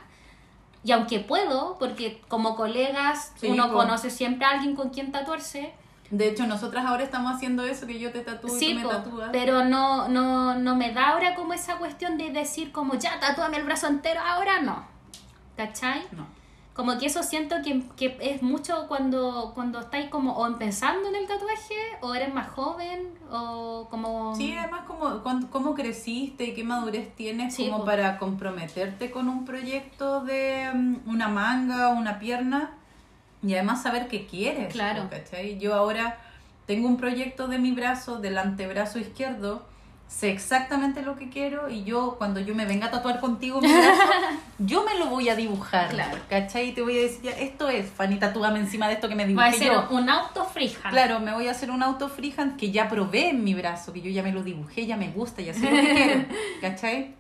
y 0.85 0.93
aunque 0.93 1.19
puedo, 1.19 1.77
porque 1.81 2.23
como 2.29 2.55
colegas 2.55 3.33
Sí, 3.41 3.49
uno 3.49 3.69
po. 3.69 3.75
conoce 3.79 4.09
siempre 4.11 4.47
a 4.47 4.51
alguien 4.51 4.77
con 4.77 4.91
quien 4.91 5.11
tatuarse, 5.11 5.73
De 6.11 6.29
hecho, 6.29 6.47
nosotras 6.47 6.85
ahora 6.87 7.03
estamos 7.03 7.35
haciendo 7.35 7.65
eso, 7.65 7.87
que 7.87 7.99
yo 7.99 8.13
te 8.13 8.21
tatúo 8.21 8.55
y 8.55 8.59
sí, 8.59 8.69
tú 8.73 8.77
me 8.77 8.83
po, 8.85 8.89
tatúas. 8.91 9.31
pero 9.33 9.65
no, 9.65 10.07
no, 10.09 10.55
no 10.57 10.77
me 10.77 10.93
da 10.93 11.09
ahora 11.11 11.35
como 11.35 11.53
esa 11.55 11.77
cuestión 11.79 12.19
de 12.19 12.31
decir 12.31 12.73
como 12.73 12.95
ya 12.95 13.19
tatúame 13.21 13.57
el 13.57 13.65
brazo 13.65 13.87
entero, 13.89 14.21
ahora 14.21 14.61
no. 14.61 14.85
¿Cachai? 15.57 16.03
No. 16.13 16.27
Como 16.75 16.99
que 16.99 17.07
eso 17.07 17.23
siento 17.23 17.55
que, 17.65 17.85
que 17.97 18.19
es 18.21 18.43
mucho 18.43 18.89
cuando, 18.89 19.53
cuando 19.55 19.79
estáis 19.79 20.09
como 20.11 20.33
o 20.37 20.45
empezando 20.49 21.09
en 21.09 21.15
el 21.15 21.27
tatuaje, 21.29 21.75
o 22.01 22.15
eres 22.17 22.35
más 22.35 22.49
joven, 22.49 23.11
o 23.31 23.87
como... 23.91 24.35
Sí, 24.35 24.57
además, 24.59 24.81
como, 24.85 25.23
cuán- 25.23 25.47
cómo 25.47 25.75
creciste 25.77 26.47
y 26.47 26.55
qué 26.55 26.65
madurez 26.65 27.15
tienes 27.15 27.55
Sí, 27.55 27.67
como 27.67 27.79
po. 27.79 27.85
para 27.85 28.19
comprometerte 28.19 29.13
con 29.13 29.29
un 29.29 29.45
proyecto 29.45 30.23
de 30.23 30.69
mm, 30.75 31.09
una 31.09 31.29
manga 31.29 31.91
o 31.91 31.93
una 31.95 32.19
pierna 32.19 32.73
y 33.45 33.55
además 33.55 33.83
saber 33.83 34.09
qué 34.09 34.27
quieres. 34.27 34.73
Claro. 34.73 35.09
¿cachai? 35.11 35.59
Yo 35.59 35.75
ahora 35.75 36.19
tengo 36.67 36.89
un 36.89 36.97
proyecto 36.97 37.47
de 37.49 37.59
mi 37.59 37.73
brazo, 37.73 38.19
del 38.19 38.39
antebrazo 38.39 38.99
izquierdo, 38.99 39.67
sé 40.09 40.31
exactamente 40.31 41.03
lo 41.03 41.17
que 41.17 41.29
quiero 41.29 41.69
y 41.69 41.83
yo, 41.85 42.15
cuando 42.19 42.39
yo 42.41 42.55
me 42.55 42.67
venga 42.67 42.87
a 42.87 42.91
tatuar 42.91 43.21
contigo 43.21 43.61
mi 43.61 43.69
brazo, 43.73 44.03
yo 44.59 44.85
me 44.85 44.99
lo 44.99 45.07
voy 45.07 45.29
a 45.29 45.35
dibujar. 45.37 45.89
Claro. 45.91 46.19
¿Cachai? 46.29 46.69
Y 46.69 46.73
te 46.73 46.83
voy 46.83 46.99
a 46.99 47.03
decir, 47.03 47.23
ya, 47.23 47.31
esto 47.33 47.69
es, 47.69 47.91
Fanny, 47.91 48.17
tatúame 48.19 48.61
encima 48.61 48.87
de 48.89 48.95
esto 48.95 49.09
que 49.09 49.15
me 49.15 49.25
Va 49.35 49.45
a 49.47 49.51
dibujé 49.51 49.59
ser 49.65 49.73
yo. 49.73 49.89
un 49.91 50.09
auto 50.09 50.45
freehand. 50.45 50.91
Claro, 50.91 51.21
me 51.21 51.33
voy 51.33 51.49
a 51.49 51.51
hacer 51.51 51.71
un 51.71 51.83
auto 51.83 52.09
freehand 52.09 52.57
que 52.57 52.71
ya 52.71 52.89
probé 52.89 53.31
en 53.31 53.43
mi 53.45 53.55
brazo, 53.55 53.93
que 53.93 54.01
yo 54.01 54.11
ya 54.11 54.23
me 54.23 54.31
lo 54.33 54.43
dibujé, 54.43 54.87
ya 54.87 54.97
me 54.97 55.09
gusta, 55.09 55.43
ya 55.43 55.53
sé 55.53 55.61
lo 55.71 55.77
que 55.83 55.95
quiero. 55.95 56.25
¿Cachai? 56.61 57.15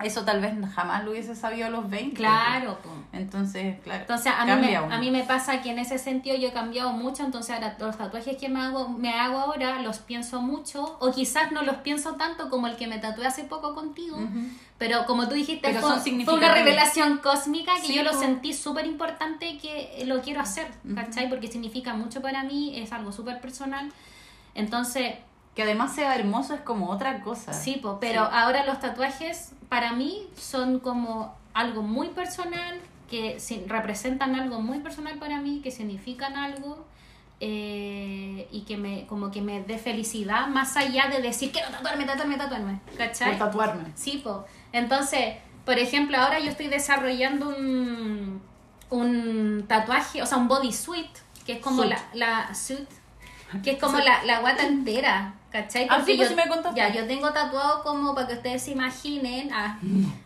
Eso 0.00 0.24
tal 0.24 0.40
vez 0.40 0.54
jamás 0.74 1.04
lo 1.04 1.10
hubiese 1.10 1.34
sabido 1.34 1.66
a 1.66 1.70
los 1.70 1.90
20. 1.90 2.14
Claro, 2.14 2.78
po. 2.82 2.90
Entonces, 3.12 3.80
claro. 3.82 4.02
Entonces 4.02 4.32
a 4.36 4.44
mí, 4.44 4.66
me, 4.66 4.80
uno. 4.80 4.94
a 4.94 4.98
mí 4.98 5.10
me 5.10 5.24
pasa 5.24 5.60
que 5.60 5.70
en 5.70 5.80
ese 5.80 5.98
sentido 5.98 6.36
yo 6.36 6.48
he 6.48 6.52
cambiado 6.52 6.92
mucho, 6.92 7.24
entonces 7.24 7.54
ahora 7.56 7.76
los 7.80 7.98
tatuajes 7.98 8.36
que 8.36 8.48
me 8.48 8.60
hago, 8.60 8.88
me 8.90 9.12
hago 9.12 9.38
ahora 9.38 9.82
los 9.82 9.98
pienso 9.98 10.40
mucho, 10.40 10.96
o 11.00 11.10
quizás 11.10 11.50
no 11.50 11.62
los 11.62 11.76
pienso 11.78 12.14
tanto 12.14 12.48
como 12.48 12.68
el 12.68 12.76
que 12.76 12.86
me 12.86 12.98
tatué 12.98 13.26
hace 13.26 13.42
poco 13.42 13.74
contigo, 13.74 14.18
pero 14.78 15.04
como 15.06 15.26
tú 15.28 15.34
dijiste, 15.34 15.72
fue, 15.74 16.34
una 16.34 16.54
revelación 16.54 17.18
cósmica 17.18 17.74
que 17.80 17.88
Sí, 17.88 17.94
yo 17.94 18.04
lo 18.04 18.12
sentí 18.12 18.52
súper 18.52 18.86
importante 18.86 19.58
que 19.58 20.04
lo 20.06 20.22
quiero 20.22 20.40
hacer, 20.40 20.68
Ujú. 20.84 20.94
¿cachai? 20.94 21.28
Porque 21.28 21.48
significa 21.48 21.94
mucho 21.94 22.22
para 22.22 22.44
mí, 22.44 22.78
es 22.78 22.92
algo 22.92 23.10
súper 23.10 23.40
personal. 23.40 23.90
Entonces, 24.54 25.14
Que 25.58 25.64
además 25.64 25.92
sea 25.92 26.14
hermoso 26.14 26.54
es 26.54 26.60
como 26.60 26.88
otra 26.88 27.20
cosa. 27.20 27.52
Sí, 27.52 27.80
po, 27.82 27.98
pero 28.00 28.22
Sí. 28.26 28.30
ahora 28.32 28.64
los 28.64 28.78
tatuajes 28.78 29.50
para 29.68 29.90
mí 29.92 30.28
son 30.36 30.78
como 30.78 31.34
algo 31.52 31.82
muy 31.82 32.10
personal, 32.10 32.78
que 33.10 33.38
representan 33.66 34.36
algo 34.36 34.60
muy 34.60 34.78
personal 34.78 35.18
para 35.18 35.40
mí, 35.40 35.58
que 35.60 35.72
significan 35.72 36.36
algo 36.36 36.86
eh, 37.40 38.46
y 38.52 38.60
que 38.68 38.76
me 38.76 39.04
como 39.08 39.32
que 39.32 39.42
me 39.42 39.60
dé 39.62 39.78
felicidad 39.78 40.46
más 40.46 40.76
allá 40.76 41.08
de 41.08 41.20
decir 41.22 41.50
quiero 41.50 41.70
tatuarme, 41.70 42.04
tatuarme, 42.04 42.36
tatuarme, 42.36 42.78
Por 42.86 42.96
¿cachai? 42.96 43.36
tatuarme. 43.36 43.90
Sí, 43.96 44.20
po. 44.22 44.44
Entonces, 44.72 45.38
por 45.64 45.76
ejemplo, 45.78 46.18
ahora 46.18 46.38
yo 46.38 46.50
estoy 46.50 46.68
desarrollando 46.68 47.48
un, 47.48 48.40
un 48.90 49.64
tatuaje, 49.66 50.22
o 50.22 50.26
sea, 50.26 50.38
un 50.38 50.46
bodysuit, 50.46 51.10
que 51.44 51.54
es 51.54 51.58
como 51.60 51.82
Suit. 51.82 51.90
la, 52.14 52.46
la 52.46 52.54
suit, 52.54 52.88
que 53.64 53.72
es 53.72 53.78
como 53.82 53.98
la, 53.98 54.22
la 54.24 54.38
guata 54.38 54.64
entera, 54.64 55.34
¿cachai? 55.50 55.86
Ah, 55.90 55.96
Porque 55.96 56.12
sí, 56.12 56.16
pues 56.18 56.28
yo, 56.30 56.36
sí 56.36 56.42
me 56.42 56.48
contaste. 56.48 56.78
Ya, 56.78 56.92
yo 56.92 57.06
tengo 57.06 57.32
tatuado 57.32 57.82
como 57.82 58.14
para 58.14 58.26
que 58.28 58.34
ustedes 58.34 58.62
se 58.62 58.72
imaginen, 58.72 59.50
ah, 59.52 59.78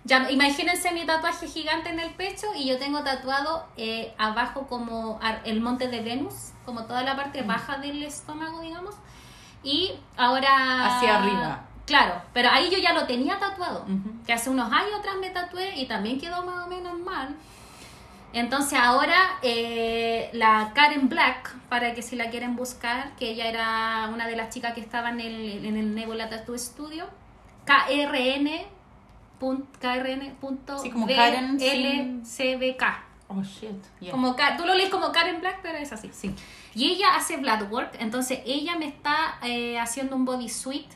ya, 0.05 0.31
imagínense 0.31 0.91
mi 0.93 1.05
tatuaje 1.07 1.47
gigante 1.47 1.91
en 1.91 2.01
el 2.01 2.11
pecho 2.15 2.47
y 2.57 2.67
yo 2.67 2.79
tengo 2.79 3.03
tatuado 3.03 3.67
eh, 3.77 4.15
abajo 4.19 4.67
como 4.67 5.21
el 5.45 5.61
monte 5.61 5.89
de 5.89 6.01
Venus, 6.01 6.51
como 6.65 6.85
toda 6.85 7.03
la 7.03 7.15
Mm. 7.15 7.17
parte 7.17 7.43
baja 7.43 7.79
del 7.79 8.03
estómago, 8.03 8.61
digamos. 8.61 8.95
Y 9.63 9.93
ahora... 10.17 10.97
Hacia 10.97 11.19
arriba. 11.19 11.65
Claro, 11.87 12.23
pero 12.33 12.49
ahí 12.51 12.71
yo 12.71 12.79
ya 12.79 12.93
lo 12.93 13.07
tenía 13.07 13.39
tatuado. 13.39 13.85
Que 14.27 14.33
hace 14.33 14.51
unos 14.51 14.73
años 14.73 14.95
atrás 14.99 15.17
me 15.21 15.31
tatué 15.31 15.75
y 15.77 15.87
también 15.87 16.19
quedó 16.21 16.43
más 16.45 16.67
o 16.67 16.69
menos 16.69 16.99
mal. 17.01 17.35
Entonces 18.33 18.79
ahora 18.79 19.39
eh, 19.43 20.31
la 20.33 20.73
Karen 20.75 21.09
Black, 21.09 21.55
para 21.69 21.95
que 21.95 22.03
si 22.03 22.17
la 22.17 22.31
quieren 22.31 22.57
buscar, 22.57 23.15
que 23.17 23.31
ella 23.31 23.47
era 23.47 24.11
una 24.13 24.27
de 24.27 24.37
las 24.37 24.51
chicas 24.51 24.75
que 24.75 24.81
estaba 24.81 25.11
en 25.11 25.21
el, 25.21 25.65
en 25.67 25.77
el 25.77 25.95
Nebula 25.95 26.29
Tattoo 26.29 26.57
Studio, 26.57 27.07
KRN. 27.65 28.49
KRN. 29.81 30.35
punto 30.41 30.79
Sí, 30.79 30.91
como 30.91 31.07
Karen. 31.07 31.59
Oh, 33.29 33.43
shit. 33.43 33.71
Yeah. 34.01 34.13
Como 34.13 34.37
tú 34.57 34.65
lo 34.67 34.75
lees 34.75 34.91
como 34.91 35.11
Karen 35.11 35.41
Black, 35.41 35.61
pero 35.63 35.79
es 35.79 35.93
así. 35.93 36.11
Sí. 36.13 36.35
Y 36.75 36.91
ella 36.93 37.17
hace 37.17 37.37
bloodwork, 37.37 37.97
entonces 37.99 38.41
ella 38.47 38.77
me 38.77 38.87
está 38.87 39.39
eh, 39.43 39.79
haciendo 39.79 40.17
un 40.17 40.25
bodysuit, 40.25 40.87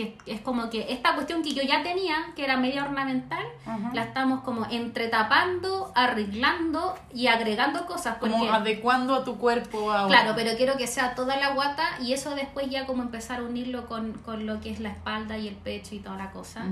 que 0.00 0.18
es 0.26 0.40
como 0.40 0.70
que 0.70 0.92
esta 0.92 1.14
cuestión 1.14 1.42
que 1.42 1.52
yo 1.52 1.62
ya 1.62 1.82
tenía, 1.82 2.32
que 2.34 2.44
era 2.44 2.56
media 2.56 2.84
ornamental, 2.84 3.44
la 3.92 4.02
estamos 4.04 4.40
como 4.40 4.66
entretapando, 4.70 5.92
arreglando 5.94 6.94
y 7.14 7.26
agregando 7.26 7.86
cosas. 7.86 8.16
Porque, 8.18 8.34
Como 8.34 8.52
adecuando 8.52 9.14
a 9.14 9.24
tu 9.24 9.36
cuerpo 9.36 9.92
a 9.92 10.06
claro, 10.06 10.32
pero 10.34 10.56
quiero 10.56 10.76
que 10.76 10.86
sea 10.86 11.14
toda 11.14 11.36
la 11.36 11.50
guata 11.54 11.84
y 12.00 12.12
eso 12.12 12.34
después 12.34 12.68
ya 12.70 12.86
como 12.86 13.02
empezar 13.02 13.40
a 13.40 13.42
unirlo 13.42 13.86
con, 13.86 14.12
con 14.12 14.46
lo 14.46 14.60
que 14.60 14.70
es 14.70 14.80
la 14.80 14.90
espalda 14.90 15.38
y 15.38 15.48
el 15.48 15.56
pecho 15.56 15.94
y 15.94 15.98
toda 15.98 16.16
la 16.16 16.30
cosa. 16.30 16.64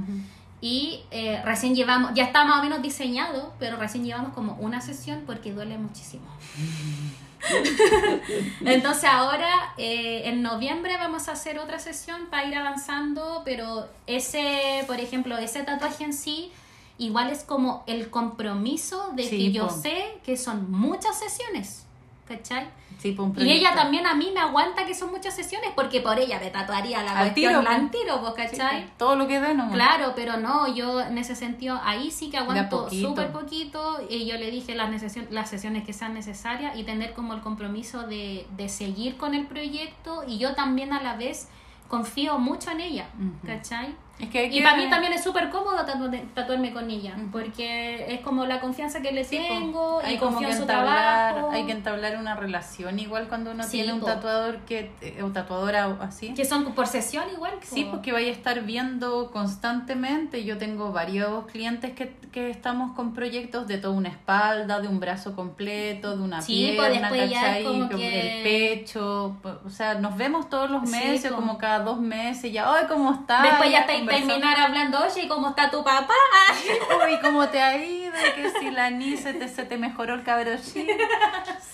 Y 0.60 1.05
eh, 1.12 1.40
recién 1.44 1.74
llevamos, 1.76 2.12
ya 2.14 2.24
está 2.24 2.44
más 2.44 2.59
o 2.59 2.62
menos 2.62 2.82
diseñado, 2.82 3.55
pero 3.60 3.76
recién 3.76 4.05
llevamos 4.05 4.32
como 4.32 4.55
una 4.55 4.80
sesión 4.80 5.22
porque 5.24 5.52
duele 5.52 5.78
muchísimo. 5.78 6.26
Entonces 8.65 9.05
ahora 9.05 9.74
eh, 9.77 10.23
en 10.27 10.43
noviembre 10.43 10.97
vamos 10.97 11.28
a 11.28 11.32
hacer 11.32 11.59
otra 11.59 11.78
sesión 11.78 12.27
para 12.31 12.47
ir 12.47 12.55
avanzando, 12.55 13.43
pero 13.44 13.89
ese, 14.06 14.85
por 14.86 15.01
ejemplo, 15.01 15.36
ese 15.39 15.62
tatuaje 15.62 16.05
en 16.05 16.12
sí, 16.12 16.52
igual 16.98 17.31
es 17.31 17.44
como 17.44 17.85
el 17.86 18.10
compromiso 18.10 19.10
de 19.15 19.24
Sí, 19.24 19.31
que 19.31 19.52
yo 19.52 19.70
sé 19.70 20.19
que 20.24 20.36
son 20.36 20.70
muchas 20.70 21.19
sesiones, 21.19 21.86
¿cachai? 22.28 22.68
Sí, 22.98 23.16
un 23.18 23.32
Y 23.36 23.52
ella 23.52 23.74
también 23.74 24.06
a 24.06 24.14
mí 24.14 24.30
me 24.34 24.40
aguanta 24.40 24.84
que 24.84 24.94
son 24.94 25.10
muchas 25.10 25.34
sesiones 25.34 25.70
porque 25.74 26.00
por 26.00 26.18
ella 26.18 26.38
me 26.40 26.50
tatuaría 26.50 27.02
la 27.02 27.12
Al 27.12 27.18
cuestión 27.18 27.60
tiro, 27.60 27.70
al 27.70 27.90
tiro, 27.90 28.20
pues, 28.20 28.50
¿cachai? 28.50 28.86
Todo 28.98 29.16
lo 29.16 29.26
que 29.26 29.40
dé, 29.40 29.55
no. 29.55 29.70
Claro, 29.70 30.12
pero 30.16 30.36
no, 30.36 30.72
yo 30.74 31.00
en 31.00 31.16
ese 31.16 31.36
sentido 31.36 31.80
ahí 31.84 32.10
sí 32.10 32.28
que 32.28 32.38
aguanto 32.38 32.90
súper 32.90 33.30
poquito 33.32 34.00
y 34.09 34.26
yo 34.26 34.36
le 34.36 34.50
dije 34.50 34.74
las, 34.74 34.90
las 35.30 35.48
sesiones 35.48 35.84
que 35.84 35.92
sean 35.92 36.14
necesarias 36.14 36.76
y 36.76 36.84
tener 36.84 37.14
como 37.14 37.34
el 37.34 37.40
compromiso 37.40 38.02
de, 38.06 38.46
de 38.56 38.68
seguir 38.68 39.16
con 39.16 39.34
el 39.34 39.46
proyecto 39.46 40.24
y 40.26 40.38
yo 40.38 40.55
también 40.55 40.92
a 40.92 41.00
la 41.00 41.14
vez 41.16 41.48
confío 41.88 42.38
mucho 42.38 42.70
en 42.72 42.80
ella, 42.80 43.09
Ujú. 43.16 43.46
¿cachai? 43.46 43.94
Es 44.18 44.28
que 44.30 44.38
hay 44.40 44.58
Y 44.58 44.62
para 44.62 44.76
mí 44.76 44.88
también 44.90 45.12
es 45.12 45.22
súper 45.22 45.48
cómodo 45.48 45.76
tatu- 45.86 46.10
tatuarme 46.34 46.72
con 46.72 46.90
ella, 46.90 47.14
porque 47.30 48.12
es 48.12 48.20
como 48.20 48.46
la 48.46 48.60
confianza 48.60 49.00
que 49.00 49.12
le 49.12 49.22
Sí, 49.24 49.38
tengo 49.48 50.00
hay 50.02 50.14
y 50.14 50.18
como 50.18 50.32
confío 50.32 50.48
en 50.48 50.56
su 50.56 50.62
entablar, 50.62 51.34
trabajo. 51.34 51.50
hay 51.52 51.64
que 51.66 51.72
entablar 51.72 52.16
una 52.16 52.34
relación 52.34 52.98
igual 52.98 53.28
cuando 53.28 53.52
uno 53.52 53.62
Sí, 53.62 53.70
tiene 53.78 53.92
un 53.92 54.00
tatuador 54.00 54.58
que 54.66 54.90
eh, 55.02 55.22
o 55.22 55.28
tatuadora 55.28 55.88
o 55.88 56.02
así. 56.02 56.34
Que 56.34 56.44
son 56.44 56.72
por 56.74 56.88
sesión 56.88 57.24
igual. 57.32 57.52
Sí, 57.62 57.84
po. 57.84 57.92
porque 57.92 58.10
vaya 58.12 58.28
a 58.28 58.32
estar 58.32 58.62
viendo 58.62 59.30
constantemente. 59.30 60.44
Yo 60.44 60.58
tengo 60.58 60.92
varios 60.92 61.46
clientes 61.46 61.92
que, 61.92 62.16
que 62.32 62.50
estamos 62.50 62.92
con 62.96 63.14
proyectos 63.14 63.68
de 63.68 63.78
toda 63.78 63.94
una 63.94 64.08
espalda, 64.08 64.80
de 64.80 64.88
un 64.88 64.98
brazo 65.00 65.36
completo, 65.36 66.16
de 66.16 66.22
una 66.24 66.42
Sí, 66.42 66.74
pues 66.76 66.88
pierna, 66.90 67.08
después 67.10 67.30
ya 67.30 67.58
es 67.58 67.64
¿cachai? 67.64 67.64
como 67.64 67.88
que- 67.90 68.38
el 68.38 68.42
pecho. 68.42 69.36
O 69.64 69.70
sea, 69.70 69.94
nos 69.94 70.16
vemos 70.16 70.48
todos 70.48 70.70
los 70.70 70.88
Sí, 70.88 70.96
meses, 70.96 71.30
po. 71.30 71.36
como 71.36 71.56
cada 71.58 71.80
dos 71.80 72.00
meses. 72.00 72.52
Ya, 72.52 72.72
¡ay, 72.72 72.86
cómo 72.88 73.12
estás! 73.12 73.42
Después 73.42 73.70
ya 73.70 73.78
Ya 73.78 73.86
conversamos. 73.86 74.07
Terminar 74.09 74.59
hablando, 74.60 74.98
oye, 75.05 75.22
¿y 75.24 75.28
cómo 75.28 75.48
está 75.51 75.70
tu 75.70 75.82
papá? 75.85 76.14
Uy, 77.09 77.18
¿cómo 77.22 77.48
te 77.48 77.60
ha 77.60 77.76
ido? 77.76 78.12
Que 78.35 78.51
si 78.59 78.70
la 78.70 78.90
ni 78.90 79.16
se 79.16 79.35
te, 79.35 79.48
se 79.48 79.64
te 79.64 79.76
mejoró 79.78 80.14
el 80.14 80.22
cabro 80.22 80.51
chico. 80.56 80.93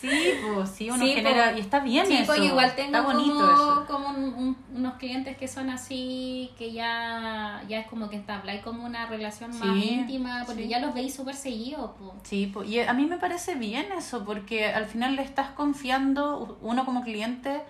Sí, 0.01 0.35
pues 0.55 0.69
sí, 0.71 0.91
uno 0.91 1.05
Sí, 1.05 1.13
genera. 1.15 1.51
po. 1.53 1.57
Y 1.57 1.61
está 1.61 1.81
bien 1.81 2.07
Sí, 2.07 2.17
eso. 2.17 2.27
porque 2.27 2.45
igual 2.47 2.75
tengo 2.77 2.99
está 2.99 3.01
bonito 3.01 3.35
como, 3.35 3.53
eso. 3.53 3.85
como 3.87 4.09
un- 4.11 4.35
un- 4.35 4.57
unos 4.77 4.95
clientes 4.95 5.37
que 5.37 5.49
son 5.49 5.71
así, 5.71 6.51
que 6.59 6.73
ya, 6.73 7.63
ya 7.69 7.79
es 7.81 7.87
como 7.87 8.11
que 8.11 8.17
entabláis 8.17 8.63
como 8.63 8.85
una 8.85 9.07
relación 9.07 9.51
más 9.59 9.77
íntima, 9.77 10.43
porque 10.47 10.69
ya 10.69 10.79
los 10.81 10.93
veis 10.95 11.15
súper 11.15 11.35
seguidos. 11.35 11.91
po. 11.93 12.15
Sí, 12.23 12.47
po, 12.49 12.65
y 12.65 12.81
a 12.81 12.93
mí 12.93 13.07
me 13.07 13.17
parece 13.17 13.55
bien 13.55 13.87
eso, 13.97 14.25
porque 14.25 14.67
al 14.67 14.87
final 14.87 15.17
le 15.17 15.23
estás 15.23 15.51
confiando, 15.51 16.59
uno 16.61 16.85
como 16.85 17.03
cliente 17.03 17.63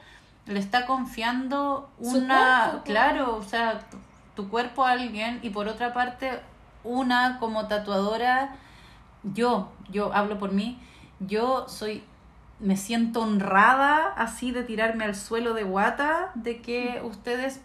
le 0.46 0.58
está 0.60 0.84
confiando 0.86 1.90
una, 1.98 2.66
cuerpo, 2.70 2.84
claro, 2.84 3.36
o 3.36 3.42
sea, 3.42 3.80
tu, 4.34 4.48
cuerpo 4.48 4.84
a 4.84 4.92
alguien 4.92 5.40
y 5.42 5.50
por 5.50 5.68
otra 5.68 5.92
parte 5.92 6.40
una 6.82 7.38
como 7.38 7.66
tatuadora, 7.66 8.56
yo, 9.22 9.72
yo 9.90 10.12
hablo 10.12 10.38
por 10.38 10.52
mí, 10.52 10.78
yo 11.20 11.68
soy, 11.68 12.02
me 12.60 12.76
siento 12.76 13.22
honrada 13.22 14.12
así 14.16 14.50
de 14.50 14.62
tirarme 14.64 15.04
al 15.04 15.14
suelo 15.14 15.54
de 15.54 15.62
guata, 15.62 16.30
de 16.34 16.60
que 16.60 17.00
ustedes 17.04 17.60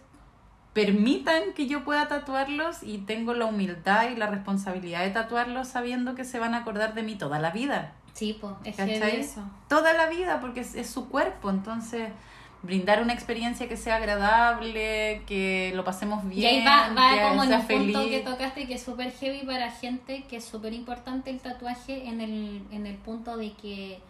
permitan 0.72 1.52
que 1.54 1.66
yo 1.66 1.84
pueda 1.84 2.08
tatuarlos 2.08 2.82
y 2.82 2.98
tengo 2.98 3.34
la 3.34 3.46
humildad 3.46 4.10
y 4.10 4.16
la 4.16 4.28
responsabilidad 4.28 5.00
de 5.00 5.10
tatuarlos 5.10 5.68
sabiendo 5.68 6.14
que 6.14 6.24
se 6.24 6.38
van 6.38 6.54
a 6.54 6.58
acordar 6.58 6.94
de 6.94 7.02
mí 7.02 7.16
toda 7.16 7.38
la 7.40 7.50
vida. 7.50 7.92
Sí, 8.12 8.36
pues, 8.40 8.54
es 8.64 8.78
eso. 8.78 9.42
Toda 9.68 9.92
la 9.92 10.08
vida, 10.08 10.40
porque 10.40 10.60
es, 10.60 10.74
es 10.74 10.90
su 10.90 11.08
cuerpo. 11.08 11.50
Entonces, 11.50 12.10
brindar 12.62 13.00
una 13.02 13.12
experiencia 13.14 13.68
que 13.68 13.76
sea 13.76 13.96
agradable, 13.96 15.22
que 15.26 15.72
lo 15.74 15.84
pasemos 15.84 16.26
bien. 16.28 16.42
y 16.42 16.46
ahí 16.46 16.64
va, 16.64 16.88
va 16.94 17.14
que 17.14 17.22
como 17.22 17.42
en 17.44 17.48
sea 17.48 17.58
un 17.60 17.66
punto 17.66 18.00
feliz. 18.00 18.10
que 18.10 18.20
tocaste 18.20 18.66
que 18.66 18.74
es 18.74 18.82
súper 18.82 19.12
heavy 19.12 19.46
para 19.46 19.70
gente, 19.70 20.24
que 20.28 20.36
es 20.36 20.44
súper 20.44 20.72
importante 20.72 21.30
el 21.30 21.40
tatuaje 21.40 22.06
en 22.06 22.20
el, 22.20 22.62
en 22.70 22.86
el 22.86 22.96
punto 22.96 23.36
de 23.36 23.52
que 23.52 24.00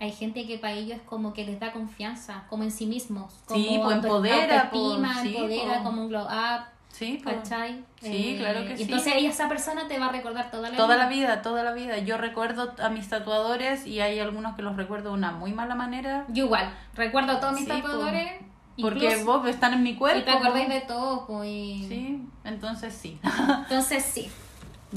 hay 0.00 0.10
gente 0.10 0.46
que 0.48 0.58
para 0.58 0.72
ellos 0.74 0.96
es 0.96 1.02
como 1.02 1.32
que 1.32 1.44
les 1.44 1.60
da 1.60 1.70
confianza, 1.72 2.44
como 2.50 2.64
en 2.64 2.72
sí 2.72 2.86
mismos. 2.86 3.32
Como 3.46 3.60
Sí, 3.62 3.78
pues, 3.80 3.94
auto- 3.96 4.06
empodera, 4.08 4.68
pues, 4.70 4.82
autoestima, 4.82 5.22
sí, 5.22 5.28
empodera, 5.36 5.64
pues. 5.68 5.80
como 5.82 6.02
un 6.02 6.08
glow 6.08 6.24
up, 6.24 6.64
Sí, 7.06 7.20
pues, 7.22 7.36
¿cachai? 7.36 7.84
Sí, 8.00 8.36
claro 8.38 8.60
que 8.66 8.74
y 8.74 8.76
sí. 8.76 8.82
Entonces 8.84 9.12
ella, 9.16 9.28
esa 9.30 9.48
persona 9.48 9.88
te 9.88 9.98
va 9.98 10.06
a 10.06 10.12
recordar 10.12 10.50
toda 10.50 10.70
la 10.70 10.76
Toda 10.76 10.94
vida. 10.96 11.04
la 11.04 11.08
vida, 11.10 11.42
toda 11.42 11.62
la 11.64 11.72
vida. 11.72 11.98
Yo 11.98 12.16
recuerdo 12.18 12.74
a 12.82 12.88
mis 12.88 13.08
tatuadores 13.08 13.86
y 13.86 14.00
hay 14.00 14.18
algunos 14.20 14.54
que 14.56 14.62
los 14.62 14.76
recuerdo 14.76 15.10
de 15.10 15.14
una 15.16 15.32
muy 15.32 15.52
mala 15.52 15.74
manera. 15.74 16.24
Yo 16.28 16.44
igual, 16.46 16.72
recuerdo 16.94 17.32
a 17.32 17.40
todos 17.40 17.54
mis 17.54 17.64
Sí, 17.64 17.68
pues, 17.70 17.82
tatuadores. 17.82 18.32
Porque 18.80 19.04
incluso- 19.06 19.24
vos 19.26 19.48
están 19.48 19.74
en 19.74 19.82
mi 19.82 19.96
cuerpo. 19.96 20.20
Y 20.20 20.22
te 20.24 20.30
acordáis 20.30 20.68
de 20.68 20.80
todo, 20.80 21.26
pues. 21.26 21.48
Sí, 21.88 22.22
entonces 22.44 22.94
sí. 22.94 23.20
Entonces 23.22 24.04
sí. 24.04 24.30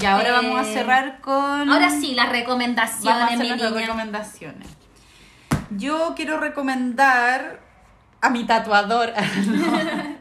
Y 0.00 0.04
ahora 0.04 0.28
Eh, 0.28 0.32
vamos 0.32 0.60
a 0.60 0.64
cerrar 0.64 1.20
con... 1.22 1.70
Ahora 1.70 1.88
sí, 1.88 2.14
las 2.14 2.26
Vamos 2.26 2.36
a 2.36 2.40
recomendaciones, 2.40 3.22
hacer 3.24 3.38
mi 3.38 3.48
niña. 3.50 3.80
recomendaciones. 3.80 4.68
Yo 5.70 6.12
quiero 6.14 6.38
recomendar 6.38 7.60
a 8.20 8.30
mi 8.30 8.44
tatuador, 8.44 9.12
no, 9.46 10.15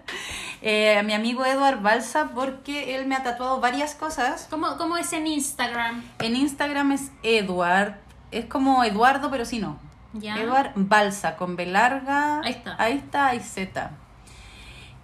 eh, 0.67 0.97
a 0.97 1.03
mi 1.03 1.13
amigo 1.13 1.45
Eduard 1.45 1.79
Balsa, 1.81 2.31
porque 2.33 2.95
él 2.95 3.05
me 3.05 3.15
ha 3.15 3.21
tatuado 3.23 3.59
varias 3.61 3.93
cosas. 3.93 4.47
¿Cómo, 4.49 4.77
¿Cómo 4.77 4.97
es 4.97 5.13
en 5.13 5.27
Instagram? 5.27 6.03
En 6.19 6.35
Instagram 6.35 6.91
es 6.91 7.11
Eduard, 7.21 7.93
es 8.31 8.45
como 8.45 8.83
Eduardo, 8.83 9.29
pero 9.29 9.45
sí 9.45 9.59
no. 9.59 9.77
Ya. 10.13 10.37
Eduard 10.41 10.71
Balsa, 10.75 11.35
con 11.35 11.55
B 11.55 11.65
larga. 11.67 12.39
Ahí 12.41 12.51
está. 12.51 12.75
Ahí 12.79 12.93
está, 12.97 13.27
hay 13.27 13.39
Z. 13.41 13.91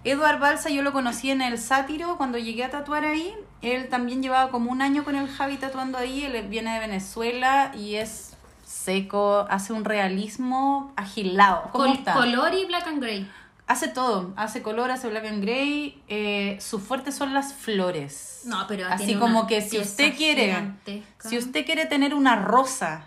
Eduard 0.04 0.40
Balsa 0.40 0.68
yo 0.68 0.82
lo 0.82 0.92
conocí 0.92 1.30
en 1.30 1.42
el 1.42 1.58
Sátiro 1.58 2.16
cuando 2.16 2.38
llegué 2.38 2.64
a 2.64 2.70
tatuar 2.70 3.04
ahí. 3.04 3.32
Él 3.60 3.88
también 3.88 4.20
llevaba 4.20 4.50
como 4.50 4.72
un 4.72 4.82
año 4.82 5.04
con 5.04 5.14
el 5.14 5.28
Javi 5.28 5.58
tatuando 5.58 5.96
ahí. 5.98 6.24
Él 6.24 6.48
viene 6.48 6.74
de 6.74 6.80
Venezuela 6.80 7.70
y 7.76 7.94
es 7.94 8.36
seco, 8.64 9.46
hace 9.48 9.72
un 9.72 9.84
realismo 9.84 10.92
agilado. 10.96 11.68
¿Cómo 11.70 11.84
Col- 11.84 11.92
está? 11.98 12.14
color 12.14 12.52
y 12.54 12.64
black 12.64 12.88
and 12.88 13.00
gray. 13.00 13.30
Hace 13.72 13.88
todo, 13.88 14.34
hace 14.36 14.60
color, 14.62 14.90
hace 14.90 15.08
black 15.08 15.24
and 15.24 15.42
gray. 15.42 16.02
Eh, 16.08 16.58
sus 16.60 16.82
fuertes 16.82 17.14
son 17.14 17.32
las 17.32 17.54
flores. 17.54 18.42
No, 18.44 18.66
pero 18.68 18.86
Así 18.86 19.06
tiene 19.06 19.20
como 19.20 19.40
una 19.40 19.48
que 19.48 19.62
si 19.62 19.78
usted 19.78 20.14
quiere, 20.14 20.44
gigantesca. 20.46 21.28
si 21.28 21.38
usted 21.38 21.64
quiere 21.64 21.86
tener 21.86 22.12
una 22.14 22.36
rosa 22.36 23.06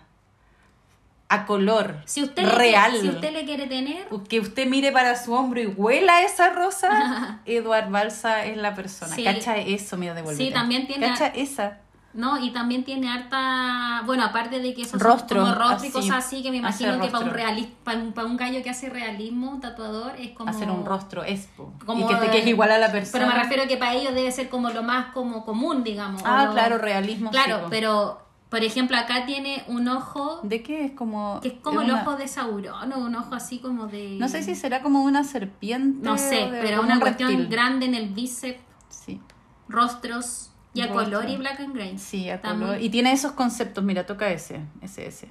a 1.28 1.46
color 1.46 2.02
Si 2.06 2.24
usted 2.24 2.44
le- 2.44 2.50
real, 2.52 3.00
si 3.00 3.10
usted 3.10 3.32
le 3.32 3.46
quiere 3.46 3.68
tener, 3.68 4.08
que 4.30 4.40
usted 4.40 4.68
mire 4.68 4.92
para 4.92 5.16
su 5.22 5.34
hombro 5.34 5.62
y 5.62 5.68
huela 5.68 6.24
esa 6.24 6.50
rosa, 6.52 7.42
Eduard 7.46 7.90
Balsa 7.90 8.46
es 8.46 8.58
la 8.58 8.74
persona. 8.76 9.14
Sí. 9.16 9.24
Cacha 9.24 9.58
eso, 9.58 9.98
mira, 9.98 10.14
devuélvete. 10.16 10.48
Sí, 10.50 10.54
también 10.54 10.88
tiene- 10.88 11.08
Cacha 11.08 11.28
esa. 11.28 11.80
No, 12.16 12.40
y 12.44 12.52
también 12.52 12.84
tiene 12.84 13.10
harta, 13.12 14.02
bueno, 14.06 14.24
aparte 14.24 14.60
de 14.60 14.74
que 14.74 14.82
esos 14.84 15.02
Rostro, 15.02 15.42
como 15.42 15.54
rostro 15.54 15.76
y 15.84 15.88
así, 15.88 15.92
cosas 15.92 16.26
así, 16.26 16.42
que 16.42 16.50
me 16.52 16.58
imagino 16.58 17.00
que 17.00 17.10
para 17.10 17.26
un 17.26 17.32
realista, 17.32 17.76
para 17.84 18.00
un, 18.00 18.14
para 18.14 18.28
un 18.28 18.38
gallo 18.38 18.64
que 18.64 18.70
hace 18.70 18.90
realismo, 18.90 19.52
un 19.52 19.60
tatuador, 19.62 20.14
es 20.18 20.32
como 20.32 20.50
Hacer 20.50 20.72
un 20.72 20.86
rostro 20.86 21.24
espo. 21.24 21.74
como 21.86 22.06
y 22.06 22.08
que, 22.08 22.16
te- 22.16 22.32
que 22.32 22.40
es 22.40 22.48
igual 22.48 22.72
a 22.72 22.78
la 22.78 22.92
persona. 22.92 23.26
Pero 23.26 23.36
me 23.36 23.44
refiero 23.44 23.68
que 23.68 23.78
para 23.78 23.94
ellos 23.94 24.14
debe 24.16 24.32
ser 24.32 24.50
como 24.50 24.70
lo 24.70 24.82
más 24.84 25.08
como 25.14 25.46
común, 25.46 25.84
digamos. 25.84 26.22
Ah, 26.26 26.50
claro, 26.52 26.78
realismo. 26.78 27.30
Claro, 27.32 27.68
pero 27.70 28.22
Por 28.50 28.64
ejemplo, 28.64 28.96
acá 28.96 29.26
tiene 29.26 29.64
un 29.68 29.88
ojo 29.90 30.40
¿De 30.44 30.64
qué 30.64 30.86
es 30.86 30.92
como? 30.94 31.40
que 31.42 31.50
es 31.50 31.54
como 31.62 31.82
es 31.82 31.88
el 31.90 31.94
ojo 31.96 32.16
de 32.16 32.28
Sauron 32.30 32.94
o 32.94 33.00
un 33.00 33.16
ojo 33.16 33.36
así 33.36 33.60
como 33.60 33.88
de... 33.88 34.16
No 34.20 34.30
sé 34.30 34.44
si 34.44 34.56
será 34.56 34.82
como 34.82 35.04
una 35.04 35.24
serpiente. 35.26 36.08
No 36.08 36.18
sé, 36.18 36.50
de- 36.50 36.60
pero 36.62 36.82
una 36.82 36.94
un 36.94 37.00
cuestión 37.02 37.30
reptil. 37.32 37.50
grande 37.50 37.86
en 37.88 37.96
el 37.96 38.10
bíceps, 38.10 38.60
Sí, 38.88 39.20
rostros 39.68 40.52
y 40.76 40.82
a 40.82 40.90
color 40.90 41.28
y 41.30 41.38
black 41.38 41.60
and 41.62 41.74
gray. 41.74 41.98
sí, 41.98 42.30
a 42.30 42.40
color. 42.42 42.80
Y 42.82 42.90
tiene 42.90 43.12
esos 43.12 43.32
conceptos, 43.32 43.84
mira, 43.84 44.06
toca 44.06 44.30
ese, 44.30 44.60
ese, 44.82 45.08
ese. 45.08 45.30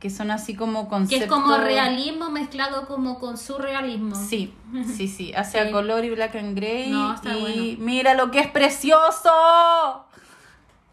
Que 0.00 0.10
son 0.10 0.30
así 0.30 0.54
como 0.54 0.84
Que 0.84 0.88
conceptos. 0.90 1.22
es 1.24 1.28
como 1.28 1.56
realismo 1.58 2.30
mezclado 2.30 2.86
como 2.86 3.18
con 3.18 3.36
surrealismo. 3.36 4.14
Sí, 4.14 4.54
sí, 4.96 5.08
sí. 5.08 5.32
Hace 5.34 5.60
Sí. 5.62 5.68
a 5.68 5.72
color 5.72 6.04
y 6.04 6.10
black 6.10 6.36
and 6.36 6.56
gray. 6.56 6.90
No, 6.90 7.14
está 7.14 7.36
y 7.36 7.40
bueno. 7.74 7.84
mira 7.84 8.14
lo 8.14 8.30
que 8.30 8.38
es 8.40 8.46
precioso. 8.48 9.30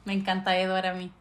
Me 0.06 0.14
encanta 0.14 0.57
Edward 0.57 0.88
a 0.88 0.93
mí. 0.93 1.11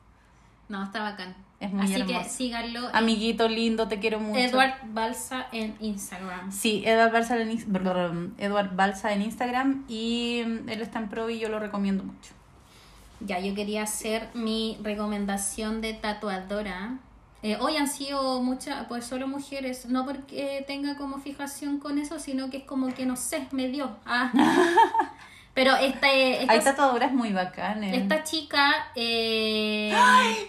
No, 0.69 0.83
está 0.83 1.03
bacán. 1.03 1.37
Es 1.65 1.73
muy 1.73 1.85
Así 1.85 1.95
hermoso. 1.95 2.19
que 2.19 2.29
síganlo. 2.29 2.89
Amiguito 2.93 3.49
lindo, 3.49 3.89
te 3.89 3.99
quiero 3.99 4.21
mucho. 4.21 4.39
Edward 4.39 4.75
Balsa 4.93 5.47
en 5.53 5.75
Instagram. 5.81 6.53
Sí, 6.53 6.83
Edward 6.85 7.13
Balsa 7.13 7.41
en, 7.41 7.51
Ins- 7.59 7.67
brr, 7.67 8.31
Edward 8.39 8.75
Balsa 8.77 9.13
en 9.13 9.23
Instagram 9.23 9.85
y 9.89 10.43
mm, 10.47 10.69
él 10.69 10.83
está 10.83 10.99
en 10.99 11.09
pro 11.09 11.31
y 11.31 11.39
yo 11.39 11.49
lo 11.49 11.59
recomiendo 11.59 12.05
mucho. 12.05 12.33
Ya, 13.21 13.39
yo 13.41 13.55
quería 13.55 13.83
hacer 13.85 14.29
mi 14.35 14.77
recomendación 14.83 15.81
de 15.81 15.95
tatuadora. 15.95 16.99
Eh, 17.43 17.57
hoy 17.61 17.77
han 17.77 17.89
sido 17.89 18.41
muchas, 18.43 18.87
pues 18.89 19.05
solo 19.05 19.29
mujeres, 19.29 19.87
no 19.87 20.05
porque 20.07 20.65
tenga 20.67 20.97
como 20.97 21.19
fijación 21.19 21.79
con 21.79 21.99
eso, 21.99 22.19
sino 22.19 22.51
que 22.51 22.59
es 22.59 22.65
como 22.65 22.93
que 22.95 23.05
no 23.07 23.17
sé, 23.17 23.47
me 23.53 23.69
dio. 23.69 23.97
Ah. 24.05 24.33
Pero 25.55 25.77
este, 25.77 26.41
esta, 26.43 26.53
Hay 26.53 26.61
tatuadoras 26.61 27.13
muy 27.13 27.33
bacanas. 27.33 27.95
esta 27.95 28.25
chica 28.25 28.89
eh, 28.97 29.89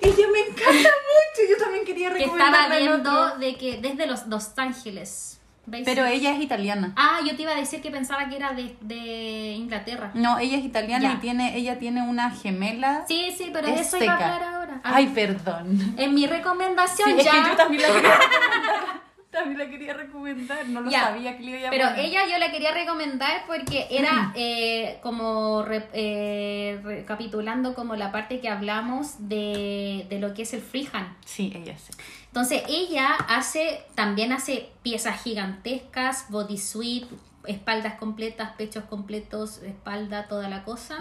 Ella 0.01 0.27
me 0.33 0.39
encanta 0.39 0.65
mucho. 0.73 1.41
Yo 1.49 1.57
también 1.63 1.85
quería 1.85 2.11
que 2.11 2.23
estaba 2.23 2.37
recomendarla 2.67 2.77
viendo 2.77 3.37
de 3.37 3.55
que 3.55 3.77
desde 3.81 4.07
los 4.07 4.25
Los 4.27 4.57
Ángeles. 4.57 5.39
¿veis? 5.67 5.83
Pero 5.85 6.05
ella 6.05 6.31
es 6.33 6.41
italiana. 6.41 6.93
Ah, 6.95 7.19
yo 7.25 7.35
te 7.35 7.43
iba 7.43 7.51
a 7.51 7.55
decir 7.55 7.81
que 7.81 7.91
pensaba 7.91 8.27
que 8.29 8.35
era 8.35 8.53
de, 8.53 8.75
de 8.81 9.53
Inglaterra. 9.57 10.09
No, 10.15 10.37
ella 10.39 10.57
es 10.57 10.65
italiana 10.65 11.09
Ya. 11.09 11.13
y 11.13 11.17
tiene, 11.17 11.55
ella 11.57 11.77
tiene 11.79 12.01
una 12.01 12.31
gemela. 12.31 13.03
Sí, 13.07 13.33
sí, 13.37 13.49
pero 13.53 13.67
Es 13.67 13.81
eso 13.81 14.03
iba 14.03 14.13
a 14.13 14.15
hablar 14.15 14.43
ahora. 14.55 14.81
Ah, 14.83 14.93
Ay, 14.95 15.07
perdón. 15.07 15.93
en 15.97 16.13
mi 16.15 16.25
recomendación 16.27 17.09
Sí, 17.11 17.15
es 17.19 17.25
ya. 17.25 17.31
que 17.31 17.49
yo 17.49 17.55
también 17.55 17.81
la. 17.83 17.89
también 19.35 19.59
la 19.59 19.69
quería 19.69 19.93
recomendar. 19.93 20.67
No 20.69 20.81
lo 20.81 20.89
sabía 20.89 21.37
que 21.37 21.43
le 21.43 21.59
iba 21.59 21.67
a 21.67 21.71
Pero 21.71 21.89
poner. 21.89 22.05
ella 22.05 22.21
yo 22.31 22.37
la 22.39 22.51
quería 22.51 22.71
recomendar 22.73 23.43
porque 23.45 23.85
era 23.89 24.31
eh, 24.35 24.99
como 25.03 25.61
re- 25.63 25.87
eh, 25.93 26.79
recapitulando 26.83 27.75
como 27.75 27.95
la 27.95 28.11
parte 28.11 28.39
que 28.39 28.49
hablamos 28.49 29.27
de, 29.29 30.07
de 30.09 30.19
lo 30.19 30.33
que 30.33 30.41
es 30.43 30.53
el 30.53 30.61
freehand. 30.61 31.15
Sí, 31.25 31.51
ella 31.55 31.77
sí. 31.77 31.91
Entonces 32.27 32.63
ella 32.67 33.13
hace, 33.29 33.83
también 33.95 34.31
hace 34.33 34.69
piezas 34.81 35.21
gigantescas, 35.23 36.25
bodysuit, 36.29 37.05
espaldas 37.47 37.93
completas, 37.95 38.51
pechos 38.57 38.83
completos, 38.85 39.59
espalda, 39.59 40.27
toda 40.27 40.49
la 40.49 40.63
cosa. 40.63 40.97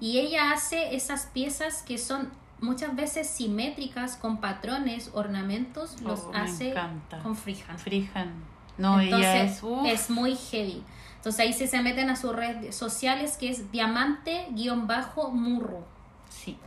Y 0.00 0.18
ella 0.18 0.50
hace 0.52 0.94
esas 0.96 1.26
piezas 1.26 1.82
que 1.82 1.98
son 1.98 2.30
muchas 2.64 2.96
veces 2.96 3.28
simétricas, 3.28 4.16
con 4.16 4.38
patrones, 4.40 5.10
ornamentos, 5.14 6.00
los 6.02 6.20
Oh, 6.24 6.32
me 6.32 6.38
hace 6.38 6.70
encanta. 6.70 7.18
con 7.18 7.36
freehand. 7.36 7.78
Frijan. 7.78 8.32
No, 8.78 9.00
Entonces, 9.00 9.28
ella 9.30 9.42
es. 9.44 9.62
uf. 9.62 9.86
es 9.86 10.10
muy 10.10 10.34
heavy. 10.36 10.82
Entonces 11.16 11.40
ahí 11.40 11.52
sí 11.52 11.66
se 11.68 11.80
meten 11.80 12.10
a 12.10 12.16
sus 12.16 12.34
redes 12.34 12.74
sociales 12.74 13.36
que 13.38 13.48
es 13.50 13.70
diamante-murro. 14.52 15.84
Sí. 16.28 16.58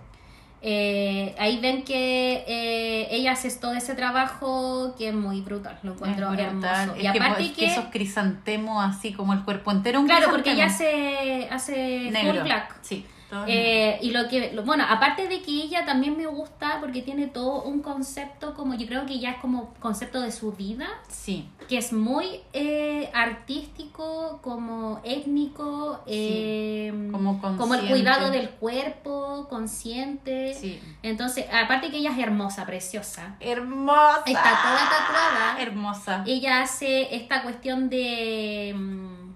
Eh, 0.64 1.36
ahí 1.38 1.60
ven 1.62 1.84
que 1.84 2.44
eh, 2.48 3.08
ella 3.12 3.34
hace 3.34 3.52
todo 3.52 3.74
ese 3.74 3.94
trabajo 3.94 4.96
que 4.98 5.10
es 5.10 5.14
muy 5.14 5.42
brutal, 5.42 5.78
lo 5.84 5.94
encuentro 5.94 6.32
Es 6.34 6.38
brutal. 6.38 6.48
hermoso. 6.82 6.96
Es 6.96 7.00
y 7.00 7.12
que, 7.12 7.20
aparte 7.20 7.44
es 7.44 7.50
que, 7.52 7.56
que 7.56 7.66
esos 7.68 7.86
crisantemos 7.92 8.84
así 8.84 9.14
como 9.14 9.34
el 9.34 9.44
cuerpo 9.44 9.72
entero. 9.72 10.00
un 10.00 10.08
claro, 10.08 10.32
porque 10.32 10.54
ella 10.54 10.66
hace, 10.66 11.48
hace 11.52 12.10
negro. 12.12 12.34
full 12.36 12.44
black. 12.44 12.76
Sí. 12.82 13.06
Eh, 13.48 14.00
y 14.02 14.12
lo 14.12 14.28
que, 14.30 14.54
lo- 14.54 14.64
bueno, 14.64 14.86
aparte 14.88 15.28
de 15.28 15.42
que 15.42 15.52
ella 15.52 15.86
también 15.86 16.16
me 16.16 16.26
gusta 16.28 16.78
porque 16.80 17.02
tiene 17.02 17.28
todo 17.28 17.64
un 17.64 17.82
concepto 17.82 18.54
como, 18.54 18.74
yo 18.76 18.88
creo 18.88 19.06
que 19.06 19.20
ya 19.20 19.32
es 19.32 19.38
como 19.40 19.74
concepto 19.82 20.22
de 20.22 20.32
su 20.32 20.54
vida, 20.54 20.88
sí. 21.10 21.50
que 21.68 21.78
es 21.78 21.92
muy 21.92 22.40
eh, 22.54 23.10
artístico, 23.14 24.40
como 24.42 25.02
étnico, 25.04 26.00
eh, 26.08 26.92
como 27.12 27.34
el 27.34 27.58
consciente. 27.58 27.90
cuidado 27.90 28.32
del 28.32 28.50
cuerpo, 28.52 29.48
consciente. 29.50 30.54
Sí. 30.54 30.82
Entonces, 31.04 31.46
aparte 31.52 31.90
que 31.92 31.98
ella 31.98 32.12
es 32.12 32.20
hermosa, 32.20 32.66
preciosa. 32.66 33.36
Hermosa. 33.40 34.24
Está 34.26 34.42
toda 34.64 34.90
tatuada. 34.90 35.62
Hermosa. 35.62 36.24
Ella 36.26 36.62
hace 36.62 37.14
esta 37.16 37.42
cuestión 37.44 37.90
de 37.90 38.74
mm, 38.76 39.27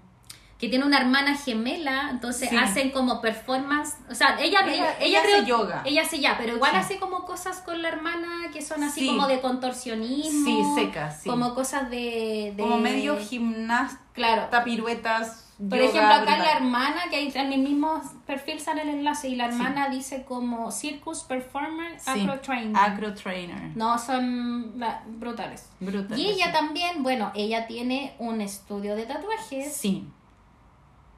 que 0.62 0.68
tiene 0.68 0.84
una 0.84 0.98
hermana 0.98 1.34
gemela, 1.36 2.08
entonces 2.12 2.48
Sí. 2.48 2.56
hacen 2.56 2.92
como 2.92 3.20
performance, 3.20 3.96
o 4.08 4.14
sea, 4.14 4.36
ella 4.40 4.60
Ella- 4.60 4.72
ella, 4.72 4.94
ella 5.00 5.20
hace 5.20 5.44
yoga. 5.44 5.82
ella 5.84 6.02
hace 6.02 6.20
ya, 6.20 6.36
pero 6.38 6.54
igual 6.54 6.70
Sí. 6.70 6.76
hace 6.76 6.98
como 7.00 7.24
cosas 7.24 7.58
con 7.62 7.82
la 7.82 7.88
hermana 7.88 8.28
que 8.52 8.62
son 8.62 8.80
así 8.84 9.00
Sí. 9.00 9.06
como 9.08 9.26
de 9.26 9.40
contorsionismo, 9.40 10.46
Sí, 10.46 10.80
secas, 10.84 11.20
sí. 11.22 11.28
como 11.28 11.56
cosas 11.56 11.90
de, 11.90 12.52
de- 12.56 12.62
Como 12.62 12.78
medio 12.78 13.18
gimnasta, 13.18 14.00
claro. 14.12 14.48
piruetas. 14.64 15.48
Por 15.58 15.78
yoga, 15.78 15.84
ejemplo, 15.90 16.14
acá 16.14 16.38
la 16.38 16.52
hermana, 16.52 17.00
que 17.10 17.28
en 17.28 17.48
mi 17.48 17.56
mismo 17.58 18.00
perfil 18.26 18.60
sale 18.60 18.82
el 18.82 18.88
enlace, 18.88 19.28
y 19.28 19.34
la 19.36 19.46
hermana 19.46 19.88
dice 19.90 20.22
como 20.24 20.70
Circus 20.70 21.24
Performer. 21.24 21.98
Acro 22.06 22.38
Trainer. 22.40 22.76
Acro 22.76 23.14
trainer. 23.14 23.76
No, 23.76 23.98
son 23.98 24.78
la- 24.78 25.02
brutales. 25.06 25.68
Brutal. 25.80 26.16
Y 26.18 26.28
ella 26.30 26.52
también, 26.52 27.02
bueno, 27.02 27.32
ella 27.34 27.66
tiene 27.66 28.14
un 28.18 28.40
estudio 28.40 28.94
de 28.96 29.06
tatuajes. 29.06 29.72
Sí. 29.74 30.06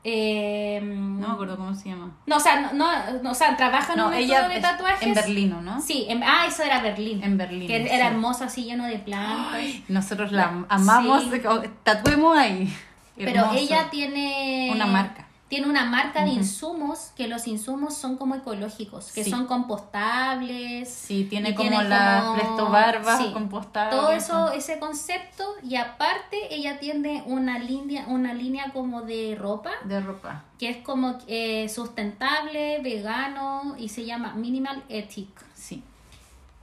Eh, 0.07 0.81
No 0.85 1.29
me 1.29 1.33
acuerdo 1.33 1.57
cómo 1.57 1.75
se 1.75 1.89
llama. 1.89 2.13
No, 2.27 2.37
o 2.37 2.41
sea, 2.41 2.71
no, 2.73 2.87
no, 3.23 3.31
o 3.31 3.35
sea, 3.35 3.57
trabaja 3.57 3.95
en 3.95 3.99
No, 3.99 4.09
un 4.09 4.15
ella 4.15 4.47
de 4.49 4.57
es 4.57 4.63
tatuajes. 4.63 5.03
en 5.09 5.15
Berlino, 5.15 5.63
¿no? 5.63 5.81
Sí, 5.81 6.05
en- 6.11 6.23
ah, 6.23 6.45
eso 6.47 6.63
era 6.63 6.81
Berlín. 6.83 7.23
En 7.25 7.39
Berlín, 7.39 7.67
Que 7.67 7.83
sí. 7.85 7.89
era 7.91 8.09
hermoso, 8.09 8.45
así 8.45 8.65
lleno 8.65 8.85
de 8.85 8.99
plantas. 8.99 9.63
Nosotros 9.89 10.31
la 10.31 10.65
amamos. 10.69 11.25
Sí. 11.25 11.41
Tatuemos 11.83 12.37
ahí. 12.37 12.71
Pero 13.17 13.31
Hermoso. 13.43 13.59
ella 13.59 13.89
tiene 13.91 14.71
Una 14.75 14.87
marca. 14.87 15.24
Tiene 15.49 15.69
una 15.69 15.85
marca 15.85 16.25
de 16.25 16.31
insumos 16.31 17.13
que 17.17 17.29
los 17.29 17.47
insumos 17.47 17.95
son 17.97 18.17
como 18.17 18.35
ecológicos, 18.35 19.13
que 19.13 19.23
Sí. 19.25 19.31
son 19.31 19.47
compostables. 19.47 20.89
Sí, 20.89 21.25
tiene 21.29 21.55
como 21.55 21.83
las 21.83 22.23
como- 22.25 22.35
presto 22.37 22.69
barbas 22.71 23.19
sí. 23.23 23.31
compostables. 23.33 23.95
Todo 24.01 24.11
eso, 24.13 24.53
ese 24.53 24.79
concepto 24.79 25.45
y 25.63 25.77
aparte 25.77 26.53
ella 26.55 26.79
tiene 26.81 27.23
una 27.27 27.59
línea, 27.59 28.07
una 28.09 28.33
línea 28.35 28.73
como 28.73 29.03
de 29.03 29.37
ropa 29.39 29.71
De 29.85 30.01
ropa. 30.01 30.45
que 30.59 30.71
es 30.71 30.77
como 30.79 31.19
eh, 31.27 31.69
sustentable, 31.69 32.81
vegano 32.81 33.77
y 33.79 33.91
se 33.91 34.05
llama 34.07 34.33
Minimal 34.35 34.83
Ethic. 34.89 35.29
Sí. 35.55 35.83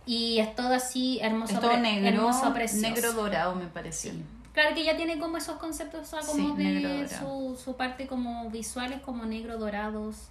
Y 0.06 0.40
es 0.40 0.56
todo 0.56 0.74
así 0.74 1.20
hermoso, 1.22 1.54
Es 1.54 1.60
todo 1.62 1.78
negro. 1.78 2.08
hermoso. 2.08 2.52
Negro 2.80 3.14
dorado, 3.14 3.56
me 3.56 3.68
parece. 3.68 4.14
Claro 4.54 4.76
que 4.76 4.82
ella 4.82 4.98
tiene 4.98 5.18
como 5.20 5.38
esos 5.38 5.58
conceptos, 5.58 6.02
o 6.02 6.06
sea, 6.06 6.20
como 6.22 6.56
Sí, 6.58 6.64
negro 6.64 6.90
de 6.90 7.08
su, 7.08 7.58
su 7.64 7.76
parte 7.78 8.06
como 8.08 8.50
visuales, 8.50 9.02
como 9.02 9.26
negro 9.26 9.58
dorados. 9.58 10.28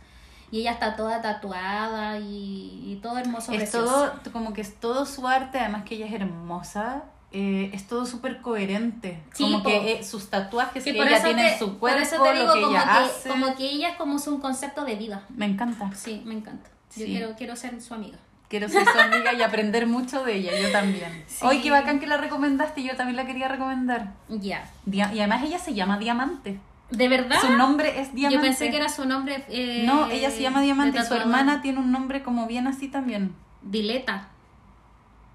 Y 0.53 0.61
ella 0.61 0.73
está 0.73 0.97
toda 0.97 1.23
tatuada 1.23 2.19
y, 2.19 2.83
y 2.85 2.99
todo 3.03 3.19
hermoso, 3.19 3.53
Es 3.53 3.59
precioso. 3.59 3.87
todo, 4.23 4.33
como 4.33 4.53
que 4.53 4.61
es 4.63 4.75
todo 4.81 5.07
su 5.07 5.27
arte, 5.29 5.59
además 5.61 5.85
que 5.85 5.95
ella 5.95 6.07
es 6.07 6.13
hermosa. 6.13 7.05
eh, 7.33 7.71
es 7.73 7.87
todo 7.87 8.05
súper 8.05 8.41
coherente. 8.43 9.23
Sí, 9.33 9.45
como 9.45 9.63
po. 9.63 9.69
que 9.69 9.93
eh, 10.01 10.05
sus 10.05 10.29
tatuajes 10.29 10.83
Sí, 10.83 10.91
que 10.93 10.99
por 10.99 11.07
ella 11.07 11.23
tiene 11.23 11.53
en 11.53 11.59
su 11.59 11.69
por 11.71 11.79
cuerpo, 11.79 12.03
eso 12.03 12.23
te 12.23 12.33
digo 12.33 12.47
lo 12.47 12.55
que 12.55 12.61
como, 12.63 12.71
ella 12.73 12.83
que, 12.83 12.91
hace. 12.91 13.29
como 13.29 13.55
que 13.55 13.71
ella 13.71 13.89
es 13.91 13.97
como 13.97 14.19
su 14.19 14.41
concepto 14.41 14.85
de 14.85 14.97
vida. 14.97 15.25
Me 15.29 15.47
encanta. 15.47 15.91
Sí, 15.95 16.23
me 16.27 16.35
encanta. 16.35 16.69
Yo 16.97 17.07
quiero, 17.07 17.35
quiero 17.37 17.55
ser 17.55 17.81
su 17.81 17.95
amiga. 17.95 18.19
Quiero 18.51 18.69
ser 18.69 18.85
su 18.85 18.99
amiga 18.99 19.33
y 19.33 19.43
aprender 19.43 19.87
mucho 19.87 20.25
de 20.25 20.35
ella, 20.35 20.51
yo 20.61 20.73
también. 20.73 21.23
Sí. 21.29 21.39
Hoy 21.47 21.61
qué 21.61 21.71
bacán 21.71 22.01
que 22.01 22.09
la 22.09 22.17
recomendaste, 22.17 22.83
yo 22.83 22.97
también 22.97 23.15
la 23.17 23.25
quería 23.25 23.47
recomendar. 23.47 24.15
Ya. 24.29 24.69
Dia- 24.85 25.13
y 25.15 25.21
además 25.21 25.45
ella 25.45 25.59
se 25.61 25.73
llama 25.73 25.99
Diamante. 25.99 26.59
¿De 26.91 27.09
verdad? 27.09 27.41
Su 27.41 27.53
nombre 27.57 28.01
es 28.01 28.13
Diamante. 28.13 28.35
Yo 28.35 28.41
pensé 28.43 28.69
que 28.71 28.77
era 28.77 28.89
su 28.89 29.05
nombre. 29.07 29.45
eh, 29.49 29.85
No, 29.87 30.11
ella 30.11 30.31
se 30.33 30.43
llama 30.43 30.61
Diamante 30.63 30.99
y 30.99 31.05
su 31.05 31.15
hermana 31.15 31.63
tiene 31.63 31.79
un 31.79 31.93
nombre 31.93 32.25
como 32.25 32.49
bien 32.49 32.67
así 32.67 32.89
también. 32.89 33.33
Dileta. 33.63 34.27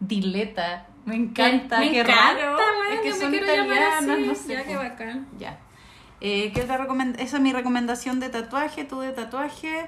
Dileta. 0.02 0.86
Me 1.06 1.16
encanta, 1.16 1.80
me 1.80 1.92
qué 1.92 2.02
encanta, 2.02 2.34
raro. 2.34 2.58
man, 2.58 2.94
es 2.94 3.00
que 3.00 3.14
son 3.14 3.34
italianas, 3.34 4.04
así. 4.04 4.24
no 4.28 4.36
sé. 4.36 4.54
Ya, 4.54 4.64
qué 4.64 4.76
bacán. 4.76 5.28
Ya. 5.40 5.58
Eh, 6.20 6.52
¿qué 6.54 6.64
otra 6.64 6.86
Esa 7.20 7.38
es 7.38 7.42
mi 7.42 7.54
recomendación 7.54 8.20
de 8.20 8.30
tatuaje, 8.30 8.84
tú 8.84 9.00
de 9.00 9.12
tatuaje. 9.12 9.88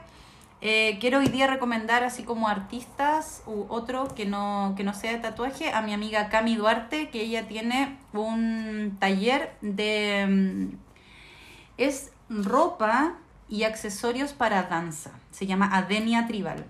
Eh, 0.60 0.98
quiero 1.00 1.20
hoy 1.20 1.28
día 1.28 1.46
recomendar 1.46 2.04
así 2.04 2.24
como 2.24 2.48
artistas 2.48 3.44
u 3.46 3.68
otro 3.70 4.16
que 4.16 4.26
no, 4.26 4.74
que 4.76 4.84
no 4.84 4.94
sea 4.94 5.12
de 5.12 5.20
tatuaje 5.20 5.72
a 5.72 5.84
mi 5.84 5.94
amiga 5.94 6.30
Cami 6.30 6.56
Duarte, 6.56 7.10
que 7.10 7.22
ella 7.22 7.48
tiene 7.48 7.98
un 8.14 8.98
taller 9.00 9.56
de... 9.62 10.26
mm, 10.28 10.70
es 11.78 12.12
ropa 12.30 13.14
y 13.50 13.64
accesorios 13.64 14.34
para 14.34 14.64
danza. 14.64 15.12
Se 15.32 15.46
llama 15.46 15.70
Adenia 15.76 16.28
Tribal. 16.28 16.66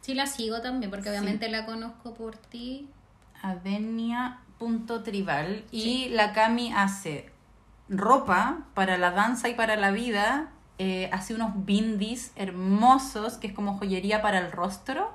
Sí, 0.00 0.14
la 0.14 0.26
sigo 0.26 0.60
también, 0.60 0.90
porque 0.90 1.08
obviamente 1.08 1.48
la 1.48 1.64
conozco 1.64 2.12
por 2.12 2.36
ti. 2.36 2.90
Adenia.tribal. 3.40 5.64
Y 5.70 6.08
la 6.10 6.34
Cami 6.34 6.72
hace 6.72 7.30
ropa 7.88 8.66
para 8.74 8.98
la 8.98 9.12
danza 9.12 9.48
y 9.48 9.54
para 9.54 9.76
la 9.76 9.92
vida. 9.92 10.50
Eh, 10.78 11.08
hace 11.12 11.34
unos 11.34 11.64
bindis 11.64 12.32
hermosos, 12.36 13.34
que 13.34 13.46
es 13.46 13.52
como 13.52 13.78
joyería 13.78 14.22
para 14.22 14.38
el 14.38 14.50
rostro. 14.50 15.12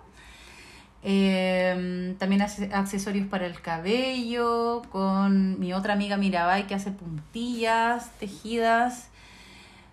Eh, 1.01 2.15
también 2.17 2.41
hace 2.41 2.73
accesorios 2.73 3.27
para 3.27 3.45
el 3.45 3.61
cabello, 3.61 4.81
con 4.91 5.59
mi 5.59 5.73
otra 5.73 5.93
amiga 5.93 6.17
Mirabai 6.17 6.67
que 6.67 6.75
hace 6.75 6.91
puntillas, 6.91 8.11
tejidas. 8.19 9.09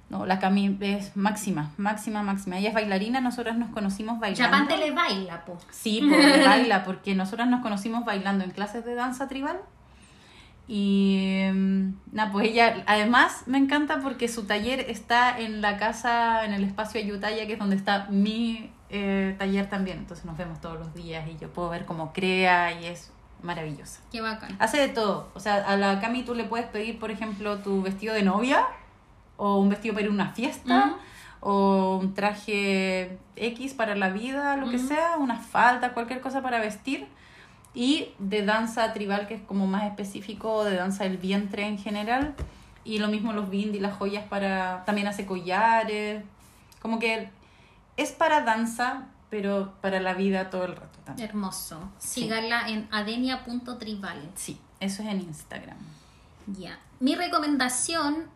No, 0.08 0.24
la 0.24 0.38
Cami 0.38 0.78
es 0.80 1.16
máxima, 1.16 1.72
máxima, 1.78 2.22
máxima. 2.22 2.58
Ella 2.58 2.68
es 2.68 2.74
bailarina, 2.74 3.20
nosotras 3.20 3.56
nos 3.58 3.70
conocimos 3.70 4.20
bailando. 4.20 4.44
Chapante 4.44 4.76
le 4.76 4.92
baila, 4.92 5.44
po. 5.44 5.58
Sí, 5.70 6.00
baila, 6.44 6.84
porque 6.84 7.16
nosotras 7.16 7.48
nos 7.48 7.60
conocimos 7.60 8.04
bailando 8.04 8.44
en 8.44 8.52
clases 8.52 8.84
de 8.84 8.94
danza 8.94 9.26
tribal. 9.26 9.58
Y 10.68 11.42
mm, 11.52 11.94
nada, 12.12 12.32
pues 12.32 12.48
ella, 12.48 12.82
además 12.86 13.44
me 13.46 13.58
encanta 13.58 14.00
porque 14.00 14.28
su 14.28 14.44
taller 14.44 14.80
está 14.80 15.38
en 15.38 15.60
la 15.60 15.76
casa, 15.78 16.44
en 16.44 16.52
el 16.52 16.64
espacio 16.64 17.00
Ayutaya, 17.00 17.46
que 17.46 17.52
es 17.52 17.58
donde 17.58 17.76
está 17.76 18.08
mi 18.10 18.70
eh, 18.90 19.34
taller 19.38 19.68
también. 19.68 19.98
Entonces 19.98 20.24
nos 20.24 20.36
vemos 20.36 20.60
todos 20.60 20.78
los 20.78 20.94
días 20.94 21.26
y 21.28 21.36
yo 21.38 21.52
puedo 21.52 21.68
ver 21.68 21.84
cómo 21.84 22.12
crea 22.12 22.80
y 22.80 22.86
es 22.86 23.12
maravillosa. 23.42 24.00
Qué 24.10 24.20
bacán. 24.20 24.56
Hace 24.58 24.78
de 24.78 24.88
todo. 24.88 25.30
O 25.34 25.40
sea, 25.40 25.56
a 25.56 25.76
la 25.76 26.00
Cami 26.00 26.24
tú 26.24 26.34
le 26.34 26.44
puedes 26.44 26.66
pedir, 26.66 26.98
por 26.98 27.10
ejemplo, 27.10 27.58
tu 27.58 27.82
vestido 27.82 28.14
de 28.14 28.22
novia 28.22 28.66
o 29.36 29.58
un 29.58 29.68
vestido 29.68 29.94
para 29.94 30.06
ir 30.06 30.10
a 30.10 30.14
una 30.14 30.32
fiesta. 30.32 30.96
O 31.40 31.98
un 32.00 32.14
traje 32.14 33.18
X 33.36 33.74
para 33.74 33.94
la 33.94 34.08
vida, 34.08 34.56
lo 34.56 34.68
que 34.68 34.80
sea, 34.80 35.16
una 35.18 35.38
falda, 35.38 35.92
cualquier 35.92 36.20
cosa 36.20 36.42
para 36.42 36.58
vestir. 36.58 37.06
Y 37.76 38.08
de 38.18 38.42
danza 38.42 38.94
tribal, 38.94 39.28
que 39.28 39.34
es 39.34 39.42
como 39.42 39.66
más 39.66 39.84
específico, 39.84 40.64
de 40.64 40.76
danza 40.76 41.04
del 41.04 41.18
vientre 41.18 41.66
en 41.66 41.76
general. 41.76 42.34
Y 42.84 43.00
lo 43.00 43.08
mismo 43.08 43.34
los 43.34 43.50
bindi, 43.50 43.80
las 43.80 43.94
joyas 43.98 44.24
para. 44.24 44.82
También 44.86 45.06
hace 45.06 45.26
collares. 45.26 46.24
Como 46.80 46.98
que 46.98 47.28
es 47.98 48.12
para 48.12 48.40
danza, 48.40 49.08
pero 49.28 49.74
para 49.82 50.00
la 50.00 50.14
vida 50.14 50.48
todo 50.48 50.64
el 50.64 50.74
rato 50.74 50.98
también. 51.04 51.28
Hermoso. 51.28 51.92
Sí. 51.98 52.22
Síganla 52.22 52.66
en 52.68 52.88
adenia.tribal. 52.90 54.30
Sí, 54.36 54.58
eso 54.80 55.02
es 55.02 55.08
en 55.10 55.20
Instagram. 55.20 55.76
Ya. 56.46 56.78
Mi 56.98 57.14
recomendación, 57.14 58.26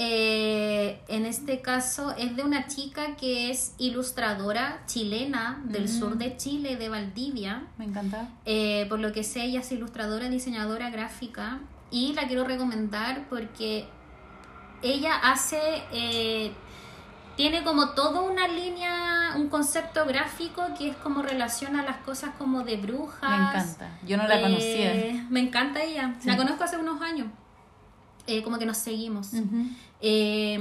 eh, 0.00 1.00
en 1.08 1.26
este 1.26 1.60
caso, 1.60 2.14
es 2.16 2.36
de 2.36 2.44
una 2.44 2.68
chica 2.68 3.16
que 3.16 3.50
es 3.50 3.74
ilustradora 3.78 4.80
chilena 4.86 5.60
del 5.64 5.84
Mm. 5.84 5.88
sur 5.88 6.16
de 6.16 6.36
Chile, 6.36 6.76
de 6.76 6.88
Valdivia. 6.88 7.64
Me 7.78 7.84
encanta. 7.86 8.28
Eh, 8.44 8.86
por 8.88 9.00
lo 9.00 9.12
que 9.12 9.24
sé, 9.24 9.42
ella 9.42 9.60
es 9.60 9.72
ilustradora, 9.72 10.28
diseñadora 10.30 10.90
gráfica 10.90 11.58
y 11.90 12.12
la 12.12 12.28
quiero 12.28 12.44
recomendar 12.44 13.26
porque 13.28 13.86
ella 14.82 15.16
hace, 15.16 15.58
eh, 15.92 16.52
tiene 17.36 17.64
como 17.64 17.90
toda 17.90 18.20
una 18.20 18.46
línea, 18.46 19.32
un 19.36 19.48
concepto 19.48 20.04
gráfico 20.06 20.62
que 20.78 20.90
es 20.90 20.96
como 20.96 21.22
relaciona 21.22 21.82
las 21.82 21.96
cosas 21.98 22.30
como 22.38 22.62
de 22.62 22.76
brujas. 22.76 23.30
Me 23.30 23.36
encanta. 23.36 23.98
Yo 24.06 24.16
no 24.16 24.28
la 24.28 24.40
conocía. 24.40 25.26
Me 25.28 25.40
encanta 25.40 25.82
ella. 25.82 26.14
Sí. 26.20 26.28
La 26.28 26.36
conozco 26.36 26.62
hace 26.64 26.76
unos 26.76 27.00
años. 27.02 27.26
Eh, 28.26 28.42
como 28.42 28.58
que 28.58 28.66
nos 28.66 28.76
seguimos. 28.76 29.32
Ujú. 29.32 29.68
Eh, 30.00 30.58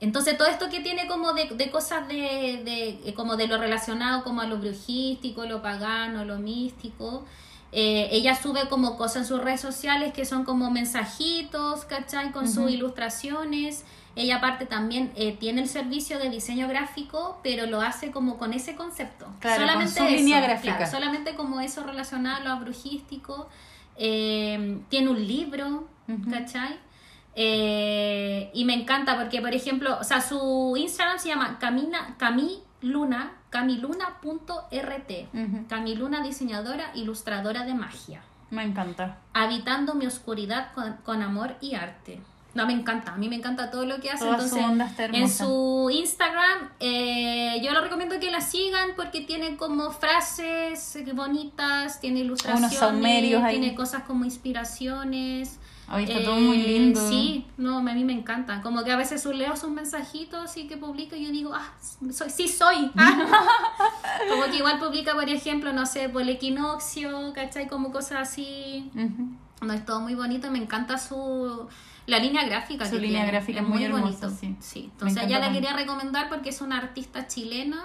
entonces 0.00 0.38
todo 0.38 0.48
esto 0.48 0.70
que 0.70 0.80
tiene 0.80 1.06
como 1.06 1.34
de, 1.34 1.50
de 1.50 1.70
cosas 1.70 2.08
de, 2.08 2.62
de- 2.64 3.00
eh, 3.04 3.14
como 3.14 3.36
de 3.36 3.46
lo 3.46 3.58
relacionado 3.58 4.24
como 4.24 4.40
a 4.40 4.46
lo 4.46 4.56
brujístico, 4.58 5.44
lo 5.44 5.60
pagano, 5.62 6.24
lo 6.24 6.38
místico. 6.38 7.24
eh, 7.72 8.08
ella 8.10 8.34
sube 8.34 8.68
como 8.68 8.96
cosas 8.96 9.16
en 9.18 9.26
sus 9.26 9.40
redes 9.44 9.60
sociales 9.60 10.12
que 10.12 10.24
son 10.24 10.44
como 10.44 10.70
mensajitos, 10.70 11.84
¿cachai? 11.84 12.32
Con 12.32 12.48
sus 12.48 12.70
ilustraciones. 12.70 13.84
Ella 14.16 14.36
aparte 14.38 14.66
también 14.66 15.12
eh, 15.14 15.36
tiene 15.38 15.62
el 15.62 15.68
servicio 15.68 16.18
de 16.18 16.30
diseño 16.30 16.66
gráfico, 16.66 17.38
pero 17.44 17.66
lo 17.66 17.80
hace 17.80 18.10
como 18.10 18.38
con 18.38 18.52
ese 18.54 18.74
concepto. 18.74 19.26
Claro, 19.38 19.58
con 19.62 19.68
solamente 19.68 20.00
su 20.00 20.04
eso, 20.04 20.16
línea 20.16 20.40
gráfica. 20.40 20.76
claro, 20.78 20.90
solamente 20.90 21.34
como 21.36 21.60
eso 21.60 21.84
relacionado 21.84 22.36
a 22.38 22.54
lo 22.56 22.60
brujístico. 22.60 23.48
Eh, 23.96 24.78
tiene 24.88 25.10
un 25.10 25.24
libro. 25.26 25.86
¿cachai? 26.28 26.76
Eh, 27.34 28.50
y 28.52 28.64
me 28.64 28.74
encanta 28.74 29.16
porque, 29.16 29.40
por 29.40 29.54
ejemplo, 29.54 29.98
o 30.00 30.04
sea, 30.04 30.20
su 30.20 30.74
Instagram 30.76 31.18
se 31.18 31.28
llama 31.28 31.58
Camina, 31.58 32.16
Camiluna, 32.18 33.32
camiluna.rt. 33.50 35.10
Ujú. 35.32 35.66
Camiluna, 35.68 36.22
diseñadora, 36.22 36.90
ilustradora 36.94 37.64
de 37.64 37.74
magia. 37.74 38.22
Me 38.50 38.64
encanta. 38.64 39.18
Habitando 39.32 39.94
mi 39.94 40.06
oscuridad 40.06 40.72
con, 40.74 40.96
con 41.04 41.22
amor 41.22 41.56
y 41.60 41.74
arte. 41.74 42.20
No, 42.52 42.66
me 42.66 42.72
encanta, 42.72 43.12
a 43.12 43.16
mí 43.16 43.28
me 43.28 43.36
encanta 43.36 43.70
todo 43.70 43.86
lo 43.86 44.00
que 44.00 44.10
hace. 44.10 44.24
Toda 44.24 44.38
su 44.38 44.44
Entonces, 44.44 44.68
onda 44.68 44.86
está 44.86 45.04
en 45.04 45.28
su 45.28 45.88
Instagram, 45.92 46.70
eh, 46.80 47.60
yo 47.62 47.72
le 47.72 47.80
recomiendo 47.80 48.18
que 48.18 48.30
la 48.30 48.40
sigan 48.40 48.90
porque 48.96 49.20
tiene 49.20 49.56
como 49.56 49.90
frases 49.92 50.98
bonitas, 51.14 52.00
tiene 52.00 52.20
ilustraciones, 52.20 53.50
tiene 53.50 53.74
cosas 53.76 54.02
como 54.02 54.24
inspiraciones. 54.24 55.60
Hoy 55.92 56.04
está 56.04 56.20
Eh, 56.20 56.24
todo 56.24 56.38
muy 56.38 56.58
lindo. 56.58 57.08
Sí, 57.08 57.46
no, 57.56 57.78
a 57.78 57.82
mí 57.82 58.04
me 58.04 58.12
encanta. 58.12 58.62
Como 58.62 58.84
que 58.84 58.92
a 58.92 58.96
veces 58.96 59.24
leo 59.26 59.56
sus 59.56 59.70
mensajitos 59.70 60.56
y 60.56 60.68
que 60.68 60.76
publica 60.76 61.16
y 61.16 61.26
yo 61.26 61.32
digo, 61.32 61.52
ah, 61.52 61.72
soy, 62.12 62.30
sí 62.30 62.48
soy. 62.48 62.90
Ah. 62.96 64.18
como 64.28 64.44
que 64.44 64.58
igual 64.58 64.78
publica, 64.78 65.14
por 65.14 65.28
ejemplo, 65.28 65.72
no 65.72 65.86
sé, 65.86 66.08
por 66.08 66.22
el 66.22 66.28
equinoccio, 66.28 67.32
¿cachai? 67.32 67.68
Como 67.68 67.90
cosas 67.90 68.28
así. 68.28 68.90
No, 69.62 69.72
es 69.72 69.84
todo 69.84 70.00
muy 70.00 70.14
bonito, 70.14 70.50
me 70.50 70.58
encanta 70.58 70.98
su... 70.98 71.66
La 72.06 72.18
línea 72.18 72.44
gráfica 72.44 72.86
Su 72.86 72.92
que 72.92 73.00
línea 73.00 73.22
tiene, 73.22 73.32
gráfica 73.32 73.60
es 73.60 73.68
muy 73.68 73.84
hermosa, 73.84 74.30
sí. 74.30 74.56
Sí, 74.60 74.90
entonces 74.92 75.28
ya 75.28 75.38
la 75.38 75.52
quería 75.52 75.74
recomendar 75.74 76.28
porque 76.28 76.48
es 76.50 76.60
una 76.60 76.78
artista 76.78 77.26
chilena 77.26 77.84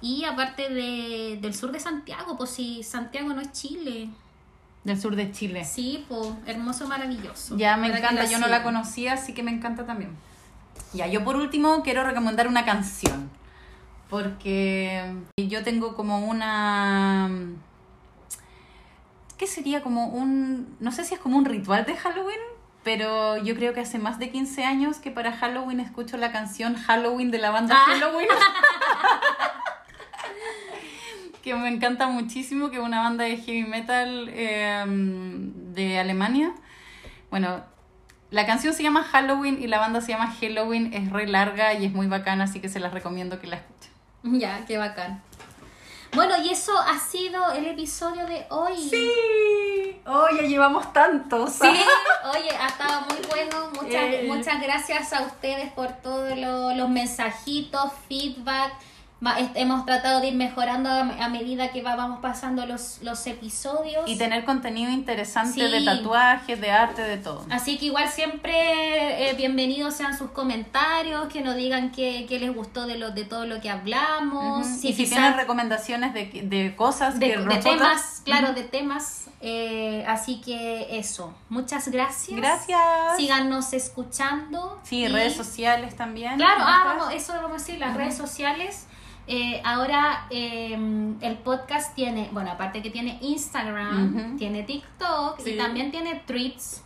y 0.00 0.24
aparte 0.24 0.68
de, 0.72 1.38
del 1.40 1.54
sur 1.54 1.72
de 1.72 1.80
Santiago, 1.80 2.36
pues 2.36 2.50
si 2.50 2.82
Santiago 2.82 3.32
no 3.34 3.40
es 3.40 3.52
Chile. 3.52 4.08
Del 4.84 5.00
sur 5.00 5.14
de 5.16 5.30
Chile. 5.30 5.64
Sí, 5.64 6.04
pues 6.08 6.28
hermoso, 6.46 6.86
maravilloso. 6.88 7.56
Ya 7.56 7.76
me 7.76 7.88
encanta, 7.88 8.24
yo 8.24 8.38
no 8.38 8.46
la 8.48 8.62
conocía, 8.62 9.12
así 9.14 9.34
que 9.34 9.42
me 9.42 9.50
encanta 9.50 9.84
también. 9.84 10.16
Ya, 10.94 11.06
yo 11.06 11.22
por 11.22 11.36
último 11.36 11.82
quiero 11.82 12.02
recomendar 12.04 12.48
una 12.48 12.64
canción. 12.64 13.30
Porque 14.08 15.14
yo 15.36 15.62
tengo 15.62 15.94
como 15.94 16.26
una. 16.26 17.30
¿Qué 19.38 19.46
sería 19.46 19.82
como 19.82 20.06
un. 20.06 20.76
No 20.80 20.90
sé 20.92 21.04
si 21.04 21.14
es 21.14 21.20
como 21.20 21.36
un 21.38 21.44
ritual 21.44 21.84
de 21.84 21.96
Halloween, 21.96 22.40
pero 22.82 23.36
yo 23.36 23.54
creo 23.54 23.72
que 23.72 23.80
hace 23.80 23.98
más 24.00 24.18
de 24.18 24.30
15 24.30 24.64
años 24.64 24.96
que 24.98 25.10
para 25.12 25.32
Halloween 25.36 25.78
escucho 25.78 26.16
la 26.16 26.32
canción 26.32 26.74
Halloween 26.74 27.30
de 27.30 27.38
la 27.38 27.50
banda 27.50 27.76
Ah. 27.78 27.84
Halloween. 27.86 28.28
que 31.42 31.54
me 31.54 31.68
encanta 31.68 32.06
muchísimo, 32.08 32.70
que 32.70 32.76
es 32.76 32.82
una 32.82 33.00
banda 33.02 33.24
de 33.24 33.36
heavy 33.38 33.64
metal 33.64 34.28
eh, 34.32 34.84
de 34.86 35.98
Alemania. 35.98 36.52
Bueno, 37.30 37.62
la 38.30 38.46
canción 38.46 38.74
se 38.74 38.82
llama 38.82 39.02
Halloween 39.04 39.62
y 39.62 39.66
la 39.66 39.78
banda 39.78 40.00
se 40.00 40.12
llama 40.12 40.30
Halloween, 40.40 40.92
es 40.92 41.10
re 41.10 41.26
larga 41.26 41.74
y 41.74 41.86
es 41.86 41.92
muy 41.92 42.06
bacana, 42.06 42.44
así 42.44 42.60
que 42.60 42.68
se 42.68 42.80
las 42.80 42.92
recomiendo 42.92 43.40
que 43.40 43.46
la 43.46 43.56
escuchen. 43.56 43.90
Ya, 44.40 44.64
qué 44.66 44.76
bacán. 44.78 45.22
Bueno, 46.12 46.34
y 46.42 46.50
eso 46.50 46.76
ha 46.76 46.98
sido 46.98 47.52
el 47.52 47.66
episodio 47.66 48.26
de 48.26 48.44
hoy. 48.50 48.76
Sí, 48.76 49.08
ya 50.04 50.42
llevamos 50.46 50.92
tantos. 50.92 51.52
Sí, 51.52 51.68
oye, 51.68 52.50
ha 52.60 52.66
estado 52.66 53.02
muy 53.02 53.18
bueno. 53.30 53.70
Muchas, 53.80 54.02
Eh. 54.02 54.24
muchas 54.26 54.60
gracias 54.60 55.12
a 55.12 55.22
ustedes 55.22 55.70
por 55.72 55.88
todos 56.02 56.36
lo- 56.36 56.74
los 56.74 56.88
mensajitos, 56.88 57.92
feedback. 58.08 58.72
Hemos 59.54 59.84
tratado 59.84 60.20
de 60.20 60.28
ir 60.28 60.34
mejorando 60.34 60.88
a, 60.88 61.28
medida 61.28 61.70
que 61.72 61.82
va- 61.82 61.94
vamos 61.94 62.20
pasando 62.20 62.64
los, 62.64 63.00
los 63.02 63.26
episodios. 63.26 64.08
Y 64.08 64.16
tener 64.16 64.46
contenido 64.46 64.90
interesante 64.90 65.66
Sí. 65.66 65.70
de 65.70 65.84
tatuajes, 65.84 66.58
de 66.58 66.70
arte, 66.70 67.02
de 67.02 67.18
todo. 67.18 67.44
Así 67.50 67.76
que 67.76 67.86
igual 67.86 68.08
siempre 68.08 69.28
eh, 69.30 69.34
bienvenidos 69.34 69.94
sean 69.94 70.16
sus 70.16 70.30
comentarios, 70.30 71.26
que 71.28 71.42
nos 71.42 71.54
digan 71.56 71.92
qué, 71.92 72.24
qué 72.28 72.38
les 72.38 72.54
gustó 72.54 72.86
de, 72.86 72.96
lo, 72.96 73.10
de 73.10 73.24
todo 73.24 73.44
lo 73.44 73.60
que 73.60 73.68
hablamos. 73.68 74.66
Ujú. 74.66 74.78
Si 74.80 74.88
y 74.88 74.92
si 74.94 75.04
quizás- 75.04 75.18
tienen 75.18 75.34
recomendaciones 75.36 76.14
de, 76.14 76.30
de 76.44 76.74
cosas 76.74 77.18
de, 77.18 77.32
que 77.32 77.36
de 77.38 77.56
temas, 77.58 78.22
claro, 78.24 78.54
de 78.54 78.62
temas. 78.62 79.26
eh, 79.42 80.02
así 80.08 80.40
que 80.40 80.98
eso, 80.98 81.34
muchas 81.50 81.88
gracias. 81.88 82.36
Gracias. 82.40 82.80
Síganos 83.18 83.74
escuchando. 83.74 84.80
Sí, 84.82 85.00
y- 85.04 85.08
redes 85.08 85.36
sociales 85.36 85.94
también. 85.94 86.36
Claro, 86.36 86.62
ah, 86.66 86.82
vamos, 86.86 87.12
eso 87.12 87.34
vamos 87.34 87.50
a 87.50 87.54
decir, 87.56 87.78
las 87.78 87.94
redes 87.96 88.16
sociales. 88.16 88.86
Eh, 89.26 89.60
ahora 89.64 90.26
eh, 90.30 90.72
el 91.20 91.36
podcast 91.38 91.94
tiene, 91.94 92.28
bueno, 92.32 92.50
aparte 92.50 92.82
que 92.82 92.90
tiene 92.90 93.18
Instagram, 93.20 94.36
tiene 94.38 94.62
TikTok 94.64 95.40
Sí. 95.40 95.50
y 95.50 95.56
también 95.56 95.90
tiene 95.90 96.16
Tweets. 96.26 96.82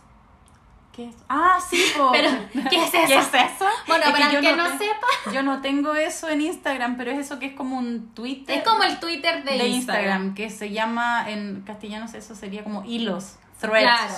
¿Qué 0.91 1.09
es? 1.09 1.15
Ah, 1.27 1.57
sí. 1.69 1.83
Pero, 2.13 2.29
¿qué 2.69 2.83
es 2.83 2.93
eso? 2.93 3.07
¿Qué 3.07 3.17
es 3.17 3.27
eso? 3.27 3.65
Bueno, 3.87 4.05
Es 4.05 4.11
para 4.11 4.31
yo 4.31 4.39
el 4.39 4.45
que 4.45 4.55
no 4.55 4.65
sepa. 4.77 5.07
Yo 5.33 5.43
no 5.43 5.61
tengo 5.61 5.95
eso 5.95 6.29
en 6.29 6.41
Instagram, 6.41 6.97
pero 6.97 7.09
es 7.11 7.17
eso 7.17 7.39
que 7.39 7.47
es 7.47 7.53
como 7.55 7.77
un 7.79 8.13
Twitter. 8.13 8.59
Es 8.59 8.63
como 8.63 8.83
el 8.83 8.99
Twitter 8.99 9.43
de, 9.43 9.57
de 9.57 9.67
Instagram. 9.67 9.73
Instagram, 9.73 10.35
que 10.35 10.49
se 10.51 10.69
llama, 10.71 11.29
en 11.29 11.63
castellano 11.65 12.05
eso 12.05 12.35
sería 12.35 12.63
como 12.63 12.85
hilos, 12.85 13.37
threads. 13.59 13.81
Claro. 13.81 14.13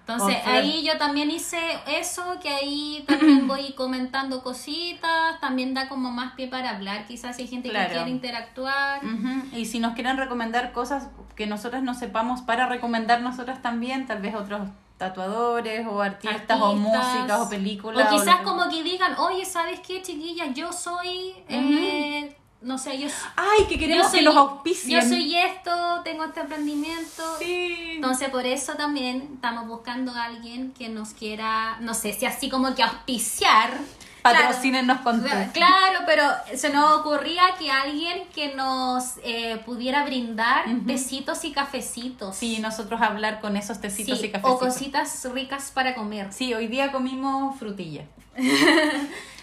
Entonces 0.00 0.38
O 0.44 0.50
ahí 0.50 0.82
yo 0.84 0.98
también 0.98 1.30
hice 1.30 1.58
eso, 1.86 2.24
que 2.42 2.48
ahí 2.48 3.04
también 3.06 3.46
voy 3.48 3.72
comentando 3.74 4.42
cositas, 4.42 5.38
también 5.40 5.72
da 5.74 5.88
como 5.88 6.10
más 6.10 6.32
pie 6.34 6.48
para 6.48 6.70
hablar, 6.70 7.06
quizás 7.06 7.36
si 7.36 7.42
hay 7.42 7.48
gente 7.48 7.68
Claro. 7.70 7.88
que 7.88 7.94
quiere 7.94 8.10
interactuar. 8.10 9.04
Ujú, 9.04 9.56
Y 9.56 9.66
si 9.66 9.78
nos 9.78 9.94
quieren 9.94 10.16
recomendar 10.16 10.72
cosas 10.72 11.08
que 11.36 11.46
nosotras 11.46 11.82
no 11.82 11.94
sepamos 11.94 12.40
para 12.42 12.66
recomendar 12.66 13.20
nosotras 13.20 13.62
también, 13.62 14.06
tal 14.06 14.20
vez 14.20 14.34
otros 14.34 14.68
tatuadores 14.98 15.86
o 15.86 16.02
artistas, 16.02 16.60
o 16.60 16.74
músicas 16.74 17.40
o 17.40 17.48
películas. 17.48 18.12
O 18.12 18.16
quizás 18.16 18.40
como 18.42 18.68
que 18.68 18.82
digan, 18.82 19.14
oye, 19.18 19.44
¿sabes 19.46 19.80
qué, 19.80 20.02
chiquilla? 20.02 20.46
Yo 20.52 20.72
soy, 20.72 21.32
eh, 21.48 22.36
no 22.62 22.76
sé, 22.78 22.98
yo, 22.98 23.08
Ay, 23.36 23.64
que 23.68 23.78
queremos 23.78 24.08
soy, 24.08 24.18
que 24.20 24.24
nos 24.26 24.36
auspicien. 24.36 25.00
yo 25.00 25.08
soy 25.08 25.34
esto, 25.36 25.70
tengo 26.04 26.24
este 26.24 26.40
emprendimiento. 26.40 27.38
Sí. 27.38 27.92
Entonces, 27.96 28.28
por 28.28 28.44
eso 28.44 28.74
también 28.74 29.30
estamos 29.34 29.66
buscando 29.66 30.12
a 30.12 30.24
alguien 30.24 30.72
que 30.72 30.88
nos 30.88 31.10
quiera, 31.10 31.78
no 31.80 31.94
sé 31.94 32.12
si 32.12 32.26
así 32.26 32.48
como 32.50 32.74
que 32.74 32.82
auspiciar. 32.82 33.78
Patrocínenos 34.22 35.00
con 35.00 35.20
Claro, 35.20 35.46
tu. 35.46 35.52
claro, 35.52 35.98
pero 36.06 36.24
se 36.56 36.70
nos 36.70 36.98
ocurría 37.00 37.42
que 37.58 37.70
alguien 37.70 38.22
que 38.34 38.54
nos 38.54 39.14
eh, 39.24 39.60
pudiera 39.64 40.04
brindar 40.04 40.66
Ujú. 40.68 40.80
besitos 40.82 41.44
y 41.44 41.52
cafecitos. 41.52 42.36
Sí, 42.36 42.58
nosotros 42.60 43.00
hablar 43.00 43.40
con 43.40 43.56
esos 43.56 43.80
tecitos 43.80 44.18
Sí, 44.20 44.26
y 44.26 44.30
cafecitos. 44.30 44.56
o 44.56 44.58
cositas 44.58 45.24
ricas 45.32 45.70
para 45.74 45.94
comer. 45.94 46.32
Sí, 46.32 46.52
hoy 46.54 46.66
día 46.66 46.92
comimos 46.92 47.58
frutilla. 47.58 48.04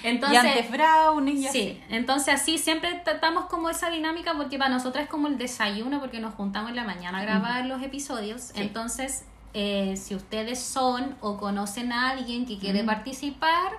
Entonces, 0.03 0.43
y 0.43 0.47
antes 0.47 0.71
brownies 0.71 1.39
y 1.39 1.47
así. 1.47 1.59
Sí, 1.59 1.83
entonces 1.89 2.35
así 2.35 2.57
siempre 2.59 3.01
tratamos 3.03 3.45
como 3.45 3.69
esa 3.69 3.89
dinámica 3.89 4.33
porque 4.35 4.57
para 4.57 4.69
nosotras 4.69 5.05
es 5.05 5.09
como 5.09 5.27
el 5.27 5.37
desayuno 5.37 5.99
porque 5.99 6.19
nos 6.19 6.35
juntamos 6.35 6.69
en 6.69 6.75
la 6.75 6.83
mañana 6.83 7.17
a 7.19 7.21
grabar 7.23 7.65
los 7.65 7.81
episodios. 7.81 8.51
Entonces, 8.55 9.23
eh, 9.53 9.95
si 9.97 10.13
ustedes 10.15 10.59
son 10.61 11.15
o 11.19 11.37
conocen 11.37 11.91
a 11.91 12.11
alguien 12.11 12.45
que 12.45 12.59
quiere 12.59 12.83
participar, 12.83 13.71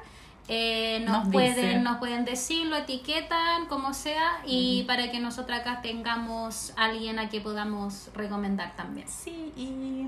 eh, 0.49 1.01
nos, 1.05 1.25
Nos 1.25 1.33
pueden, 1.33 1.55
dice. 1.55 1.79
nos 1.81 1.99
pueden 1.99 2.25
decir, 2.25 2.67
lo 2.67 2.77
etiquetan, 2.77 3.67
como 3.67 3.93
sea, 3.95 4.41
y 4.47 4.85
para 4.85 5.11
que 5.11 5.21
nosotras 5.21 5.61
acá 5.61 5.81
tengamos 5.83 6.73
alguien 6.77 7.19
a 7.19 7.29
que 7.29 7.41
podamos 7.41 8.11
recomendar 8.15 8.75
también. 8.75 9.07
Sí, 9.09 9.53
y 9.57 10.07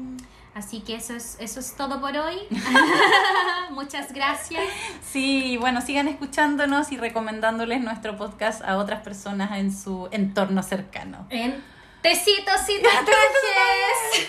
Así 0.53 0.81
que 0.81 0.97
eso 0.97 1.15
es, 1.15 1.37
eso 1.39 1.61
es 1.61 1.77
todo 1.77 2.01
por 2.01 2.17
hoy. 2.17 2.37
Muchas 3.71 4.13
gracias. 4.13 4.65
Sí, 5.03 5.57
bueno, 5.59 5.81
sigan 5.81 6.09
escuchándonos 6.09 6.91
y 6.91 6.97
recomendándoles 6.97 7.81
nuestro 7.81 8.17
podcast 8.17 8.63
a 8.63 8.77
otras 8.79 9.01
personas 9.03 9.53
en 9.59 9.73
su 9.73 10.09
entorno 10.11 10.63
cercano. 10.63 11.27
en 11.31 11.63
Tecitos 12.03 12.69
y 12.69 12.83
Tatuajes. 12.83 14.29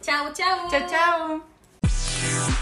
chao, 0.00 0.32
chao. 0.32 0.70
Chao, 0.70 0.88
chao. 0.88 2.58